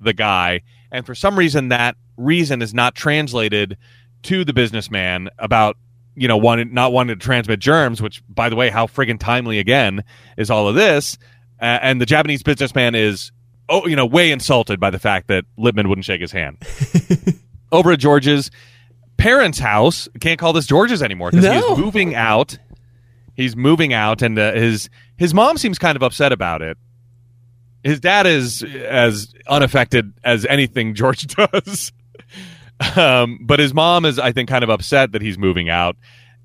the 0.00 0.12
guy. 0.12 0.62
And 0.92 1.06
for 1.06 1.14
some 1.14 1.38
reason, 1.38 1.68
that 1.68 1.96
reason 2.16 2.62
is 2.62 2.74
not 2.74 2.94
translated 2.94 3.78
to 4.24 4.44
the 4.44 4.52
businessman 4.52 5.28
about 5.38 5.76
you 6.14 6.28
know 6.28 6.36
wanting 6.36 6.72
not 6.74 6.92
wanting 6.92 7.16
to 7.18 7.22
transmit 7.24 7.60
germs. 7.60 8.02
Which, 8.02 8.22
by 8.28 8.48
the 8.48 8.56
way, 8.56 8.70
how 8.70 8.86
friggin' 8.86 9.18
timely 9.18 9.58
again 9.58 10.04
is 10.36 10.50
all 10.50 10.68
of 10.68 10.74
this. 10.74 11.18
Uh, 11.60 11.78
and 11.82 12.00
the 12.00 12.06
Japanese 12.06 12.42
businessman 12.42 12.94
is 12.94 13.32
oh 13.68 13.86
you 13.86 13.96
know 13.96 14.06
way 14.06 14.30
insulted 14.32 14.80
by 14.80 14.90
the 14.90 14.98
fact 14.98 15.28
that 15.28 15.44
Lippman 15.56 15.88
wouldn't 15.88 16.04
shake 16.04 16.20
his 16.20 16.32
hand. 16.32 16.58
Over 17.72 17.92
at 17.92 18.00
George's 18.00 18.50
parents' 19.16 19.58
house, 19.58 20.08
can't 20.20 20.38
call 20.38 20.52
this 20.52 20.66
George's 20.66 21.02
anymore 21.02 21.30
because 21.30 21.44
No. 21.44 21.74
he's 21.74 21.78
moving 21.84 22.14
out 22.14 22.58
he's 23.36 23.54
moving 23.56 23.92
out 23.94 24.22
and 24.22 24.38
uh, 24.38 24.52
his 24.52 24.90
his 25.16 25.32
mom 25.32 25.56
seems 25.56 25.78
kind 25.78 25.94
of 25.96 26.02
upset 26.02 26.32
about 26.32 26.60
it 26.62 26.76
his 27.84 28.00
dad 28.00 28.26
is 28.26 28.62
as 28.64 29.32
unaffected 29.48 30.12
as 30.24 30.44
anything 30.46 30.94
george 30.94 31.26
does 31.52 31.92
um, 32.96 33.38
but 33.42 33.58
his 33.58 33.74
mom 33.74 34.04
is 34.04 34.18
i 34.18 34.32
think 34.32 34.48
kind 34.48 34.64
of 34.64 34.70
upset 34.70 35.12
that 35.12 35.22
he's 35.22 35.38
moving 35.38 35.68
out. 35.68 35.96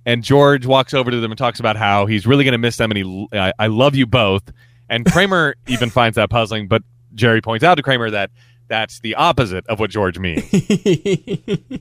And 0.06 0.24
george 0.24 0.66
walks 0.66 0.94
over 0.94 1.10
to 1.10 1.20
them 1.20 1.32
and 1.32 1.38
talks 1.38 1.60
about 1.60 1.78
how 1.78 2.06
he's 2.06 2.28
really 2.28 2.44
going 2.44 2.52
to 2.52 2.58
miss 2.60 2.78
them 2.78 2.92
and 2.92 2.98
he 2.98 3.28
I, 3.34 3.54
I 3.58 3.68
love 3.68 3.96
you 3.96 4.06
both. 4.06 4.44
And 4.90 5.06
kramer 5.12 5.56
even 5.68 5.90
finds 5.90 6.16
that 6.16 6.30
puzzling 6.30 6.68
but 6.68 6.84
jerry 7.14 7.42
points 7.42 7.64
out 7.64 7.76
to 7.76 7.84
kramer 7.84 8.10
that 8.12 8.30
that's 8.68 9.00
the 9.00 9.16
opposite 9.16 9.66
of 9.68 9.80
what 9.80 9.90
george 9.90 10.20
means. 10.20 10.44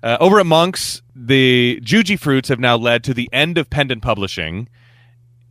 Uh, 0.00 0.16
over 0.20 0.38
at 0.38 0.46
Monks, 0.46 1.02
the 1.16 1.80
Juji 1.82 2.16
fruits 2.18 2.48
have 2.48 2.60
now 2.60 2.76
led 2.76 3.02
to 3.02 3.12
the 3.12 3.28
end 3.32 3.58
of 3.58 3.68
Pendant 3.68 4.00
Publishing 4.00 4.68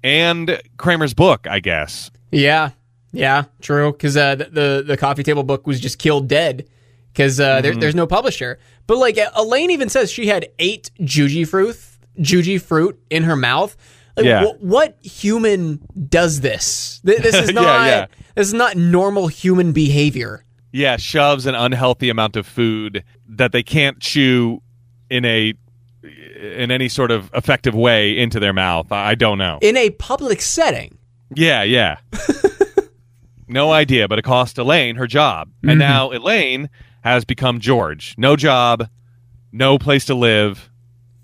and 0.04 0.62
Kramer's 0.78 1.14
book, 1.14 1.46
I 1.50 1.60
guess. 1.60 2.10
yeah, 2.32 2.70
yeah, 3.12 3.44
true. 3.62 3.92
Because 3.92 4.16
uh, 4.16 4.36
the, 4.36 4.46
the 4.46 4.84
the 4.88 4.98
coffee 4.98 5.24
table 5.24 5.44
book 5.44 5.68
was 5.68 5.80
just 5.80 6.00
killed 6.00 6.28
dead 6.30 6.68
because 7.18 7.40
uh, 7.40 7.62
there, 7.62 7.74
there's 7.76 7.96
no 7.96 8.06
publisher. 8.06 8.60
But 8.86 9.00
like 9.00 9.18
Elaine 9.36 9.72
even 9.72 9.90
says 9.90 10.12
she 10.12 10.28
had 10.28 10.48
eight 10.60 10.92
juji 11.02 11.48
fruit 11.48 11.76
juji 12.20 12.62
fruit 12.62 13.00
in 13.10 13.24
her 13.24 13.36
mouth. 13.36 13.76
Like, 14.16 14.26
Yeah. 14.28 14.46
wh- 14.46 14.64
what 14.64 14.98
human 15.04 15.80
does 16.10 16.42
this? 16.42 17.02
Th- 17.06 17.18
This 17.20 17.36
is 17.44 17.52
not. 17.54 17.88
yeah. 17.88 18.06
This 18.36 18.48
is 18.48 18.54
not 18.54 18.78
normal 18.78 19.28
human 19.28 19.72
behavior. 19.72 20.44
Yeah, 20.72 20.98
shoves 20.98 21.46
an 21.48 21.56
unhealthy 21.56 22.10
amount 22.10 22.36
of 22.36 22.46
food 22.46 23.04
that 23.30 23.52
they 23.52 23.64
can't 23.64 24.00
chew 24.00 24.62
in 25.10 25.26
a 25.26 25.54
in 26.04 26.70
any 26.72 26.88
sort 26.90 27.10
of 27.10 27.32
effective 27.34 27.74
way 27.74 28.16
into 28.18 28.40
their 28.40 28.54
mouth. 28.54 28.92
I 28.92 29.10
I 29.12 29.16
don't 29.16 29.38
know. 29.40 29.58
in 29.62 29.76
a 29.76 29.90
public 29.92 30.40
setting. 30.42 30.98
Yeah, 31.36 31.64
yeah. 31.64 31.98
no 33.48 33.72
idea, 33.72 34.08
but 34.08 34.20
it 34.20 34.24
cost 34.24 34.58
Elaine 34.58 34.96
her 34.98 35.08
job. 35.08 35.50
And 35.64 35.80
now 35.80 36.12
Elaine 36.12 36.70
has 37.08 37.26
become 37.26 37.60
George. 37.60 38.16
No 38.18 38.36
job, 38.36 38.88
no 39.52 39.78
place 39.78 40.06
to 40.06 40.16
live. 40.16 40.70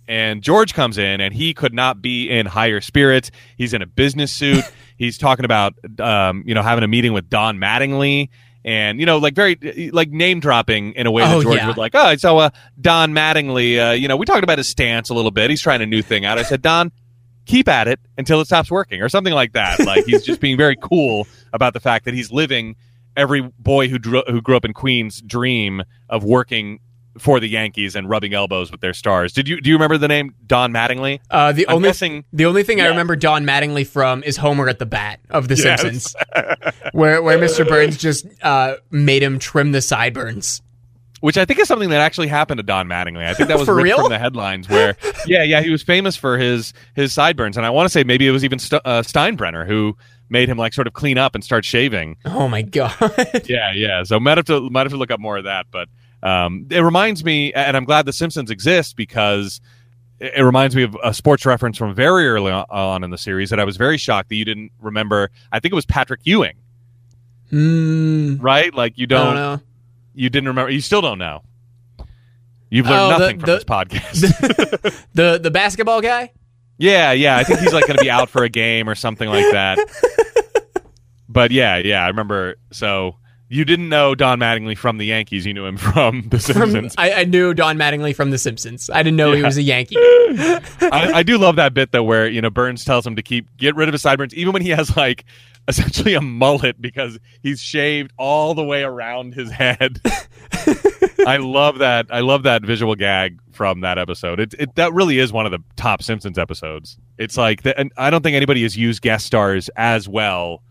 And 0.07 0.41
George 0.41 0.73
comes 0.73 0.97
in 0.97 1.21
and 1.21 1.33
he 1.33 1.53
could 1.53 1.73
not 1.73 2.01
be 2.01 2.29
in 2.29 2.45
higher 2.45 2.81
spirits. 2.81 3.31
He's 3.57 3.73
in 3.73 3.81
a 3.81 3.85
business 3.85 4.31
suit. 4.33 4.63
He's 4.97 5.17
talking 5.17 5.45
about 5.45 5.73
um, 5.99 6.43
you 6.45 6.53
know, 6.53 6.61
having 6.61 6.83
a 6.83 6.87
meeting 6.87 7.13
with 7.13 7.29
Don 7.29 7.57
Mattingly 7.57 8.29
and 8.65 8.99
you 8.99 9.05
know, 9.05 9.17
like 9.17 9.33
very 9.33 9.89
like 9.93 10.09
name 10.09 10.39
dropping 10.39 10.93
in 10.93 11.07
a 11.07 11.11
way 11.11 11.23
that 11.23 11.35
Oh, 11.35 11.41
George 11.41 11.57
yeah. 11.57 11.67
would 11.67 11.77
like. 11.77 11.93
Oh, 11.95 12.15
so 12.17 12.37
uh, 12.37 12.49
Don 12.79 13.13
Mattingly, 13.13 13.79
uh, 13.89 13.91
you 13.93 14.07
know, 14.07 14.15
we 14.17 14.25
talked 14.25 14.43
about 14.43 14.57
his 14.57 14.67
stance 14.67 15.09
a 15.09 15.13
little 15.13 15.31
bit. 15.31 15.49
He's 15.49 15.61
trying 15.61 15.81
a 15.81 15.85
new 15.85 16.01
thing 16.01 16.25
out. 16.25 16.37
I 16.37 16.43
said, 16.43 16.61
Don, 16.61 16.91
keep 17.45 17.67
at 17.67 17.87
it 17.87 17.99
until 18.17 18.39
it 18.41 18.45
stops 18.45 18.69
working 18.71 19.01
or 19.01 19.09
something 19.09 19.33
like 19.33 19.51
that 19.51 19.77
like 19.81 20.05
he's 20.05 20.23
just 20.23 20.39
being 20.39 20.55
very 20.55 20.77
cool 20.81 21.27
about 21.51 21.73
the 21.73 21.79
fact 21.81 22.05
that 22.05 22.13
he's 22.13 22.31
living 22.31 22.73
every 23.15 23.41
boy 23.59 23.87
who 23.87 23.97
drew, 23.99 24.23
who 24.27 24.41
grew 24.41 24.55
up 24.57 24.65
in 24.65 24.73
Queens 24.73 25.21
dream 25.21 25.83
of 26.09 26.23
working 26.23 26.79
for 27.19 27.39
the 27.39 27.47
Yankees 27.47 27.95
and 27.95 28.09
rubbing 28.09 28.33
elbows 28.33 28.71
with 28.71 28.81
their 28.81 28.93
stars. 28.93 29.33
Did 29.33 29.47
you 29.47 29.61
do 29.61 29.69
you 29.69 29.75
remember 29.75 29.99
the 29.99 30.07
name 30.07 30.33
Don 30.47 30.73
Mattingly? 30.73 31.19
Uh, 31.29 31.51
the 31.51 31.67
I'm 31.67 31.75
only 31.75 31.89
guessing- 31.89 32.25
the 32.33 32.45
only 32.47 32.63
thing 32.63 32.81
I 32.81 32.87
remember 32.87 33.15
Don 33.15 33.45
Mattingly 33.45 33.85
from 33.85 34.23
is 34.23 34.37
Homer 34.37 34.67
at 34.67 34.79
the 34.79 34.87
bat 34.87 35.19
of 35.29 35.47
The 35.47 35.55
Yes. 35.55 35.81
Simpsons, 35.81 36.15
where 36.91 37.21
where 37.21 37.37
Mr. 37.37 37.67
Burns 37.67 37.97
just 37.97 38.25
uh, 38.41 38.75
made 38.89 39.21
him 39.21 39.37
trim 39.37 39.71
the 39.73 39.81
sideburns. 39.81 40.61
which 41.21 41.37
I 41.37 41.45
think 41.45 41.59
is 41.59 41.67
something 41.67 41.89
that 41.91 42.01
actually 42.01 42.27
happened 42.27 42.57
to 42.57 42.63
Don 42.63 42.87
Mattingly. 42.87 43.25
I 43.25 43.33
think 43.35 43.47
that 43.49 43.59
was 43.59 43.67
ripped 43.67 43.83
real? 43.83 44.01
from 44.01 44.09
the 44.09 44.17
headlines. 44.19 44.67
Where, 44.67 44.97
yeah, 45.27 45.43
yeah, 45.43 45.61
he 45.61 45.69
was 45.69 45.83
famous 45.83 46.15
for 46.15 46.39
his 46.39 46.73
his 46.95 47.13
sideburns, 47.13 47.57
and 47.57 47.65
I 47.65 47.69
want 47.69 47.85
to 47.85 47.89
say 47.91 48.03
maybe 48.03 48.27
it 48.27 48.31
was 48.31 48.43
even 48.43 48.57
St- 48.57 48.81
uh, 48.83 49.03
Steinbrenner 49.03 49.67
who 49.67 49.95
made 50.33 50.49
him 50.49 50.57
like 50.57 50.73
sort 50.73 50.87
of 50.87 50.91
clean 50.93 51.17
up 51.17 51.33
and 51.35 51.43
start 51.43 51.63
shaving. 51.63 52.17
Oh 52.25 52.49
my 52.49 52.61
god. 52.63 52.93
Yeah, 53.45 53.71
yeah. 53.73 54.03
So 54.03 54.19
might 54.19 54.37
have 54.37 54.45
to 54.47 54.69
might 54.69 54.81
have 54.81 54.91
to 54.91 54.97
look 54.97 55.11
up 55.11 55.21
more 55.21 55.37
of 55.37 55.45
that, 55.45 55.67
but 55.71 55.87
um, 56.21 56.65
it 56.69 56.81
reminds 56.81 57.23
me, 57.23 57.53
and 57.53 57.77
I'm 57.77 57.85
glad 57.85 58.05
The 58.05 58.13
Simpsons 58.13 58.49
exists 58.51 58.93
because 58.93 59.61
it, 60.19 60.41
reminds 60.41 60.75
me 60.75 60.83
of 60.83 60.97
a 61.03 61.13
sports 61.13 61.45
reference 61.45 61.77
from 61.77 61.93
very 61.93 62.27
early 62.27 62.51
on- 62.51 63.03
in 63.03 63.09
the 63.11 63.17
series 63.17 63.49
that 63.49 63.59
I 63.59 63.63
was 63.65 63.75
very 63.77 63.97
shocked 63.97 64.29
that 64.29 64.35
you 64.35 64.45
didn't 64.45 64.71
remember. 64.81 65.29
I 65.51 65.59
think 65.59 65.71
it 65.73 65.75
was 65.75 65.85
Patrick 65.85 66.21
Ewing, 66.23 66.55
Hmm. 67.49 68.37
right? 68.41 68.73
Like 68.73 68.97
you 68.97 69.05
don't 69.07 69.25
don't, 69.25 69.35
know. 69.35 69.61
you 70.15 70.29
didn't 70.29 70.47
remember. 70.47 70.71
You 70.71 70.81
still 70.81 71.01
don't 71.01 71.19
know. 71.19 71.43
You've 72.69 72.87
learned 72.87 72.99
Oh, 73.01 73.09
the- 73.09 73.19
nothing 73.19 73.39
from 73.39 73.45
the- 73.47 73.55
this 73.55 73.63
podcast. 73.65 74.99
The 75.13 75.37
the 75.37 75.51
basketball 75.51 76.01
guy? 76.01 76.31
Yeah, 76.83 77.11
yeah. 77.13 77.37
I 77.37 77.43
think 77.43 77.59
he's 77.59 77.73
like 77.73 77.87
going 77.87 77.97
to 77.97 78.03
be 78.03 78.11
out 78.11 78.29
for 78.29 78.43
a 78.43 78.49
game 78.49 78.89
or 78.89 78.95
something 78.95 79.29
like 79.29 79.49
that. 79.51 79.79
But 81.33 81.49
yeah, 81.49 81.77
yeah. 81.77 82.03
I 82.03 82.09
remember. 82.09 82.57
So 82.71 83.15
you 83.49 83.65
didn't 83.65 83.89
know 83.89 84.15
Don 84.15 84.39
Mattingly 84.39 84.77
from 84.77 84.97
the 84.97 85.05
Yankees. 85.05 85.45
You 85.45 85.53
knew 85.53 85.65
him 85.65 85.77
from 85.77 86.23
The 86.29 86.39
From, 86.39 86.71
Simpsons. 86.71 86.95
I, 86.97 87.13
I 87.13 87.23
knew 87.25 87.53
Don 87.53 87.77
Mattingly 87.77 88.15
from 88.15 88.31
The 88.31 88.37
Simpsons. 88.37 88.89
I 88.91 89.03
didn't 89.03 89.17
know 89.17 89.31
he 89.31 89.43
was 89.43 89.57
a 89.57 89.61
Yankee. 89.61 89.95
I, 89.99 91.11
I 91.15 91.23
do 91.23 91.37
love 91.37 91.57
that 91.57 91.73
bit 91.73 91.91
though, 91.91 92.03
where 92.03 92.27
you 92.27 92.41
know 92.41 92.49
Burns 92.49 92.83
tells 92.83 93.05
him 93.05 93.15
to 93.15 93.21
keep 93.21 93.55
get 93.57 93.75
rid 93.75 93.89
of 93.89 93.93
his 93.93 94.01
sideburns, 94.01 94.33
even 94.33 94.53
when 94.53 94.61
he 94.61 94.69
has 94.69 94.95
like 94.97 95.25
essentially 95.67 96.13
a 96.13 96.21
mullet 96.21 96.81
because 96.81 97.19
he's 97.41 97.61
shaved 97.61 98.11
all 98.17 98.53
the 98.53 98.63
way 98.63 98.83
around 98.83 99.33
his 99.33 99.51
head. 99.51 99.99
I 101.25 101.37
love 101.37 101.77
that. 101.77 102.07
I 102.09 102.19
love 102.19 102.43
that 102.43 102.63
visual 102.63 102.95
gag 102.95 103.39
from 103.51 103.81
that 103.81 103.97
episode. 103.97 104.39
It, 104.39 104.55
it 104.59 104.75
that 104.75 104.93
really 104.93 105.19
is 105.19 105.31
one 105.31 105.45
of 105.45 105.51
the 105.51 105.59
top 105.77 106.03
Simpsons 106.03 106.37
episodes. 106.37 106.97
It's 107.17 107.37
like, 107.37 107.61
the, 107.63 107.79
and 107.79 107.93
I 107.97 108.09
don't 108.09 108.23
think 108.23 108.35
anybody 108.35 108.63
has 108.63 108.75
used 108.75 109.01
guest 109.01 109.25
stars 109.25 109.69
as 109.77 110.09
well 110.09 110.63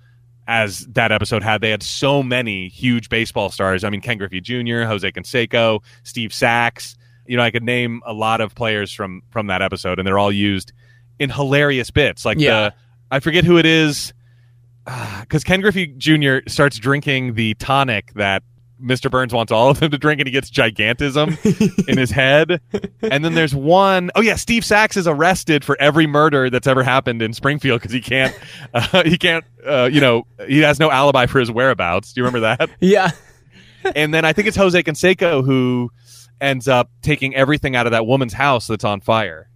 as 0.53 0.81
that 0.91 1.11
episode 1.13 1.43
had. 1.43 1.63
They 1.63 1.71
had 1.71 1.83
so 1.83 2.23
many 2.23 2.69
huge 2.69 3.09
baseball 3.09 3.49
stars. 3.49 3.85
I 3.85 3.91
mean, 3.91 4.03
Ken 4.03 4.19
Griffey 4.19 4.41
Jr., 4.43 4.83
Jose 4.83 5.11
Canseco, 5.11 5.83
Steve 6.03 6.33
Sax. 6.35 6.95
You 7.27 7.39
know, 7.39 7.43
I 7.43 7.51
could 7.51 7.63
name 7.63 8.03
a 8.05 8.13
lot 8.13 8.43
of 8.43 8.55
players 8.55 8.93
from 8.93 9.23
from 9.31 9.47
that 9.47 9.63
episode, 9.63 9.99
and 9.99 10.07
they're 10.07 10.19
all 10.19 10.31
used 10.31 10.73
in 11.19 11.31
hilarious 11.31 11.91
bits. 11.91 12.27
Like 12.27 12.39
Yeah. 12.39 12.69
the 12.71 12.75
I 13.11 13.21
forget 13.21 13.45
who 13.45 13.57
it 13.57 13.65
is, 13.65 14.13
because 15.21 15.43
Ken 15.43 15.63
Griffey 15.63 15.87
Jr. 15.87 16.39
starts 16.49 16.79
drinking 16.79 17.35
the 17.35 17.55
tonic 17.55 18.13
that 18.15 18.43
Mr. 18.83 19.11
Burns 19.11 19.33
wants 19.33 19.53
all 19.53 19.71
of 19.71 19.81
them 19.81 19.91
to 19.91 19.99
drink, 19.99 20.21
and 20.21 20.27
he 20.27 20.33
gets 20.33 20.51
gigantism 20.51 21.39
in 21.89 21.99
his 21.99 22.11
head. 22.11 22.61
And 23.03 23.25
then 23.25 23.35
there's 23.35 23.55
one 23.55 24.11
oh 24.15 24.21
yeah, 24.21 24.37
Steve 24.37 24.65
Sax 24.65 24.97
is 24.97 25.07
arrested 25.07 25.65
for 25.65 25.77
every 25.81 26.07
murder 26.07 26.51
that's 26.51 26.67
ever 26.67 26.83
happened 26.83 27.23
in 27.23 27.33
Springfield 27.33 27.81
because 27.81 27.93
he 27.93 28.01
can't, 28.01 28.37
uh, 28.75 29.05
he 29.05 29.19
can't, 29.19 29.45
uh, 29.67 29.89
you 29.93 30.01
know, 30.01 30.25
he 30.47 30.61
has 30.61 30.79
no 30.79 30.91
alibi 30.91 31.27
for 31.27 31.41
his 31.41 31.51
whereabouts. 31.51 32.13
Do 32.13 32.21
you 32.21 32.25
remember 32.25 32.57
that? 32.57 32.71
yeah. 32.81 33.11
and 33.95 34.13
then 34.13 34.25
I 34.25 34.33
think 34.33 34.49
it's 34.49 34.57
Jose 34.57 34.81
Canseco 34.83 35.45
who 35.45 35.91
ends 36.41 36.69
up 36.69 36.91
taking 37.03 37.35
everything 37.35 37.77
out 37.77 37.87
of 37.87 37.93
that 37.93 38.07
woman's 38.07 38.33
house 38.33 38.67
that's 38.67 38.85
on 38.85 39.01
fire. 39.01 39.49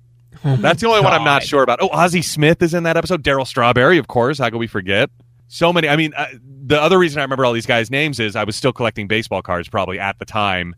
That's 0.44 0.80
the 0.80 0.88
only 0.88 1.00
one 1.00 1.12
I'm 1.12 1.24
not 1.24 1.42
sure 1.42 1.62
about. 1.62 1.80
Oh, 1.82 1.88
Ozzie 1.88 2.22
Smith 2.22 2.62
is 2.62 2.74
in 2.74 2.84
that 2.84 2.96
episode. 2.96 3.24
Darryl 3.24 3.46
Strawberry, 3.46 3.98
of 3.98 4.06
course. 4.06 4.38
How 4.38 4.50
could 4.50 4.58
we 4.58 4.66
forget? 4.66 5.10
So 5.48 5.72
many. 5.72 5.88
I 5.88 5.96
mean, 5.96 6.12
uh, 6.16 6.26
the 6.66 6.80
other 6.80 6.98
reason 6.98 7.20
I 7.20 7.22
remember 7.22 7.44
all 7.44 7.52
these 7.52 7.66
guys' 7.66 7.90
names 7.90 8.18
is 8.18 8.34
I 8.36 8.44
was 8.44 8.56
still 8.56 8.72
collecting 8.72 9.06
baseball 9.06 9.42
cards 9.42 9.68
probably 9.68 9.98
at 9.98 10.18
the 10.18 10.24
time 10.24 10.74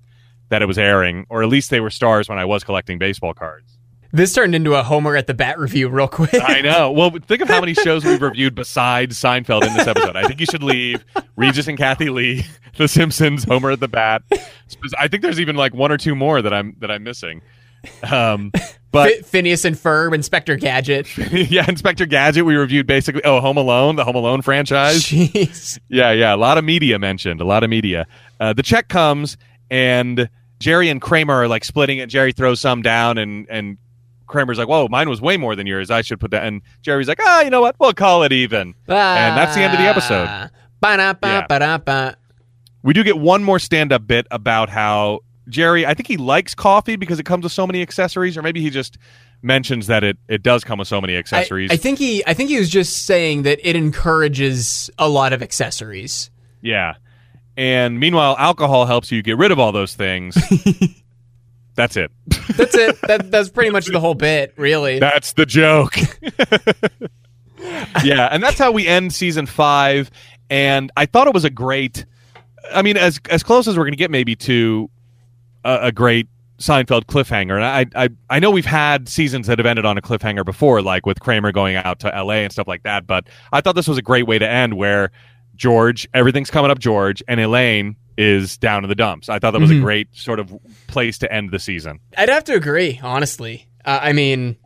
that 0.50 0.62
it 0.62 0.66
was 0.66 0.78
airing, 0.78 1.26
or 1.28 1.42
at 1.42 1.48
least 1.48 1.70
they 1.70 1.80
were 1.80 1.90
stars 1.90 2.28
when 2.28 2.38
I 2.38 2.44
was 2.44 2.64
collecting 2.64 2.98
baseball 2.98 3.34
cards. 3.34 3.78
This 4.10 4.32
turned 4.32 4.54
into 4.54 4.74
a 4.74 4.82
Homer 4.82 5.16
at 5.16 5.26
the 5.26 5.34
bat 5.34 5.58
review 5.58 5.88
real 5.90 6.08
quick. 6.08 6.34
I 6.34 6.62
know. 6.62 6.90
Well, 6.98 7.10
think 7.10 7.42
of 7.42 7.48
how 7.48 7.60
many 7.60 7.74
shows 7.74 8.04
we've 8.04 8.20
reviewed 8.22 8.54
besides 8.54 9.20
Seinfeld 9.20 9.66
in 9.66 9.74
this 9.74 9.86
episode. 9.86 10.16
I 10.16 10.26
think 10.26 10.40
you 10.40 10.46
should 10.46 10.62
leave 10.62 11.04
Regis 11.36 11.68
and 11.68 11.76
Kathie 11.76 12.08
Lee, 12.08 12.44
The 12.76 12.88
Simpsons, 12.88 13.44
Homer 13.44 13.70
at 13.70 13.80
the 13.80 13.88
Bat. 13.88 14.22
I 14.98 15.08
think 15.08 15.22
there's 15.22 15.38
even 15.38 15.56
like 15.56 15.74
one 15.74 15.92
or 15.92 15.98
two 15.98 16.14
more 16.14 16.40
that 16.40 16.54
I'm 16.54 16.74
that 16.78 16.90
I'm 16.90 17.02
missing. 17.02 17.42
Um, 18.02 18.52
but 18.90 19.24
Phineas 19.26 19.64
and 19.64 19.76
Ferb, 19.76 20.14
Inspector 20.14 20.54
Gadget. 20.56 21.16
yeah, 21.32 21.64
Inspector 21.68 22.04
Gadget. 22.06 22.44
We 22.44 22.56
reviewed 22.56 22.86
basically. 22.86 23.22
Oh, 23.24 23.40
Home 23.40 23.56
Alone, 23.56 23.96
the 23.96 24.04
Home 24.04 24.16
Alone 24.16 24.42
franchise. 24.42 25.04
Jeez. 25.04 25.78
Yeah, 25.88 26.12
yeah. 26.12 26.34
A 26.34 26.36
lot 26.36 26.58
of 26.58 26.64
media 26.64 26.98
mentioned. 26.98 27.40
A 27.40 27.44
lot 27.44 27.62
of 27.64 27.70
media. 27.70 28.06
Uh, 28.40 28.52
the 28.52 28.62
check 28.62 28.88
comes, 28.88 29.36
and 29.70 30.28
Jerry 30.60 30.88
and 30.88 31.00
Kramer 31.00 31.34
are 31.34 31.48
like 31.48 31.64
splitting 31.64 31.98
it. 31.98 32.08
Jerry 32.08 32.32
throws 32.32 32.60
some 32.60 32.82
down, 32.82 33.18
and 33.18 33.46
and 33.50 33.78
Kramer's 34.26 34.58
like, 34.58 34.68
"Whoa, 34.68 34.88
mine 34.88 35.08
was 35.08 35.20
way 35.20 35.36
more 35.36 35.54
than 35.56 35.66
yours. 35.66 35.90
I 35.90 36.02
should 36.02 36.20
put 36.20 36.30
that." 36.32 36.44
And 36.44 36.62
Jerry's 36.82 37.08
like, 37.08 37.20
"Ah, 37.22 37.42
you 37.42 37.50
know 37.50 37.60
what? 37.60 37.76
We'll 37.78 37.92
call 37.92 38.22
it 38.24 38.32
even." 38.32 38.74
And 38.86 39.36
that's 39.36 39.54
the 39.54 39.62
end 39.62 39.72
of 39.72 39.78
the 39.78 39.86
episode. 39.86 40.50
Ba-da-ba, 40.80 41.26
Yeah. 41.26 41.46
ba-da-ba. 41.48 42.16
We 42.84 42.92
do 42.92 43.02
get 43.02 43.18
one 43.18 43.42
more 43.42 43.58
stand-up 43.58 44.06
bit 44.06 44.26
about 44.30 44.68
how 44.68 45.20
Jerry. 45.48 45.86
I 45.86 45.94
think 45.94 46.06
he 46.06 46.16
likes 46.16 46.54
coffee 46.54 46.96
because 46.96 47.18
it 47.18 47.24
comes 47.24 47.42
with 47.42 47.52
so 47.52 47.66
many 47.66 47.82
accessories, 47.82 48.36
or 48.36 48.42
maybe 48.42 48.60
he 48.60 48.70
just 48.70 48.98
mentions 49.42 49.86
that 49.86 50.04
it 50.04 50.18
it 50.28 50.42
does 50.42 50.64
come 50.64 50.78
with 50.78 50.88
so 50.88 51.00
many 51.00 51.14
I, 51.14 51.18
accessories. 51.18 51.70
I 51.70 51.76
think 51.76 51.98
he 51.98 52.24
I 52.26 52.34
think 52.34 52.50
he 52.50 52.58
was 52.58 52.68
just 52.68 53.06
saying 53.06 53.42
that 53.42 53.58
it 53.62 53.76
encourages 53.76 54.90
a 54.98 55.08
lot 55.08 55.32
of 55.32 55.42
accessories. 55.42 56.30
Yeah. 56.60 56.94
And 57.56 57.98
meanwhile, 57.98 58.36
alcohol 58.38 58.86
helps 58.86 59.10
you 59.10 59.22
get 59.22 59.36
rid 59.36 59.50
of 59.50 59.58
all 59.58 59.72
those 59.72 59.94
things. 59.94 60.36
That's 61.78 61.96
it. 61.96 62.10
That's 62.56 62.74
it. 62.74 63.00
that, 63.02 63.30
that's 63.30 63.50
pretty 63.50 63.70
much 63.70 63.86
the 63.86 64.00
whole 64.00 64.14
bit, 64.14 64.52
really. 64.56 64.98
That's 64.98 65.34
the 65.34 65.46
joke. 65.46 65.96
yeah, 68.02 68.28
and 68.32 68.42
that's 68.42 68.58
how 68.58 68.72
we 68.72 68.88
end 68.88 69.14
season 69.14 69.46
five. 69.46 70.10
And 70.50 70.90
I 70.96 71.06
thought 71.06 71.28
it 71.28 71.34
was 71.34 71.44
a 71.44 71.50
great. 71.50 72.04
I 72.74 72.82
mean, 72.82 72.96
as 72.96 73.20
as 73.30 73.44
close 73.44 73.68
as 73.68 73.78
we're 73.78 73.84
going 73.84 73.92
to 73.92 73.96
get, 73.96 74.10
maybe 74.10 74.34
to 74.34 74.90
a, 75.68 75.86
a 75.86 75.92
great 75.92 76.28
Seinfeld 76.58 77.04
cliffhanger. 77.04 77.54
And 77.54 77.64
I, 77.94 78.04
I 78.04 78.08
I 78.28 78.38
know 78.40 78.50
we've 78.50 78.66
had 78.66 79.08
seasons 79.08 79.46
that 79.46 79.58
have 79.58 79.66
ended 79.66 79.86
on 79.86 79.96
a 79.96 80.02
cliffhanger 80.02 80.44
before, 80.44 80.82
like 80.82 81.06
with 81.06 81.20
Kramer 81.20 81.52
going 81.52 81.76
out 81.76 82.00
to 82.00 82.14
L.A. 82.14 82.42
and 82.44 82.52
stuff 82.52 82.66
like 82.66 82.82
that. 82.82 83.06
But 83.06 83.28
I 83.52 83.60
thought 83.60 83.76
this 83.76 83.86
was 83.88 83.98
a 83.98 84.02
great 84.02 84.26
way 84.26 84.38
to 84.38 84.48
end, 84.48 84.74
where 84.74 85.10
George, 85.54 86.08
everything's 86.14 86.50
coming 86.50 86.70
up 86.70 86.78
George, 86.78 87.22
and 87.28 87.40
Elaine 87.40 87.96
is 88.16 88.58
down 88.58 88.84
in 88.84 88.88
the 88.88 88.96
dumps. 88.96 89.28
I 89.28 89.38
thought 89.38 89.52
that 89.52 89.60
was 89.60 89.70
a 89.70 89.78
great 89.78 90.08
sort 90.12 90.40
of 90.40 90.52
place 90.88 91.18
to 91.18 91.32
end 91.32 91.52
the 91.52 91.60
season. 91.60 92.00
I'd 92.16 92.28
have 92.28 92.44
to 92.44 92.54
agree, 92.54 92.98
honestly. 93.02 93.68
Uh, 93.84 94.00
I 94.02 94.12
mean, 94.12 94.56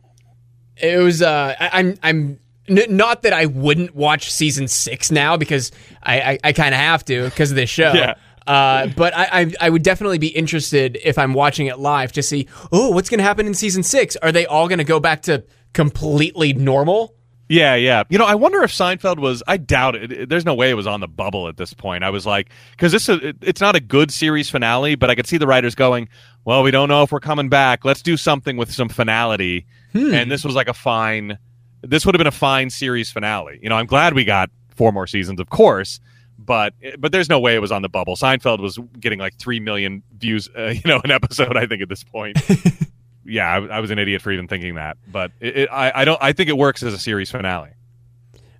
it 0.77 0.97
was. 0.97 1.21
Uh, 1.21 1.55
I, 1.59 1.79
I'm. 1.79 1.97
I'm. 2.01 2.39
N- 2.67 2.95
not 2.95 3.23
that 3.23 3.33
I 3.33 3.45
wouldn't 3.45 3.93
watch 3.93 4.31
season 4.31 4.67
six 4.67 5.11
now 5.11 5.35
because 5.35 5.71
I, 6.01 6.21
I, 6.21 6.39
I 6.45 6.53
kind 6.53 6.73
of 6.73 6.79
have 6.79 7.03
to 7.05 7.25
because 7.25 7.51
of 7.51 7.55
this 7.55 7.69
show. 7.69 7.91
Yeah. 7.93 8.15
Uh, 8.45 8.87
but 8.95 9.15
I, 9.15 9.27
I, 9.31 9.53
I 9.61 9.69
would 9.69 9.83
definitely 9.83 10.17
be 10.17 10.27
interested 10.27 10.97
if 11.03 11.17
I'm 11.17 11.33
watching 11.33 11.67
it 11.67 11.79
live 11.79 12.11
to 12.13 12.23
see, 12.23 12.47
oh, 12.71 12.89
what's 12.89 13.09
going 13.09 13.19
to 13.19 13.23
happen 13.23 13.47
in 13.47 13.53
season 13.53 13.83
six? 13.83 14.15
Are 14.17 14.31
they 14.31 14.45
all 14.45 14.67
going 14.67 14.79
to 14.79 14.83
go 14.83 14.99
back 14.99 15.23
to 15.23 15.43
completely 15.73 16.53
normal? 16.53 17.15
Yeah, 17.49 17.75
yeah. 17.75 18.03
You 18.09 18.17
know, 18.17 18.25
I 18.25 18.35
wonder 18.35 18.63
if 18.63 18.71
Seinfeld 18.71 19.19
was. 19.19 19.43
I 19.47 19.57
doubt 19.57 19.95
it. 19.95 20.29
There's 20.29 20.45
no 20.45 20.55
way 20.55 20.69
it 20.69 20.75
was 20.75 20.87
on 20.87 21.01
the 21.01 21.07
bubble 21.07 21.47
at 21.47 21.57
this 21.57 21.73
point. 21.73 22.03
I 22.03 22.09
was 22.09 22.25
like, 22.25 22.49
because 22.71 22.91
this 22.91 23.09
is, 23.09 23.19
it's 23.41 23.61
not 23.61 23.75
a 23.75 23.79
good 23.79 24.11
series 24.11 24.49
finale, 24.49 24.95
but 24.95 25.09
I 25.09 25.15
could 25.15 25.27
see 25.27 25.37
the 25.37 25.45
writers 25.45 25.75
going, 25.75 26.07
"Well, 26.45 26.63
we 26.63 26.71
don't 26.71 26.87
know 26.87 27.03
if 27.03 27.11
we're 27.11 27.19
coming 27.19 27.49
back. 27.49 27.83
Let's 27.83 28.01
do 28.01 28.15
something 28.17 28.55
with 28.57 28.71
some 28.71 28.89
finality." 28.89 29.65
And 29.93 30.31
this 30.31 30.43
was 30.43 30.55
like 30.55 30.67
a 30.67 30.73
fine. 30.73 31.37
This 31.81 32.05
would 32.05 32.15
have 32.15 32.19
been 32.19 32.27
a 32.27 32.31
fine 32.31 32.69
series 32.69 33.11
finale. 33.11 33.59
You 33.61 33.69
know, 33.69 33.75
I'm 33.75 33.85
glad 33.87 34.13
we 34.13 34.23
got 34.23 34.49
four 34.75 34.91
more 34.91 35.05
seasons, 35.05 35.39
of 35.39 35.49
course. 35.49 35.99
But 36.45 36.73
but 36.99 37.11
there's 37.11 37.29
no 37.29 37.39
way 37.39 37.55
it 37.55 37.59
was 37.59 37.71
on 37.71 37.81
the 37.81 37.89
bubble. 37.89 38.15
Seinfeld 38.15 38.59
was 38.59 38.77
getting 38.99 39.19
like 39.19 39.35
three 39.37 39.59
million 39.59 40.03
views, 40.17 40.49
uh, 40.57 40.67
you 40.75 40.81
know, 40.85 41.01
an 41.03 41.11
episode. 41.11 41.57
I 41.57 41.65
think 41.65 41.81
at 41.81 41.89
this 41.89 42.03
point. 42.03 42.37
yeah, 43.25 43.47
I, 43.47 43.77
I 43.77 43.79
was 43.79 43.91
an 43.91 43.99
idiot 43.99 44.21
for 44.21 44.31
even 44.31 44.47
thinking 44.47 44.75
that. 44.75 44.97
But 45.11 45.31
it, 45.39 45.57
it, 45.57 45.69
I, 45.71 45.91
I 45.95 46.05
don't. 46.05 46.21
I 46.21 46.33
think 46.33 46.49
it 46.49 46.57
works 46.57 46.83
as 46.83 46.93
a 46.93 46.97
series 46.99 47.31
finale. 47.31 47.71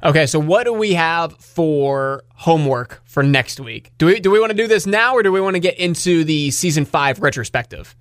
Okay, 0.03 0.25
so 0.25 0.37
what 0.37 0.65
do 0.65 0.73
we 0.73 0.93
have 0.93 1.37
for 1.39 2.23
homework 2.35 3.01
for 3.05 3.23
next 3.23 3.59
week? 3.59 3.91
Do 3.97 4.07
we 4.07 4.19
do 4.19 4.31
we 4.31 4.39
want 4.39 4.51
to 4.51 4.57
do 4.57 4.67
this 4.67 4.85
now 4.85 5.15
or 5.15 5.23
do 5.23 5.31
we 5.31 5.39
want 5.39 5.55
to 5.55 5.61
get 5.61 5.77
into 5.77 6.25
the 6.25 6.51
season 6.51 6.83
five 6.83 7.21
retrospective? 7.21 7.95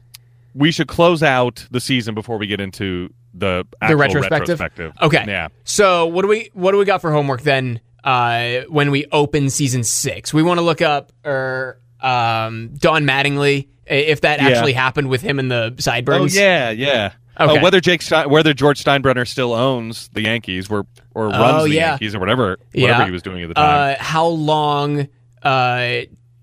We 0.54 0.72
should 0.72 0.88
close 0.88 1.22
out 1.22 1.66
the 1.70 1.80
season 1.80 2.14
before 2.14 2.38
we 2.38 2.46
get 2.48 2.60
into 2.60 3.14
the 3.32 3.64
The 3.86 3.96
retrospective? 3.96 4.60
retrospective. 4.60 4.92
Okay. 5.00 5.24
Yeah. 5.28 5.48
So 5.64 6.06
what 6.06 6.22
do 6.22 6.28
we 6.28 6.50
what 6.54 6.72
do 6.72 6.78
we 6.78 6.84
got 6.84 7.00
for 7.00 7.12
homework 7.12 7.42
then? 7.42 7.80
Uh, 8.04 8.62
when 8.68 8.90
we 8.90 9.06
open 9.12 9.48
season 9.50 9.84
six, 9.84 10.34
we 10.34 10.42
want 10.42 10.58
to 10.58 10.62
look 10.62 10.82
up 10.82 11.12
or 11.24 11.78
um, 12.00 12.70
Don 12.76 13.04
Mattingly 13.04 13.68
if 13.86 14.22
that 14.22 14.40
Yeah. 14.40 14.48
actually 14.48 14.72
happened 14.72 15.08
with 15.08 15.22
him 15.22 15.38
and 15.38 15.50
the 15.50 15.72
Oh 15.72 15.80
sideburns. 15.80 16.34
yeah, 16.36 16.70
yeah. 16.70 17.12
Okay. 17.38 17.58
Uh, 17.58 17.62
whether 17.62 17.80
Jake 17.80 18.02
Stein, 18.02 18.28
whether 18.28 18.52
George 18.54 18.82
Steinbrenner 18.82 19.26
still 19.26 19.52
owns 19.54 20.08
the 20.12 20.22
Yankees, 20.22 20.68
or 20.70 20.84
or 21.14 21.28
runs 21.28 21.62
Oh, 21.62 21.68
the 21.68 21.74
yeah. 21.74 21.90
Yankees, 21.90 22.14
or 22.14 22.18
whatever 22.20 22.58
whatever 22.74 23.00
Yeah. 23.00 23.04
he 23.06 23.10
was 23.10 23.22
doing 23.22 23.42
at 23.42 23.48
the 23.48 23.54
time. 23.54 23.96
Uh, 23.98 24.02
how 24.02 24.26
long 24.26 25.08
uh, 25.42 26.00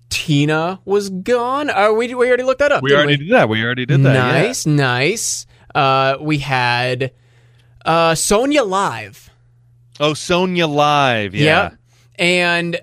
Tina 0.08 0.80
was 0.84 1.08
gone. 1.10 1.70
Uh, 1.70 1.92
we 1.92 2.12
we 2.14 2.26
already 2.26 2.42
looked 2.42 2.58
that 2.58 2.72
up. 2.72 2.82
We 2.82 2.94
already 2.94 3.18
did 3.18 3.30
that. 3.30 3.48
We 3.48 3.62
already 3.64 3.86
did 3.86 4.02
that. 4.02 4.12
Nice, 4.14 4.66
nice. 4.66 5.46
Uh, 5.74 6.16
we 6.20 6.38
had 6.38 7.12
uh, 7.84 8.14
Sonia 8.16 8.64
live. 8.64 9.29
Oh, 10.00 10.14
Sonia 10.14 10.66
Live. 10.66 11.34
Yeah. 11.34 11.62
Yep. 11.70 11.76
And 12.18 12.76
uh, 12.76 12.80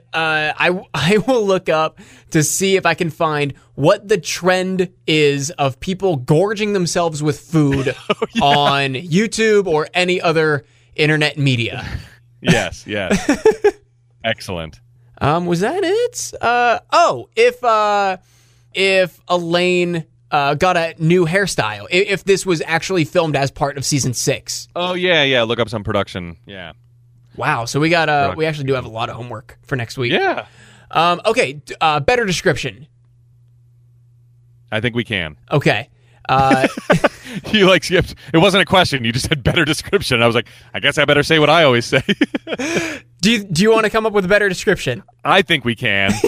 I 0.58 0.82
I 0.94 1.18
will 1.28 1.46
look 1.46 1.68
up 1.70 2.00
to 2.32 2.44
see 2.44 2.76
if 2.76 2.86
I 2.86 2.94
can 2.94 3.10
find 3.10 3.54
what 3.76 4.08
the 4.08 4.18
trend 4.18 4.90
is 5.06 5.50
of 5.52 5.80
people 5.80 6.16
gorging 6.18 6.74
themselves 6.74 7.22
with 7.22 7.40
food 7.40 7.96
Oh, 8.10 8.20
on 8.42 8.94
YouTube 8.94 9.68
or 9.68 9.88
any 9.94 10.22
other 10.22 10.66
internet 10.96 11.38
media. 11.38 11.86
Yes. 12.40 12.86
Yes. 12.86 13.74
Excellent. 14.24 14.80
Um, 15.20 15.48
was 15.48 15.62
that 15.62 15.84
it? 15.84 16.34
Uh, 16.40 16.80
oh, 16.92 17.30
if 17.36 17.62
uh, 17.64 18.18
if 18.76 19.20
Elaine 19.28 20.06
uh, 20.30 20.54
got 20.54 20.78
a 20.78 20.94
new 21.00 21.26
hairstyle, 21.26 21.86
i- 21.86 21.88
if 22.08 22.24
this 22.24 22.46
was 22.46 22.62
actually 22.66 23.06
filmed 23.06 23.36
as 23.36 23.50
part 23.50 23.76
of 23.78 23.84
season 23.86 24.14
six. 24.14 24.68
Oh 24.76 24.94
yeah, 24.94 25.24
yeah. 25.24 25.42
Look 25.44 25.60
up 25.60 25.68
some 25.68 25.84
production. 25.84 26.38
Yeah. 26.46 26.74
Wow, 27.38 27.66
so 27.66 27.80
we 27.80 27.90
got 27.90 28.10
uh, 28.10 28.34
we 28.36 28.46
actually 28.46 28.66
do 28.66 28.74
have 28.74 28.86
a 28.86 28.90
lot 28.90 29.10
of 29.10 29.16
homework 29.16 29.58
for 29.64 29.76
next 29.76 29.98
week. 29.98 30.12
Yeah. 30.12 30.48
Um, 30.90 31.22
okay, 31.26 31.62
uh, 31.80 32.00
better 32.00 32.26
description. 32.26 32.88
I 34.72 34.82
think 34.82 34.96
we 34.96 35.04
can. 35.04 35.38
Okay. 35.52 35.90
Uh, 36.30 36.68
You 37.52 37.68
like 37.68 37.84
skipped. 37.84 38.16
It 38.34 38.38
wasn't 38.38 38.64
a 38.64 38.66
question. 38.66 39.04
You 39.04 39.12
just 39.12 39.28
had 39.28 39.44
better 39.44 39.66
description. 39.66 40.22
I 40.22 40.28
was 40.28 40.36
like, 40.36 40.48
I 40.74 40.80
guess 40.80 40.98
I 40.98 41.06
better 41.06 41.24
say 41.24 41.40
what 41.40 41.50
I 41.50 41.64
always 41.64 41.86
say. 41.86 42.02
do 43.22 43.32
you, 43.32 43.44
do 43.44 43.62
you 43.62 43.72
want 43.72 43.86
to 43.86 43.90
come 43.90 44.06
up 44.06 44.14
with 44.14 44.26
a 44.26 44.28
better 44.28 44.50
description? 44.50 45.04
I 45.24 45.42
think 45.42 45.66
we 45.66 45.76
can. 45.76 46.12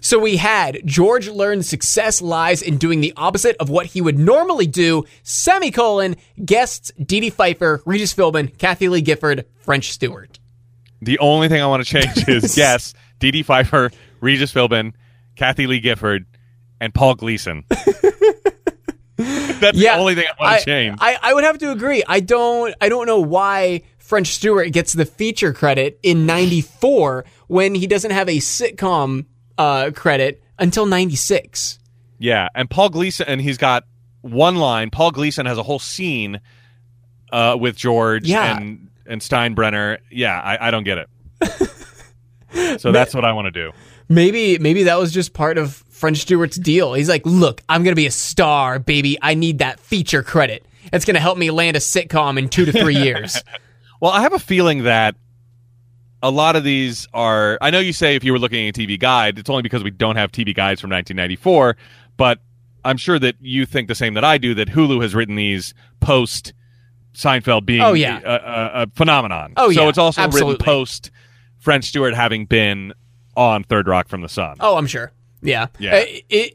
So 0.00 0.20
we 0.20 0.36
had 0.36 0.80
George 0.84 1.28
learned 1.28 1.66
success 1.66 2.22
lies 2.22 2.62
in 2.62 2.78
doing 2.78 3.00
the 3.00 3.12
opposite 3.16 3.56
of 3.56 3.68
what 3.68 3.86
he 3.86 4.00
would 4.00 4.16
normally 4.16 4.68
do. 4.68 5.04
Semicolon 5.24 6.14
guests 6.44 6.92
Dedee 7.02 7.32
Pfeiffer, 7.32 7.82
Regis 7.84 8.14
Philbin, 8.14 8.56
Kathie 8.56 8.88
Lee 8.88 9.00
Gifford, 9.00 9.46
French 9.58 9.90
Stewart. 9.90 10.38
The 11.02 11.18
only 11.18 11.48
thing 11.48 11.60
I 11.60 11.66
want 11.66 11.84
to 11.84 11.90
change 11.90 12.28
is 12.28 12.56
yes, 12.56 12.94
Dedee 13.18 13.44
Pfeiffer, 13.44 13.90
Regis 14.20 14.54
Philbin, 14.54 14.94
Kathie 15.34 15.66
Lee 15.66 15.80
Gifford, 15.80 16.24
and 16.80 16.94
Paul 16.94 17.14
Gleason. 17.14 17.64
That's 19.16 19.76
the 19.76 19.88
only 19.92 20.14
thing 20.14 20.26
I 20.38 20.42
want 20.42 20.58
to 20.60 20.64
change. 20.64 20.98
I, 21.00 21.18
I 21.20 21.34
would 21.34 21.42
have 21.44 21.58
to 21.58 21.72
agree. 21.72 22.04
I 22.06 22.20
don't 22.20 22.74
I 22.80 22.88
don't 22.88 23.06
know 23.06 23.18
why 23.18 23.82
French 23.98 24.28
Stewart 24.28 24.70
gets 24.72 24.92
the 24.92 25.04
feature 25.04 25.52
credit 25.52 25.98
in 26.04 26.24
'94 26.26 27.24
when 27.48 27.74
he 27.74 27.86
doesn't 27.88 28.12
have 28.12 28.28
a 28.28 28.36
sitcom 28.38 29.26
uh, 29.58 29.90
credit 29.94 30.42
until 30.58 30.86
'96. 30.86 31.80
yeah, 32.18 32.48
and 32.54 32.70
Paul 32.70 32.90
Gleason, 32.90 33.26
and 33.28 33.40
he's 33.40 33.58
got 33.58 33.84
one 34.20 34.56
line. 34.56 34.90
Paul 34.90 35.10
Gleason 35.10 35.46
has 35.46 35.58
a 35.58 35.62
whole 35.64 35.80
scene 35.80 36.40
uh, 37.32 37.56
with 37.58 37.74
George 37.76 38.26
Yeah. 38.28 38.56
and 38.58 38.88
and 39.04 39.20
Steinbrenner. 39.20 39.98
Yeah, 40.12 40.40
I, 40.40 40.68
I 40.68 40.70
don't 40.70 40.84
get 40.84 40.98
it. 40.98 42.80
so 42.80 42.92
that's 42.92 43.14
what 43.14 43.24
I 43.24 43.32
want 43.32 43.46
to 43.46 43.50
do. 43.50 43.72
Maybe 44.08 44.58
maybe 44.58 44.84
that 44.84 44.98
was 45.00 45.12
just 45.12 45.32
part 45.34 45.58
of 45.58 45.82
French 45.98 46.18
Stewart's 46.18 46.56
deal. 46.56 46.94
He's 46.94 47.08
like, 47.08 47.22
look, 47.26 47.62
I'm 47.68 47.82
gonna 47.82 47.96
be 47.96 48.06
a 48.06 48.10
star, 48.10 48.78
baby. 48.78 49.18
I 49.20 49.34
need 49.34 49.58
that 49.58 49.80
feature 49.80 50.22
credit. 50.22 50.64
It's 50.92 51.04
gonna 51.04 51.20
help 51.20 51.36
me 51.38 51.50
land 51.50 51.76
a 51.76 51.80
sitcom 51.80 52.38
in 52.38 52.48
two 52.48 52.64
to 52.64 52.72
three 52.72 52.96
years. 53.02 53.42
Well, 54.00 54.10
I 54.12 54.22
have 54.22 54.32
a 54.32 54.38
feeling 54.38 54.84
that 54.84 55.16
a 56.22 56.30
lot 56.30 56.56
of 56.56 56.64
these 56.64 57.06
are. 57.12 57.58
I 57.60 57.70
know 57.70 57.80
you 57.80 57.92
say 57.92 58.14
if 58.16 58.24
you 58.24 58.32
were 58.32 58.38
looking 58.38 58.68
at 58.68 58.76
a 58.76 58.80
TV 58.80 58.98
guide, 58.98 59.38
it's 59.38 59.50
only 59.50 59.62
because 59.62 59.82
we 59.84 59.90
don't 59.90 60.16
have 60.16 60.30
TV 60.32 60.54
guides 60.54 60.80
from 60.80 60.90
1994, 60.90 61.76
but 62.16 62.38
I'm 62.84 62.96
sure 62.96 63.18
that 63.18 63.34
you 63.40 63.66
think 63.66 63.88
the 63.88 63.94
same 63.94 64.14
that 64.14 64.24
I 64.24 64.38
do 64.38 64.54
that 64.54 64.68
Hulu 64.68 65.02
has 65.02 65.14
written 65.14 65.34
these 65.34 65.74
post 66.00 66.52
Seinfeld 67.14 67.66
being 67.66 67.82
Oh, 67.82 67.92
yeah. 67.92 68.20
a, 68.24 68.30
a, 68.34 68.82
a 68.82 68.86
phenomenon. 68.94 69.52
Oh, 69.56 69.70
so 69.72 69.82
yeah, 69.82 69.88
it's 69.88 69.98
also 69.98 70.22
absolutely. 70.22 70.52
written 70.54 70.64
post 70.64 71.10
French 71.58 71.86
Stewart 71.86 72.14
having 72.14 72.46
been 72.46 72.94
on 73.36 73.64
Third 73.64 73.88
Rock 73.88 74.08
from 74.08 74.20
the 74.20 74.28
Sun. 74.28 74.56
Oh, 74.60 74.76
I'm 74.76 74.86
sure. 74.86 75.12
Yeah. 75.40 75.66
Yeah. 75.78 75.96
Uh, 75.96 76.04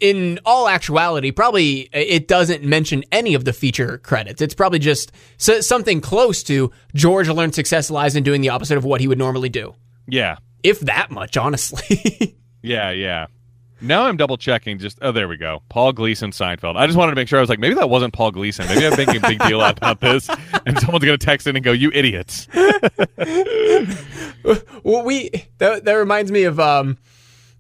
in 0.02 0.40
all 0.46 0.68
actuality, 0.68 1.32
probably 1.32 1.88
uh, 1.88 2.00
it 2.00 2.28
doesn't 2.28 2.64
mention 2.64 3.04
any 3.12 3.34
of 3.34 3.46
the 3.46 3.54
feature 3.54 3.98
credits. 4.00 4.42
It's 4.42 4.54
probably 4.54 4.80
just 4.80 5.12
something 5.38 6.02
close 6.02 6.44
to 6.44 6.72
George 6.94 7.30
learned 7.30 7.56
success 7.56 7.90
lies 7.90 8.16
in 8.16 8.24
doing 8.24 8.42
the 8.42 8.50
opposite 8.50 8.78
of 8.78 8.86
what 8.86 9.02
he 9.02 9.08
would 9.08 9.18
normally 9.18 9.50
do. 9.50 9.74
Yeah, 10.08 10.38
If 10.64 10.82
that 10.82 11.12
much, 11.12 11.38
honestly. 11.38 12.38
yeah, 12.62 12.92
yeah. 12.92 13.28
Now 13.84 14.04
I'm 14.04 14.16
double 14.16 14.38
checking. 14.38 14.80
Just 14.80 14.98
oh, 15.02 15.12
there 15.12 15.28
we 15.28 15.36
go. 15.36 15.62
Paul 15.68 15.92
Gleason, 15.92 16.32
Seinfeld. 16.32 16.78
I 16.78 16.86
just 16.88 16.98
wanted 16.98 17.12
to 17.12 17.16
make 17.16 17.28
sure. 17.28 17.38
I 17.38 17.42
was 17.42 17.50
like, 17.50 17.60
maybe 17.60 17.76
that 17.76 17.90
wasn't 17.90 18.14
Paul 18.14 18.32
Gleason. 18.32 18.66
Maybe 18.68 18.88
I'm 18.88 18.96
making 18.96 19.18
a 19.18 19.20
big 19.28 19.40
deal 19.40 19.60
out 19.60 19.78
about 19.78 20.00
this, 20.00 20.30
and 20.66 20.80
someone's 20.80 21.04
gonna 21.04 21.18
text 21.18 21.48
in 21.48 21.58
and 21.58 21.66
go, 21.66 21.74
"You 21.74 21.92
idiots." 21.94 22.48
well, 24.84 25.04
we 25.04 25.30
that, 25.58 25.84
that 25.84 25.94
reminds 25.94 26.32
me 26.32 26.44
of 26.44 26.62
um 26.62 26.98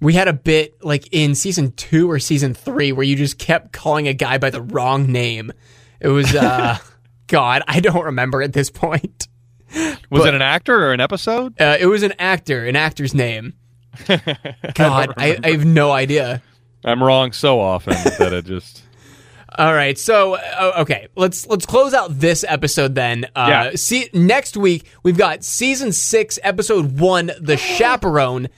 we 0.03 0.13
had 0.13 0.27
a 0.27 0.33
bit 0.33 0.83
like 0.83 1.07
in 1.11 1.33
season 1.33 1.71
2 1.71 2.09
or 2.11 2.19
season 2.19 2.53
3 2.53 2.91
where 2.91 3.03
you 3.05 3.15
just 3.15 3.39
kept 3.39 3.71
calling 3.71 4.07
a 4.07 4.13
guy 4.13 4.37
by 4.37 4.49
the 4.51 4.61
wrong 4.61 5.11
name. 5.11 5.51
It 5.99 6.09
was 6.09 6.35
uh 6.35 6.77
god, 7.27 7.63
I 7.67 7.79
don't 7.79 8.05
remember 8.05 8.41
at 8.41 8.53
this 8.53 8.69
point. 8.69 9.27
Was 9.73 9.97
But- 10.21 10.27
it 10.27 10.33
an 10.35 10.41
actor 10.43 10.75
or 10.87 10.93
an 10.93 10.99
episode? 10.99 11.59
Uh, 11.59 11.77
it 11.79 11.87
was 11.87 12.03
an 12.03 12.13
actor, 12.19 12.65
an 12.67 12.75
actor's 12.75 13.15
name. 13.15 13.53
God, 14.07 15.13
I, 15.17 15.37
I 15.43 15.51
have 15.51 15.65
no 15.65 15.91
idea. 15.91 16.41
I'm 16.85 17.01
wrong 17.01 17.31
so 17.31 17.59
often 17.59 17.93
that 18.19 18.33
it 18.33 18.45
just. 18.45 18.83
All 19.57 19.73
right, 19.73 19.97
so 19.99 20.33
uh, 20.35 20.73
okay, 20.79 21.07
let's 21.15 21.45
let's 21.47 21.65
close 21.67 21.93
out 21.93 22.19
this 22.19 22.43
episode 22.47 22.95
then. 22.95 23.25
Uh, 23.35 23.45
Yeah. 23.49 23.71
See, 23.75 24.09
next 24.13 24.57
week 24.57 24.89
we've 25.03 25.17
got 25.17 25.43
season 25.43 25.91
six, 25.91 26.39
episode 26.43 26.99
one, 26.99 27.31
"The 27.39 27.55
Chaperone." 27.57 28.49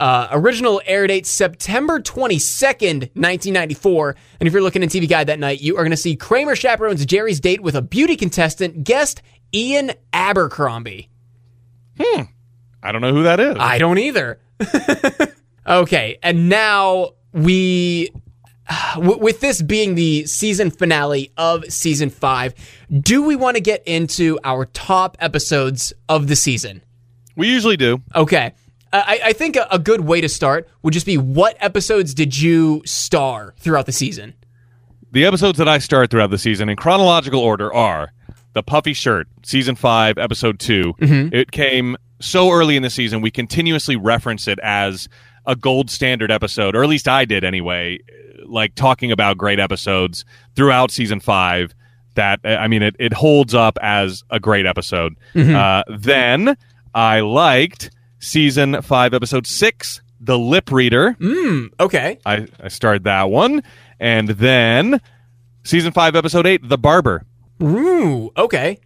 Uh, 0.00 0.28
original 0.32 0.80
air 0.86 1.06
date 1.06 1.26
September 1.26 2.00
22nd, 2.00 3.10
1994. 3.14 4.16
And 4.40 4.46
if 4.46 4.52
you're 4.54 4.62
looking 4.62 4.82
at 4.82 4.88
TV 4.88 5.06
Guide 5.06 5.26
that 5.26 5.38
night, 5.38 5.60
you 5.60 5.76
are 5.76 5.82
going 5.82 5.90
to 5.90 5.96
see 5.96 6.16
Kramer 6.16 6.56
chaperones 6.56 7.04
Jerry's 7.04 7.38
date 7.38 7.60
with 7.60 7.74
a 7.74 7.82
beauty 7.82 8.16
contestant, 8.16 8.82
guest 8.82 9.20
Ian 9.52 9.92
Abercrombie. 10.14 11.10
Hmm. 12.00 12.22
I 12.82 12.92
don't 12.92 13.02
know 13.02 13.12
who 13.12 13.24
that 13.24 13.40
is. 13.40 13.56
I 13.60 13.76
don't 13.76 13.98
either. 13.98 14.40
okay, 15.66 16.18
and 16.22 16.48
now 16.48 17.10
we, 17.34 18.10
with 18.96 19.40
this 19.40 19.60
being 19.60 19.96
the 19.96 20.24
season 20.24 20.70
finale 20.70 21.30
of 21.36 21.70
season 21.70 22.08
five, 22.08 22.54
do 22.90 23.22
we 23.22 23.36
want 23.36 23.58
to 23.58 23.60
get 23.60 23.82
into 23.86 24.38
our 24.44 24.64
top 24.64 25.18
episodes 25.20 25.92
of 26.08 26.26
the 26.26 26.36
season? 26.36 26.80
we 27.36 27.48
usually 27.48 27.76
do. 27.76 28.02
Okay. 28.14 28.52
I, 28.92 29.20
I 29.26 29.32
think 29.32 29.56
a, 29.56 29.68
a 29.70 29.78
good 29.78 30.00
way 30.02 30.20
to 30.20 30.28
start 30.28 30.68
would 30.82 30.92
just 30.92 31.06
be 31.06 31.16
what 31.16 31.56
episodes 31.60 32.12
did 32.14 32.38
you 32.38 32.82
star 32.84 33.54
throughout 33.58 33.86
the 33.86 33.92
season? 33.92 34.34
The 35.12 35.24
episodes 35.26 35.58
that 35.58 35.68
I 35.68 35.78
start 35.78 36.10
throughout 36.10 36.30
the 36.30 36.38
season 36.38 36.68
in 36.68 36.76
chronological 36.76 37.40
order 37.40 37.72
are 37.72 38.12
The 38.52 38.62
Puffy 38.62 38.92
Shirt, 38.92 39.28
Season 39.44 39.74
5, 39.74 40.18
Episode 40.18 40.58
2. 40.60 40.94
It 41.32 41.50
came 41.52 41.96
so 42.20 42.50
early 42.50 42.76
in 42.76 42.82
the 42.82 42.90
season, 42.90 43.20
we 43.20 43.30
continuously 43.30 43.96
reference 43.96 44.46
it 44.46 44.58
as 44.60 45.08
a 45.46 45.56
gold 45.56 45.90
standard 45.90 46.30
episode, 46.30 46.76
or 46.76 46.82
at 46.82 46.88
least 46.88 47.08
I 47.08 47.24
did 47.24 47.44
anyway, 47.44 47.98
like 48.44 48.74
talking 48.74 49.10
about 49.10 49.38
great 49.38 49.58
episodes 49.58 50.24
throughout 50.54 50.90
Season 50.90 51.18
5. 51.18 51.74
That, 52.16 52.40
I 52.44 52.66
mean, 52.68 52.82
it, 52.82 52.96
it 52.98 53.12
holds 53.12 53.54
up 53.54 53.78
as 53.80 54.22
a 54.30 54.38
great 54.40 54.66
episode. 54.66 55.16
Uh, 55.54 55.82
then 55.88 56.56
I 56.94 57.20
liked 57.20 57.90
Season 58.20 58.80
5, 58.82 59.14
Episode 59.14 59.46
6, 59.46 60.02
The 60.20 60.38
Lip 60.38 60.70
Reader. 60.70 61.16
Okay. 61.80 62.18
I, 62.24 62.46
I 62.62 62.68
started 62.68 63.04
that 63.04 63.30
one. 63.30 63.62
And 63.98 64.28
then 64.28 65.00
season 65.64 65.92
five, 65.92 66.14
episode 66.16 66.46
eight, 66.46 66.66
The 66.68 66.78
Barber. 66.78 67.24
Ooh, 67.62 68.30
okay. 68.36 68.78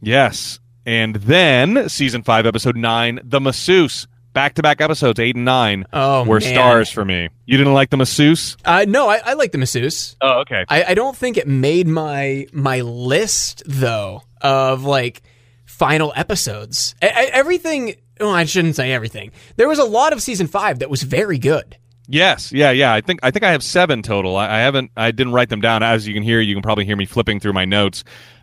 Yes. 0.00 0.58
And 0.86 1.16
then 1.16 1.88
season 1.88 2.22
five, 2.22 2.46
episode 2.46 2.76
nine, 2.76 3.20
The 3.22 3.40
Masseuse. 3.40 4.06
Back 4.32 4.54
to 4.54 4.62
back 4.62 4.80
episodes, 4.80 5.18
eight 5.18 5.34
and 5.34 5.44
nine, 5.44 5.86
Oh, 5.92 6.22
were 6.24 6.38
man. 6.38 6.52
stars 6.54 6.88
for 6.88 7.04
me. 7.04 7.28
You 7.46 7.58
didn't 7.58 7.74
like 7.74 7.90
The 7.90 7.96
Masseuse? 7.96 8.56
Uh, 8.64 8.84
no, 8.86 9.08
I, 9.08 9.20
I 9.24 9.32
like 9.34 9.50
the 9.50 9.58
masseuse. 9.58 10.14
Oh, 10.20 10.42
okay. 10.42 10.64
I, 10.68 10.84
I 10.84 10.94
don't 10.94 11.16
think 11.16 11.36
it 11.36 11.48
made 11.48 11.88
my 11.88 12.46
my 12.52 12.80
list 12.82 13.64
though 13.66 14.22
of 14.40 14.84
like 14.84 15.22
final 15.64 16.12
episodes. 16.14 16.94
I, 17.02 17.08
I, 17.08 17.24
everything. 17.32 17.96
Oh, 18.20 18.30
I 18.30 18.44
shouldn't 18.44 18.76
say 18.76 18.92
everything. 18.92 19.32
There 19.56 19.68
was 19.68 19.78
a 19.78 19.84
lot 19.84 20.12
of 20.12 20.22
season 20.22 20.46
five 20.46 20.80
that 20.80 20.90
was 20.90 21.02
very 21.02 21.38
good. 21.38 21.76
Yes, 22.08 22.52
yeah, 22.52 22.70
yeah. 22.72 22.92
I 22.92 23.00
think 23.00 23.20
I 23.22 23.30
think 23.30 23.44
I 23.44 23.52
have 23.52 23.62
seven 23.62 24.02
total. 24.02 24.36
I, 24.36 24.46
I 24.46 24.58
haven't. 24.58 24.90
I 24.96 25.12
didn't 25.12 25.32
write 25.32 25.48
them 25.48 25.60
down. 25.60 25.82
As 25.82 26.08
you 26.08 26.14
can 26.14 26.24
hear, 26.24 26.40
you 26.40 26.54
can 26.54 26.62
probably 26.62 26.84
hear 26.84 26.96
me 26.96 27.06
flipping 27.06 27.38
through 27.38 27.52
my 27.52 27.64
notes. 27.64 28.02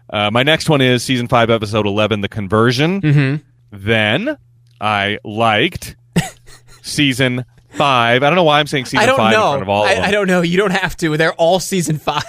Uh, 0.09 0.31
my 0.31 0.41
next 0.43 0.69
one 0.69 0.79
is 0.79 1.03
season 1.03 1.27
five, 1.27 1.49
episode 1.49 1.85
eleven, 1.85 2.21
The 2.21 2.29
Conversion. 2.29 3.01
Mm-hmm. 3.01 3.35
Then 3.73 4.37
I 4.79 5.19
liked 5.25 5.97
season 6.81 7.43
five. 7.71 8.23
I 8.23 8.29
don't 8.29 8.35
know 8.35 8.43
why 8.43 8.59
I'm 8.61 8.67
saying 8.67 8.85
season 8.85 8.99
I 8.99 9.05
don't 9.05 9.17
five 9.17 9.33
know. 9.33 9.47
in 9.47 9.51
front 9.51 9.63
of 9.63 9.69
all 9.69 9.83
of 9.83 9.89
I, 9.89 9.95
them. 9.95 10.03
I 10.05 10.11
don't 10.11 10.27
know. 10.27 10.41
You 10.41 10.57
don't 10.57 10.71
have 10.71 10.95
to. 10.97 11.17
They're 11.17 11.33
all 11.33 11.59
season 11.59 11.97
five. 11.97 12.23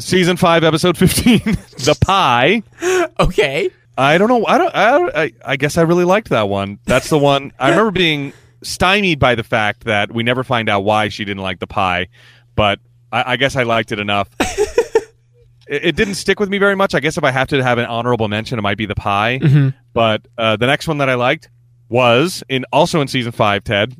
Season 0.00 0.38
five, 0.38 0.64
episode 0.64 0.96
fifteen, 0.96 1.40
the 1.44 1.96
pie. 2.00 2.62
okay. 3.20 3.68
I 4.00 4.16
don't 4.16 4.28
know. 4.28 4.46
I 4.46 4.56
don't. 4.58 4.74
I, 4.74 5.22
I, 5.24 5.32
I 5.44 5.56
guess 5.56 5.76
I 5.76 5.82
really 5.82 6.04
liked 6.04 6.30
that 6.30 6.48
one. 6.48 6.78
That's 6.86 7.10
the 7.10 7.18
one. 7.18 7.52
I 7.58 7.68
remember 7.68 7.90
being 7.90 8.32
stymied 8.62 9.18
by 9.18 9.34
the 9.34 9.42
fact 9.42 9.84
that 9.84 10.10
we 10.10 10.22
never 10.22 10.42
find 10.42 10.70
out 10.70 10.84
why 10.84 11.08
she 11.08 11.24
didn't 11.26 11.42
like 11.42 11.58
the 11.58 11.66
pie, 11.66 12.08
but 12.54 12.80
I, 13.12 13.32
I 13.32 13.36
guess 13.36 13.56
I 13.56 13.64
liked 13.64 13.92
it 13.92 13.98
enough. 13.98 14.30
it, 14.40 15.04
it 15.68 15.96
didn't 15.96 16.14
stick 16.14 16.40
with 16.40 16.48
me 16.48 16.56
very 16.56 16.76
much. 16.76 16.94
I 16.94 17.00
guess 17.00 17.18
if 17.18 17.24
I 17.24 17.30
have 17.30 17.48
to 17.48 17.62
have 17.62 17.76
an 17.76 17.84
honorable 17.84 18.28
mention, 18.28 18.58
it 18.58 18.62
might 18.62 18.78
be 18.78 18.86
the 18.86 18.94
pie. 18.94 19.38
Mm-hmm. 19.42 19.76
But 19.92 20.26
uh, 20.38 20.56
the 20.56 20.66
next 20.66 20.88
one 20.88 20.96
that 20.98 21.10
I 21.10 21.14
liked 21.14 21.50
was 21.90 22.42
in 22.48 22.64
also 22.72 23.02
in 23.02 23.08
season 23.08 23.32
five. 23.32 23.64
Ted, 23.64 23.94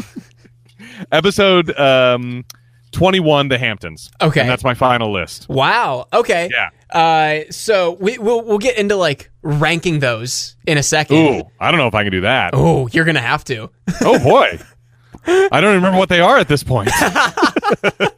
episode 1.10 1.74
um, 1.78 2.44
twenty-one, 2.92 3.48
the 3.48 3.56
Hamptons. 3.56 4.10
Okay. 4.20 4.40
and 4.40 4.50
that's 4.50 4.64
my 4.64 4.74
final 4.74 5.10
list. 5.10 5.48
Wow. 5.48 6.06
Okay. 6.12 6.50
Yeah. 6.52 6.68
Uh, 6.90 7.40
so 7.50 7.92
we, 8.00 8.18
we'll 8.18 8.42
we'll 8.42 8.58
get 8.58 8.78
into 8.78 8.96
like 8.96 9.30
ranking 9.42 9.98
those 9.98 10.56
in 10.66 10.78
a 10.78 10.82
second. 10.82 11.16
Ooh, 11.16 11.42
I 11.58 11.70
don't 11.70 11.78
know 11.78 11.88
if 11.88 11.94
I 11.94 12.04
can 12.04 12.12
do 12.12 12.20
that. 12.22 12.50
Oh, 12.52 12.88
you're 12.92 13.04
gonna 13.04 13.20
have 13.20 13.44
to. 13.44 13.70
Oh 14.02 14.18
boy. 14.18 14.58
I 15.28 15.60
don't 15.60 15.74
remember 15.74 15.98
what 15.98 16.08
they 16.08 16.20
are 16.20 16.38
at 16.38 16.46
this 16.46 16.62
point. 16.62 16.88
I 16.94 18.12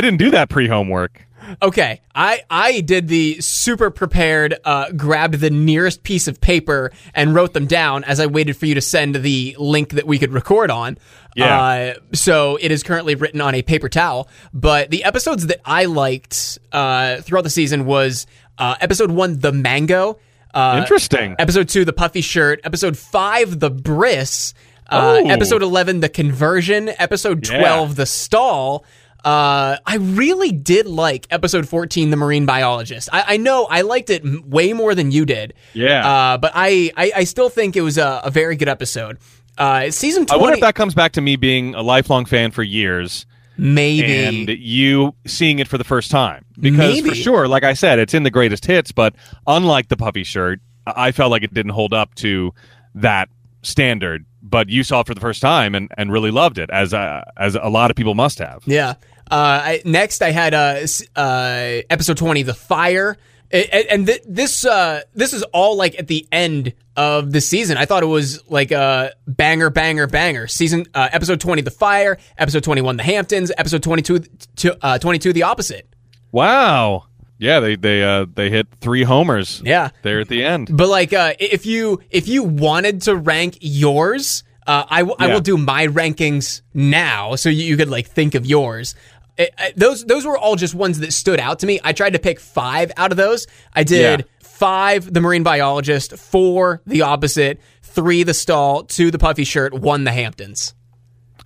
didn't 0.00 0.18
do 0.18 0.30
that 0.30 0.48
pre-homework. 0.48 1.26
Okay, 1.60 2.00
I 2.14 2.42
I 2.48 2.80
did 2.80 3.08
the 3.08 3.40
super 3.40 3.90
prepared, 3.90 4.54
uh, 4.64 4.90
grabbed 4.92 5.34
the 5.34 5.50
nearest 5.50 6.02
piece 6.02 6.28
of 6.28 6.40
paper 6.40 6.92
and 7.14 7.34
wrote 7.34 7.52
them 7.52 7.66
down 7.66 8.04
as 8.04 8.20
I 8.20 8.26
waited 8.26 8.56
for 8.56 8.66
you 8.66 8.74
to 8.76 8.80
send 8.80 9.16
the 9.16 9.56
link 9.58 9.90
that 9.90 10.06
we 10.06 10.18
could 10.18 10.32
record 10.32 10.70
on. 10.70 10.98
Yeah. 11.34 11.60
Uh, 11.60 11.94
so 12.12 12.58
it 12.60 12.70
is 12.70 12.82
currently 12.82 13.14
written 13.14 13.40
on 13.40 13.54
a 13.54 13.62
paper 13.62 13.88
towel. 13.88 14.28
But 14.52 14.90
the 14.90 15.04
episodes 15.04 15.46
that 15.46 15.60
I 15.64 15.86
liked 15.86 16.58
uh, 16.72 17.22
throughout 17.22 17.42
the 17.44 17.50
season 17.50 17.86
was 17.86 18.26
uh, 18.58 18.76
episode 18.80 19.10
one, 19.10 19.38
the 19.38 19.52
mango. 19.52 20.18
Uh, 20.54 20.76
Interesting. 20.82 21.34
Episode 21.38 21.68
two, 21.70 21.84
the 21.86 21.94
puffy 21.94 22.20
shirt. 22.20 22.60
Episode 22.64 22.96
five, 22.98 23.58
the 23.58 23.70
bris. 23.70 24.52
Uh, 24.54 25.20
Oh. 25.24 25.28
episode 25.30 25.62
eleven, 25.62 26.00
the 26.00 26.08
conversion. 26.10 26.90
Episode 26.98 27.48
Yeah. 27.48 27.58
twelve, 27.60 27.96
the 27.96 28.04
stall. 28.04 28.84
Uh, 29.24 29.76
I 29.86 29.96
really 29.96 30.52
did 30.52 30.86
like 30.86 31.26
episode 31.30 31.68
14, 31.68 32.10
The 32.10 32.16
Marine 32.16 32.46
Biologist. 32.46 33.08
I, 33.12 33.34
I 33.34 33.36
know 33.36 33.66
I 33.70 33.82
liked 33.82 34.10
it 34.10 34.24
m- 34.24 34.42
way 34.48 34.72
more 34.72 34.94
than 34.94 35.10
you 35.10 35.24
did. 35.24 35.54
Yeah. 35.74 36.06
Uh, 36.06 36.38
but 36.38 36.52
I, 36.54 36.90
I, 36.96 37.12
I 37.16 37.24
still 37.24 37.48
think 37.48 37.76
it 37.76 37.82
was 37.82 37.98
a, 37.98 38.22
a 38.24 38.30
very 38.30 38.56
good 38.56 38.68
episode. 38.68 39.18
Uh, 39.58 39.90
season 39.90 40.26
20, 40.26 40.38
I 40.38 40.42
wonder 40.42 40.54
if 40.54 40.60
that 40.62 40.74
comes 40.74 40.94
back 40.94 41.12
to 41.12 41.20
me 41.20 41.36
being 41.36 41.74
a 41.74 41.82
lifelong 41.82 42.24
fan 42.24 42.50
for 42.50 42.62
years 42.62 43.26
maybe. 43.56 44.12
and 44.12 44.48
you 44.48 45.14
seeing 45.26 45.58
it 45.58 45.68
for 45.68 45.78
the 45.78 45.84
first 45.84 46.10
time. 46.10 46.44
Because 46.58 46.94
Maybe. 46.94 47.10
for 47.10 47.14
sure, 47.14 47.48
like 47.48 47.64
I 47.64 47.74
said, 47.74 47.98
it's 47.98 48.14
in 48.14 48.22
the 48.22 48.30
greatest 48.30 48.64
hits, 48.66 48.92
but 48.92 49.14
unlike 49.46 49.88
the 49.88 49.96
puffy 49.96 50.24
shirt, 50.24 50.60
I 50.86 51.08
I 51.08 51.12
felt 51.12 51.30
like 51.30 51.42
it 51.44 51.54
didn't 51.54 51.72
hold 51.72 51.92
up 51.92 52.14
to 52.16 52.52
that 52.96 53.28
standard. 53.62 54.24
But 54.42 54.68
you 54.68 54.82
saw 54.82 55.00
it 55.00 55.06
for 55.06 55.14
the 55.14 55.20
first 55.20 55.40
time 55.40 55.74
and, 55.76 55.88
and 55.96 56.10
really 56.10 56.32
loved 56.32 56.58
it, 56.58 56.68
as 56.70 56.92
uh, 56.92 57.22
as 57.36 57.54
a 57.54 57.68
lot 57.68 57.90
of 57.90 57.96
people 57.96 58.14
must 58.14 58.38
have. 58.40 58.62
Yeah. 58.66 58.94
Uh, 59.32 59.62
I, 59.64 59.82
next, 59.86 60.20
I 60.22 60.30
had 60.30 60.52
uh, 60.52 60.86
uh, 61.16 61.80
episode 61.88 62.18
twenty, 62.18 62.42
the 62.42 62.52
fire, 62.54 63.16
and 63.50 64.06
th- 64.06 64.22
this 64.28 64.64
uh, 64.66 65.00
this 65.14 65.32
is 65.32 65.42
all 65.54 65.76
like 65.76 65.98
at 65.98 66.06
the 66.06 66.26
end 66.30 66.74
of 66.96 67.32
the 67.32 67.40
season. 67.40 67.78
I 67.78 67.86
thought 67.86 68.02
it 68.02 68.06
was 68.06 68.42
like 68.50 68.72
a 68.72 69.12
banger, 69.26 69.70
banger, 69.70 70.06
banger. 70.06 70.46
Season 70.48 70.84
uh, 70.94 71.08
episode 71.12 71.40
twenty, 71.40 71.62
the 71.62 71.70
fire. 71.70 72.18
Episode 72.36 72.62
twenty 72.62 72.82
one, 72.82 72.98
the 72.98 73.02
Hamptons. 73.04 73.50
Episode 73.56 73.82
22, 73.82 74.18
to, 74.56 74.84
uh, 74.84 74.98
22, 74.98 75.32
the 75.32 75.44
opposite. 75.44 75.88
Wow. 76.30 77.04
Yeah, 77.38 77.60
they 77.60 77.76
they 77.76 78.02
uh, 78.04 78.26
they 78.34 78.50
hit 78.50 78.68
three 78.80 79.02
homers. 79.02 79.62
Yeah. 79.64 79.90
there 80.02 80.20
at 80.20 80.28
the 80.28 80.44
end. 80.44 80.68
But 80.76 80.88
like, 80.88 81.12
uh, 81.12 81.32
if 81.40 81.64
you 81.66 82.00
if 82.10 82.28
you 82.28 82.42
wanted 82.44 83.02
to 83.02 83.16
rank 83.16 83.58
yours, 83.60 84.44
uh, 84.64 84.84
I, 84.88 85.00
w- 85.00 85.16
I 85.18 85.26
Yeah. 85.26 85.34
will 85.34 85.40
do 85.40 85.56
my 85.58 85.88
rankings 85.88 86.62
now, 86.72 87.34
so 87.34 87.48
you, 87.48 87.64
you 87.64 87.76
could 87.76 87.90
like 87.90 88.06
think 88.06 88.36
of 88.36 88.46
yours. 88.46 88.94
Uh, 89.38 89.44
uh, 89.58 89.68
those 89.76 90.04
those 90.04 90.24
were 90.26 90.36
all 90.36 90.56
just 90.56 90.74
ones 90.74 90.98
that 91.00 91.12
stood 91.12 91.40
out 91.40 91.60
to 91.60 91.66
me. 91.66 91.80
I 91.82 91.92
tried 91.92 92.12
to 92.14 92.18
pick 92.18 92.38
five 92.40 92.92
out 92.96 93.10
of 93.10 93.16
those. 93.16 93.46
I 93.74 93.82
did 93.84 94.20
Yeah. 94.20 94.26
five, 94.42 95.12
the 95.12 95.20
marine 95.20 95.42
biologist, 95.42 96.16
four, 96.18 96.82
the 96.86 97.02
opposite, 97.02 97.60
three, 97.82 98.22
the 98.22 98.34
stall, 98.34 98.84
two, 98.84 99.10
the 99.10 99.18
puffy 99.18 99.44
shirt, 99.44 99.72
one, 99.74 100.04
the 100.04 100.12
Hamptons. 100.12 100.74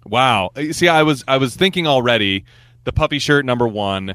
Wow. 0.05 0.51
You 0.57 0.73
See, 0.73 0.89
I 0.89 1.03
was 1.03 1.25
I 1.29 1.37
was 1.39 1.55
thinking 1.57 1.87
already 1.87 2.45
the 2.85 2.93
puppy 2.93 3.19
shirt 3.19 3.45
number 3.45 3.67
one 3.69 4.15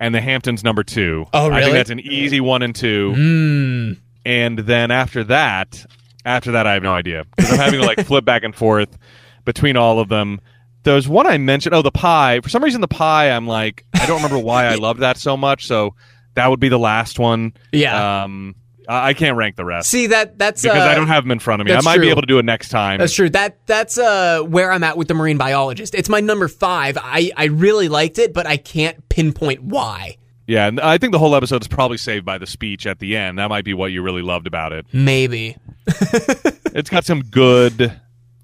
and 0.00 0.14
the 0.14 0.20
Hamptons 0.20 0.62
number 0.64 0.82
two. 0.82 1.26
Oh, 1.32 1.46
I 1.46 1.48
really? 1.48 1.62
think 1.62 1.74
that's 1.74 1.90
an 1.90 2.00
easy 2.00 2.40
one 2.40 2.62
and 2.62 2.74
two. 2.74 3.96
And 4.24 4.58
then 4.58 4.90
after 4.90 5.24
that, 5.24 5.84
after 6.24 6.52
that, 6.52 6.66
I 6.66 6.74
have 6.74 6.82
no 6.82 6.92
idea 6.92 7.24
because 7.36 7.52
I'm 7.52 7.58
having 7.58 7.80
to 7.80 7.86
like 7.86 8.00
flip 8.06 8.24
back 8.24 8.42
and 8.44 8.54
forth 8.54 8.96
between 9.44 9.76
all 9.76 9.98
of 9.98 10.08
them. 10.08 10.40
There's 10.84 11.08
one 11.08 11.26
I 11.26 11.38
mentioned. 11.38 11.74
Oh, 11.74 11.82
the 11.82 11.90
pie. 11.90 12.40
For 12.40 12.48
some 12.48 12.62
reason, 12.62 12.80
the 12.80 12.88
pie. 12.88 13.30
I'm 13.30 13.46
like, 13.46 13.84
I 13.94 14.06
don't 14.06 14.16
remember 14.16 14.38
why 14.38 14.66
I 14.66 14.74
love 14.76 14.98
that 14.98 15.16
so 15.16 15.36
much. 15.36 15.66
So 15.66 15.94
that 16.34 16.48
would 16.48 16.60
be 16.60 16.68
the 16.68 16.78
last 16.78 17.18
one. 17.18 17.54
Yeah. 17.72 18.24
Um, 18.24 18.56
I 18.88 19.08
I 19.10 19.14
can't 19.14 19.36
rank 19.36 19.54
the 19.54 19.64
rest 19.64 19.88
See 19.90 20.08
that 20.08 20.38
that's 20.38 20.62
because 20.62 20.78
uh, 20.78 20.90
I 20.90 20.94
don't 20.96 21.06
have 21.06 21.22
them 21.22 21.30
in 21.30 21.38
front 21.38 21.62
of 21.62 21.66
me. 21.66 21.72
I 21.72 21.80
might 21.82 21.96
true. 21.96 22.04
be 22.04 22.10
able 22.10 22.22
to 22.22 22.26
do 22.26 22.38
it 22.38 22.44
next 22.44 22.70
time. 22.70 22.98
That's 22.98 23.14
true. 23.14 23.30
That 23.30 23.64
that's 23.66 23.96
uh 23.96 24.42
where 24.42 24.72
I'm 24.72 24.82
at 24.82 24.96
with 24.96 25.06
the 25.06 25.14
marine 25.14 25.38
biologist. 25.38 25.94
It's 25.94 26.08
my 26.08 26.20
number 26.20 26.48
five. 26.48 26.98
I 27.00 27.30
I 27.36 27.44
really 27.44 27.88
liked 27.88 28.18
it, 28.18 28.32
but 28.32 28.46
I 28.46 28.56
can't 28.56 29.08
pinpoint 29.08 29.62
why. 29.62 30.16
Yeah, 30.48 30.66
and 30.66 30.80
I 30.80 30.98
think 30.98 31.12
the 31.12 31.20
whole 31.20 31.36
episode 31.36 31.62
is 31.62 31.68
probably 31.68 31.96
saved 31.96 32.24
by 32.24 32.38
the 32.38 32.46
speech 32.46 32.84
at 32.86 32.98
the 32.98 33.16
end. 33.16 33.38
That 33.38 33.48
might 33.48 33.64
be 33.64 33.74
what 33.74 33.92
you 33.92 34.02
really 34.02 34.22
loved 34.22 34.48
about 34.48 34.72
it. 34.72 34.86
Maybe. 34.92 35.56
It's 36.74 36.88
got 36.88 37.04
some 37.04 37.22
good, 37.22 37.82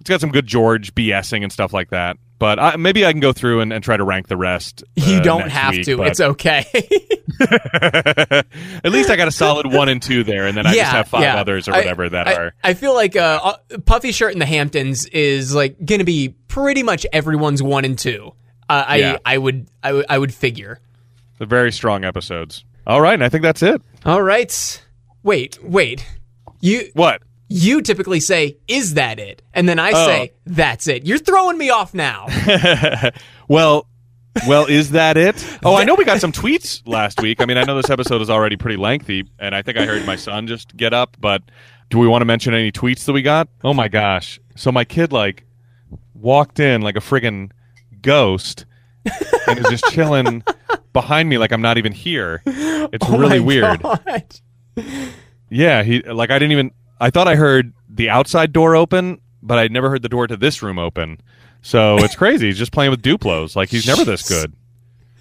it's 0.00 0.10
got 0.10 0.20
some 0.20 0.30
good 0.30 0.46
George 0.46 0.94
BSing 0.94 1.42
and 1.42 1.50
stuff 1.50 1.72
like 1.72 1.88
that. 1.90 2.18
But 2.38 2.60
I, 2.60 2.76
maybe 2.76 3.04
I 3.04 3.10
can 3.12 3.20
go 3.20 3.32
through 3.32 3.60
and, 3.60 3.72
and 3.72 3.82
try 3.82 3.96
to 3.96 4.04
rank 4.04 4.28
the 4.28 4.36
rest. 4.36 4.84
You 4.94 5.16
uh, 5.16 5.20
don't 5.22 5.40
next 5.40 5.52
have 5.54 5.74
week, 5.74 5.84
to. 5.86 5.96
but 5.96 6.06
It's 6.06 6.20
okay. 6.20 6.64
at 7.40 8.92
least 8.92 9.10
I 9.10 9.16
got 9.16 9.28
a 9.28 9.32
solid 9.32 9.66
one 9.72 9.88
and 9.88 10.00
two 10.00 10.22
there, 10.24 10.46
and 10.46 10.56
then 10.56 10.66
I 10.66 10.74
just 10.74 10.90
have 10.90 11.08
five 11.08 11.22
yeah. 11.22 11.40
others 11.40 11.68
or 11.68 11.74
I- 11.74 11.78
whatever 11.78 12.08
that 12.08 12.28
I, 12.28 12.34
are. 12.34 12.54
I 12.62 12.74
feel 12.74 12.94
like 12.94 13.16
uh, 13.16 13.40
uh, 13.72 13.78
Puffy 13.84 14.12
Shirt 14.12 14.32
in 14.32 14.38
the 14.38 14.46
Hamptons 14.46 15.06
is 15.06 15.54
like 15.54 15.84
going 15.84 15.98
to 15.98 16.04
be 16.04 16.30
pretty 16.48 16.82
much 16.82 17.06
everyone's 17.12 17.62
one 17.62 17.84
and 17.84 17.98
two. 17.98 18.32
Uh, 18.68 18.84
I 18.86 18.96
Yeah. 18.96 19.18
I 19.24 19.38
would 19.38 19.68
I 19.82 19.92
would 19.92 20.06
I 20.08 20.18
would 20.18 20.32
figure. 20.34 20.80
The 21.38 21.46
very 21.46 21.72
strong 21.72 22.04
episodes. 22.04 22.64
All 22.86 23.00
right, 23.00 23.14
and 23.14 23.24
I 23.24 23.28
think 23.28 23.42
that's 23.42 23.62
it. 23.62 23.82
All 24.04 24.22
right. 24.22 24.82
Wait, 25.22 25.58
wait. 25.62 26.06
You 26.60 26.90
What? 26.94 27.22
You 27.48 27.80
typically 27.82 28.20
say, 28.20 28.58
"Is 28.68 28.94
that 28.94 29.18
it?" 29.18 29.42
And 29.54 29.68
then 29.68 29.78
I 29.78 29.90
Oh. 29.94 30.06
say, 30.06 30.32
"That's 30.46 30.86
it." 30.86 31.04
You're 31.06 31.18
throwing 31.18 31.56
me 31.58 31.70
off 31.70 31.94
now. 31.94 32.26
Well, 33.48 33.86
well, 34.46 34.66
is 34.66 34.90
that 34.90 35.16
it? 35.16 35.42
Oh, 35.64 35.74
I 35.74 35.84
know 35.84 35.94
we 35.94 36.04
got 36.04 36.20
some 36.20 36.32
tweets 36.32 36.82
last 36.86 37.20
week. 37.22 37.40
I 37.40 37.46
mean, 37.46 37.56
I 37.56 37.64
know 37.64 37.76
this 37.76 37.88
episode 37.90 38.20
is 38.20 38.28
already 38.28 38.56
pretty 38.56 38.76
lengthy, 38.76 39.24
and 39.38 39.54
I 39.54 39.62
think 39.62 39.78
I 39.78 39.86
heard 39.86 40.04
my 40.06 40.16
son 40.16 40.46
just 40.46 40.76
get 40.76 40.92
up. 40.92 41.16
But 41.18 41.42
do 41.88 41.98
we 41.98 42.06
want 42.06 42.20
to 42.20 42.26
mention 42.26 42.52
any 42.52 42.70
tweets 42.70 43.06
that 43.06 43.14
we 43.14 43.22
got? 43.22 43.48
Oh 43.64 43.72
my 43.72 43.88
gosh! 43.88 44.38
So 44.54 44.70
my 44.70 44.84
kid 44.84 45.12
like 45.12 45.44
walked 46.14 46.60
in 46.60 46.82
like 46.82 46.96
a 46.96 47.00
friggin' 47.00 47.50
ghost 48.02 48.66
and 49.46 49.58
is 49.58 49.66
just 49.70 49.86
chilling 49.86 50.44
behind 50.92 51.28
me 51.30 51.38
like 51.38 51.50
I'm 51.50 51.62
not 51.62 51.78
even 51.78 51.92
here. 51.92 52.42
It's 52.44 53.06
Oh 53.08 53.16
really 53.18 53.40
weird. 53.40 53.80
Yeah, 55.50 55.82
he 55.82 56.02
like 56.02 56.30
I 56.30 56.38
didn't 56.38 56.52
even. 56.52 56.70
I 57.00 57.10
thought 57.10 57.28
I 57.28 57.36
heard 57.36 57.72
the 57.88 58.10
outside 58.10 58.52
door 58.52 58.76
open, 58.76 59.20
but 59.42 59.58
I'd 59.58 59.72
never 59.72 59.90
heard 59.90 60.02
the 60.02 60.08
door 60.08 60.26
to 60.26 60.36
this 60.36 60.62
room 60.62 60.78
open. 60.78 61.20
So 61.62 61.96
it's 61.98 62.16
crazy. 62.16 62.46
He's 62.46 62.58
just 62.58 62.72
playing 62.72 62.90
with 62.90 63.02
Duplos. 63.02 63.56
Like 63.56 63.68
he's 63.68 63.86
never 63.86 64.04
this 64.04 64.28
good. 64.28 64.52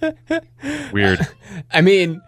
Weird. 0.92 1.26
I 1.70 1.80
mean, 1.80 2.20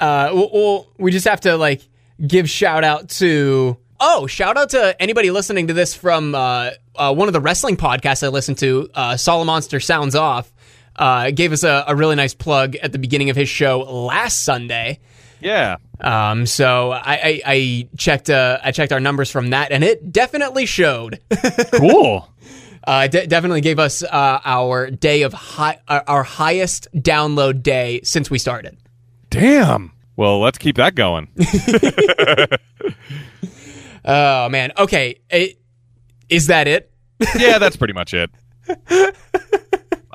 uh, 0.00 0.30
we'll, 0.32 0.50
we'll, 0.52 0.92
we 0.98 1.10
just 1.10 1.26
have 1.26 1.40
to 1.42 1.56
like 1.56 1.82
give 2.24 2.48
shout 2.48 2.84
out 2.84 3.08
to. 3.10 3.76
Oh, 3.98 4.26
shout 4.26 4.58
out 4.58 4.70
to 4.70 5.00
anybody 5.00 5.30
listening 5.30 5.68
to 5.68 5.72
this 5.72 5.94
from 5.94 6.34
uh, 6.34 6.72
uh, 6.94 7.14
one 7.14 7.28
of 7.28 7.32
the 7.32 7.40
wrestling 7.40 7.78
podcasts 7.78 8.22
I 8.22 8.28
listen 8.28 8.54
to. 8.56 8.90
Uh, 8.94 9.12
Solomonster 9.12 9.82
Sounds 9.82 10.14
Off 10.14 10.52
uh, 10.96 11.30
gave 11.30 11.52
us 11.52 11.64
a, 11.64 11.84
a 11.88 11.96
really 11.96 12.14
nice 12.14 12.34
plug 12.34 12.76
at 12.76 12.92
the 12.92 12.98
beginning 12.98 13.30
of 13.30 13.36
his 13.36 13.48
show 13.48 13.80
last 13.80 14.44
Sunday. 14.44 15.00
Yeah. 15.40 15.76
Um, 16.00 16.46
so 16.46 16.90
I, 16.92 17.00
I, 17.14 17.40
I 17.46 17.88
checked 17.96 18.30
uh, 18.30 18.58
I 18.62 18.70
checked 18.72 18.92
our 18.92 19.00
numbers 19.00 19.30
from 19.30 19.50
that, 19.50 19.72
and 19.72 19.82
it 19.84 20.12
definitely 20.12 20.66
showed. 20.66 21.20
Cool. 21.72 22.28
uh, 22.86 23.06
de- 23.08 23.26
definitely 23.26 23.60
gave 23.60 23.78
us 23.78 24.02
uh, 24.02 24.40
our 24.44 24.90
day 24.90 25.22
of 25.22 25.32
high, 25.32 25.78
our 25.88 26.22
highest 26.22 26.88
download 26.94 27.62
day 27.62 28.00
since 28.02 28.30
we 28.30 28.38
started. 28.38 28.76
Damn. 29.30 29.92
Well, 30.16 30.40
let's 30.40 30.56
keep 30.58 30.76
that 30.76 30.94
going. 30.94 31.28
Oh 34.08 34.48
man. 34.48 34.72
Okay. 34.78 35.18
It, 35.30 35.58
is 36.28 36.46
that 36.46 36.68
it? 36.68 36.92
yeah, 37.36 37.58
that's 37.58 37.76
pretty 37.76 37.92
much 37.94 38.14
it. 38.14 38.30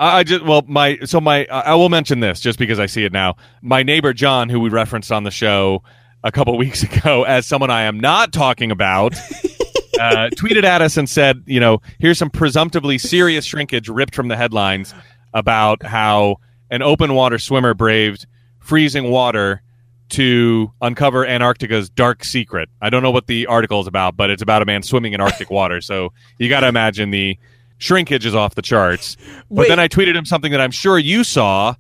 I 0.02 0.20
I 0.20 0.24
just 0.24 0.44
well 0.44 0.64
my 0.68 0.98
so 1.06 1.22
my 1.22 1.46
I 1.46 1.76
will 1.76 1.90
mention 1.90 2.20
this 2.20 2.42
just 2.42 2.60
because 2.60 2.80
I 2.80 2.88
see 2.88 3.06
it 3.06 3.14
now. 3.14 3.36
My 3.62 3.84
neighbor 3.84 4.14
John, 4.14 4.50
who 4.50 4.60
we 4.60 4.70
referenced 4.70 5.12
on 5.12 5.24
the 5.24 5.32
show 5.32 5.84
a 6.24 6.32
couple 6.32 6.58
weeks 6.66 6.84
ago 6.84 7.24
as 7.24 7.46
someone 7.46 7.70
I 7.70 7.84
am 7.84 8.00
not 8.00 8.34
talking 8.34 8.72
about, 8.72 9.14
uh, 10.00 10.30
tweeted 10.36 10.64
at 10.64 10.82
us 10.82 10.98
and 10.98 11.10
said, 11.10 11.44
you 11.46 11.60
know, 11.60 11.82
here's 12.00 12.18
some 12.18 12.32
presumptively 12.32 12.98
serious 12.98 13.46
shrinkage 13.46 13.88
ripped 13.88 14.16
from 14.16 14.28
the 14.28 14.36
headlines 14.36 14.94
about 15.34 15.84
how 15.84 16.38
an 16.70 16.82
open 16.82 17.14
water 17.14 17.38
swimmer 17.38 17.74
braved 17.74 18.26
freezing 18.60 19.10
water 19.10 19.62
to 20.10 20.72
uncover 20.82 21.26
Antarctica's 21.26 21.90
dark 21.90 22.24
secret. 22.26 22.70
I 22.82 22.90
don't 22.90 23.02
know 23.02 23.12
what 23.12 23.28
the 23.28 23.46
article 23.46 23.80
is 23.80 23.88
about, 23.88 24.18
but 24.18 24.30
it's 24.30 24.42
about 24.42 24.62
a 24.62 24.66
man 24.66 24.84
swimming 24.84 25.14
in 25.14 25.22
Arctic 25.22 25.50
water. 25.50 25.80
So 25.80 26.12
you 26.38 26.50
got 26.50 26.62
to 26.62 26.68
imagine 26.68 27.12
the 27.12 27.38
shrinkage 27.82 28.26
is 28.26 28.34
off 28.36 28.56
the 28.56 28.62
charts. 28.62 29.18
But 29.50 29.58
Wait. 29.64 29.68
then 29.70 29.80
I 29.80 29.88
tweeted 29.90 30.16
him 30.16 30.26
something 30.26 30.52
that 30.52 30.62
I'm 30.62 30.72
sure 30.72 30.98
you 30.98 31.24
saw. 31.24 31.76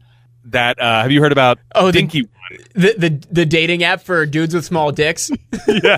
That 0.45 0.81
uh, 0.81 1.03
have 1.03 1.11
you 1.11 1.21
heard 1.21 1.31
about? 1.31 1.59
Oh, 1.75 1.87
the- 1.87 1.91
Dinky. 1.93 2.27
The, 2.73 2.95
the 2.97 3.23
the 3.31 3.45
dating 3.45 3.81
app 3.85 4.01
for 4.01 4.25
dudes 4.25 4.53
with 4.53 4.65
small 4.65 4.91
dicks. 4.91 5.31
yeah, 5.67 5.97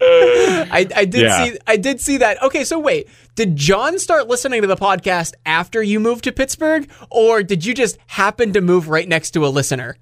I, 0.00 0.86
I 0.94 1.04
did 1.06 1.22
Yeah. 1.22 1.44
see 1.44 1.58
I 1.66 1.76
did 1.78 2.00
see 2.00 2.18
that. 2.18 2.42
Okay, 2.42 2.64
so 2.64 2.78
wait, 2.78 3.08
did 3.36 3.56
John 3.56 3.98
start 3.98 4.28
listening 4.28 4.60
to 4.62 4.68
the 4.68 4.76
podcast 4.76 5.32
after 5.46 5.82
you 5.82 5.98
moved 6.00 6.24
to 6.24 6.32
Pittsburgh, 6.32 6.90
or 7.10 7.42
did 7.42 7.64
you 7.64 7.72
just 7.72 7.96
happen 8.06 8.52
to 8.52 8.60
move 8.60 8.88
right 8.88 9.08
next 9.08 9.30
to 9.30 9.46
a 9.46 9.48
listener? 9.48 9.96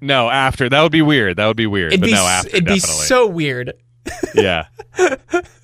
No, 0.00 0.30
after 0.30 0.68
that 0.68 0.80
would 0.82 0.92
be 0.92 1.02
weird. 1.02 1.36
That 1.38 1.46
would 1.48 1.56
be 1.56 1.66
weird. 1.66 1.92
It'd 1.92 2.00
but 2.02 2.06
be 2.06 2.12
no, 2.12 2.24
after 2.24 2.48
it'd 2.50 2.64
be 2.66 2.78
so 2.78 3.26
weird. 3.26 3.72
yeah. 4.34 4.66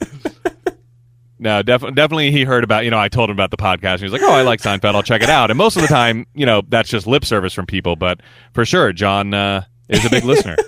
No, 1.38 1.62
def- 1.62 1.82
definitely 1.94 2.30
he 2.30 2.44
heard 2.44 2.64
about, 2.64 2.84
you 2.84 2.90
know, 2.90 2.98
I 2.98 3.08
told 3.08 3.28
him 3.28 3.36
about 3.36 3.50
the 3.50 3.58
podcast. 3.58 3.92
And 3.92 4.00
he 4.00 4.04
was 4.04 4.12
like, 4.12 4.22
oh, 4.22 4.32
I 4.32 4.42
like 4.42 4.60
Seinfeld. 4.60 4.94
I'll 4.94 5.02
check 5.02 5.22
it 5.22 5.28
out. 5.28 5.50
And 5.50 5.58
most 5.58 5.76
of 5.76 5.82
the 5.82 5.88
time, 5.88 6.26
you 6.34 6.46
know, 6.46 6.62
that's 6.68 6.88
just 6.88 7.06
lip 7.06 7.24
service 7.24 7.52
from 7.52 7.66
people. 7.66 7.94
But 7.96 8.20
for 8.54 8.64
sure, 8.64 8.92
John 8.92 9.34
uh, 9.34 9.64
is 9.88 10.04
a 10.04 10.10
big 10.10 10.24
listener. 10.24 10.56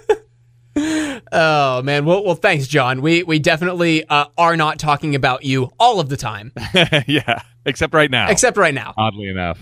Oh 1.33 1.83
man, 1.83 2.05
well, 2.05 2.25
well, 2.25 2.35
thanks, 2.35 2.67
John. 2.69 3.03
We 3.03 3.23
we 3.23 3.39
definitely 3.39 4.09
uh, 4.09 4.27
are 4.39 4.57
not 4.57 4.79
talking 4.79 5.15
about 5.15 5.45
you 5.45 5.71
all 5.79 6.01
of 6.01 6.09
the 6.09 6.17
time, 6.17 6.53
yeah. 7.07 7.43
Except 7.67 7.93
right 7.93 8.11
now. 8.11 8.31
except 8.31 8.57
right 8.57 8.73
now. 8.73 8.95
Oddly 8.97 9.29
enough. 9.29 9.59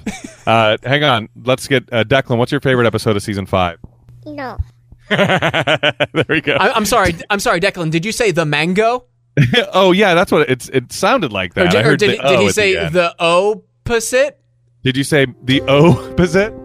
Uh, 0.46 0.76
hang 0.84 1.02
on. 1.02 1.28
Let's 1.44 1.66
get 1.66 1.92
uh, 1.92 2.04
Declan. 2.04 2.38
What's 2.38 2.52
your 2.52 2.60
favorite 2.60 2.86
episode 2.86 3.16
of 3.16 3.22
season 3.22 3.46
five? 3.46 3.78
No. 4.24 4.58
there 5.08 6.26
we 6.28 6.40
go. 6.40 6.54
I, 6.54 6.72
I'm 6.72 6.84
sorry, 6.84 7.16
I'm 7.30 7.40
sorry, 7.40 7.60
Declan. 7.60 7.90
Did 7.90 8.04
you 8.04 8.12
say 8.12 8.30
the 8.30 8.44
mango, 8.44 9.06
oh, 9.72 9.92
yeah. 9.92 10.14
That's 10.14 10.32
what 10.32 10.48
it's. 10.48 10.68
It 10.68 10.92
sounded 10.92 11.32
like 11.32 11.52
or 11.56 11.64
that. 11.64 11.72
did, 11.72 11.84
I 11.84 11.88
or 11.88 11.96
did, 11.96 12.10
the 12.10 12.12
he- 12.12 12.28
did 12.28 12.38
O 12.38 12.40
he 12.40 12.50
say 12.50 12.74
the 12.74 12.90
the 12.90 13.14
opposite? 13.18 14.40
Did 14.82 14.96
you 14.96 15.04
say 15.04 15.26
the 15.42 15.62
opposite? 15.62 16.52
No. 16.54 16.62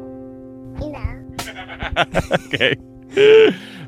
okay. 2.45 2.75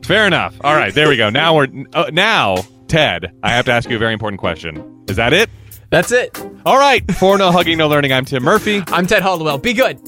Fair 0.04 0.28
enough. 0.28 0.56
All 0.64 0.76
right, 0.76 0.94
there 0.94 1.08
we 1.08 1.18
go. 1.18 1.30
Now 1.30 1.56
we're 1.56 1.68
uh, 1.94 2.10
now 2.12 2.58
Ted. 2.88 3.32
I 3.42 3.50
have 3.50 3.66
to 3.66 3.72
ask 3.72 3.90
you 3.90 3.96
a 3.96 4.00
very 4.00 4.14
important 4.14 4.40
question. 4.40 5.04
Is 5.08 5.16
that 5.18 5.34
it? 5.34 5.50
That's 5.90 6.12
it. 6.12 6.38
All 6.66 6.78
right. 6.78 7.10
For 7.14 7.38
no 7.38 7.52
hugging, 7.52 7.78
no 7.78 7.88
learning. 7.88 8.12
I'm 8.12 8.26
Tim 8.26 8.44
Murphy. 8.44 8.84
I'm 8.88 9.06
Ted 9.06 9.22
Hollowell. 9.22 9.60
Be 9.60 9.74
good. 9.74 10.00